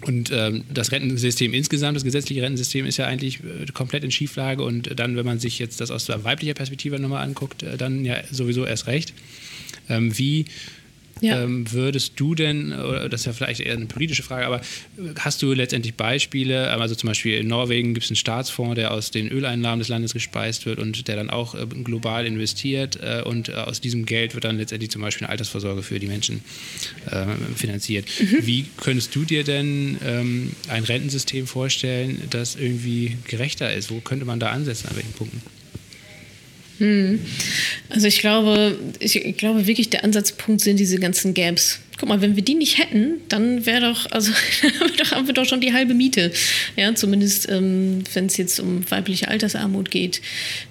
Und 0.01 0.31
ähm, 0.31 0.63
das 0.73 0.93
Rentensystem 0.93 1.53
insgesamt, 1.53 1.97
das 1.97 2.05
gesetzliche 2.05 2.41
Rentensystem 2.41 2.85
ist 2.85 2.97
ja 2.97 3.05
eigentlich 3.05 3.39
äh, 3.39 3.65
komplett 3.73 4.05
in 4.05 4.11
Schieflage 4.11 4.63
und 4.63 4.97
dann, 4.97 5.17
wenn 5.17 5.25
man 5.25 5.39
sich 5.39 5.59
jetzt 5.59 5.81
das 5.81 5.91
aus 5.91 6.07
weiblicher 6.07 6.53
Perspektive 6.53 6.99
nochmal 6.99 7.23
anguckt, 7.25 7.63
äh, 7.63 7.75
dann 7.75 8.05
ja 8.05 8.15
sowieso 8.31 8.65
erst 8.65 8.87
recht. 8.87 9.13
Ähm, 9.89 10.17
wie 10.17 10.45
ja. 11.21 11.43
Ähm, 11.43 11.71
würdest 11.71 12.13
du 12.17 12.35
denn, 12.35 12.73
oder 12.73 13.09
das 13.09 13.21
ist 13.21 13.25
ja 13.25 13.33
vielleicht 13.33 13.61
eher 13.61 13.73
eine 13.73 13.85
politische 13.85 14.23
Frage, 14.23 14.45
aber 14.45 14.61
hast 15.19 15.41
du 15.41 15.53
letztendlich 15.53 15.95
Beispiele? 15.95 16.69
Also 16.71 16.95
zum 16.95 17.07
Beispiel 17.07 17.37
in 17.37 17.47
Norwegen 17.47 17.93
gibt 17.93 18.05
es 18.05 18.11
einen 18.11 18.15
Staatsfonds, 18.15 18.75
der 18.75 18.91
aus 18.91 19.11
den 19.11 19.29
Öleinnahmen 19.29 19.79
des 19.79 19.87
Landes 19.89 20.13
gespeist 20.13 20.65
wird 20.65 20.79
und 20.79 21.07
der 21.07 21.15
dann 21.15 21.29
auch 21.29 21.55
äh, 21.55 21.65
global 21.83 22.25
investiert 22.25 22.99
äh, 23.01 23.21
und 23.23 23.49
äh, 23.49 23.53
aus 23.53 23.81
diesem 23.81 24.05
Geld 24.05 24.33
wird 24.33 24.43
dann 24.43 24.57
letztendlich 24.57 24.91
zum 24.91 25.01
Beispiel 25.01 25.25
eine 25.25 25.31
Altersvorsorge 25.31 25.83
für 25.83 25.99
die 25.99 26.07
Menschen 26.07 26.41
äh, 27.09 27.25
finanziert. 27.55 28.05
Mhm. 28.19 28.37
Wie 28.45 28.65
könntest 28.77 29.15
du 29.15 29.25
dir 29.25 29.43
denn 29.43 29.97
ähm, 30.05 30.51
ein 30.67 30.83
Rentensystem 30.83 31.47
vorstellen, 31.47 32.21
das 32.29 32.55
irgendwie 32.55 33.17
gerechter 33.27 33.73
ist? 33.73 33.91
Wo 33.91 33.99
könnte 33.99 34.25
man 34.25 34.39
da 34.39 34.51
ansetzen, 34.51 34.87
an 34.89 34.95
welchen 34.95 35.13
Punkten? 35.13 35.41
Hm. 36.79 37.19
Also 37.89 38.07
ich 38.07 38.19
glaube, 38.19 38.77
ich 38.99 39.37
glaube 39.37 39.67
wirklich, 39.67 39.89
der 39.89 40.03
Ansatzpunkt 40.03 40.61
sind 40.61 40.79
diese 40.79 40.97
ganzen 40.97 41.33
Gaps. 41.33 41.79
Guck 41.97 42.07
mal, 42.07 42.21
wenn 42.21 42.37
wir 42.37 42.43
die 42.43 42.55
nicht 42.55 42.77
hätten, 42.77 43.15
dann 43.27 43.65
wäre 43.65 43.81
doch, 43.81 44.09
also 44.11 44.31
haben 45.11 45.27
wir 45.27 45.33
doch 45.33 45.45
schon 45.45 45.59
die 45.59 45.73
halbe 45.73 45.93
Miete. 45.93 46.31
Ja, 46.77 46.95
zumindest 46.95 47.49
ähm, 47.49 48.03
wenn 48.13 48.27
es 48.27 48.37
jetzt 48.37 48.59
um 48.61 48.89
weibliche 48.89 49.27
Altersarmut 49.27 49.91
geht. 49.91 50.21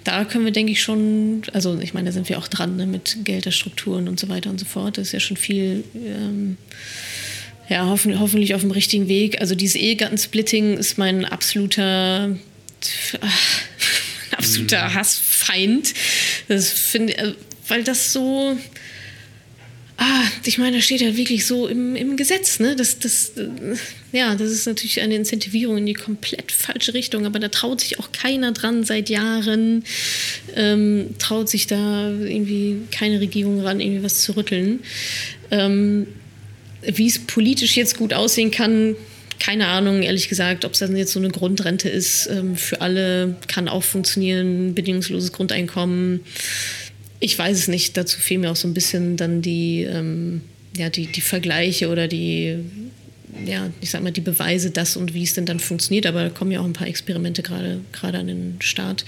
Da 0.03 0.25
können 0.25 0.45
wir, 0.45 0.51
denke 0.51 0.71
ich, 0.71 0.81
schon, 0.81 1.43
also 1.53 1.79
ich 1.79 1.93
meine, 1.93 2.07
da 2.07 2.11
sind 2.11 2.29
wir 2.29 2.39
auch 2.39 2.47
dran 2.47 2.77
ne, 2.77 2.87
mit 2.87 3.17
Gelderstrukturen 3.23 4.07
und 4.07 4.19
so 4.19 4.27
weiter 4.27 4.49
und 4.49 4.59
so 4.59 4.65
fort. 4.65 4.97
Das 4.97 5.07
ist 5.07 5.13
ja 5.13 5.19
schon 5.19 5.37
viel. 5.37 5.83
Ähm, 5.93 6.57
ja, 7.69 7.85
hoffen, 7.85 8.19
hoffentlich 8.19 8.55
auf 8.55 8.61
dem 8.61 8.71
richtigen 8.71 9.07
Weg. 9.07 9.39
Also 9.39 9.53
dieses 9.53 9.75
Ehegattensplitting 9.75 10.77
ist 10.77 10.97
mein 10.97 11.23
absoluter, 11.25 12.35
ach, 13.21 13.61
absoluter 14.31 14.89
mhm. 14.89 14.95
Hassfeind. 15.39 15.93
Das 16.47 16.69
finde, 16.71 17.17
äh, 17.17 17.33
weil 17.67 17.83
das 17.83 18.13
so. 18.13 18.57
Ah, 20.01 20.23
ich 20.45 20.57
meine, 20.57 20.77
da 20.77 20.81
steht 20.81 21.01
ja 21.01 21.17
wirklich 21.17 21.45
so 21.45 21.67
im, 21.67 21.93
im 21.93 22.15
Gesetz, 22.15 22.61
ne? 22.61 22.73
Das, 22.77 22.99
das, 22.99 23.33
äh, 23.35 23.75
ja, 24.13 24.33
das 24.35 24.49
ist 24.49 24.65
natürlich 24.65 25.01
eine 25.01 25.15
Incentivierung 25.15 25.77
in 25.77 25.85
die 25.85 25.93
komplett 25.93 26.53
falsche 26.53 26.93
Richtung, 26.93 27.25
aber 27.25 27.37
da 27.39 27.49
traut 27.49 27.81
sich 27.81 27.99
auch 27.99 28.13
keiner 28.13 28.53
dran 28.53 28.85
seit 28.85 29.09
Jahren, 29.09 29.83
ähm, 30.55 31.15
traut 31.19 31.49
sich 31.49 31.67
da 31.67 32.11
irgendwie 32.11 32.77
keine 32.91 33.19
Regierung 33.19 33.59
ran, 33.59 33.81
irgendwie 33.81 34.01
was 34.01 34.21
zu 34.21 34.37
rütteln. 34.37 34.79
Ähm, 35.51 36.07
Wie 36.81 37.07
es 37.07 37.19
politisch 37.19 37.75
jetzt 37.75 37.97
gut 37.97 38.13
aussehen 38.13 38.51
kann, 38.51 38.95
keine 39.39 39.67
Ahnung, 39.67 40.03
ehrlich 40.03 40.29
gesagt, 40.29 40.65
ob 40.65 40.73
es 40.73 40.79
dann 40.79 40.95
jetzt 40.95 41.13
so 41.13 41.19
eine 41.19 41.29
Grundrente 41.29 41.89
ist. 41.89 42.27
Ähm, 42.27 42.55
für 42.55 42.81
alle 42.81 43.35
kann 43.47 43.67
auch 43.67 43.83
funktionieren, 43.83 44.75
bedingungsloses 44.75 45.31
Grundeinkommen. 45.31 46.21
Ich 47.19 47.37
weiß 47.37 47.57
es 47.57 47.67
nicht. 47.67 47.97
Dazu 47.97 48.19
fehlen 48.19 48.41
mir 48.41 48.51
auch 48.51 48.55
so 48.55 48.67
ein 48.67 48.73
bisschen 48.73 49.17
dann 49.17 49.41
die, 49.41 49.83
ähm, 49.83 50.41
ja, 50.75 50.89
die, 50.89 51.07
die 51.07 51.21
Vergleiche 51.21 51.89
oder 51.89 52.07
die, 52.07 52.57
ja, 53.45 53.69
ich 53.81 53.91
sag 53.91 54.03
mal, 54.03 54.11
die 54.11 54.21
Beweise, 54.21 54.71
das 54.71 54.97
und 54.97 55.13
wie 55.13 55.23
es 55.23 55.33
denn 55.33 55.45
dann 55.45 55.59
funktioniert. 55.59 56.05
Aber 56.05 56.23
da 56.23 56.29
kommen 56.29 56.51
ja 56.51 56.59
auch 56.59 56.65
ein 56.65 56.73
paar 56.73 56.87
Experimente 56.87 57.41
gerade, 57.41 57.81
an 58.01 58.27
den 58.27 58.55
Start. 58.59 59.05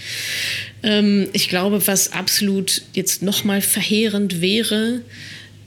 Ähm, 0.82 1.28
ich 1.32 1.48
glaube, 1.48 1.86
was 1.86 2.12
absolut 2.12 2.82
jetzt 2.94 3.22
nochmal 3.22 3.60
verheerend 3.60 4.40
wäre, 4.40 5.02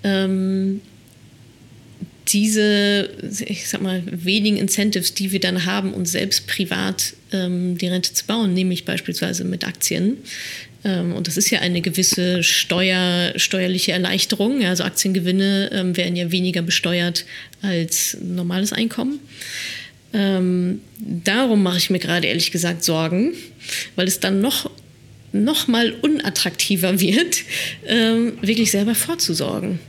ähm, 0.03 0.81
diese, 2.27 3.09
ich 3.45 3.67
sag 3.67 3.81
mal, 3.81 4.01
wenigen 4.05 4.57
Incentives, 4.57 5.13
die 5.13 5.31
wir 5.31 5.39
dann 5.39 5.65
haben, 5.65 5.93
uns 5.93 6.11
selbst 6.11 6.47
privat 6.47 7.13
ähm, 7.31 7.77
die 7.77 7.87
Rente 7.87 8.13
zu 8.13 8.25
bauen, 8.25 8.53
nämlich 8.53 8.85
beispielsweise 8.85 9.43
mit 9.43 9.65
Aktien. 9.65 10.17
Ähm, 10.83 11.13
und 11.13 11.27
das 11.27 11.37
ist 11.37 11.49
ja 11.49 11.59
eine 11.59 11.81
gewisse 11.81 12.43
Steuer, 12.43 13.33
steuerliche 13.35 13.91
Erleichterung. 13.91 14.63
Also 14.63 14.83
Aktiengewinne 14.83 15.69
ähm, 15.71 15.97
werden 15.97 16.15
ja 16.15 16.31
weniger 16.31 16.61
besteuert 16.61 17.25
als 17.61 18.17
normales 18.21 18.73
Einkommen. 18.73 19.19
Ähm, 20.13 20.81
darum 20.99 21.61
mache 21.61 21.77
ich 21.77 21.89
mir 21.89 21.99
gerade 21.99 22.27
ehrlich 22.27 22.51
gesagt 22.51 22.83
Sorgen, 22.83 23.33
weil 23.95 24.07
es 24.07 24.19
dann 24.19 24.41
noch 24.41 24.69
noch 25.31 25.67
mal 25.67 25.91
unattraktiver 26.01 26.99
wird, 27.01 27.43
ähm, 27.85 28.37
wirklich 28.41 28.71
selber 28.71 28.95
vorzusorgen. 28.95 29.79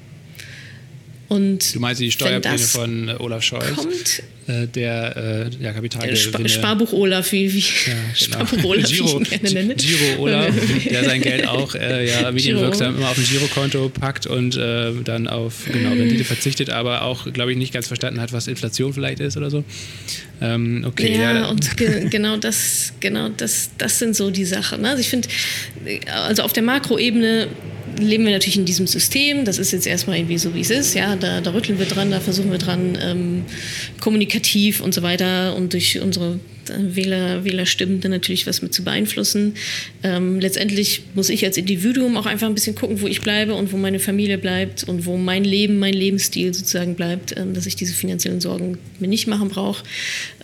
Und 1.28 1.74
du 1.74 1.80
meinst 1.80 2.00
die 2.00 2.10
Steuerpläne 2.10 2.58
von 2.58 3.08
Olaf 3.18 3.42
Scholz? 3.42 3.74
Kommt, 3.74 4.22
äh, 4.46 4.68
der 4.68 5.48
äh, 5.60 5.64
ja, 5.64 5.72
Kapitalgewinne. 5.72 6.48
Sparbuch 6.48 6.92
Olaf, 6.92 7.32
wie, 7.32 7.52
wie 7.52 7.58
ja, 7.58 7.64
genau. 7.86 8.14
Sparbuch 8.46 8.64
Olaf, 8.64 8.88
Giro, 8.88 9.18
Giro, 9.18 9.74
Giro 9.74 10.22
Olaf, 10.22 10.54
der 10.90 11.04
sein 11.04 11.20
Geld 11.20 11.48
auch 11.48 11.74
äh, 11.74 12.08
ja, 12.08 12.30
medienwirksam 12.30 12.96
immer 12.96 13.10
auf 13.10 13.18
ein 13.18 13.24
Girokonto 13.24 13.88
packt 13.88 14.26
und 14.26 14.56
äh, 14.56 14.92
dann 15.02 15.26
auf 15.26 15.64
genau, 15.70 15.90
Rendite 15.90 16.22
verzichtet, 16.22 16.70
aber 16.70 17.02
auch, 17.02 17.32
glaube 17.32 17.52
ich, 17.52 17.58
nicht 17.58 17.72
ganz 17.72 17.88
verstanden 17.88 18.20
hat, 18.20 18.32
was 18.32 18.46
Inflation 18.46 18.92
vielleicht 18.92 19.18
ist 19.18 19.36
oder 19.36 19.50
so. 19.50 19.64
Ähm, 20.40 20.84
okay, 20.86 21.12
ja, 21.12 21.34
ja. 21.34 21.48
und 21.48 21.76
ge 21.76 22.08
genau 22.08 22.36
das, 22.36 22.92
genau 23.00 23.28
das, 23.30 23.70
das 23.78 23.98
sind 23.98 24.14
so 24.14 24.30
die 24.30 24.44
Sachen. 24.44 24.82
Ne? 24.82 24.90
Also 24.90 25.00
ich 25.00 25.08
finde, 25.08 25.28
also 26.12 26.42
auf 26.42 26.52
der 26.52 26.62
Makroebene 26.62 27.48
leben 27.98 28.24
wir 28.24 28.32
natürlich 28.32 28.58
in 28.58 28.64
diesem 28.64 28.86
System. 28.86 29.44
Das 29.44 29.58
ist 29.58 29.72
jetzt 29.72 29.86
erstmal 29.86 30.18
irgendwie 30.18 30.38
so, 30.38 30.54
wie 30.54 30.60
es 30.60 30.70
ist. 30.70 30.94
Ja, 30.94 31.16
da, 31.16 31.40
da 31.40 31.52
rütteln 31.52 31.78
wir 31.78 31.86
dran, 31.86 32.10
da 32.10 32.20
versuchen 32.20 32.50
wir 32.50 32.58
dran, 32.58 32.98
ähm, 33.00 33.44
kommunikativ 34.00 34.80
und 34.80 34.94
so 34.94 35.02
weiter 35.02 35.56
und 35.56 35.72
durch 35.72 36.00
unsere 36.00 36.38
Wähler, 36.68 37.44
Wählerstimmen 37.44 38.00
dann 38.00 38.10
natürlich 38.10 38.46
was 38.46 38.62
mit 38.62 38.74
zu 38.74 38.82
beeinflussen. 38.84 39.54
Ähm, 40.02 40.40
letztendlich 40.40 41.02
muss 41.14 41.30
ich 41.30 41.44
als 41.44 41.56
Individuum 41.56 42.16
auch 42.16 42.26
einfach 42.26 42.46
ein 42.46 42.54
bisschen 42.54 42.74
gucken, 42.74 43.00
wo 43.00 43.06
ich 43.06 43.22
bleibe 43.22 43.54
und 43.54 43.72
wo 43.72 43.76
meine 43.76 44.00
Familie 44.00 44.38
bleibt 44.38 44.84
und 44.84 45.06
wo 45.06 45.16
mein 45.16 45.44
Leben, 45.44 45.78
mein 45.78 45.94
Lebensstil 45.94 46.52
sozusagen 46.54 46.94
bleibt, 46.94 47.36
ähm, 47.36 47.54
dass 47.54 47.66
ich 47.66 47.76
diese 47.76 47.94
finanziellen 47.94 48.40
Sorgen 48.40 48.78
mir 48.98 49.08
nicht 49.08 49.26
machen 49.26 49.48
brauche. 49.48 49.84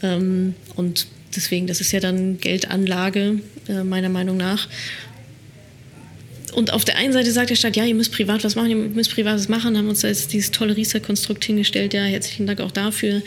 Ähm, 0.02 0.54
und 0.76 1.06
deswegen, 1.34 1.66
das 1.66 1.80
ist 1.80 1.92
ja 1.92 2.00
dann 2.00 2.38
Geldanlage, 2.38 3.40
äh, 3.68 3.84
meiner 3.84 4.08
Meinung 4.08 4.36
nach 4.36 4.68
und 6.52 6.72
auf 6.72 6.84
der 6.84 6.96
einen 6.96 7.12
Seite 7.12 7.32
sagt 7.32 7.50
der 7.50 7.56
Staat, 7.56 7.76
ja, 7.76 7.84
ihr 7.84 7.94
müsst 7.94 8.12
privat 8.12 8.44
was 8.44 8.54
machen, 8.54 8.70
ihr 8.70 8.76
müsst 8.76 9.12
privat 9.12 9.34
was 9.34 9.48
machen, 9.48 9.76
haben 9.76 9.88
uns 9.88 10.00
da 10.00 10.08
jetzt 10.08 10.32
dieses 10.32 10.50
tolle 10.50 10.76
Riester-Konstrukt 10.76 11.44
hingestellt, 11.44 11.94
ja, 11.94 12.02
herzlichen 12.02 12.46
Dank 12.46 12.60
auch 12.60 12.70
dafür. 12.70 13.22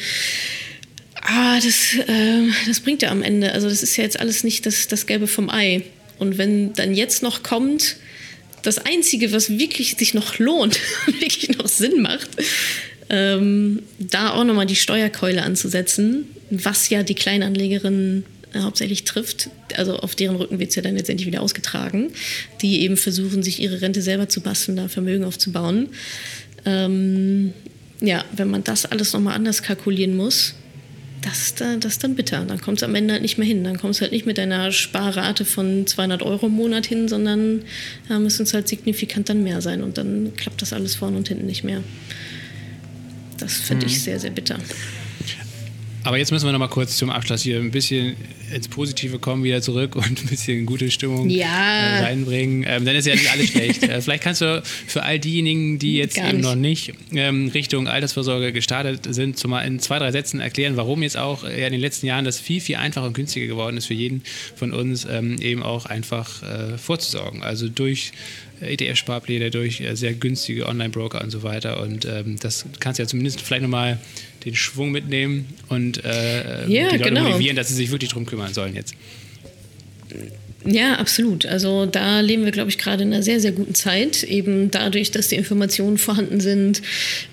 Ah, 1.22 1.56
das, 1.56 1.96
äh, 2.08 2.44
das 2.68 2.82
bringt 2.82 3.02
ja 3.02 3.10
am 3.10 3.24
Ende, 3.24 3.52
also 3.52 3.68
das 3.68 3.82
ist 3.82 3.98
ja 3.98 4.04
jetzt 4.04 4.20
alles 4.20 4.44
nicht 4.44 4.66
das, 4.66 4.88
das 4.88 5.08
Gelbe 5.08 5.28
vom 5.28 5.50
Ei. 5.50 5.84
Und 6.20 6.38
wenn 6.38 6.74
dann 6.74 6.94
jetzt 6.94 7.24
noch 7.24 7.42
kommt, 7.42 7.98
das 8.62 8.78
Einzige, 8.80 9.32
was 9.32 9.50
wirklich 9.58 9.96
sich 9.98 10.14
noch 10.14 10.38
lohnt, 10.40 10.80
wirklich 11.20 11.50
noch 11.58 11.68
Sinn 11.68 12.02
macht, 12.02 12.30
ähm, 13.10 13.84
da 14.00 14.32
auch 14.32 14.44
nochmal 14.44 14.66
die 14.66 14.76
Steuerkeule 14.76 15.44
anzusetzen, 15.44 16.28
was 16.50 16.90
ja 16.90 17.04
die 17.04 17.16
Kleinanlegerinnen 17.16 18.24
hauptsächlich 18.64 19.04
trifft, 19.04 19.50
also 19.76 19.98
auf 19.98 20.16
deren 20.16 20.36
Rücken 20.36 20.60
wird 20.60 20.70
es 20.70 20.76
ja 20.76 20.82
dann 20.82 20.96
letztendlich 20.96 21.28
wieder 21.28 21.42
ausgetragen, 21.42 22.12
die 22.62 22.82
eben 22.82 22.98
versuchen, 22.98 23.44
sich 23.44 23.62
ihre 23.62 23.82
Rente 23.82 24.02
selber 24.02 24.30
zu 24.30 24.42
basteln, 24.42 24.78
da 24.78 24.88
Vermögen 24.88 25.24
aufzubauen. 25.24 25.90
Ähm, 26.66 27.54
ja, 28.02 28.24
wenn 28.36 28.50
man 28.50 28.64
das 28.64 28.86
alles 28.86 29.14
nochmal 29.14 29.36
anders 29.36 29.64
kalkulieren 29.64 30.16
muss, 30.16 30.56
das, 31.22 31.56
das 31.56 31.94
ist 31.94 32.04
dann 32.04 32.16
bitter. 32.16 32.46
Dann 32.46 32.62
kommt 32.62 32.78
es 32.78 32.84
am 32.84 32.94
Ende 32.94 33.14
halt 33.14 33.24
nicht 33.24 33.38
mehr 33.38 33.48
hin. 33.48 33.64
Dann 33.64 33.80
kommt 33.80 33.96
es 33.96 34.02
halt 34.02 34.12
nicht 34.12 34.28
mit 34.28 34.38
einer 34.38 34.72
Sparrate 34.72 35.44
von 35.44 35.88
200 35.88 36.22
Euro 36.22 36.46
im 36.46 36.54
Monat 36.54 36.86
hin, 36.86 37.08
sondern 37.08 37.64
da 38.08 38.20
müssen 38.20 38.44
es 38.44 38.54
halt 38.54 38.68
signifikant 38.68 39.30
dann 39.30 39.44
mehr 39.44 39.62
sein. 39.62 39.82
Und 39.82 39.98
dann 39.98 40.34
klappt 40.36 40.62
das 40.62 40.72
alles 40.72 40.96
vorne 40.96 41.18
und 41.18 41.28
hinten 41.28 41.48
nicht 41.48 41.64
mehr. 41.64 41.84
Das 43.40 43.54
finde 43.54 43.88
mhm. 43.88 43.92
ich 43.92 44.04
sehr, 44.04 44.20
sehr 44.20 44.30
bitter. 44.30 44.60
Aber 46.06 46.20
jetzt 46.20 46.32
müssen 46.32 46.46
wir 46.46 46.52
noch 46.52 46.60
mal 46.60 46.68
kurz 46.68 46.98
zum 46.98 47.10
Abschluss 47.10 47.42
hier 47.42 47.58
ein 47.58 47.72
bisschen 47.72 48.16
ins 48.54 48.68
Positive 48.68 49.18
kommen, 49.18 49.44
wieder 49.44 49.64
zurück 49.64 49.96
und 49.96 50.06
ein 50.06 50.28
bisschen 50.28 50.68
gute 50.68 50.92
Stimmung 50.92 51.32
ja. 51.32 51.48
äh, 51.48 52.04
reinbringen. 52.04 52.64
Ähm, 52.68 52.86
dann 52.86 52.96
ist 52.96 53.08
ja 53.08 53.16
nicht 53.16 53.32
alles 53.32 53.50
schlecht. 53.50 53.82
Äh, 53.82 54.02
vielleicht 54.02 54.24
kannst 54.24 54.42
du 54.42 54.62
für 54.86 55.02
all 55.02 55.18
diejenigen, 55.18 55.80
die 55.80 55.98
jetzt 55.98 56.20
eben 56.20 56.42
noch 56.42 56.54
nicht 56.54 56.94
ähm, 57.12 57.48
Richtung 57.48 57.88
Altersvorsorge 57.88 58.54
gestartet 58.54 59.08
sind, 59.16 59.40
zumal 59.40 59.66
in 59.66 59.80
zwei, 59.80 59.98
drei 59.98 60.12
Sätzen 60.12 60.40
erklären, 60.40 60.78
warum 60.78 61.02
jetzt 61.02 61.18
auch 61.18 61.44
äh, 61.44 61.66
in 61.66 61.72
den 61.72 61.82
letzten 61.82 62.06
Jahren 62.06 62.24
das 62.24 62.40
viel, 62.40 62.62
viel 62.62 62.76
einfacher 62.76 63.08
und 63.08 63.14
günstiger 63.14 63.48
geworden 63.48 63.76
ist 63.78 63.88
für 63.88 63.96
jeden 63.96 64.22
von 64.56 64.74
uns, 64.74 65.08
ähm, 65.10 65.42
eben 65.42 65.64
auch 65.64 65.88
einfach 65.88 66.44
äh, 66.44 66.78
vorzusorgen. 66.78 67.42
Also 67.42 67.68
durch 67.68 68.12
ETF-Sparpläne, 68.62 69.50
durch 69.50 69.82
äh, 69.82 69.96
sehr 69.96 70.14
günstige 70.14 70.68
Online-Broker 70.68 71.24
und 71.24 71.32
so 71.32 71.42
weiter. 71.42 71.82
Und 71.82 72.06
ähm, 72.06 72.38
das 72.40 72.66
kannst 72.80 73.00
du 73.00 73.04
ja 73.04 73.08
zumindest 73.08 73.42
vielleicht 73.42 73.64
nochmal 73.64 74.00
den 74.46 74.56
Schwung 74.56 74.92
mitnehmen 74.92 75.48
und 75.70 76.04
äh, 76.06 76.68
ja, 76.68 76.90
die 76.90 76.98
Leute 76.98 77.00
genau. 77.00 77.24
motivieren, 77.24 77.56
dass 77.56 77.70
sie 77.70 77.74
sich 77.74 77.92
wirklich 77.92 78.12
darum 78.12 78.26
kümmern 78.26 78.54
sollen 78.54 78.76
jetzt. 78.76 78.94
Ja, 80.68 80.96
absolut. 80.96 81.46
Also 81.46 81.86
da 81.86 82.22
leben 82.22 82.44
wir, 82.44 82.52
glaube 82.52 82.70
ich, 82.70 82.80
gerade 82.80 83.04
in 83.04 83.14
einer 83.14 83.22
sehr, 83.22 83.40
sehr 83.40 83.52
guten 83.52 83.76
Zeit. 83.76 84.24
Eben 84.24 84.72
dadurch, 84.72 85.12
dass 85.12 85.28
die 85.28 85.36
Informationen 85.36 86.00
vorhanden 86.00 86.40
sind. 86.40 86.82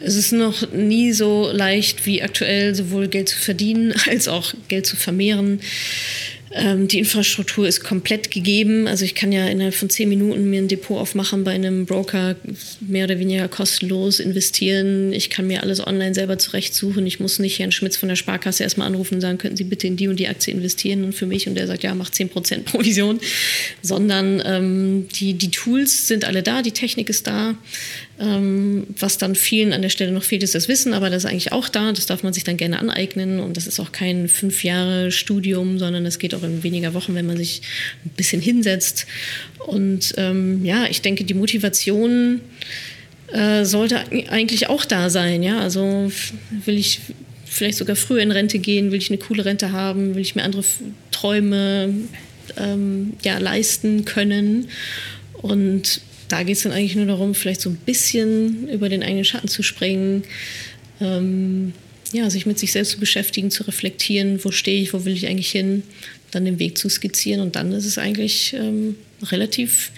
Es 0.01 0.17
ist 0.17 0.33
noch 0.33 0.71
nie 0.73 1.13
so 1.13 1.51
leicht 1.51 2.05
wie 2.05 2.23
aktuell, 2.23 2.75
sowohl 2.75 3.09
Geld 3.09 3.31
zu 3.31 3.39
verdienen 3.39 3.95
als 4.09 4.29
auch 4.29 4.53
Geld 4.69 4.87
zu 4.87 4.97
vermehren. 4.97 5.61
Ähm, 6.55 6.87
die 6.87 6.99
Infrastruktur 6.99 7.67
ist 7.67 7.83
komplett 7.83 8.31
gegeben. 8.31 8.87
Also 8.87 9.05
ich 9.05 9.15
kann 9.15 9.33
ja 9.33 9.47
innerhalb 9.47 9.75
von 9.75 9.89
zehn 9.89 10.09
Minuten 10.09 10.51
mir 10.51 10.61
ein 10.61 10.69
Depot 10.69 10.99
aufmachen 10.99 11.45
bei 11.45 11.53
einem 11.53 11.87
Broker, 11.87 12.37
mehr 12.81 13.05
oder 13.05 13.19
weniger 13.19 13.49
kostenlos 13.49 14.21
investieren. 14.21 15.13
Ich 15.13 15.31
kann 15.31 15.47
mir 15.47 15.63
alles 15.63 15.85
online 15.87 16.15
selber 16.15 16.39
zurechtsuchen. 16.39 17.07
Ich 17.07 17.21
muss 17.21 17.39
nicht 17.39 17.59
Herrn 17.59 17.73
Schmitz 17.73 17.97
von 17.97 18.09
der 18.09 18.17
Sparkasse 18.17 18.63
erstmal 18.63 18.87
anrufen 18.87 19.15
und 19.15 19.21
sagen, 19.23 19.39
könnten 19.39 19.57
Sie 19.57 19.65
bitte 19.65 19.87
in 19.87 19.97
die 19.97 20.09
und 20.09 20.21
die 20.21 20.29
Aktie 20.29 20.53
investieren 20.53 21.05
und 21.05 21.15
für 21.15 21.27
mich 21.27 21.49
und 21.49 21.55
der 21.55 21.67
sagt, 21.67 21.83
ja, 21.85 21.95
macht 21.95 22.15
10% 22.15 22.65
Provision. 22.65 23.19
Sondern 23.81 24.43
ähm, 24.45 25.09
die, 25.19 25.35
die 25.35 25.51
Tools 25.51 26.07
sind 26.07 26.27
alle 26.27 26.43
da, 26.43 26.61
die 26.61 26.73
Technik 26.73 27.09
ist 27.09 27.27
da. 27.27 27.55
Ähm, 28.21 28.87
was 28.99 29.19
dann 29.19 29.35
vielen 29.35 29.73
an 29.73 29.83
der 29.83 29.89
Stelle 29.89 30.13
noch 30.13 30.23
fehlt, 30.23 30.43
ist 30.43 30.55
das 30.55 30.69
Wissen, 30.69 30.93
aber 30.93 31.09
das 31.09 31.25
ist 31.25 31.31
eigentlich 31.31 31.53
auch 31.53 31.69
da. 31.69 31.93
Das 31.93 32.07
darf 32.07 32.23
man 32.23 32.33
sich 32.33 32.45
dann 32.45 32.57
gerne 32.57 32.79
aneignen 32.79 33.41
und 33.41 33.57
das 33.57 33.67
ist 33.67 33.81
auch 33.81 33.91
kein 33.91 34.29
fünf 34.29 34.65
Jahre 34.65 35.11
Studium, 35.11 35.79
sondern 35.79 36.05
das 36.05 36.19
geht 36.19 36.35
auch 36.35 36.43
in 36.43 36.63
weniger 36.63 36.95
Wochen, 36.95 37.15
wenn 37.15 37.27
man 37.27 37.37
sich 37.37 37.63
ein 38.05 38.11
bisschen 38.11 38.43
hinsetzt. 38.43 39.07
Und 39.67 40.15
ähm, 40.19 40.65
ja, 40.65 40.87
ich 40.89 41.01
denke, 41.01 41.25
die 41.25 41.35
Motivation 41.35 42.41
äh, 43.33 43.65
sollte 43.65 43.99
eigentlich 44.29 44.69
auch 44.69 44.85
da 44.85 45.09
sein. 45.09 45.43
Ja, 45.43 45.61
also 45.61 46.13
will 46.65 46.77
ich 46.77 47.01
vielleicht 47.47 47.79
sogar 47.79 47.97
früher 47.97 48.23
in 48.23 48.31
Rente 48.31 48.59
gehen, 48.59 48.93
will 48.93 48.99
ich 48.99 49.11
eine 49.11 49.19
coole 49.19 49.45
Rente 49.45 49.73
haben, 49.73 50.15
will 50.15 50.23
ich 50.23 50.35
mir 50.35 50.43
andere 50.43 50.65
Träume 51.11 51.95
ähm, 52.57 53.15
ja, 53.23 53.39
leisten 53.39 54.05
können 54.05 54.69
und 55.41 56.01
da 56.33 56.43
geht 56.45 56.57
es 56.57 56.63
dann 56.63 56.73
eigentlich 56.73 56.97
nur 56.97 57.05
darum, 57.05 57.35
vielleicht 57.35 57.61
so 57.61 57.69
ein 57.69 57.77
bisschen 57.77 58.67
über 58.71 58.89
den 58.89 59.03
eigenen 59.03 59.25
Schatten 59.25 59.49
zu 59.49 59.63
springen, 59.63 60.25
ähm, 60.99 61.75
ja, 62.13 62.31
sich 62.31 62.47
mit 62.47 62.59
sich 62.59 62.73
selbst 62.73 62.93
zu 62.93 62.99
beschäftigen, 62.99 63.51
zu 63.51 63.65
reflektieren, 63.65 64.43
wo 64.43 64.51
stehe 64.51 64.81
ich, 64.81 64.95
wo 64.95 65.05
will 65.05 65.13
ich 65.13 65.27
eigentlich 65.27 65.51
hin, 65.51 65.83
dann 66.31 66.47
den 66.47 66.59
Weg 66.59 66.79
zu 66.79 66.89
skizzieren 66.89 67.43
und 67.43 67.55
dann 67.55 67.73
ist 67.73 67.85
es 67.85 67.99
eigentlich 67.99 68.55
ähm, 68.55 68.97
relativ 69.25 69.93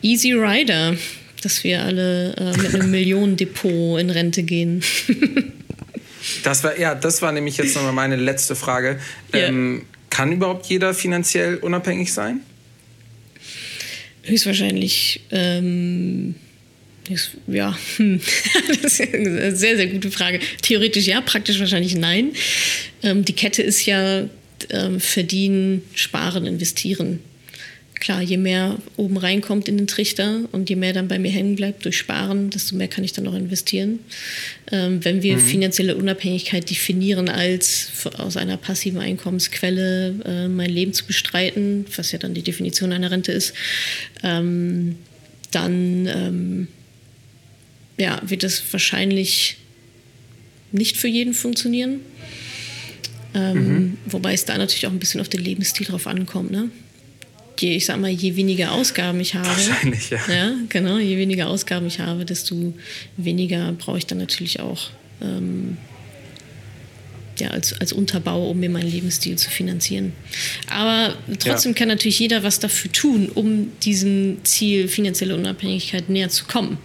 easy 0.00 0.32
rider, 0.32 0.96
dass 1.42 1.64
wir 1.64 1.82
alle 1.82 2.36
äh, 2.36 2.56
mit 2.56 2.72
einem 2.72 2.90
Millionendepot 2.92 4.00
in 4.00 4.10
Rente 4.10 4.44
gehen. 4.44 4.80
das 6.44 6.62
war 6.62 6.78
ja, 6.78 6.94
das 6.94 7.20
war 7.20 7.32
nämlich 7.32 7.56
jetzt 7.56 7.74
nochmal 7.74 7.92
meine 7.92 8.16
letzte 8.16 8.54
Frage. 8.54 9.00
Yeah. 9.34 9.48
Ähm, 9.48 9.86
kann 10.08 10.30
überhaupt 10.30 10.66
jeder 10.66 10.94
finanziell 10.94 11.56
unabhängig 11.56 12.12
sein? 12.12 12.42
Höchstwahrscheinlich, 14.24 15.20
ähm, 15.30 16.34
ja, 17.46 17.78
das 18.82 19.00
ist 19.00 19.14
eine 19.14 19.54
sehr, 19.54 19.76
sehr 19.76 19.86
gute 19.88 20.10
Frage. 20.10 20.40
Theoretisch 20.62 21.06
ja, 21.06 21.20
praktisch 21.20 21.58
wahrscheinlich 21.58 21.94
nein. 21.94 22.32
Ähm, 23.02 23.24
die 23.24 23.34
Kette 23.34 23.62
ist 23.62 23.84
ja 23.84 24.28
ähm, 24.70 25.00
verdienen, 25.00 25.82
sparen, 25.94 26.46
investieren 26.46 27.20
klar, 27.94 28.22
je 28.22 28.36
mehr 28.36 28.76
oben 28.96 29.16
reinkommt 29.16 29.68
in 29.68 29.76
den 29.76 29.86
Trichter 29.86 30.40
und 30.52 30.68
je 30.68 30.76
mehr 30.76 30.92
dann 30.92 31.08
bei 31.08 31.18
mir 31.18 31.30
hängen 31.30 31.56
bleibt 31.56 31.84
durch 31.84 31.96
Sparen, 31.96 32.50
desto 32.50 32.76
mehr 32.76 32.88
kann 32.88 33.04
ich 33.04 33.12
dann 33.12 33.24
noch 33.24 33.34
investieren. 33.34 34.00
Ähm, 34.70 35.04
wenn 35.04 35.22
wir 35.22 35.36
mhm. 35.36 35.40
finanzielle 35.40 35.96
Unabhängigkeit 35.96 36.68
definieren 36.68 37.28
als 37.28 37.88
aus 38.18 38.36
einer 38.36 38.56
passiven 38.56 39.00
Einkommensquelle 39.00 40.14
äh, 40.24 40.48
mein 40.48 40.70
Leben 40.70 40.92
zu 40.92 41.06
bestreiten, 41.06 41.86
was 41.96 42.12
ja 42.12 42.18
dann 42.18 42.34
die 42.34 42.42
Definition 42.42 42.92
einer 42.92 43.10
Rente 43.10 43.32
ist, 43.32 43.54
ähm, 44.22 44.96
dann 45.50 46.06
ähm, 46.06 46.68
ja, 47.96 48.20
wird 48.26 48.42
das 48.42 48.62
wahrscheinlich 48.72 49.58
nicht 50.72 50.96
für 50.96 51.08
jeden 51.08 51.34
funktionieren. 51.34 52.00
Ähm, 53.34 53.54
mhm. 53.54 53.98
Wobei 54.06 54.32
es 54.32 54.44
da 54.44 54.56
natürlich 54.58 54.86
auch 54.86 54.92
ein 54.92 54.98
bisschen 54.98 55.20
auf 55.20 55.28
den 55.28 55.40
Lebensstil 55.40 55.86
drauf 55.86 56.06
ankommt. 56.06 56.50
Ne? 56.50 56.70
Je, 57.60 57.76
ich 57.76 57.86
sag 57.86 58.00
mal, 58.00 58.10
je 58.10 58.36
weniger 58.36 58.72
Ausgaben 58.72 59.20
ich 59.20 59.34
habe, 59.34 59.46
Wahrscheinlich, 59.46 60.10
ja. 60.10 60.18
ja 60.28 60.52
genau, 60.68 60.98
je 60.98 61.16
weniger 61.16 61.48
Ausgaben 61.48 61.86
ich 61.86 62.00
habe, 62.00 62.24
desto 62.24 62.74
weniger 63.16 63.72
brauche 63.72 63.98
ich 63.98 64.06
dann 64.06 64.18
natürlich 64.18 64.60
auch 64.60 64.90
ähm, 65.20 65.76
ja, 67.40 67.48
als, 67.48 67.78
als 67.80 67.92
Unterbau, 67.92 68.50
um 68.50 68.60
mir 68.60 68.70
meinen 68.70 68.90
Lebensstil 68.90 69.36
zu 69.36 69.50
finanzieren. 69.50 70.12
Aber 70.68 71.14
trotzdem 71.38 71.72
ja. 71.72 71.78
kann 71.78 71.88
natürlich 71.88 72.18
jeder 72.18 72.42
was 72.42 72.60
dafür 72.60 72.92
tun, 72.92 73.28
um 73.34 73.72
diesem 73.82 74.38
Ziel 74.44 74.88
finanzielle 74.88 75.34
Unabhängigkeit 75.36 76.08
näher 76.08 76.28
zu 76.28 76.44
kommen. 76.44 76.78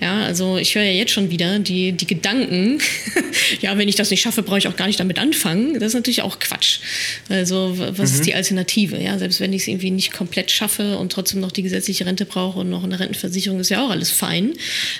Ja, 0.00 0.24
also 0.24 0.56
ich 0.56 0.74
höre 0.74 0.82
ja 0.82 0.92
jetzt 0.92 1.12
schon 1.12 1.30
wieder 1.30 1.58
die, 1.58 1.92
die 1.92 2.06
Gedanken, 2.06 2.80
ja, 3.60 3.78
wenn 3.78 3.88
ich 3.88 3.94
das 3.94 4.10
nicht 4.10 4.20
schaffe, 4.20 4.42
brauche 4.42 4.58
ich 4.58 4.68
auch 4.68 4.76
gar 4.76 4.86
nicht 4.86 4.98
damit 4.98 5.18
anfangen. 5.18 5.74
Das 5.74 5.88
ist 5.88 5.94
natürlich 5.94 6.22
auch 6.22 6.38
Quatsch. 6.38 6.80
Also 7.28 7.74
was 7.76 8.10
mhm. 8.10 8.16
ist 8.16 8.26
die 8.26 8.34
Alternative? 8.34 9.00
Ja, 9.00 9.18
selbst 9.18 9.40
wenn 9.40 9.52
ich 9.52 9.62
es 9.62 9.68
irgendwie 9.68 9.90
nicht 9.90 10.12
komplett 10.12 10.50
schaffe 10.50 10.98
und 10.98 11.12
trotzdem 11.12 11.40
noch 11.40 11.52
die 11.52 11.62
gesetzliche 11.62 12.06
Rente 12.06 12.26
brauche 12.26 12.60
und 12.60 12.70
noch 12.70 12.84
eine 12.84 12.98
Rentenversicherung, 12.98 13.60
ist 13.60 13.70
ja 13.70 13.84
auch 13.84 13.90
alles 13.90 14.10
fein. 14.10 14.54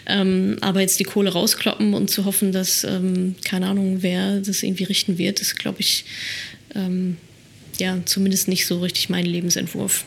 Ähm, 0.07 0.59
aber 0.61 0.81
jetzt 0.81 1.01
die 1.01 1.05
Kohle 1.05 1.33
rauskloppen 1.33 1.95
und 1.95 2.09
zu 2.09 2.25
hoffen, 2.25 2.53
dass, 2.53 2.85
ähm, 2.85 3.35
keine 3.45 3.67
Ahnung, 3.67 3.99
wer 4.01 4.39
das 4.39 4.63
irgendwie 4.63 4.85
richten 4.93 5.17
wird, 5.17 5.41
ist, 5.41 5.59
glaube 5.59 5.81
ich, 5.81 6.05
ähm, 6.75 7.17
ja, 7.79 7.99
zumindest 8.05 8.47
nicht 8.49 8.67
so 8.67 8.81
richtig 8.81 9.09
mein 9.09 9.25
Lebensentwurf. 9.25 10.05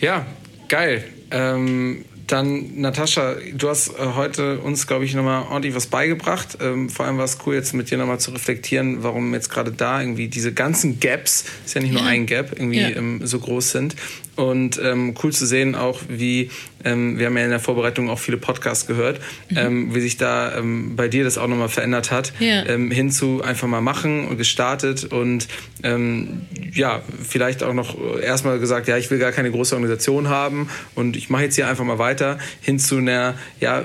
Ja, 0.00 0.24
geil. 0.68 1.04
Ähm, 1.32 2.04
dann, 2.28 2.80
Natascha, 2.80 3.36
du 3.54 3.68
hast 3.68 3.88
äh, 3.88 3.92
heute 4.14 4.60
uns, 4.60 4.86
glaube 4.86 5.04
ich, 5.04 5.14
nochmal 5.14 5.44
ordentlich 5.44 5.74
was 5.74 5.86
beigebracht. 5.86 6.58
Ähm, 6.60 6.88
vor 6.88 7.06
allem 7.06 7.18
war 7.18 7.24
es 7.24 7.38
cool, 7.44 7.54
jetzt 7.54 7.72
mit 7.74 7.90
dir 7.90 7.98
nochmal 7.98 8.20
zu 8.20 8.30
reflektieren, 8.30 9.02
warum 9.02 9.34
jetzt 9.34 9.50
gerade 9.50 9.72
da 9.72 10.00
irgendwie 10.00 10.28
diese 10.28 10.52
ganzen 10.52 11.00
Gaps, 11.00 11.44
ist 11.64 11.74
ja 11.74 11.80
nicht 11.80 11.92
nur 11.92 12.02
ja. 12.02 12.08
ein 12.08 12.26
Gap, 12.26 12.52
irgendwie 12.52 12.80
ja. 12.80 12.90
ähm, 12.90 13.20
so 13.24 13.38
groß 13.38 13.72
sind. 13.72 13.96
Und 14.36 14.78
ähm, 14.82 15.14
cool 15.22 15.32
zu 15.32 15.46
sehen 15.46 15.74
auch, 15.74 16.00
wie, 16.08 16.50
ähm, 16.84 17.18
wir 17.18 17.26
haben 17.26 17.36
ja 17.38 17.44
in 17.44 17.50
der 17.50 17.58
Vorbereitung 17.58 18.10
auch 18.10 18.18
viele 18.18 18.36
Podcasts 18.36 18.86
gehört, 18.86 19.18
mhm. 19.48 19.56
ähm, 19.56 19.94
wie 19.94 20.00
sich 20.00 20.18
da 20.18 20.56
ähm, 20.58 20.94
bei 20.94 21.08
dir 21.08 21.24
das 21.24 21.38
auch 21.38 21.48
nochmal 21.48 21.70
verändert 21.70 22.10
hat, 22.10 22.34
ja. 22.38 22.66
ähm, 22.66 22.90
hin 22.90 23.10
zu 23.10 23.42
einfach 23.42 23.66
mal 23.66 23.80
machen 23.80 24.28
und 24.28 24.36
gestartet 24.36 25.04
und 25.04 25.48
ähm, 25.82 26.42
ja, 26.72 27.02
vielleicht 27.22 27.62
auch 27.62 27.72
noch 27.72 27.96
erstmal 28.20 28.58
gesagt, 28.58 28.88
ja, 28.88 28.98
ich 28.98 29.10
will 29.10 29.18
gar 29.18 29.32
keine 29.32 29.50
große 29.50 29.74
Organisation 29.74 30.28
haben 30.28 30.68
und 30.94 31.16
ich 31.16 31.30
mache 31.30 31.44
jetzt 31.44 31.54
hier 31.54 31.66
einfach 31.66 31.84
mal 31.84 31.98
weiter, 31.98 32.38
hin 32.60 32.78
zu 32.78 32.98
einer, 32.98 33.34
ja, 33.58 33.84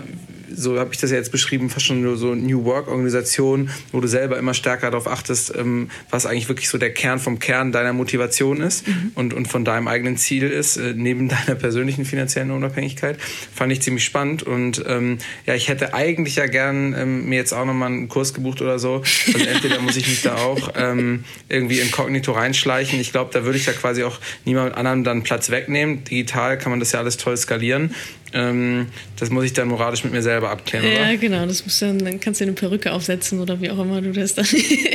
so 0.55 0.79
habe 0.79 0.93
ich 0.93 0.99
das 0.99 1.11
ja 1.11 1.17
jetzt 1.17 1.31
beschrieben, 1.31 1.69
fast 1.69 1.85
schon 1.85 2.01
nur 2.01 2.17
so 2.17 2.35
New 2.35 2.65
Work-Organisation, 2.65 3.69
wo 3.91 3.99
du 3.99 4.07
selber 4.07 4.37
immer 4.37 4.53
stärker 4.53 4.91
darauf 4.91 5.07
achtest, 5.07 5.53
ähm, 5.55 5.89
was 6.09 6.25
eigentlich 6.25 6.49
wirklich 6.49 6.69
so 6.69 6.77
der 6.77 6.93
Kern 6.93 7.19
vom 7.19 7.39
Kern 7.39 7.71
deiner 7.71 7.93
Motivation 7.93 8.61
ist 8.61 8.87
mhm. 8.87 9.11
und, 9.15 9.33
und 9.33 9.47
von 9.47 9.65
deinem 9.65 9.87
eigenen 9.87 10.17
Ziel 10.17 10.43
ist, 10.43 10.77
äh, 10.77 10.93
neben 10.95 11.27
deiner 11.47 11.55
persönlichen 11.55 12.05
finanziellen 12.05 12.51
Unabhängigkeit. 12.51 13.17
Fand 13.53 13.71
ich 13.71 13.81
ziemlich 13.81 14.03
spannend 14.03 14.43
und 14.43 14.83
ähm, 14.87 15.17
ja, 15.45 15.55
ich 15.55 15.69
hätte 15.69 15.93
eigentlich 15.93 16.35
ja 16.35 16.47
gern 16.47 16.95
ähm, 16.97 17.29
mir 17.29 17.37
jetzt 17.37 17.53
auch 17.53 17.65
nochmal 17.65 17.89
einen 17.89 18.07
Kurs 18.07 18.33
gebucht 18.33 18.61
oder 18.61 18.79
so. 18.79 19.03
Also 19.33 19.45
entweder 19.45 19.79
muss 19.81 19.95
ich 19.95 20.07
mich 20.07 20.21
da 20.21 20.35
auch 20.35 20.73
ähm, 20.75 21.23
irgendwie 21.49 21.79
inkognito 21.79 22.31
reinschleichen. 22.31 22.99
Ich 22.99 23.11
glaube, 23.11 23.31
da 23.33 23.45
würde 23.45 23.57
ich 23.57 23.65
ja 23.65 23.73
quasi 23.73 24.03
auch 24.03 24.19
niemand 24.45 24.75
anderen 24.75 25.03
dann 25.03 25.23
Platz 25.23 25.49
wegnehmen. 25.49 26.03
Digital 26.03 26.57
kann 26.57 26.71
man 26.71 26.79
das 26.79 26.91
ja 26.91 26.99
alles 26.99 27.17
toll 27.17 27.37
skalieren. 27.37 27.93
Ähm, 28.33 28.87
das 29.19 29.29
muss 29.29 29.43
ich 29.45 29.53
dann 29.53 29.67
moralisch 29.67 30.03
mit 30.03 30.13
mir 30.13 30.21
selber 30.21 30.49
abklären, 30.49 30.85
ja, 30.85 30.91
oder? 30.93 31.11
Ja, 31.11 31.15
genau. 31.17 31.45
Das 31.45 31.63
musst 31.65 31.81
du 31.81 31.85
dann, 31.87 31.99
dann 31.99 32.19
kannst 32.19 32.39
du 32.39 32.45
eine 32.45 32.53
Perücke 32.53 32.91
aufsetzen 32.91 33.39
oder 33.39 33.59
wie 33.61 33.69
auch 33.69 33.79
immer 33.79 34.01
du 34.01 34.11
das 34.11 34.35
dann 34.35 34.45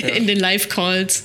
ja. 0.00 0.08
in 0.08 0.26
den 0.26 0.38
Live-Calls. 0.38 1.24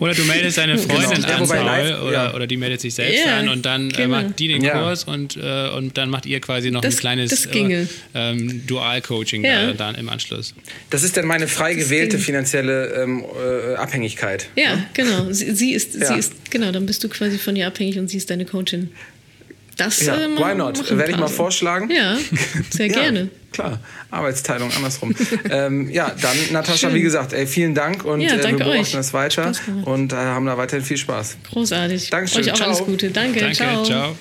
Oder 0.00 0.14
du 0.14 0.22
meldest 0.24 0.58
deine 0.58 0.78
Freundin 0.78 1.10
Genau. 1.22 1.28
Ja, 1.28 1.34
an, 1.36 1.40
wobei 1.42 1.56
Paul, 1.56 1.66
live- 1.66 2.02
oder, 2.02 2.12
ja. 2.12 2.34
oder 2.34 2.46
die 2.46 2.56
meldet 2.56 2.80
sich 2.80 2.94
selbst 2.94 3.24
Ja, 3.24 3.38
an 3.38 3.48
und 3.48 3.64
dann 3.66 3.90
äh, 3.90 3.92
genau. 3.94 4.08
macht 4.22 4.38
die 4.38 4.48
den 4.48 4.62
Ja. 4.62 4.78
Kurs 4.78 5.04
und, 5.04 5.36
äh, 5.36 5.68
und 5.70 5.96
dann 5.98 6.10
macht 6.10 6.26
ihr 6.26 6.40
quasi 6.40 6.70
noch 6.70 6.80
Das- 6.80 6.94
ein 6.96 7.00
kleines 7.00 7.30
das 7.30 7.46
äh, 7.46 7.86
ähm, 8.14 8.62
Dual-Coaching 8.66 9.44
Ja. 9.44 9.66
da, 9.68 9.72
dann 9.72 9.94
im 9.96 10.08
Anschluss. 10.08 10.54
Das 10.90 11.02
ist 11.02 11.16
dann 11.16 11.26
meine 11.26 11.48
frei 11.48 11.74
gewählte 11.74 12.16
ging. 12.16 12.24
finanzielle 12.24 12.86
ähm, 13.02 13.24
äh, 13.24 13.74
Abhängigkeit. 13.76 14.48
Ja, 14.56 14.84
genau. 14.94 15.30
Sie, 15.30 15.52
sie, 15.54 15.72
ist, 15.72 15.94
Ja. 15.94 16.06
sie 16.06 16.18
ist, 16.18 16.32
genau, 16.50 16.72
dann 16.72 16.86
bist 16.86 17.02
du 17.04 17.08
quasi 17.08 17.38
von 17.38 17.56
ihr 17.56 17.66
abhängig 17.66 17.98
und 17.98 18.08
sie 18.08 18.16
ist 18.18 18.30
deine 18.30 18.44
Coachin. 18.44 18.90
Das 19.76 20.00
Ja, 20.04 20.14
äh, 20.16 20.28
why 20.36 20.54
not? 20.54 20.96
Werde 20.96 21.12
ich 21.12 21.18
mal 21.18 21.28
vorschlagen. 21.28 21.90
Ja, 21.90 22.16
sehr 22.70 22.86
Ja, 22.88 22.92
gerne. 23.02 23.28
Klar, 23.52 23.78
Arbeitsteilung 24.10 24.70
andersrum. 24.76 25.14
ähm, 25.50 25.88
ja, 25.90 26.12
dann 26.20 26.36
Natascha, 26.52 26.88
Schön. 26.88 26.94
wie 26.94 27.02
gesagt, 27.02 27.32
ey, 27.32 27.46
vielen 27.46 27.74
Dank 27.74 28.04
und 28.04 28.20
Ja, 28.20 28.34
äh, 28.34 28.36
wir 28.42 28.56
beobachten 28.56 28.68
euch. 28.80 28.92
das 28.92 29.12
weiter 29.12 29.52
und 29.84 30.12
äh, 30.12 30.16
haben 30.16 30.46
da 30.46 30.56
weiterhin 30.58 30.84
viel 30.84 30.96
Spaß. 30.96 31.36
Großartig. 31.52 32.10
Dankeschön, 32.10 32.42
Euch 32.42 32.52
auch 32.52 32.56
ciao. 32.56 32.68
alles 32.68 32.84
Gute. 32.84 33.10
Danke. 33.10 33.40
Danke, 33.40 33.54
ciao. 33.56 33.84
ciao. 33.84 34.16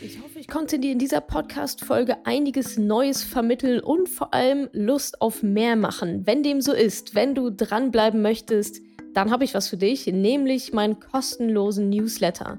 Ich 0.00 0.18
hoffe, 0.18 0.38
ich 0.38 0.48
konnte 0.48 0.78
dir 0.78 0.92
in 0.92 0.98
dieser 0.98 1.22
Podcast-Folge 1.22 2.16
einiges 2.24 2.76
Neues 2.76 3.22
vermitteln 3.22 3.80
und 3.80 4.08
vor 4.08 4.34
allem 4.34 4.68
Lust 4.72 5.20
auf 5.22 5.42
mehr 5.42 5.76
machen. 5.76 6.22
Wenn 6.26 6.42
dem 6.42 6.60
so 6.60 6.72
ist, 6.74 7.14
wenn 7.14 7.34
du 7.34 7.50
dranbleiben 7.50 8.20
möchtest, 8.20 8.80
dann 9.14 9.30
habe 9.30 9.44
ich 9.44 9.54
was 9.54 9.68
für 9.68 9.76
dich, 9.78 10.06
nämlich 10.08 10.72
meinen 10.72 10.98
kostenlosen 11.00 11.88
Newsletter. 11.88 12.58